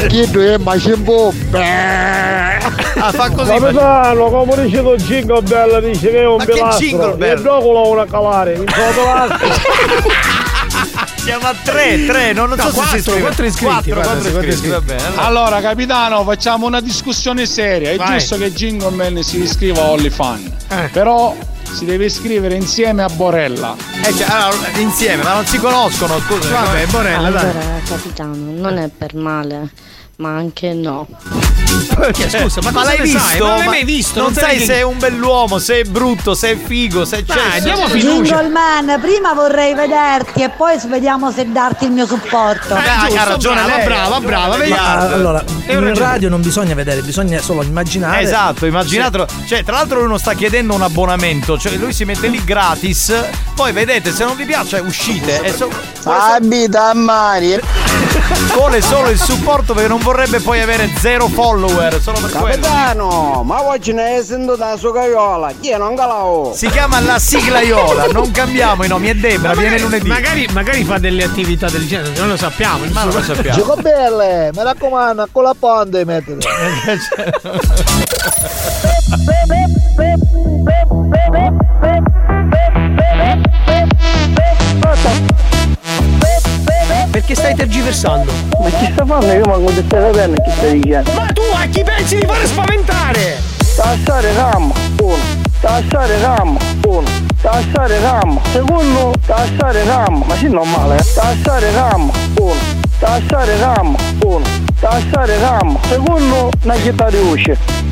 Chi 0.08 0.30
tu 0.30 0.40
è 0.40 0.58
macimbo? 0.58 1.34
Ah, 1.52 3.12
fa 3.12 3.30
così. 3.32 3.50
ma- 3.52 3.60
Capitano, 3.60 4.30
come 4.30 4.64
dice 4.66 4.82
tu 4.82 4.96
Jingle 4.96 5.42
Bell, 5.42 5.84
dice 5.92 6.10
che 6.12 6.20
è 6.22 6.28
un 6.28 6.38
Ma 6.38 6.46
che 6.46 6.52
pilastro. 6.54 6.86
Jingle 6.86 7.14
Bell? 7.16 7.38
Il 7.38 7.44
gioco 7.44 7.72
lo 7.72 7.84
vuole 7.84 8.06
calare, 8.10 8.54
in 8.56 8.66
sotto 8.68 9.38
Siamo 11.24 11.48
a 11.48 11.54
3, 11.62 12.06
3, 12.06 12.34
non, 12.34 12.48
non 12.50 12.58
No, 12.58 12.64
so 12.64 12.70
se 12.70 12.76
quattro, 12.76 12.98
si 12.98 13.04
scrive. 13.04 13.20
quattro 13.22 13.46
iscritti, 13.46 13.92
4, 13.92 13.94
guarda, 13.94 14.12
4 14.14 14.32
quattro 14.32 14.50
iscritti, 14.50 14.70
va 14.70 14.82
bene. 14.82 15.04
allora. 15.06 15.26
Allora, 15.26 15.62
capitano, 15.62 16.24
facciamo 16.24 16.66
una 16.66 16.82
discussione 16.82 17.46
seria. 17.46 17.92
È 17.92 17.96
Vai. 17.98 18.18
giusto 18.18 18.38
che 18.38 18.52
Jingleman 18.54 19.22
si 19.22 19.42
iscriva 19.42 19.82
a 19.82 19.90
OnlyFans. 19.92 20.50
Eh. 20.70 20.90
Però 20.92 21.36
si 21.74 21.86
deve 21.86 22.06
iscrivere 22.06 22.56
insieme 22.56 23.04
a 23.04 23.10
Borella. 23.10 23.76
Eh, 24.04 24.14
cioè, 24.16 24.28
allora, 24.30 24.68
insieme, 24.78 25.24
ma 25.24 25.34
non 25.34 25.46
si 25.46 25.58
conoscono, 25.58 26.20
scusa. 26.20 26.50
Vabbè, 26.50 26.86
Borella, 26.88 27.30
dai. 27.30 27.50
Allora, 27.50 27.66
capitano, 27.88 28.36
non 28.36 28.78
è 28.78 28.90
per 28.96 29.16
male, 29.16 29.70
ma 30.18 30.36
anche 30.36 30.74
no. 30.74 31.08
Perché, 31.96 32.30
scusa, 32.30 32.62
ma, 32.62 32.72
cosa 32.72 32.86
l'hai 32.86 33.02
visto? 33.02 33.20
sai? 33.20 33.40
Ma 33.40 33.46
non 33.48 33.56
l'hai 33.58 33.66
Ma 33.66 33.72
mai 33.72 33.84
visto? 33.84 34.22
Non, 34.22 34.34
sai 34.34 34.44
neanche- 34.58 34.66
se 34.66 34.74
è 34.76 34.82
un 34.82 34.98
bell'uomo, 34.98 35.60
se 35.60 35.80
è 35.82 35.84
brutto, 35.84 36.34
se 36.34 36.52
è 36.52 36.56
figo, 36.58 37.06
se 37.06 37.18
è 37.18 37.22
Dai, 37.24 37.62
diamo 37.62 37.88
fiducia. 37.88 38.36
Jingleman, 38.42 39.00
prima 39.02 39.34
vorrei 39.34 39.74
vederti 39.76 40.42
e 40.44 40.50
poi 40.50 40.78
vediamo 40.88 41.32
se 41.32 41.52
darti 41.52 41.86
il 41.86 41.92
mio 41.92 42.06
supporto. 42.06 42.74
Dai, 42.74 42.84
giusto, 43.08 43.20
ha 43.20 43.24
ragione 43.26 43.62
brava, 43.62 43.76
lei. 43.78 43.86
brava, 43.86 44.20
brava, 44.20 44.58
Lei 44.58 44.70
vedi? 44.70 44.72
ha- 44.80 44.84
Ma, 44.96 45.00
allora, 45.14 45.44
in 45.68 45.80
ragione. 45.80 45.94
radio 45.94 46.30
non 46.30 46.42
bisogna 46.42 46.74
vedere, 46.74 47.02
bisogna 47.02 47.40
solo 47.42 47.64
immaginare. 47.64 48.22
Esatto, 48.22 48.66
immaginatelo. 48.66 49.28
Cioè, 49.46 49.64
tra 49.64 49.76
l'altro 49.76 50.00
lui 50.00 50.08
non 50.10 50.20
sta 50.20 50.34
chiedendo 50.34 50.74
un 50.74 50.82
abbonamento, 50.82 51.58
cioè 51.60 51.76
lui 51.76 51.94
si 51.94 52.06
mette 52.06 52.28
lì 52.28 52.44
gratis, 52.44 53.14
poi 53.54 53.72
vedete, 53.74 54.12
se 54.14 54.24
non 54.24 54.36
vi 54.36 54.46
piace 54.46 54.80
uscite. 54.80 55.42
E 55.42 55.54
so- 55.54 55.70
Abita 56.04 56.90
a 56.90 56.94
mani. 56.94 57.60
vuole 58.56 58.82
solo 58.82 59.10
il 59.10 59.20
supporto 59.20 59.74
perché 59.74 59.90
non 59.90 60.00
vorrebbe 60.00 60.40
poi 60.40 60.62
avere 60.62 60.90
zero 61.00 61.28
follower, 61.28 62.02
solo 62.02 62.20
per 62.20 62.32
quello. 62.32 62.46
Capitano, 62.46 63.44
ma 63.44 63.62
oggi 63.68 63.92
ne 63.92 64.24
sento 64.24 64.56
da 64.56 64.78
sua 64.78 64.94
caiola, 64.94 65.52
chi 65.60 65.70
è 65.72 65.78
non 65.78 65.96
calao? 65.96 66.54
Si 66.56 66.68
chiama 66.70 67.00
la 67.02 67.20
siglaiola, 67.20 68.06
non 68.08 68.32
cambiamo 68.32 68.86
i 68.86 68.88
nomi, 68.88 69.10
è 69.10 69.14
Debra, 69.14 69.50
Ma 69.50 69.54
viene 69.60 69.78
magari, 69.78 69.82
lunedì. 69.82 70.08
magari, 70.08 70.48
magari 70.54 70.84
fa 70.86 70.98
delle 70.98 71.24
attività 71.26 71.70
del 71.70 71.86
genere, 71.88 72.18
non 72.18 72.30
lo 72.30 72.38
sappiamo. 72.38 72.86
Ma 72.92 73.04
non 73.04 73.14
lo 73.14 73.22
sappiamo. 73.22 73.58
Gioco 73.58 73.76
belle, 73.76 74.50
mi 74.56 74.64
raccomando, 74.64 75.28
con 75.32 75.44
la 75.44 75.54
ponte 75.58 76.06
mettete. 76.06 76.48
che 87.30 87.36
stai 87.36 87.54
tergiversando. 87.54 88.32
Ma 88.60 88.70
chi 88.70 88.92
sta 88.92 89.06
fanno? 89.06 89.32
Io 89.32 89.46
manco 89.46 89.70
di 89.70 89.84
stai 89.86 90.02
capendo 90.02 90.42
chi 90.42 90.50
stai 90.50 90.80
dicendo. 90.80 91.12
Ma 91.12 91.26
tu 91.28 91.42
a 91.54 91.66
chi 91.68 91.84
pensi 91.84 92.18
di 92.18 92.26
fare 92.26 92.46
spaventare? 92.48 93.38
Tassare 93.76 94.34
RAM, 94.34 94.74
uno. 95.02 95.18
Tassare 95.62 96.20
RAM, 96.20 96.58
uno. 96.88 97.08
Tassare 97.40 98.00
RAM, 98.00 98.40
secondo. 98.52 99.14
Tassare 99.24 99.84
RAM, 99.84 100.24
ma 100.26 100.36
sì 100.38 100.48
normale, 100.50 100.96
eh. 100.96 101.14
Tassare 101.14 101.72
RAM, 101.72 102.12
uno. 102.40 102.56
Tassare 102.98 103.58
RAM, 103.60 103.96
uno. 104.24 104.46
Tassare 104.80 105.38
RAM, 105.38 105.78
secondo. 105.88 106.50
Una 106.64 106.74
chitarra 106.74 107.12
di 107.12 107.18
voce. 107.18 107.89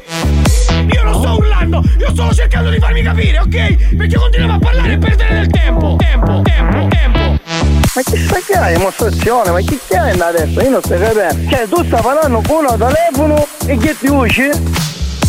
Sto 1.27 1.35
urlando, 1.39 1.83
io 1.99 2.09
sto 2.11 2.33
cercando 2.33 2.69
di 2.69 2.79
farmi 2.79 3.01
capire, 3.01 3.39
ok? 3.39 3.95
Perché 3.97 4.15
continuiamo 4.15 4.53
a 4.53 4.59
parlare 4.59 4.93
e 4.93 4.97
perdere 4.97 5.33
del 5.33 5.47
tempo. 5.47 5.97
Tempo, 5.97 6.41
tempo, 6.41 6.87
tempo. 6.87 7.19
Ma 7.19 8.01
che 8.01 8.17
sta 8.17 8.39
che 8.45 8.53
hai 8.53 8.77
dimostrazione? 8.77 9.51
Ma 9.51 9.59
chi 9.59 9.77
hai 9.89 10.17
adesso? 10.17 10.61
Io 10.61 10.69
non 10.69 10.81
sto 10.81 10.97
capendo. 10.97 11.49
Cioè 11.49 11.67
tu 11.67 11.83
stai 11.83 12.01
parlando 12.01 12.41
con 12.47 12.65
uno 12.65 12.77
telefono 12.77 13.45
e 13.65 13.77
che 13.77 13.97
ti 13.99 14.07
usci? 14.07 14.49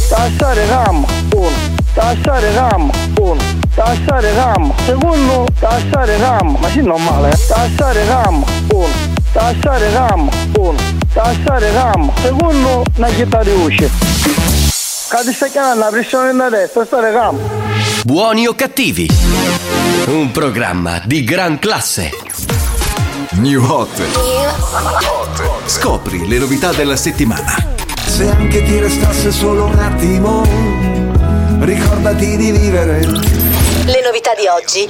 Tassare 0.08 0.66
RAM, 0.66 1.04
uno. 1.34 1.50
Tassare 1.92 2.52
RAM, 2.52 2.90
uno. 3.18 3.42
Tassare 3.74 4.34
RAM, 4.34 4.72
secondo. 4.84 5.46
Tassare 5.58 6.16
RAM, 6.16 6.58
ma 6.60 6.68
sì 6.68 6.80
normale, 6.80 7.30
eh. 7.30 7.46
Tassare 7.48 8.04
RAM, 8.04 8.44
uno. 8.70 8.88
Tassare 9.32 9.90
RAM, 9.90 10.30
uno. 10.58 10.78
Tassare 11.12 11.72
RAM, 11.72 12.12
secondo. 12.22 12.84
Una 12.94 13.08
chitarra 13.08 13.42
di 13.42 13.50
voce. 13.50 14.47
Che 15.10 15.24
ti 15.24 15.32
stai 15.32 15.50
chiamando 15.50 15.84
la 15.84 15.90
pressione 15.90 16.34
da 16.34 16.50
destra, 16.50 16.84
stare 16.84 17.10
RAM. 17.10 17.38
Buoni 18.04 18.46
o 18.46 18.52
cattivi? 18.52 19.08
Un 20.08 20.30
programma 20.30 21.00
di 21.02 21.24
gran 21.24 21.58
classe. 21.58 22.10
New 23.30 23.64
Hot. 23.64 24.02
Scopri 25.64 26.28
le 26.28 26.36
novità 26.36 26.72
della 26.72 26.96
settimana. 26.96 27.54
Se 28.04 28.28
anche 28.28 28.62
ti 28.62 28.78
restasse 28.78 29.32
solo 29.32 29.64
un 29.64 29.78
attimo, 29.78 30.42
ricordati 31.60 32.36
di 32.36 32.50
vivere. 32.50 33.00
Le 33.00 34.02
novità 34.04 34.34
di 34.34 34.46
oggi. 34.46 34.88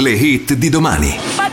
Le 0.00 0.10
hit 0.12 0.52
di 0.52 0.68
domani. 0.68 1.47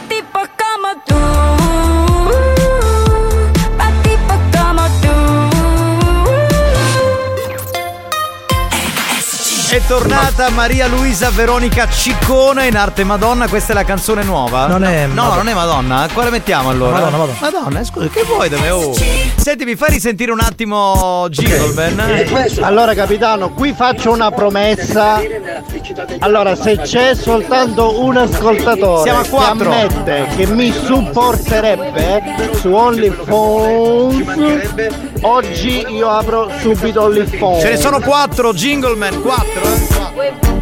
È 9.76 9.82
tornata 9.88 10.50
Maria 10.52 10.88
Luisa 10.88 11.30
Veronica 11.32 11.90
Ciccone 11.90 12.66
in 12.68 12.78
arte 12.78 13.04
Madonna, 13.04 13.50
questa 13.50 13.74
è 13.74 13.76
la 13.76 13.84
canzone 13.84 14.24
nuova? 14.24 14.68
Non 14.68 14.86
è 14.86 15.06
No, 15.06 15.16
Madonna. 15.16 15.36
non 15.36 15.48
è 15.50 15.54
Madonna. 15.54 16.08
Quale 16.14 16.30
mettiamo 16.30 16.70
allora? 16.70 16.94
Madonna, 16.94 17.18
Madonna. 17.18 17.38
Madonna, 17.42 17.80
eh, 17.82 17.84
scusa, 17.84 18.08
che 18.08 18.24
vuoi 18.24 18.48
da 18.48 18.58
me? 18.58 18.70
Oh. 18.70 18.94
Senti, 19.36 19.66
mi 19.66 19.76
fai 19.76 19.90
risentire 19.92 20.32
un 20.32 20.40
attimo 20.40 21.28
Jingleman? 21.30 22.26
Allora 22.62 22.94
capitano, 22.94 23.50
qui 23.50 23.74
faccio 23.74 24.12
una 24.14 24.32
promessa. 24.32 25.22
Allora, 26.20 26.56
se 26.56 26.78
c'è 26.78 27.14
soltanto 27.14 28.02
un 28.02 28.16
ascoltatore 28.16 29.02
Siamo 29.04 29.20
a 29.20 29.24
che 29.24 29.30
quattro. 29.30 29.72
ammette 29.74 30.28
che 30.38 30.46
mi 30.48 30.72
supporterebbe 30.72 32.24
su 32.62 32.72
OnlyFans, 32.72 34.16
oggi 35.22 35.86
io 35.90 36.10
apro 36.10 36.50
subito 36.60 37.02
OnlyFans. 37.04 37.62
Ce 37.62 37.70
ne 37.70 37.78
sono 37.78 38.00
quattro, 38.00 38.54
Jingleman, 38.54 39.22
quattro. 39.22 39.62
eh. 39.62 40.14
Sweet 40.14 40.55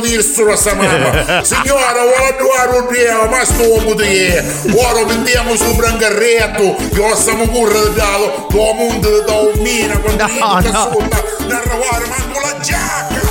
dire 0.00 0.22
sulla 0.22 0.56
sta 0.56 0.74
mamma. 0.74 1.42
Signora, 1.42 2.02
vuole 2.38 2.78
un 2.78 2.92
dio, 2.92 3.28
ma 3.28 3.44
sto 3.44 3.94
di 3.94 4.16
è. 4.24 4.44
Ora 4.74 5.04
vendiamo 5.04 5.54
sopra 5.56 5.90
un 5.90 5.96
carretto, 5.98 6.76
io 6.94 7.14
stiamo 7.14 7.46
correre 7.48 7.92
da 7.94 8.02
dato, 8.04 8.46
tuo 8.48 8.72
mondo 8.72 9.20
da 9.22 9.32
un 9.32 9.52
mina, 9.60 9.98
quando 9.98 10.26
No, 10.26 10.60
no. 10.60 10.90
sotto, 10.92 11.46
da 11.46 11.58
trovare 11.58 12.06
manco 12.06 12.40
la 12.40 12.58
giacca. 12.60 13.22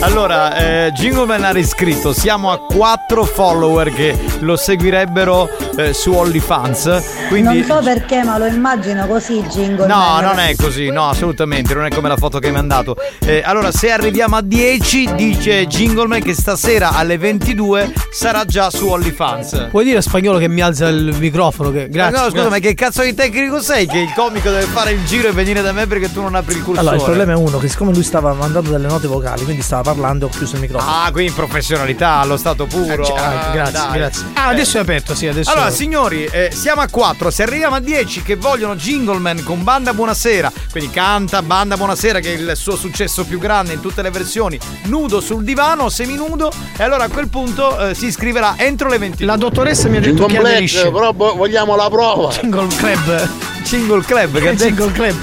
Allora, 0.00 0.56
eh, 0.56 0.92
Jingleman 0.92 1.44
ha 1.44 1.52
riscritto: 1.52 2.12
siamo 2.12 2.50
a 2.50 2.58
4 2.58 3.24
follower 3.24 3.92
che 3.92 4.18
lo 4.40 4.56
seguirebbero 4.56 5.48
eh, 5.76 5.92
su 5.92 6.12
OnlyFans. 6.12 7.02
Quindi. 7.28 7.64
Non 7.66 7.78
so 7.78 7.84
perché, 7.84 8.22
ma 8.22 8.38
lo 8.38 8.46
immagino 8.46 9.06
così, 9.06 9.40
Jingle. 9.42 9.86
No, 9.86 9.96
Man. 9.96 10.24
non 10.24 10.38
è 10.38 10.54
così, 10.56 10.90
no, 10.90 11.08
assolutamente, 11.08 11.74
non 11.74 11.84
è 11.84 11.90
come 11.90 12.08
la 12.08 12.16
foto 12.16 12.38
che 12.38 12.48
mi 12.50 12.54
hai 12.56 12.60
mandato. 12.66 12.96
Eh, 13.20 13.42
allora, 13.44 13.70
se 13.72 13.90
arriviamo 13.90 14.36
a 14.36 14.42
10, 14.42 15.14
dice 15.14 15.66
Jingleman 15.66 16.20
che 16.20 16.34
stasera 16.34 16.90
alle 16.94 17.18
22 17.18 17.92
sarà 18.10 18.44
già 18.44 18.70
su 18.70 18.86
OnlyFans. 18.88 19.68
Puoi 19.70 19.84
dire 19.84 19.98
a 19.98 20.02
spagnolo 20.02 20.38
che 20.38 20.48
mi 20.48 20.60
alza 20.60 20.88
il 20.88 21.14
microfono? 21.18 21.70
Che... 21.72 21.88
Grazie. 21.88 22.10
no, 22.12 22.24
scusa, 22.24 22.32
grazie. 22.32 22.50
ma 22.50 22.58
che 22.58 22.74
cazzo 22.74 23.02
di 23.02 23.14
tecnico 23.14 23.60
sei? 23.60 23.86
Che 23.86 23.98
il 23.98 24.12
comico 24.14 24.50
deve 24.50 24.64
fare 24.64 24.92
il 24.92 25.04
giro 25.04 25.28
e 25.28 25.32
venire 25.32 25.62
da 25.62 25.72
me 25.72 25.86
perché 25.86 26.12
tu 26.12 26.20
non 26.20 26.34
apri 26.34 26.54
il 26.56 26.62
cursore. 26.62 26.80
Allora, 26.80 26.96
il 26.96 27.02
problema 27.02 27.32
è 27.32 27.36
uno 27.36 27.58
che 27.58 27.68
siccome 27.68 27.92
lui 27.92 28.02
stava 28.02 28.32
mandando 28.32 28.70
delle 28.70 28.86
note 28.88 29.06
vocali, 29.06 29.44
quindi 29.44 29.62
stava 29.62 29.82
parlando, 29.82 30.26
ho 30.26 30.28
chiuso 30.28 30.54
il 30.56 30.60
microfono. 30.62 30.90
Ah, 31.04 31.10
quindi 31.10 31.32
professionalità 31.32 32.20
allo 32.20 32.36
stato 32.36 32.66
puro. 32.66 33.02
Eh, 33.02 33.04
cioè, 33.04 33.20
Ah, 33.22 33.50
grazie, 33.52 33.72
dai. 33.72 33.92
grazie. 33.98 34.26
Ah, 34.34 34.46
adesso 34.48 34.78
è 34.78 34.80
aperto, 34.80 35.14
sì, 35.14 35.26
adesso. 35.28 35.50
Allora, 35.50 35.61
signori, 35.70 36.24
eh, 36.24 36.50
siamo 36.52 36.80
a 36.80 36.88
4. 36.88 37.30
Se 37.30 37.42
arriviamo 37.42 37.76
a 37.76 37.80
10 37.80 38.22
che 38.22 38.36
vogliono 38.36 38.74
Jingleman 38.76 39.42
con 39.42 39.62
Banda 39.62 39.92
Buonasera, 39.94 40.52
quindi 40.70 40.90
canta 40.90 41.42
Banda 41.42 41.76
Buonasera, 41.76 42.20
che 42.20 42.34
è 42.34 42.38
il 42.38 42.52
suo 42.56 42.76
successo 42.76 43.24
più 43.24 43.38
grande 43.38 43.72
in 43.72 43.80
tutte 43.80 44.02
le 44.02 44.10
versioni, 44.10 44.58
nudo 44.84 45.20
sul 45.20 45.44
divano, 45.44 45.88
seminudo, 45.88 46.52
e 46.76 46.82
allora 46.82 47.04
a 47.04 47.08
quel 47.08 47.28
punto 47.28 47.88
eh, 47.88 47.94
si 47.94 48.06
iscriverà 48.06 48.54
entro 48.58 48.88
le 48.88 48.98
22. 48.98 49.26
La 49.26 49.36
dottoressa 49.36 49.88
mi 49.88 49.96
ha 49.98 50.00
detto 50.00 50.26
Jingle 50.26 50.38
che 50.38 50.38
aderisce. 50.38 50.90
però 50.90 51.12
vo- 51.12 51.34
vogliamo 51.34 51.76
la 51.76 51.88
prova. 51.88 52.30
Jingle 52.30 52.68
Club. 52.76 53.28
Jingle 53.64 54.02
Club, 54.02 54.38
che? 54.38 54.54
Jingle 54.56 54.92
Club. 54.92 55.16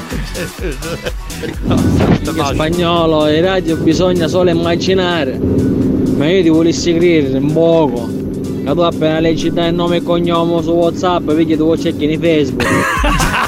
Che 2.24 2.44
spagnolo, 2.54 3.28
in 3.30 3.42
radio 3.42 3.76
bisogna 3.78 4.28
solo 4.28 4.50
immaginare. 4.50 5.38
Ma 5.38 6.28
io 6.30 6.42
ti 6.42 6.50
volessi 6.50 6.94
credere 6.94 7.38
un 7.38 7.52
poco. 7.54 8.28
Che 8.70 8.76
tu 8.76 8.82
appena 8.82 9.20
leggi 9.20 9.48
il 9.48 9.74
nome 9.74 9.98
e 9.98 10.04
cognome 10.04 10.62
su 10.62 10.70
Whatsapp, 10.72 11.24
vedi 11.32 11.58
tu 11.58 11.76
cerchi 11.76 12.12
in 12.12 12.20
Facebook. 12.20 12.68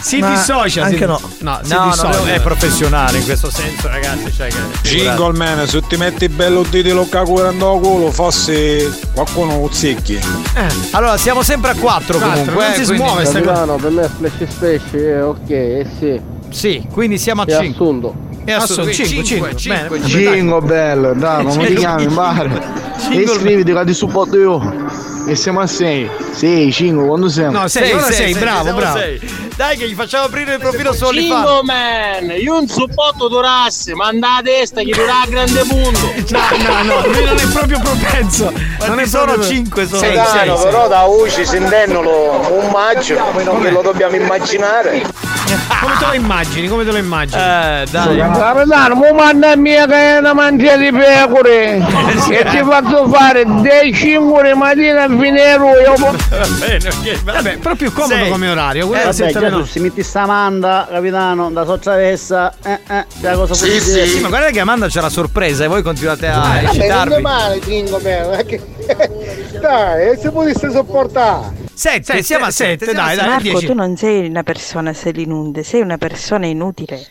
Si 0.00 0.18
Ma 0.20 0.30
dissocia. 0.30 0.84
anche 0.84 0.96
si- 0.96 1.04
no. 1.06 1.20
No, 1.40 1.58
si 1.62 1.72
No, 1.72 1.84
no, 1.86 1.90
dissocia. 1.90 2.32
è 2.34 2.40
professionale 2.40 3.18
in 3.18 3.24
questo 3.24 3.50
senso, 3.50 3.88
ragazzi. 3.88 4.32
Cioè 4.32 4.46
che, 4.48 4.56
Jingle 4.82 5.32
man, 5.36 5.66
se 5.66 5.82
ti 5.88 5.96
metti 5.96 6.28
bello 6.28 6.62
di 6.62 6.88
Lukaku 6.92 7.32
curando 7.32 7.74
a 7.74 7.80
culo, 7.80 8.10
forse 8.12 8.96
qualcuno 9.12 9.58
lo 9.58 9.68
zecchi. 9.72 10.14
Eh, 10.14 10.66
Allora, 10.92 11.16
siamo 11.18 11.42
sempre 11.42 11.72
a 11.72 11.74
4 11.74 12.16
Quattro, 12.16 12.30
comunque. 12.30 12.54
non 12.54 12.62
eh, 12.62 12.74
si 12.76 12.84
quindi- 12.84 12.96
smuove 13.02 13.24
sta 13.24 13.40
Capitano, 13.40 13.74
per 13.74 13.90
me 13.90 14.08
Flash 14.18 14.44
Splash 14.48 14.92
è 14.92 15.24
ok, 15.24 15.50
eh 15.50 15.86
sì. 15.98 16.20
Sì, 16.50 16.86
quindi 16.92 17.18
siamo 17.18 17.42
a 17.42 17.44
È 17.44 17.58
5. 17.58 17.68
assunto. 17.70 18.14
È 18.48 18.52
assunto. 18.52 18.90
Cinque, 18.90 19.24
5, 19.24 19.56
cinque. 19.56 20.00
5, 20.00 20.02
Cingo 20.08 20.60
bello, 20.62 21.12
dai, 21.12 21.44
come 21.44 21.66
ti 21.66 21.74
chiami, 21.74 22.06
Mare? 22.06 22.62
Iscriviti 23.10 23.74
che 23.74 23.84
ti 23.84 23.92
supporto 23.92 24.38
io. 24.38 25.06
E 25.26 25.34
siamo 25.36 25.60
a 25.60 25.66
6. 25.66 26.10
Sì, 26.32 26.72
5, 26.72 27.06
quando 27.06 27.28
siamo? 27.28 27.58
No, 27.60 27.68
sei, 27.68 27.92
ora 27.92 28.10
sei, 28.10 28.32
bravo, 28.32 28.62
siamo 28.62 28.78
bravo. 28.78 28.96
sei. 28.96 29.20
Dai 29.54 29.76
che 29.76 29.86
gli 29.86 29.92
facciamo 29.94 30.24
aprire 30.24 30.54
il 30.54 30.60
profilo 30.60 30.94
su 30.94 31.04
OnlyFans. 31.04 31.60
man, 31.64 32.30
io 32.40 32.58
un 32.58 32.66
supporto 32.68 33.28
durasse, 33.28 33.94
manda 33.94 34.36
la 34.36 34.40
testa 34.42 34.80
che 34.80 34.92
durà 34.92 35.20
a 35.22 35.26
grande 35.26 35.64
punto. 35.64 36.06
No, 36.28 36.82
no, 36.82 36.82
no, 37.02 37.06
lui 37.06 37.24
non 37.24 37.36
è 37.36 37.46
proprio 37.52 37.80
propenso. 37.80 38.50
Non 38.86 38.98
è 39.00 39.06
sono 39.06 39.24
proprio- 39.32 39.48
5 39.48 39.86
sono. 39.86 40.00
Sei, 40.00 40.14
Capitano, 40.14 40.38
sei, 40.38 40.56
sei. 40.56 40.64
però 40.70 40.88
da 40.88 41.02
UCI 41.02 41.44
sentendolo 41.44 42.46
un 42.50 42.70
maggio, 42.70 43.16
come 43.16 43.70
lo 43.70 43.82
dobbiamo 43.82 44.16
immaginare? 44.16 45.04
Come 45.80 45.94
te 45.98 46.06
lo 46.06 46.12
immagini? 46.14 46.68
Come 46.68 46.84
te 46.84 46.90
lo 46.90 46.96
immagini? 46.98 47.40
Eh, 47.40 47.84
Capitano, 47.90 48.94
mo 48.94 49.12
manda 49.14 49.56
mia 49.56 49.86
che 49.86 49.94
è 49.94 50.18
una 50.18 50.34
mangia 50.34 50.76
di 50.76 50.90
pecore 50.92 51.76
e 52.30 52.44
ti 52.50 52.62
faccio 52.64 53.08
fare 53.08 53.44
dei 53.62 53.92
5 53.94 54.54
mattina 54.54 55.04
a 55.04 55.08
finire 55.08 55.54
io. 55.54 55.94
bene, 56.58 56.88
ok. 56.88 57.22
Vabbè, 57.22 57.58
però 57.58 57.74
più 57.74 57.92
comodo 57.92 58.14
Sei. 58.14 58.30
come 58.30 58.48
orario. 58.50 58.86
Eh, 58.94 59.04
vabbè, 59.04 59.12
Gesù, 59.12 59.38
nove. 59.48 59.66
si 59.66 59.80
metti 59.80 60.02
sta 60.02 60.26
manda, 60.26 60.86
capitano, 60.90 61.50
da 61.50 61.64
sottravessa, 61.64 62.52
eh, 62.64 62.80
eh, 62.88 63.04
che 63.20 63.32
cosa 63.32 63.54
Sì, 63.54 63.68
vuol 63.68 63.82
dire? 63.82 64.06
sì, 64.06 64.20
ma 64.20 64.28
guardate 64.28 64.52
che 64.52 64.60
Amanda 64.60 64.86
c'è 64.88 65.00
la 65.00 65.08
sorpresa 65.10 65.64
e 65.64 65.66
voi 65.68 65.82
continuate 65.82 66.26
a 66.28 66.38
Vabbè, 66.38 66.62
non 66.62 66.64
è 66.64 66.68
eccitarvi. 66.68 67.22
male, 67.22 67.58
Jingo 67.60 68.00
Man, 68.02 68.44
che... 68.46 68.60
Dai, 69.60 70.18
se 70.18 70.30
potesse 70.30 70.70
sopportare. 70.70 71.66
7, 71.78 72.24
siamo 72.24 72.46
a 72.46 72.50
7, 72.50 72.92
dai, 72.92 73.14
dai, 73.14 73.28
Marco, 73.28 73.42
10. 73.42 73.66
tu 73.66 73.72
non 73.72 73.96
sei 73.96 74.26
una 74.26 74.42
persona 74.42 74.92
selinunde, 74.92 75.62
sei 75.62 75.80
una 75.80 75.96
persona 75.96 76.46
inutile. 76.46 77.06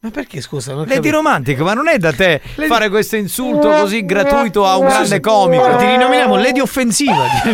Ma 0.00 0.10
perché 0.10 0.40
scusa? 0.40 0.74
Non 0.74 0.86
Lady 0.88 1.08
Romantico, 1.08 1.62
ma 1.62 1.72
non 1.72 1.86
è 1.86 1.98
da 1.98 2.12
te 2.12 2.40
fare 2.66 2.88
questo 2.88 3.14
insulto 3.14 3.68
così 3.68 4.04
gratuito 4.04 4.66
a 4.66 4.76
un 4.76 4.88
grande 4.88 5.20
comico. 5.20 5.76
Ti 5.76 5.86
rinominiamo 5.86 6.34
Lady 6.34 6.58
Offensiva. 6.58 7.26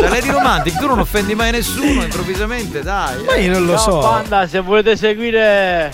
Da 0.00 0.08
Lady 0.10 0.30
Romantic, 0.30 0.78
tu 0.78 0.86
non 0.86 0.98
offendi 0.98 1.34
mai 1.34 1.50
nessuno 1.50 2.02
improvvisamente, 2.02 2.82
dai. 2.82 3.22
Ma 3.24 3.34
io 3.36 3.52
non 3.52 3.64
lo 3.64 3.76
Ciao, 3.78 3.78
so. 3.78 3.98
Panda, 4.00 4.46
se 4.46 4.60
volete 4.60 4.96
seguire 4.96 5.90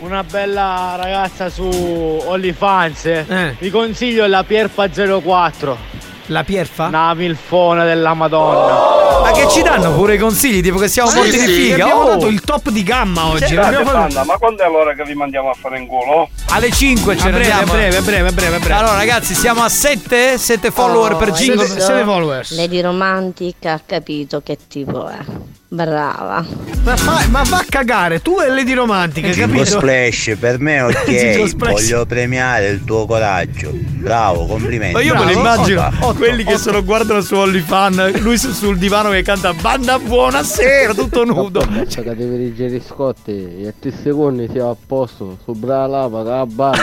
una 0.00 0.24
bella 0.24 0.94
ragazza 0.96 1.48
su 1.48 1.62
OnlyFans, 1.64 3.56
vi 3.58 3.70
consiglio 3.70 4.26
la 4.26 4.42
Pierpa 4.42 4.88
04. 4.88 5.95
La 6.26 6.42
Pierfa? 6.42 6.86
Una 6.86 7.14
milfona 7.14 7.84
della 7.84 8.12
Madonna. 8.14 9.20
Ma 9.22 9.30
che 9.32 9.48
ci 9.48 9.62
danno 9.62 9.92
pure 9.94 10.14
i 10.14 10.18
consigli, 10.18 10.60
tipo 10.60 10.78
che 10.78 10.88
siamo 10.88 11.12
morti 11.12 11.38
di 11.38 11.46
figa? 11.46 11.74
Abbiamo 11.84 12.00
Oh! 12.02 12.08
dato 12.10 12.26
il 12.26 12.40
top 12.40 12.70
di 12.70 12.82
gamma 12.82 13.26
oggi. 13.26 13.46
Sì, 13.46 13.54
fatto- 13.54 14.24
ma 14.24 14.36
quando 14.36 14.62
è 14.64 14.68
l'ora 14.68 14.94
che 14.94 15.04
vi 15.04 15.14
mandiamo 15.14 15.50
a 15.50 15.54
fare 15.54 15.78
in 15.78 15.86
culo? 15.86 16.28
Alle 16.50 16.70
5 16.70 17.16
ce 17.16 17.28
A 17.28 17.30
ne 17.30 17.38
breve, 17.38 17.52
a 17.52 17.64
breve, 17.64 17.96
a 17.96 18.02
breve, 18.02 18.28
a 18.28 18.32
breve, 18.32 18.58
breve. 18.58 18.74
Allora 18.74 18.94
ragazzi, 18.96 19.34
siamo 19.34 19.62
a 19.62 19.68
7, 19.68 20.36
7 20.38 20.70
follower 20.70 21.16
per 21.16 21.30
Jingle. 21.32 21.64
Siete- 21.66 21.80
siete 21.80 22.02
followers. 22.04 22.56
Lady 22.56 22.80
Romantic 22.80 23.64
ha 23.66 23.80
capito 23.84 24.40
che 24.42 24.58
tipo 24.68 25.06
è. 25.08 25.18
Brava. 25.68 26.44
Ma, 26.84 26.96
fa- 26.96 27.26
ma 27.28 27.42
va 27.42 27.56
a 27.58 27.64
cagare, 27.68 28.22
tu 28.22 28.38
e 28.38 28.48
Lady 28.48 28.72
Romantica, 28.72 29.26
Jingle 29.30 29.58
capito? 29.58 29.78
Splash, 29.80 30.36
per 30.38 30.60
me 30.60 30.80
ok, 30.82 31.56
voglio 31.56 32.06
premiare 32.06 32.68
il 32.68 32.84
tuo 32.84 33.04
coraggio. 33.04 33.72
Bravo, 33.72 34.46
complimenti. 34.46 34.94
Ma 34.94 35.00
io 35.02 35.14
me 35.16 35.24
lo 35.24 35.30
immagino 35.32 35.90
Otto. 36.00 36.14
quelli 36.14 36.44
che 36.44 36.56
sono 36.58 36.84
guardano 36.84 37.20
su 37.20 37.34
OnlyFans, 37.34 38.20
lui 38.20 38.38
su- 38.38 38.52
sul 38.52 38.78
divano 38.78 39.10
che 39.10 39.22
canta 39.22 39.52
Banda 39.54 39.98
buonasera, 39.98 40.94
tutto 40.94 41.24
nudo. 41.24 41.58
Cazzo 41.66 42.02
che 42.02 42.14
devi 42.14 42.36
leggere 42.38 42.76
i 42.76 42.82
scotti 42.86 43.32
e 43.62 43.66
a 43.66 43.72
3 43.76 43.92
secondi 44.02 44.48
siamo 44.52 44.70
a 44.70 44.76
posto, 44.86 45.36
su 45.42 45.52
brava 45.54 45.86
lava, 45.88 46.22
la 46.22 46.46
balla. 46.46 46.78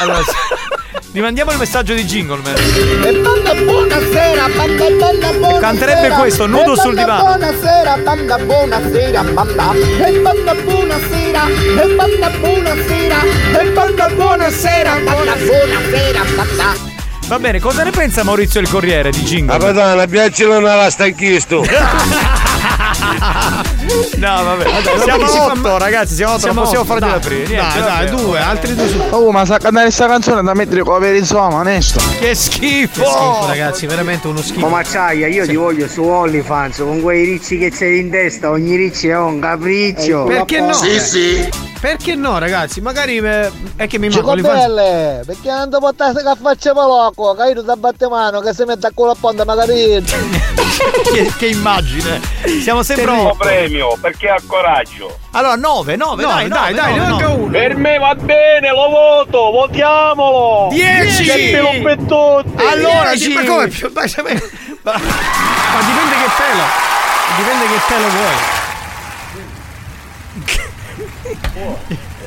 Allora, 0.00 0.20
vi 1.18 1.24
mandiamo 1.24 1.50
il 1.50 1.58
messaggio 1.58 1.94
di 1.94 2.04
Jingle 2.04 2.40
Man. 2.44 2.54
E 3.04 3.20
banda 3.20 3.52
buonasera, 3.52 4.48
banda 4.54 4.88
banda 4.88 5.32
buonasera. 5.32 5.58
Canterebbe 5.58 6.10
questo, 6.10 6.46
nudo 6.46 6.76
sul 6.76 6.94
divano. 6.94 7.24
Buonasera, 7.24 7.96
banda 7.96 8.38
buonasera, 8.38 9.24
banda. 9.24 9.72
E 9.72 10.12
banda 10.20 10.54
buonasera, 10.54 11.48
e 11.48 11.94
banda 11.96 12.30
buonasera, 12.30 13.16
e 13.60 13.64
banda 13.70 14.08
buonasera, 14.10 14.92
banda 15.04 15.34
buonasera, 15.34 16.24
banda. 16.36 16.76
Va 17.26 17.38
bene, 17.40 17.58
cosa 17.58 17.82
ne 17.82 17.90
pensa 17.90 18.22
Maurizio 18.22 18.60
il 18.60 18.68
Corriere 18.68 19.10
di 19.10 19.22
Jingle? 19.22 19.58
Capitano, 19.58 20.06
piacere 20.06 20.52
non 20.52 20.62
la 20.62 20.88
stanchisto. 20.88 21.64
No, 24.16 24.42
vabbè. 24.44 24.64
Vabbè, 24.64 25.02
siamo 25.02 25.26
si 25.28 25.36
a 25.36 25.40
fa- 25.42 25.52
8, 25.52 25.78
ragazzi, 25.78 26.14
siamo 26.14 26.32
a 26.32 26.34
8, 26.36 26.46
non 26.46 26.54
Siamo 26.54 26.60
possiamo 26.62 26.82
otto, 26.82 26.92
farli 26.92 27.08
dai. 27.08 27.16
aprire. 27.18 27.56
Dai, 27.56 27.80
dai, 27.80 28.06
vabbè. 28.06 28.22
due, 28.22 28.38
altri 28.40 28.74
due 28.74 28.88
su. 28.88 29.02
Oh, 29.10 29.30
ma 29.30 29.44
sa 29.44 29.58
cantare 29.58 29.90
sta 29.90 30.06
canzone 30.06 30.42
da 30.42 30.54
mettere 30.54 30.82
cover 30.82 31.14
insomma, 31.14 31.56
onesto. 31.60 32.00
Che 32.18 32.34
schifo! 32.34 33.02
Che 33.02 33.06
schifo, 33.08 33.46
ragazzi, 33.46 33.86
veramente 33.86 34.26
uno 34.26 34.42
schifo. 34.42 34.60
Ma 34.60 34.68
Macciaia, 34.68 35.26
io 35.28 35.46
ti 35.46 35.54
voglio 35.56 35.88
su 35.88 36.02
OnlyFans 36.02 36.78
con 36.78 37.00
quei 37.00 37.24
ricci 37.24 37.58
che 37.58 37.70
c'hai 37.70 37.98
in 38.00 38.10
testa, 38.10 38.50
ogni 38.50 38.76
ricci 38.76 39.08
è 39.08 39.16
un 39.16 39.40
capriccio. 39.40 40.24
Perché 40.24 40.60
no? 40.60 40.72
Sì, 40.72 40.98
sì. 41.00 41.48
Perché 41.80 42.16
no, 42.16 42.38
ragazzi? 42.38 42.80
Magari 42.80 43.18
eh, 43.18 43.50
è 43.76 43.86
che 43.86 43.98
mi 43.98 44.08
manco 44.08 44.26
l'OnlyFans. 44.26 44.58
belle, 44.66 45.22
perché 45.24 45.48
non 45.48 45.70
ti 45.70 45.76
portare 45.78 46.12
che 46.12 46.32
faccia 46.40 46.72
loco, 46.72 47.34
che 47.34 47.52
io 47.52 47.64
ti 47.64 47.78
batte 47.78 48.08
mano, 48.08 48.40
che 48.40 48.52
si 48.52 48.64
mette 48.64 48.88
a 48.88 48.90
culo 48.92 49.12
a 49.12 49.16
ponte 49.18 49.44
magari. 49.44 50.02
che, 51.12 51.32
che 51.36 51.46
immagine. 51.46 52.20
Siamo 52.62 52.82
sempre 52.82 53.04
a 53.04 53.08
Primo 53.14 53.28
8. 53.30 53.38
Premio, 53.78 53.96
perché 54.00 54.28
ha 54.28 54.40
coraggio. 54.44 55.18
Allora 55.32 55.54
9, 55.54 55.96
9, 55.96 56.22
No, 56.22 56.28
dai, 56.28 56.48
dai, 56.48 56.74
dai, 56.74 56.92
ne 56.94 56.98
manca 56.98 57.28
uno. 57.28 57.50
Per 57.50 57.76
me 57.76 57.98
va 57.98 58.14
bene, 58.14 58.70
lo 58.70 58.88
voto, 58.90 59.50
votiamolo. 59.50 60.68
Dieci! 60.70 61.24
Che 61.24 61.48
pelo 61.52 61.70
per 61.82 61.96
tutti. 61.98 62.64
Allora, 62.64 63.12
Dieci. 63.14 63.32
ma 63.32 63.44
come 63.44 63.68
più? 63.68 63.90
Ma, 63.94 64.02
ma- 64.02 64.92
Ma 64.92 65.80
dipende 65.84 66.14
che 66.16 66.30
pelo. 66.36 66.64
Dipende 67.36 67.66
che 67.66 67.80
pelo 67.88 68.08
vuoi. 68.08 68.36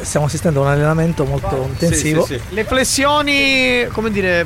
Stiamo 0.01 0.25
assistendo 0.25 0.61
a 0.61 0.63
un 0.65 0.69
allenamento 0.71 1.25
molto 1.25 1.67
intensivo. 1.67 2.27
Le 2.49 2.63
flessioni, 2.63 3.87
come 3.91 4.09
dire, 4.09 4.45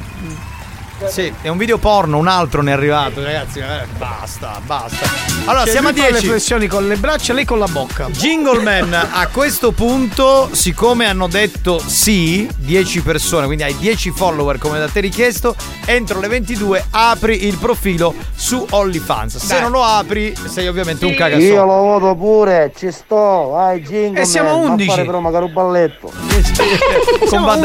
Sì, 1.08 1.32
è 1.42 1.50
un 1.50 1.58
video 1.58 1.78
porno, 1.78 2.18
un 2.18 2.28
altro 2.28 2.62
ne 2.62 2.72
è 2.72 2.74
arrivato, 2.74 3.22
ragazzi. 3.22 3.60
eh, 3.60 3.86
basta, 3.98 4.60
basta. 4.66 5.06
Allora, 5.46 5.64
Cioè, 5.64 5.72
siamo 5.72 5.90
a 5.90 5.92
lui 5.92 6.00
fa 6.00 6.08
10. 6.10 6.24
le 6.26 6.30
flessioni 6.32 6.68
con 6.68 6.88
le 6.88 6.96
braccia, 6.96 7.34
lei 7.34 7.44
con 7.44 7.60
la 7.60 7.68
bocca. 7.68 8.08
Jingleman, 8.10 8.94
a 9.12 9.28
questo 9.28 9.72
punto, 9.74 10.48
siccome 10.54 11.06
hanno 11.06 11.28
detto 11.28 11.80
sì, 11.86 12.50
10 12.58 13.02
persone, 13.02 13.46
quindi 13.46 13.64
hai 13.64 13.76
10 13.78 14.12
follower 14.12 14.58
come 14.58 14.80
da 14.80 14.88
te 14.88 15.02
richiesto, 15.02 15.54
entro 15.86 16.20
le 16.22 16.28
22 16.30 16.86
apri 16.92 17.46
il 17.46 17.58
profilo 17.58 18.14
su 18.34 18.66
OnlyFans. 18.70 19.38
Se 19.38 19.48
Dai. 19.48 19.62
non 19.62 19.72
lo 19.72 19.84
apri, 19.84 20.34
sei 20.48 20.68
ovviamente 20.68 21.04
un 21.06 21.12
Io 21.12 21.18
cagasoldi. 21.18 21.54
lo 21.56 21.66
voto 21.66 22.16
pure, 22.16 22.72
ci 22.76 22.90
sto, 22.92 23.50
vai 23.52 23.82
Jingle 23.82 24.22
E 24.22 24.26
siamo 24.26 24.50
Man, 24.58 24.66
fa 24.66 24.72
11. 24.72 24.90
fare 24.90 25.06
però 25.06 25.20
magari 25.20 25.44
un 25.46 25.54
balletto. 25.54 26.12
11. 26.16 26.52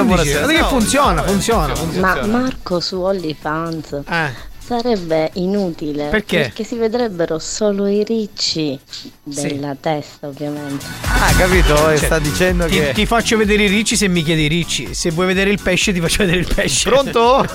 buonasera. 0.05 0.39
Guarda 0.41 0.53
che 0.53 0.61
No. 0.61 0.67
funziona, 0.67 1.23
funziona, 1.23 1.75
funziona. 1.77 2.15
Ma 2.15 2.27
Marco 2.27 2.81
su 2.81 2.97
OnlyFans 3.01 3.19
Eh. 3.29 4.31
sarebbe 4.59 5.31
inutile 5.35 6.09
Perché? 6.09 6.41
Perché 6.41 6.65
si 6.65 6.77
vedrebbero 6.77 7.39
solo 7.39 7.87
i 7.87 8.05
ricci 8.05 8.79
della 9.23 9.77
testa, 9.79 10.29
ovviamente. 10.29 10.85
Ah, 11.03 11.33
capito? 11.37 11.75
Cioè, 11.75 11.97
sta 11.97 12.19
dicendo 12.19 12.67
ti, 12.67 12.79
che. 12.79 12.93
ti 12.93 13.07
faccio 13.07 13.37
vedere 13.37 13.65
i 13.65 13.69
ricci 13.69 13.97
se 13.97 14.09
mi 14.09 14.23
chiedi 14.23 14.45
i 14.45 14.49
ricci. 14.49 14.95
Se 14.95 15.11
vuoi 15.11 15.27
vedere 15.27 15.51
il 15.51 15.61
pesce, 15.63 15.93
ti 15.93 16.01
faccio 16.01 16.25
vedere 16.25 16.41
il 16.41 16.49
pesce. 16.53 16.89
Pronto? 16.89 17.45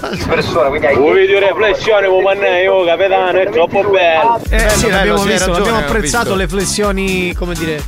Un 0.96 1.14
video 1.14 1.40
riflessione, 1.40 2.08
oh 2.08 2.22
manna 2.22 2.60
io 2.60 2.86
capitano, 2.86 3.40
è 3.40 3.50
troppo 3.50 3.84
bello. 3.84 4.40
Eh, 4.50 4.70
sì, 4.70 4.90
l'abbiamo 4.90 5.20
sì, 5.20 5.28
visto, 5.30 5.48
ragione, 5.48 5.70
abbiamo 5.70 5.78
apprezzato 5.80 6.36
visto. 6.36 6.36
le 6.36 6.48
flessioni, 6.48 7.34
come 7.34 7.54
dire. 7.56 7.84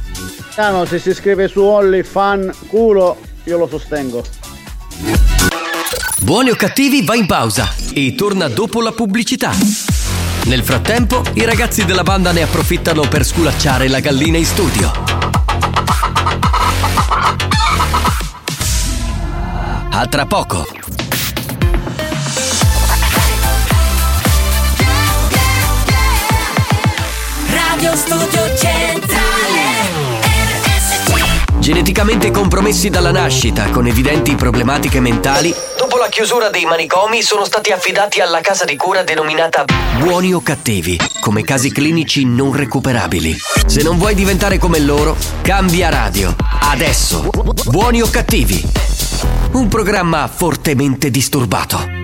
Ah 0.55 0.71
no, 0.71 0.85
se 0.85 0.99
si 0.99 1.13
scrive 1.13 1.47
su 1.47 1.61
OnlyFan 1.61 2.51
culo, 2.67 3.17
io 3.43 3.57
lo 3.57 3.67
sostengo. 3.67 4.23
Buoni 6.21 6.49
o 6.49 6.55
cattivi 6.55 7.03
va 7.03 7.15
in 7.15 7.25
pausa 7.25 7.73
e 7.93 8.13
torna 8.15 8.47
dopo 8.47 8.81
la 8.81 8.91
pubblicità. 8.91 9.51
Nel 10.45 10.63
frattempo, 10.63 11.23
i 11.33 11.45
ragazzi 11.45 11.85
della 11.85 12.03
banda 12.03 12.31
ne 12.31 12.41
approfittano 12.41 13.07
per 13.07 13.25
sculacciare 13.25 13.87
la 13.87 13.99
gallina 13.99 14.37
in 14.37 14.45
studio. 14.45 14.91
A 19.89 20.05
tra 20.07 20.25
poco. 20.25 20.65
Radio 27.49 27.95
Studio 27.95 28.55
Centrale 28.57 29.16
Geneticamente 31.67 32.31
compromessi 32.31 32.89
dalla 32.89 33.11
nascita, 33.11 33.69
con 33.71 33.85
evidenti 33.87 34.35
problematiche 34.35 35.01
mentali, 35.01 35.53
dopo 35.77 35.97
la 35.97 36.07
chiusura 36.07 36.49
dei 36.49 36.63
manicomi 36.63 37.21
sono 37.21 37.43
stati 37.43 37.73
affidati 37.73 38.21
alla 38.21 38.39
casa 38.39 38.63
di 38.63 38.77
cura 38.77 39.03
denominata 39.03 39.65
Buoni 39.99 40.33
o 40.33 40.41
Cattivi, 40.41 40.97
come 41.19 41.43
casi 41.43 41.69
clinici 41.69 42.23
non 42.23 42.53
recuperabili. 42.53 43.35
Se 43.65 43.83
non 43.83 43.97
vuoi 43.97 44.15
diventare 44.15 44.57
come 44.57 44.79
loro, 44.79 45.17
cambia 45.41 45.89
radio. 45.89 46.33
Adesso. 46.61 47.31
Buoni 47.65 48.01
o 48.01 48.09
Cattivi. 48.09 48.63
Un 49.51 49.67
programma 49.67 50.29
fortemente 50.33 51.09
disturbato. 51.09 51.96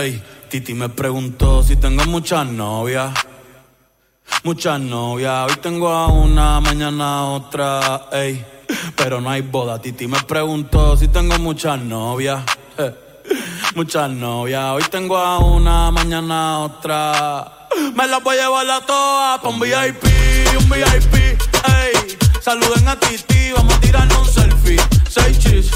Ey, 0.00 0.22
Titi 0.48 0.74
me 0.74 0.88
preguntó 0.88 1.62
si 1.62 1.74
tengo 1.74 2.04
muchas 2.04 2.46
novias. 2.46 3.12
Muchas 4.44 4.78
novias. 4.78 5.50
Hoy 5.50 5.56
tengo 5.60 5.88
a 5.88 6.06
una, 6.06 6.60
mañana 6.60 7.18
a 7.18 7.24
otra. 7.24 8.08
Ey, 8.12 8.44
pero 8.96 9.20
no 9.20 9.30
hay 9.30 9.42
boda. 9.42 9.80
Titi 9.80 10.06
me 10.06 10.20
preguntó 10.20 10.96
si 10.96 11.08
tengo 11.08 11.38
muchas 11.38 11.80
novias. 11.80 12.44
Eh, 12.78 12.94
Muchas 13.74 14.10
novias. 14.10 14.64
Hoy 14.72 14.84
tengo 14.90 15.16
a 15.16 15.38
una, 15.38 15.90
mañana 15.90 16.54
a 16.54 16.58
otra. 16.60 17.68
Me 17.94 18.06
las 18.06 18.22
voy 18.22 18.36
a 18.38 18.42
llevar 18.42 18.70
a 18.70 18.80
todas 18.86 19.40
pa' 19.40 19.48
un 19.48 19.60
VIP, 19.60 20.04
un 20.58 20.68
VIP. 20.70 21.14
Ey, 21.14 22.16
saluden 22.40 22.88
a 22.88 22.98
Titi, 22.98 23.52
vamos 23.52 23.74
a 23.74 23.80
tirarnos 23.80 24.28
un 24.28 24.34
selfie. 24.34 24.80
Seis 25.08 25.38
chis, 25.38 25.70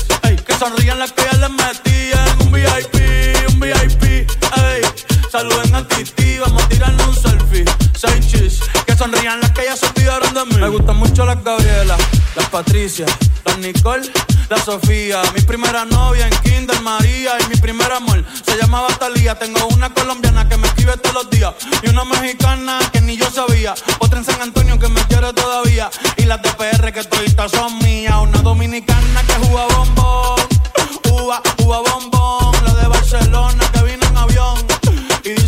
que 0.44 0.54
sonrían 0.54 0.98
las 0.98 1.12
que 1.12 1.22
ya 1.22 1.38
les 1.38 1.50
metí 1.50 2.10
en 2.12 2.46
un 2.46 2.52
VIP, 2.52 3.48
un 3.48 3.60
VIP. 3.60 4.02
Ey, 4.04 4.82
saluden 5.30 5.74
a 5.74 5.86
Titi, 5.86 6.38
vamos 6.38 6.62
a 6.62 6.68
tirarnos 6.68 7.08
un 7.08 7.16
selfie. 7.16 7.64
Seis 7.96 8.26
chis, 8.26 8.60
que 8.86 8.96
sonrían 8.96 9.40
las 9.40 9.52
que 9.52 9.64
ya 9.64 9.76
se 9.76 9.86
olvidaron 9.86 10.34
de 10.34 10.44
mí. 10.46 10.60
Me 10.60 10.68
gustan 10.68 10.96
mucho 10.96 11.24
las 11.24 11.42
Gabriela, 11.42 11.96
las 12.36 12.48
Patricia, 12.48 13.06
las 13.44 13.58
Nicole, 13.58 14.10
la 14.48 14.58
Sofía. 14.58 15.22
Mi 15.34 15.40
primera 15.42 15.84
novia 15.84 16.26
en 16.26 16.34
Kinder 16.42 16.80
María 16.80 17.32
y 17.44 17.48
mi 17.48 17.56
primer 17.56 17.92
amor 17.92 18.24
se 18.44 18.56
llamaba 18.56 18.88
Talía. 18.98 19.38
Tengo 19.38 19.66
una 19.68 19.92
colombiana 19.92 20.48
que 20.48 20.56
me 20.56 20.66
escribe 20.66 20.96
todos 20.96 21.14
los 21.14 21.30
días 21.30 21.54
y 21.82 21.88
una 21.88 22.04
mexicana 22.04 22.78
que 22.92 23.00
ni 23.00 23.16
yo 23.16 23.30
sabía. 23.30 23.74
Otra 23.98 24.18
en 24.18 24.24
San 24.24 24.40
Antonio 24.40 24.78
que 24.78 24.88
me 24.88 25.02
quiere 25.06 25.32
todavía 25.32 25.90
y 26.16 26.24
las 26.24 26.42
de 26.42 26.50
PR 26.52 26.92
que 26.92 27.04
todavía 27.04 27.48
son 27.48 27.78
mías. 27.78 28.14
Una 28.20 28.42
dominicana 28.42 29.22
que 29.26 29.34
juega 29.46 29.71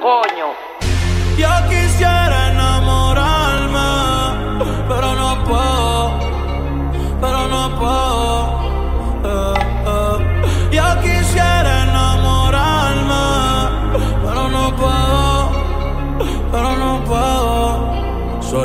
Coño. 0.00 0.54
Yo 1.36 1.48
quisiera 1.68 2.50
enamorarme, 2.52 3.88
pero 4.88 5.14
no 5.16 5.27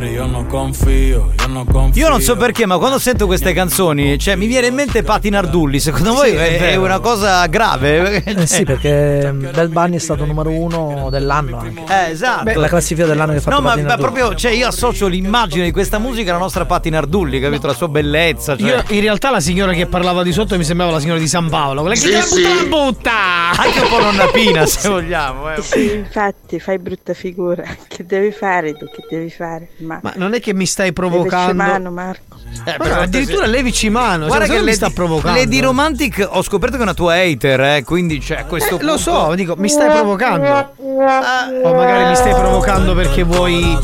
Sorry, 0.04 0.16
yo 0.16 0.26
no 0.26 0.46
confío, 0.48 1.32
yo 1.40 1.48
no 1.48 1.66
confío. 1.66 2.04
Io 2.04 2.10
non 2.10 2.20
so 2.20 2.36
perché, 2.36 2.66
ma 2.66 2.78
quando 2.78 3.00
sento 3.00 3.26
queste 3.26 3.54
canzoni, 3.54 4.18
cioè 4.18 4.36
mi 4.36 4.48
viene 4.48 4.68
in 4.68 4.74
mente 4.74 5.02
Patti 5.02 5.30
Nardulli. 5.30 5.80
Secondo 5.80 6.14
voi 6.14 6.32
Sì, 6.32 6.36
è 6.36 6.72
è, 6.72 6.76
una 6.76 7.00
cosa 7.00 7.46
grave? 7.48 8.22
Eh 8.24 8.46
sì, 8.46 8.64
perché 8.64 9.32
Bel 9.34 9.70
Bunny 9.70 9.96
è 9.96 10.00
stato 10.00 10.26
numero 10.26 10.50
uno 10.50 11.10
dell'anno 11.10 11.60
anche. 11.60 11.84
Eh, 11.88 12.12
esatto. 12.12 12.60
la 12.60 12.68
classifica 12.68 13.08
dell'anno 13.08 13.34
che 13.34 13.40
fatto 13.40 13.56
No, 13.56 13.62
ma, 13.62 13.78
ma 13.78 13.96
proprio, 13.96 14.36
cioè, 14.36 14.52
io 14.52 14.68
associo 14.68 15.08
l'immagine 15.08 15.64
di 15.66 15.72
questa 15.72 16.00
musica 16.00 16.32
alla 16.32 16.40
nostra 16.40 16.66
Patti 16.66 16.90
Nardulli, 16.90 17.40
capito? 17.40 17.68
La 17.68 17.74
sua 17.74 17.88
bellezza. 17.88 18.58
Cioè. 18.58 18.68
Io, 18.68 18.84
in 18.90 19.02
realtà 19.02 19.30
la 19.30 19.40
signora 19.40 19.72
che 19.74 19.86
parlava 19.86 20.24
di 20.24 20.34
sotto 20.34 20.58
mi 20.58 20.66
sembrava 20.66 20.92
la 20.92 21.00
signora 21.00 21.20
di 21.20 21.28
San 21.28 21.50
Paolo. 21.50 21.82
Quella 21.82 21.96
che 21.96 22.02
Sì, 22.02 22.22
sì. 22.22 22.42
butta, 22.42 22.60
la 22.60 22.66
butta! 22.68 23.62
Anche 23.62 23.80
un 23.80 23.88
po' 23.90 24.00
nonnapina, 24.02 24.66
se 24.66 24.90
vogliamo. 24.90 25.54
Eh. 25.54 25.62
Sì, 25.62 25.94
infatti, 25.94 26.60
fai 26.60 26.78
brutta 26.78 27.14
figura. 27.14 27.64
Che 27.88 28.06
devi 28.06 28.32
fare 28.32 28.74
tu? 28.74 28.86
Che 28.86 29.06
devi 29.10 29.30
fare? 29.30 29.70
Ma, 29.78 29.93
Ma 30.02 30.14
non 30.15 30.34
è 30.34 30.40
che 30.40 30.53
mi 30.53 30.65
stai 30.65 30.88
levici 30.88 31.10
provocando. 31.10 31.53
mano, 31.53 31.91
Marco. 31.91 32.38
Eh, 32.65 32.76
Ma 32.78 32.99
addirittura 32.99 33.45
levici 33.45 33.90
mano. 33.90 34.28
Guarda 34.28 34.45
cioè, 34.45 34.56
che 34.56 34.60
mi 34.61 34.65
Lady, 34.68 34.78
sta 34.78 34.90
provocando. 34.90 35.40
Lady 35.40 35.60
Romantic 35.60 36.28
ho 36.30 36.41
scoperto 36.41 36.76
che 36.76 36.82
è 36.82 36.86
una 36.86 36.94
tua 36.94 37.14
hater, 37.15 37.60
eh, 37.61 37.84
quindi 37.84 38.20
c'è 38.20 38.38
a 38.38 38.45
questo 38.45 38.80
Eh, 38.80 38.84
lo 38.84 38.98
so, 38.98 39.34
dico, 39.36 39.56
mi 39.57 39.70
stai 39.70 39.90
provocando. 39.90 40.74
O 40.78 41.74
magari 41.74 42.10
mi 42.10 42.15
stai 42.15 42.34
provocando 42.34 42.94
perché 42.94 43.24
vuoi 43.24 43.78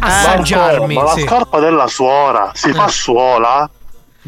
assaggiarmi. 0.00 0.94
ma 0.94 1.02
la 1.02 1.12
sì. 1.12 1.20
scarpa 1.22 1.58
della 1.60 1.86
suora 1.86 2.50
si 2.54 2.72
fa 2.72 2.88
suola? 2.88 3.68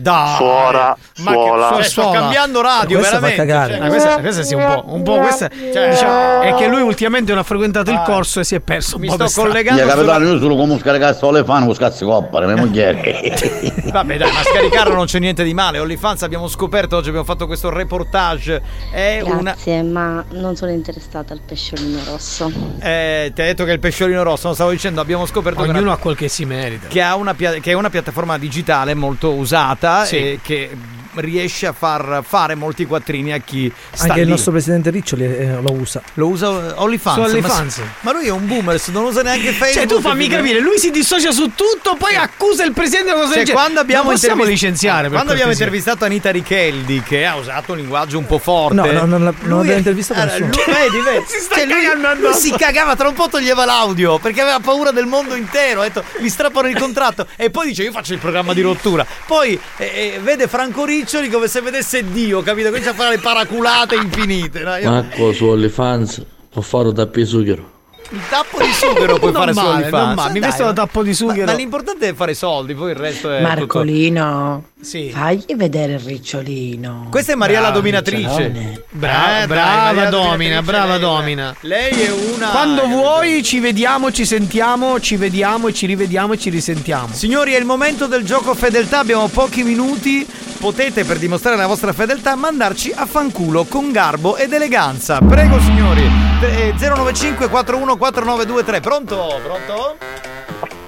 Dai. 0.01 0.37
Suora, 0.37 0.97
Ma 1.19 1.31
che- 1.31 1.37
suola. 1.37 1.71
cioè, 1.75 1.83
sto 1.83 2.11
cambiando 2.11 2.61
radio, 2.61 2.99
Questa 2.99 3.19
fa 3.19 3.27
veramente. 3.29 3.77
cioè- 3.79 3.89
questa, 3.89 4.21
questa 4.21 4.43
sì, 4.43 4.55
un 4.55 4.65
po'. 4.67 4.85
Un 4.95 5.03
po' 5.03 5.19
questa, 5.19 5.49
diciamo, 5.49 6.41
è 6.43 6.55
che 6.55 6.67
lui 6.69 6.81
ultimamente 6.83 7.31
non 7.33 7.41
ha 7.41 7.45
frequentato 7.45 7.91
il 7.91 8.01
corso 8.05 8.41
e 8.41 8.45
si 8.45 8.55
è 8.55 8.61
perso 8.61 8.97
un 8.97 9.03
Mi 9.03 9.09
po' 9.09 9.27
sto 9.27 9.43
collegando 9.43 9.83
Mia 9.85 9.95
capitano, 9.95 10.25
io 10.27 10.39
sono 10.39 10.57
come 10.57 10.79
alle 10.83 11.45
fan, 11.45 11.65
con 11.65 11.75
scazzi 11.75 12.05
coppa, 12.05 12.41
mia 12.41 12.57
moglie. 12.57 12.95
Vabbè 13.91 14.17
dai, 14.17 14.33
ma 14.33 14.43
scaricarlo 14.43 14.95
non 14.95 15.07
c'è 15.07 15.19
niente 15.19 15.43
di 15.45 15.55
male. 15.55 15.79
OnlyFans 15.79 16.23
abbiamo 16.23 16.49
scoperto 16.49 16.97
oggi, 16.97 17.09
abbiamo 17.09 17.27
fatto 17.27 17.47
questo 17.47 17.71
reportage. 17.71 18.63
È 18.91 19.21
una. 19.23 19.53
Grazie, 19.53 19.83
ma 19.83 20.25
non 20.31 20.57
sono 20.57 20.71
interessata 20.71 21.33
al 21.33 21.41
pesciolino 21.45 21.99
rosso. 22.07 22.51
Eh, 22.81 23.33
ti 23.35 23.41
ha 23.41 23.45
detto 23.45 23.65
che 23.65 23.71
è 23.71 23.75
il 23.75 23.81
pesciolino 23.81 24.23
rosso, 24.23 24.47
non 24.47 24.55
stavo 24.55 24.71
dicendo, 24.71 25.01
abbiamo 25.01 25.27
scoperto 25.27 25.61
che 25.61 25.67
è 25.67 25.71
Ognuno 25.71 25.85
una- 25.87 25.95
ha 25.95 25.97
quel 25.99 26.17
che 26.17 26.29
si 26.29 26.45
merita. 26.45 26.87
che, 26.89 27.03
ha 27.03 27.15
una 27.17 27.35
pia- 27.35 27.55
che 27.55 27.71
è 27.71 27.75
una 27.75 27.91
piattaforma 27.91 28.39
digitale 28.39 28.95
molto 28.95 29.33
usata 29.33 29.90
Sì. 30.05 30.17
e 30.17 30.39
che 30.43 30.71
riesce 31.15 31.67
a 31.67 31.73
far 31.73 32.23
fare 32.27 32.55
molti 32.55 32.87
quattrini 32.87 33.33
a 33.33 33.39
chi 33.39 33.73
sta 33.93 34.05
Anche 34.05 34.15
lì. 34.17 34.23
il 34.23 34.29
nostro 34.29 34.53
presidente 34.53 34.91
Riccioli 34.91 35.25
eh, 35.25 35.59
lo 35.61 35.73
usa. 35.73 36.03
Lo 36.15 36.27
usa 36.29 36.49
OnlyFans. 36.81 37.15
Su 37.17 37.21
ma- 37.21 37.27
OnlyFans. 37.27 37.81
Ma, 38.01 38.13
lui 38.13 38.27
è 38.27 38.31
un 38.31 38.47
boomer, 38.47 38.81
non 38.89 39.05
usa 39.05 39.23
neanche 39.23 39.51
Facebook. 39.53 39.73
Cioè, 39.73 39.87
tu 39.87 40.01
fammi 40.01 40.29
capire, 40.29 40.61
lui 40.61 40.79
si 40.79 40.91
dissocia 40.91 41.31
su 41.33 41.53
tutto, 41.55 41.97
poi 41.99 42.15
accusa 42.15 42.65
il 42.65 42.73
presidente 42.73 43.13
cosa 43.13 43.35
Cioè, 43.35 43.53
quando 43.55 43.81
abbiamo 43.81 44.13
intervist- 44.13 44.49
licenziare. 44.49 45.09
Quando 45.09 45.33
abbiamo 45.33 45.53
intervistato 45.53 46.05
Anita 46.05 46.31
Richeldi, 46.31 47.03
che 47.03 47.25
ha 47.27 47.37
usato 47.37 47.73
un 47.73 47.79
linguaggio 47.79 48.19
un 48.19 48.27
po' 48.27 48.39
forte. 48.39 48.75
No, 48.75 48.85
no, 48.87 49.05
non 49.05 49.25
la- 49.25 49.33
non 49.43 49.49
lui 49.49 49.59
abbiamo 49.61 49.73
è- 49.73 49.77
intervistato 49.79 50.21
allora, 50.21 50.39
nessuno. 50.39 50.65
lui- 50.65 50.75
vedi, 50.75 51.01
vedi. 51.05 51.25
Si 51.31 51.39
sta 51.41 51.55
Cioè, 51.57 51.67
lui- 51.67 52.21
lui 52.21 52.35
si 52.35 52.51
cagava, 52.53 52.97
tra 52.97 53.09
un 53.09 53.15
po' 53.15 53.29
toglieva 53.29 53.65
l'audio 53.65 54.19
perché 54.19 54.41
aveva 54.41 54.59
paura 54.61 54.91
del 54.91 55.07
mondo 55.07 55.35
intero. 55.35 55.81
Ha 55.81 55.85
detto, 55.85 56.03
mi 56.21 56.29
strappano 56.29 56.69
il 56.69 56.77
contratto. 56.79 57.27
E 57.37 57.51
poi 57.51 57.69
dice, 57.69 57.83
io 57.83 57.93
faccio 57.93 58.13
il 58.13 58.19
programma 58.19 58.53
di 58.55 58.61
rottura. 58.63 59.07
Poi 59.27 59.59
eh, 59.77 59.85
eh, 60.15 60.21
vede 60.23 60.49
Franco 60.49 60.85
Riccioli 61.01 61.31
come 61.31 61.49
se 61.49 61.63
vedesse 61.63 62.05
Dio, 62.11 62.43
capito? 62.43 62.69
Comincia 62.69 62.91
a 62.91 62.95
fare 62.95 63.17
le 63.17 63.23
paraculate 63.23 63.95
infinite. 63.95 64.61
no? 64.61 64.77
Io- 64.77 64.91
Marco 64.91 65.33
su 65.33 65.47
OnlyFans 65.47 66.23
può 66.51 66.61
fare 66.61 66.93
tappi 66.93 67.25
sughero. 67.25 67.71
il 68.11 68.21
tappo 68.29 68.59
di 68.63 68.71
sughero 68.73 69.17
puoi 69.19 69.33
Non 69.33 69.41
fare 69.41 69.53
male, 69.55 69.89
non 69.89 70.15
male, 70.15 70.33
mi 70.33 70.41
Dai, 70.41 70.49
vesto 70.51 70.65
da 70.65 70.73
tappo 70.75 71.03
di 71.03 71.09
ma- 71.11 71.15
sughero. 71.15 71.47
Ma, 71.47 71.53
l'importante 71.53 72.09
è 72.09 72.13
fare 72.15 72.35
soldi, 72.35 72.75
poi 72.75 72.91
il 72.91 72.97
resto 72.97 73.31
è. 73.31 73.39
tutto- 73.39 73.49
Marcolino, 73.49 74.65
Sì. 74.83 75.11
fagli 75.11 75.55
vedere 75.57 75.93
il 75.95 76.01
ricciolino. 76.01 77.09
Questa 77.11 77.33
è 77.33 77.35
Maria 77.35 77.57
la 77.61 77.67
Bravo, 77.67 77.79
dominatrice. 77.81 78.21
Ricciolone. 78.47 78.83
Bra- 78.91 79.43
Eh, 79.43 79.47
brava 79.47 79.93
la 79.93 80.09
Domina, 80.09 80.11
dominatrice, 80.11 80.63
brava 80.63 80.91
lei- 80.93 81.01
Domina. 81.01 81.55
Lei 81.61 81.91
è 82.03 82.11
una. 82.35 82.49
Quando 82.49 82.87
vuoi 82.87 83.43
ci 83.43 83.61
vediamo, 83.61 84.11
ci 84.11 84.25
sentiamo, 84.25 84.99
ci 85.01 85.17
vediamo 85.17 85.69
e 85.69 85.75
ci 85.75 85.87
rivediamo 85.87 86.33
e 86.33 86.39
ci 86.39 86.51
risentiamo. 86.51 87.09
Signori, 87.13 87.53
è 87.53 87.59
il 87.59 87.65
momento 87.67 88.07
del 88.07 88.25
gioco 88.25 88.55
fedeltà. 88.55 89.01
Abbiamo 89.01 89.29
pochi 89.29 89.63
minuti. 89.63 90.27
Potete, 90.61 91.05
per 91.05 91.17
dimostrare 91.19 91.57
la 91.57 91.67
vostra 91.67 91.93
fedeltà, 91.95 92.35
mandarci 92.35 92.93
a 92.95 93.07
fanculo 93.07 93.65
con 93.65 93.93
garbo 93.93 94.37
ed 94.37 94.53
eleganza. 94.53 95.19
Prego, 95.21 95.59
signori. 95.61 96.03
Eh, 96.43 96.75
095 96.79 97.49
41 97.49 97.97
4923. 97.97 98.81
Pronto? 98.81 99.41
Pronto? 99.43 99.97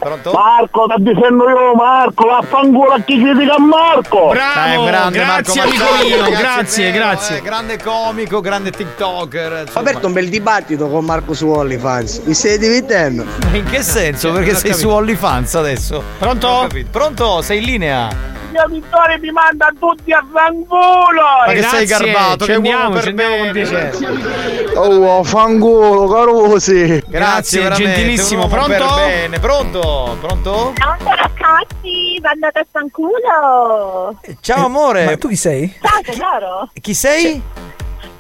Pronto? 0.03 0.33
Marco, 0.33 0.85
sta 0.87 0.97
dicendo 0.99 1.49
io 1.49 1.75
Marco, 1.77 2.27
vaffanculo 2.27 2.91
a 2.93 3.01
chi 3.01 3.21
critica 3.23 3.59
Marco! 3.61 4.31
Bravo, 4.31 4.83
Eh, 4.83 4.87
grande 4.91 5.19
grazie 5.19 5.63
Marco 5.65 6.05
mio, 6.05 6.31
grazie, 6.39 6.91
vero, 6.91 7.05
grazie. 7.05 7.37
eh, 7.37 7.41
grande 7.43 7.79
comico, 7.83 8.41
grande 8.41 8.71
TikToker. 8.73 9.53
Ho 9.53 9.61
insomma. 9.61 9.81
aperto 9.89 10.07
un 10.09 10.13
bel 10.13 10.29
dibattito 10.29 10.89
con 10.89 11.05
Marco 11.05 11.35
su 11.35 11.49
OnlyFans. 11.49 12.19
Mi 12.25 12.35
stai 12.35 12.59
divertendo? 12.59 13.25
In 13.53 13.65
che 13.71 13.83
senso? 13.83 14.33
Perché 14.33 14.51
ho 14.53 14.57
sei 14.57 14.71
su 14.73 14.79
capito. 14.81 14.95
OnlyFans 14.95 15.55
adesso? 15.55 16.03
Pronto? 16.19 16.47
Ho. 16.49 16.67
Pronto? 16.91 17.41
Sei 17.43 17.59
in 17.59 17.65
linea? 17.65 18.09
Mio 18.53 18.67
Vittorio 18.69 19.19
mi 19.19 19.31
manda 19.31 19.73
tutti 19.79 20.13
a 20.13 20.23
fanculo! 20.31 21.23
Ma 21.47 21.53
che 21.53 21.63
sei 21.63 21.87
garbato? 21.87 22.45
che 22.45 22.53
andiamo, 22.53 22.83
uomo 22.89 22.95
per 23.01 23.09
andiamo 23.09 23.37
con 23.37 23.53
bene. 23.53 23.91
piacere. 23.91 24.75
Oh, 24.75 25.25
fanculo, 25.25 26.07
carosi! 26.07 27.03
Grazie, 27.09 27.63
veramente, 27.63 27.95
gentilissimo. 27.95 28.49
Pronto? 28.49 28.95
Bene. 28.97 29.39
Pronto? 29.39 30.19
Pronto? 30.21 30.73
Ciao 30.77 30.97
ragazzi, 31.03 32.21
andate 32.21 32.59
a 32.59 32.67
fanculo! 32.71 34.21
Ciao 34.41 34.67
amore. 34.67 35.05
Ma 35.07 35.17
tu 35.17 35.29
chi 35.29 35.37
sei? 35.37 35.75
Ciao 35.81 36.01
tesoro! 36.03 36.71
Chi 36.79 36.93
sei? 36.93 37.43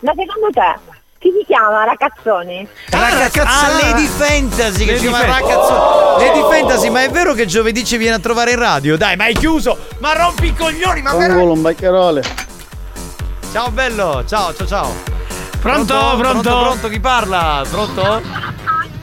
Ma 0.00 0.12
secondo 0.16 0.48
te, 0.50 0.91
chi 1.22 1.32
si 1.38 1.44
chiama 1.46 1.84
Ragazzoni? 1.84 2.66
Ragazza, 2.90 3.44
ah, 3.44 3.68
Lady 3.80 4.06
Fantasy 4.06 4.84
che 4.84 4.92
Lady 4.92 4.98
si 4.98 5.08
chiama 5.08 5.18
Fan- 5.18 5.40
ragazzone. 5.40 6.26
Lady 6.26 6.40
Fantasy, 6.40 6.90
ma 6.90 7.02
è 7.04 7.10
vero 7.10 7.32
che 7.32 7.46
giovedì 7.46 7.84
ci 7.84 7.96
viene 7.96 8.16
a 8.16 8.18
trovare 8.18 8.50
in 8.50 8.58
radio? 8.58 8.96
Dai, 8.96 9.14
ma 9.14 9.24
hai 9.24 9.34
chiuso! 9.34 9.78
Ma 10.00 10.14
rompi 10.14 10.46
i 10.46 10.54
coglioni, 10.54 11.00
ma 11.00 11.12
un 11.14 11.62
baccherole! 11.62 12.22
Ciao 13.52 13.70
bello, 13.70 14.24
ciao, 14.26 14.52
ciao, 14.52 14.66
ciao. 14.66 14.94
Pronto, 15.60 15.94
pronto, 15.94 16.18
pronto? 16.18 16.42
pronto, 16.42 16.88
chi 16.88 16.98
parla? 16.98 17.62
Pronto? 17.70 18.22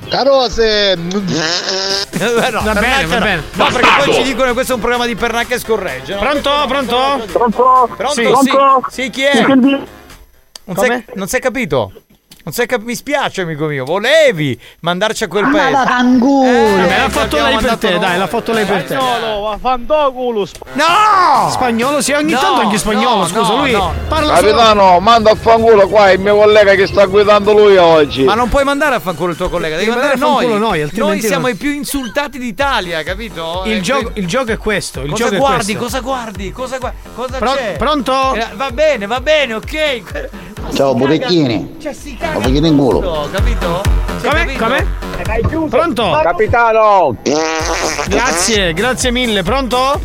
Carose! 0.10 0.92
Eh, 0.92 0.96
no, 0.98 2.62
Va 2.64 2.74
bene, 2.74 3.06
va 3.06 3.18
bene. 3.20 3.44
No, 3.54 3.66
perché 3.72 3.90
poi 4.04 4.14
ci 4.14 4.24
dicono 4.24 4.48
che 4.48 4.54
questo 4.54 4.74
è 4.74 4.76
un 4.76 4.82
programma 4.82 5.06
di 5.06 5.16
pernacchia 5.16 5.56
e 5.56 5.60
scorregge. 5.60 6.16
no? 6.16 6.20
Pronto, 6.20 6.52
pronto? 6.68 7.26
Pronto? 7.32 7.90
Pronto? 7.96 8.14
Sì. 8.14 8.26
Sì, 8.26 8.50
Pronto? 8.50 8.90
sì, 8.90 9.10
chi 9.10 9.22
è? 9.24 9.46
Non 9.46 9.88
non 11.14 11.28
sei 11.28 11.40
capito? 11.40 11.94
Non 12.50 12.58
sei 12.58 12.66
cap- 12.66 12.82
mi 12.82 12.96
spiace, 12.96 13.42
amico 13.42 13.68
mio. 13.68 13.86
Volevi 13.86 14.60
mandarci 14.80 15.24
a 15.26 15.28
quel 15.28 15.44
Ma 15.44 15.52
paese. 15.52 15.72
vaffanculo! 15.72 16.50
Eh, 16.50 16.78
Vabbè, 16.78 16.94
ci 16.96 17.00
l'ha 17.00 17.10
fatto 17.10 17.36
lei 17.44 17.58
per 17.60 17.78
te, 17.78 17.90
noi. 17.92 18.00
dai, 18.00 18.18
l'ha 18.18 18.28
fatto 18.28 18.52
lei 18.54 18.66
per 18.66 18.84
te. 18.86 18.96
Spagnolo! 18.96 20.48
No! 20.74 21.50
Spagnolo, 21.52 22.02
sì, 22.02 22.12
ogni 22.14 22.32
No, 22.32 22.40
tanto 22.40 22.62
anche 22.62 22.78
spagnolo, 22.80 23.18
no, 23.18 23.28
scusa, 23.28 23.54
no, 23.54 23.58
lui 23.60 23.72
no. 23.72 23.94
parla 24.08 24.36
solo 24.38 24.48
Capitano, 24.48 25.00
manda 25.00 25.30
a 25.30 25.36
fanculo 25.36 25.88
qua 25.88 26.10
il 26.10 26.20
mio 26.20 26.38
collega 26.38 26.74
che 26.74 26.88
sta 26.88 27.06
guidando 27.06 27.54
lui 27.54 27.78
oggi. 27.78 28.24
Ma 28.24 28.34
non 28.34 28.50
puoi 28.50 28.64
mandare 28.64 28.96
a 28.96 29.00
fanculo 29.00 29.30
il 29.30 29.38
tuo 29.38 29.48
collega, 29.50 29.76
devi 29.76 29.86
Devi 29.86 29.96
mandare 29.96 30.18
mandare 30.18 30.32
a 30.32 30.42
noi. 30.42 30.50
fanculo 30.52 30.68
noi, 30.72 30.82
altrimenti 30.82 31.28
siamo 31.28 31.46
non- 31.46 31.56
i 31.56 31.56
più 31.56 31.70
insultati 31.72 32.40
d'Italia, 32.40 33.04
capito? 33.04 33.62
il 33.66 33.74
Eh, 33.74 33.82
gioco, 33.82 34.12
il 34.16 34.26
gioco 34.26 34.52
è 34.54 34.58
questo, 34.58 35.02
il 35.02 35.12
Cosa 35.12 35.24
gioco 35.26 35.36
è 35.36 35.38
guardi? 35.38 35.76
questo. 35.76 35.84
Cosa 35.84 36.00
guardi? 36.00 36.52
Cosa 36.52 36.78
guardi? 36.80 36.98
Cosa 37.14 37.38
Pro- 37.38 37.54
c'è? 37.54 37.76
pronto? 37.78 38.34
Eh, 38.34 38.48
va 38.56 38.72
bene, 38.72 39.06
va 39.06 39.22
bene, 39.22 39.54
ok. 39.54 40.14
Ciao, 40.74 40.94
botecchini. 40.94 41.76
Cioè 41.82 41.94
si 41.94 42.16
caga 42.18 42.39
Lo 42.40 42.50
voglio 42.50 42.66
in 42.66 42.78
culo. 42.78 43.30
capito? 43.32 43.82
È 44.22 44.28
Come? 44.28 44.56
Come? 44.56 45.68
Pronto? 45.68 46.20
Capitano! 46.24 47.16
Grazie, 48.08 48.74
grazie 48.74 49.12
mille. 49.12 49.44
Pronto? 49.44 50.00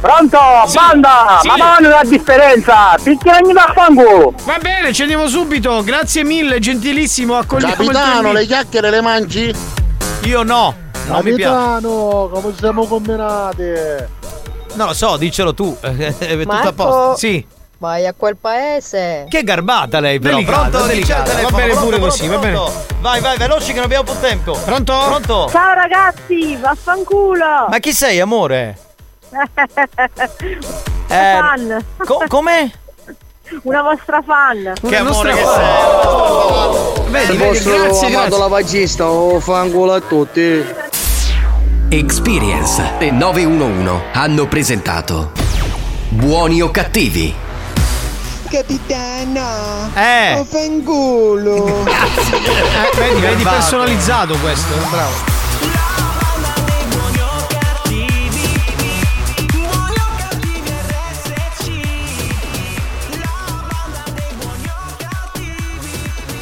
Pronto? 0.00 0.38
Sì, 0.66 0.76
Banda! 0.76 1.38
sì. 1.42 1.48
Ma 1.48 1.78
non 1.78 1.90
la 1.90 2.02
differenza! 2.04 2.96
Picchiami 3.02 3.52
da 3.52 3.72
fanculo! 3.74 4.32
Va 4.44 4.58
bene, 4.58 4.92
ci 4.94 5.02
andiamo 5.02 5.28
subito. 5.28 5.82
Grazie 5.82 6.24
mille, 6.24 6.58
gentilissimo. 6.58 7.36
Accogliamo 7.36 7.74
Capitano, 7.74 8.32
le 8.32 8.46
chiacchiere 8.46 8.88
le 8.90 9.00
mangi? 9.02 9.54
Io 10.24 10.42
no. 10.42 10.74
Non 11.06 11.20
mi 11.22 11.34
piace. 11.34 11.54
Capitano, 11.54 12.30
come 12.32 12.54
siamo 12.58 12.86
combinati? 12.86 13.72
Non 14.74 14.86
lo 14.88 14.94
so, 14.94 15.16
dicelo 15.18 15.52
tu. 15.52 15.76
È 15.80 16.38
tutto 16.38 16.52
a 16.52 16.72
posto. 16.72 17.16
Sì. 17.16 17.46
Vai 17.84 18.06
a 18.06 18.14
quel 18.16 18.38
paese. 18.38 19.26
Che 19.28 19.42
garbata 19.42 20.00
lei 20.00 20.18
però. 20.18 20.36
Delicata, 20.36 20.68
pronto? 20.70 20.86
delicata. 20.86 21.32
Va 21.34 21.50
bene 21.50 21.66
pronto, 21.66 21.84
pure 21.84 21.96
pronto, 21.98 22.16
così, 22.16 22.28
va 22.28 22.38
pronto. 22.38 22.72
Vai, 23.00 23.20
vai, 23.20 23.36
veloci 23.36 23.66
che 23.66 23.74
non 23.74 23.84
abbiamo 23.84 24.04
più 24.04 24.20
tempo. 24.20 24.52
Pronto? 24.64 24.98
Pronto? 25.04 25.48
Ciao 25.50 25.74
ragazzi, 25.74 26.56
vaffanculo! 26.56 27.66
Ma 27.68 27.78
chi 27.80 27.92
sei, 27.92 28.20
amore? 28.20 28.78
Eh, 31.06 31.36
fan! 31.38 31.84
co- 31.98 32.24
com'è? 32.26 32.70
Una 33.64 33.82
vostra 33.82 34.22
fan! 34.22 34.72
Che 34.80 34.96
amore 34.96 35.34
che 35.34 35.44
sei. 35.44 37.10
Vedi, 37.10 37.36
vedi, 37.36 37.44
Posso 37.44 37.70
grazie, 37.70 38.10
grazie. 38.10 38.38
la 38.38 38.46
vagista 38.46 39.10
o 39.10 39.38
fanculo 39.40 39.92
a 39.92 40.00
tutti? 40.00 40.64
Experience 41.90 42.92
e 42.98 43.10
911 43.10 44.04
hanno 44.14 44.46
presentato 44.48 45.32
Buoni 46.08 46.62
o 46.62 46.70
cattivi? 46.70 47.52
Capitano! 48.54 49.90
Eh. 49.94 50.38
Oh, 50.38 50.44
fanculo! 50.44 51.82
Eh, 52.84 52.96
vedi, 52.96 53.20
vedi, 53.20 53.42
personalizzato 53.42 54.36
questo. 54.38 54.74
Bravo. 54.90 55.33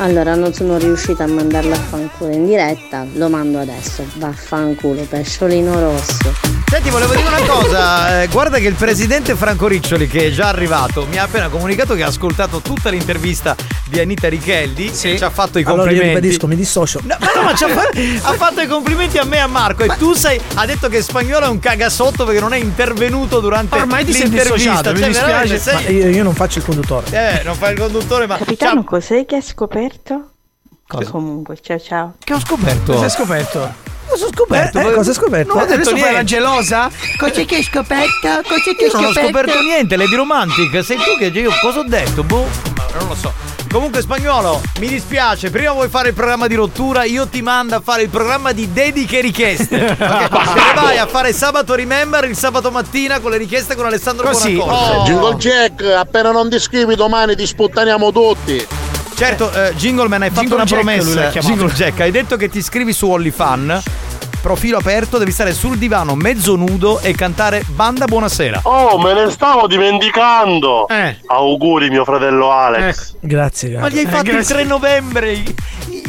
Allora, 0.03 0.35
non 0.35 0.53
sono 0.53 0.79
riuscita 0.79 1.23
a 1.23 1.27
mandarlo 1.29 1.75
a 1.75 1.77
fanculo 1.77 2.33
in 2.33 2.45
diretta, 2.45 3.07
lo 3.15 3.29
mando 3.29 3.61
adesso. 3.61 4.05
Vaffanculo, 4.15 5.03
pesciolino 5.03 5.79
rosso. 5.79 6.35
Senti, 6.69 6.91
volevo 6.91 7.15
dire 7.15 7.29
una 7.29 7.43
cosa. 7.47 8.23
eh, 8.23 8.27
guarda 8.27 8.59
che 8.59 8.67
il 8.67 8.75
presidente 8.75 9.37
Franco 9.37 9.69
Riccioli, 9.69 10.09
che 10.09 10.27
è 10.27 10.31
già 10.33 10.49
arrivato, 10.49 11.07
mi 11.09 11.19
ha 11.19 11.23
appena 11.23 11.49
comunicato 11.49 11.95
che 11.95 12.03
ha 12.03 12.09
ascoltato 12.09 12.61
tutta 12.61 12.91
l'intervista 12.91 13.55
di 13.89 14.01
Anita 14.01 14.29
Richeldi 14.29 14.87
e 14.87 14.93
ci 15.19 15.23
ha 15.23 15.31
fatto 15.31 15.59
i 15.61 15.63
Allora 15.63 15.83
io 15.83 15.89
complimenti. 15.91 16.15
ribadisco, 16.15 16.47
mi 16.49 16.57
dissocio. 16.57 17.01
No, 17.05 17.17
ma 17.21 17.31
no, 17.37 17.43
ma 17.43 17.55
ci 17.55 17.63
ha, 17.65 17.69
fa- 17.69 17.91
ha 18.29 18.33
fatto 18.33 18.61
i 18.61 18.67
complimenti 18.67 19.19
a 19.19 19.25
me 19.25 19.37
e 19.37 19.41
a 19.41 19.47
Marco. 19.47 19.85
E 19.85 19.89
tu 19.99 20.15
sei. 20.15 20.41
Ha 20.55 20.67
detto 20.67 20.89
che 20.89 21.01
spagnolo 21.01 21.45
è 21.45 21.49
un 21.49 21.61
cagasotto 21.61 22.25
perché 22.25 22.41
non 22.41 22.55
è 22.55 22.59
intervenuto 22.59 23.39
durante 23.39 23.77
Ormai 23.77 24.05
ti 24.05 24.13
sei 24.13 24.29
dissociato, 24.31 24.91
mi 24.93 24.99
Cioè, 24.99 25.07
dispiace. 25.09 25.27
veramente 25.33 25.59
sei- 25.59 25.75
Ma 25.85 25.91
io, 25.91 26.09
io 26.09 26.23
non 26.25 26.35
faccio 26.35 26.59
il 26.59 26.65
conduttore. 26.65 27.07
Eh, 27.11 27.43
non 27.45 27.55
fai 27.55 27.75
il 27.75 27.79
conduttore, 27.79 28.27
ma. 28.27 28.39
Capitano, 28.39 28.83
cos'è 28.83 29.25
che 29.27 29.37
hai 29.37 29.43
scoperto? 29.43 29.92
Cosa? 30.87 31.11
Comunque, 31.11 31.59
ciao 31.61 31.79
ciao. 31.81 32.15
Che 32.23 32.35
ho 32.35 32.41
scoperto? 32.41 32.93
Cosa 32.93 33.05
hai 33.05 33.11
scoperto? 33.11 33.75
Cosa 34.07 34.27
ho 34.27 34.29
scoperto? 34.31 34.79
Eh, 34.79 34.87
eh, 34.89 34.93
cosa 34.93 35.09
hai 35.11 35.17
scoperto? 35.17 35.55
Non 35.55 35.63
ho 35.63 35.67
detto 35.67 35.93
niente. 35.93 36.11
era 36.11 36.25
gelosa? 36.25 36.91
Cos'è 37.17 37.45
che 37.47 37.55
hai 37.57 37.63
scoperto? 37.63 38.29
Cos'è 38.47 38.75
che 38.77 38.85
Io 38.85 38.93
non 38.93 39.05
ho 39.07 39.13
scoperto 39.13 39.61
niente, 39.63 39.97
Lady 39.97 40.15
Romantic. 40.15 40.85
Sei 40.85 40.97
tu 40.99 41.17
che 41.19 41.27
io 41.27 41.51
cosa 41.63 41.79
ho 41.79 41.85
detto? 41.85 42.23
Boh, 42.23 42.47
ma 42.77 42.87
non 42.99 43.09
lo 43.09 43.15
so. 43.15 43.33
Comunque, 43.71 44.03
spagnolo, 44.03 44.61
mi 44.81 44.89
dispiace. 44.89 45.49
Prima 45.49 45.73
vuoi 45.73 45.89
fare 45.89 46.09
il 46.09 46.15
programma 46.15 46.47
di 46.47 46.57
rottura, 46.57 47.05
io 47.05 47.27
ti 47.27 47.41
mando 47.41 47.77
a 47.77 47.81
fare 47.81 48.03
il 48.03 48.11
programma 48.11 48.53
di 48.53 48.71
dediche 48.71 49.19
e 49.19 49.21
richieste. 49.23 49.97
Ok? 50.03 50.29
Te 50.29 50.61
ne 50.61 50.75
vai 50.75 50.99
a 50.99 51.07
fare 51.07 51.33
sabato 51.33 51.75
remember 51.75 52.25
il 52.25 52.37
sabato 52.37 52.71
mattina 52.71 53.19
con 53.21 53.31
le 53.31 53.39
richieste 53.39 53.75
con 53.75 53.87
Alessandro 53.87 54.27
Così, 54.29 54.55
Buonaccorso. 54.55 55.01
oh. 55.01 55.05
Jingle 55.05 55.35
Jack, 55.37 55.83
appena 55.85 56.31
non 56.33 56.51
ti 56.51 56.59
scrivi 56.59 56.97
domani 56.97 57.35
ti 57.35 57.47
sputtaniamo 57.47 58.13
tutti. 58.13 58.67
Certo, 59.15 59.53
eh, 59.53 59.75
Jingleman, 59.75 60.23
hai 60.23 60.29
fatto 60.31 60.41
Jingle 60.41 60.57
una 60.57 60.65
Jack 60.65 60.83
lui 61.05 61.15
l'ha 61.15 61.21
promessa. 61.31 61.41
Jingle 61.41 61.73
Jack, 61.73 62.01
hai 62.01 62.11
detto 62.11 62.37
che 62.37 62.49
ti 62.49 62.59
iscrivi 62.59 62.93
su 62.93 63.09
OnlyFan. 63.09 63.83
Profilo 64.43 64.79
aperto, 64.79 65.19
devi 65.19 65.31
stare 65.31 65.53
sul 65.55 65.79
divano 65.79 66.17
mezzo 66.17 66.57
nudo 66.57 66.99
e 66.99 67.15
cantare 67.15 67.63
Banda 67.69 68.07
Buonasera. 68.07 68.61
Oh, 68.65 68.99
me 68.99 69.15
ne 69.15 69.31
stavo 69.31 69.69
dimenticando. 69.69 70.89
Eh. 70.89 71.19
Auguri, 71.27 71.89
mio 71.91 72.05
fratello 72.05 72.51
Alex. 72.51 73.15
Grazie, 73.21 73.79
Ma 73.79 73.89
gli 73.89 73.99
hai 73.99 74.05
grazie. 74.05 74.33
fatto 74.33 74.37
il 74.37 74.45
3 74.45 74.65
novembre 74.65 75.43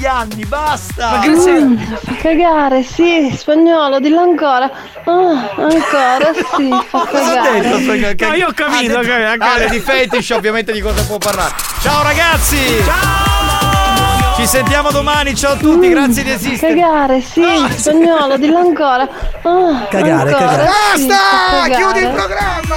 gli 0.03 0.05
anni, 0.05 0.43
basta! 0.45 1.21
Mm, 1.25 1.77
fa 1.77 2.13
cagare, 2.21 2.83
sì, 2.83 3.33
spagnolo, 3.33 4.01
dillo 4.01 4.19
ancora. 4.19 4.69
Ah, 5.05 5.49
ancora, 5.55 6.33
sì, 6.57 6.69
fa 6.89 7.05
Cosa 7.09 7.41
ha 7.41 7.59
detto? 7.59 7.77
cagare. 7.85 8.15
Che- 8.15 8.27
No, 8.27 8.33
io 8.33 8.47
ho 8.47 8.51
capito, 8.53 8.97
ha 8.97 8.99
ho 8.99 9.03
capito. 9.03 9.45
Ah, 9.45 9.69
di 9.69 9.79
fetish 9.79 10.29
ovviamente 10.31 10.73
di 10.73 10.81
cosa 10.81 11.01
può 11.05 11.17
parlare. 11.19 11.53
Ciao 11.79 12.03
ragazzi! 12.03 12.57
Ciao! 12.83 14.35
Ci 14.35 14.45
sentiamo 14.45 14.91
domani, 14.91 15.33
ciao 15.35 15.53
a 15.53 15.55
tutti, 15.55 15.87
grazie 15.87 16.23
di 16.23 16.31
esistere. 16.31 16.73
Cagare, 16.75 17.21
sì, 17.21 17.65
spagnolo, 17.77 18.37
dillo 18.37 18.57
ancora. 18.57 19.07
Ah, 19.43 19.87
Cagare, 19.89 20.31
ancora, 20.33 20.49
cagare. 20.49 20.69
sì, 20.95 21.05
Basta! 21.05 21.23
fa 21.49 21.61
cagare. 21.61 21.75
Chiudi 21.75 21.99
il 21.99 22.09
programma! 22.09 22.75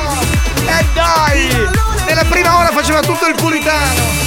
E 0.64 0.84
dai! 0.94 1.68
Nella 2.06 2.24
prima 2.28 2.56
ora 2.56 2.68
faceva 2.68 3.00
tutto 3.00 3.26
il 3.26 3.34
pulitano! 3.34 4.25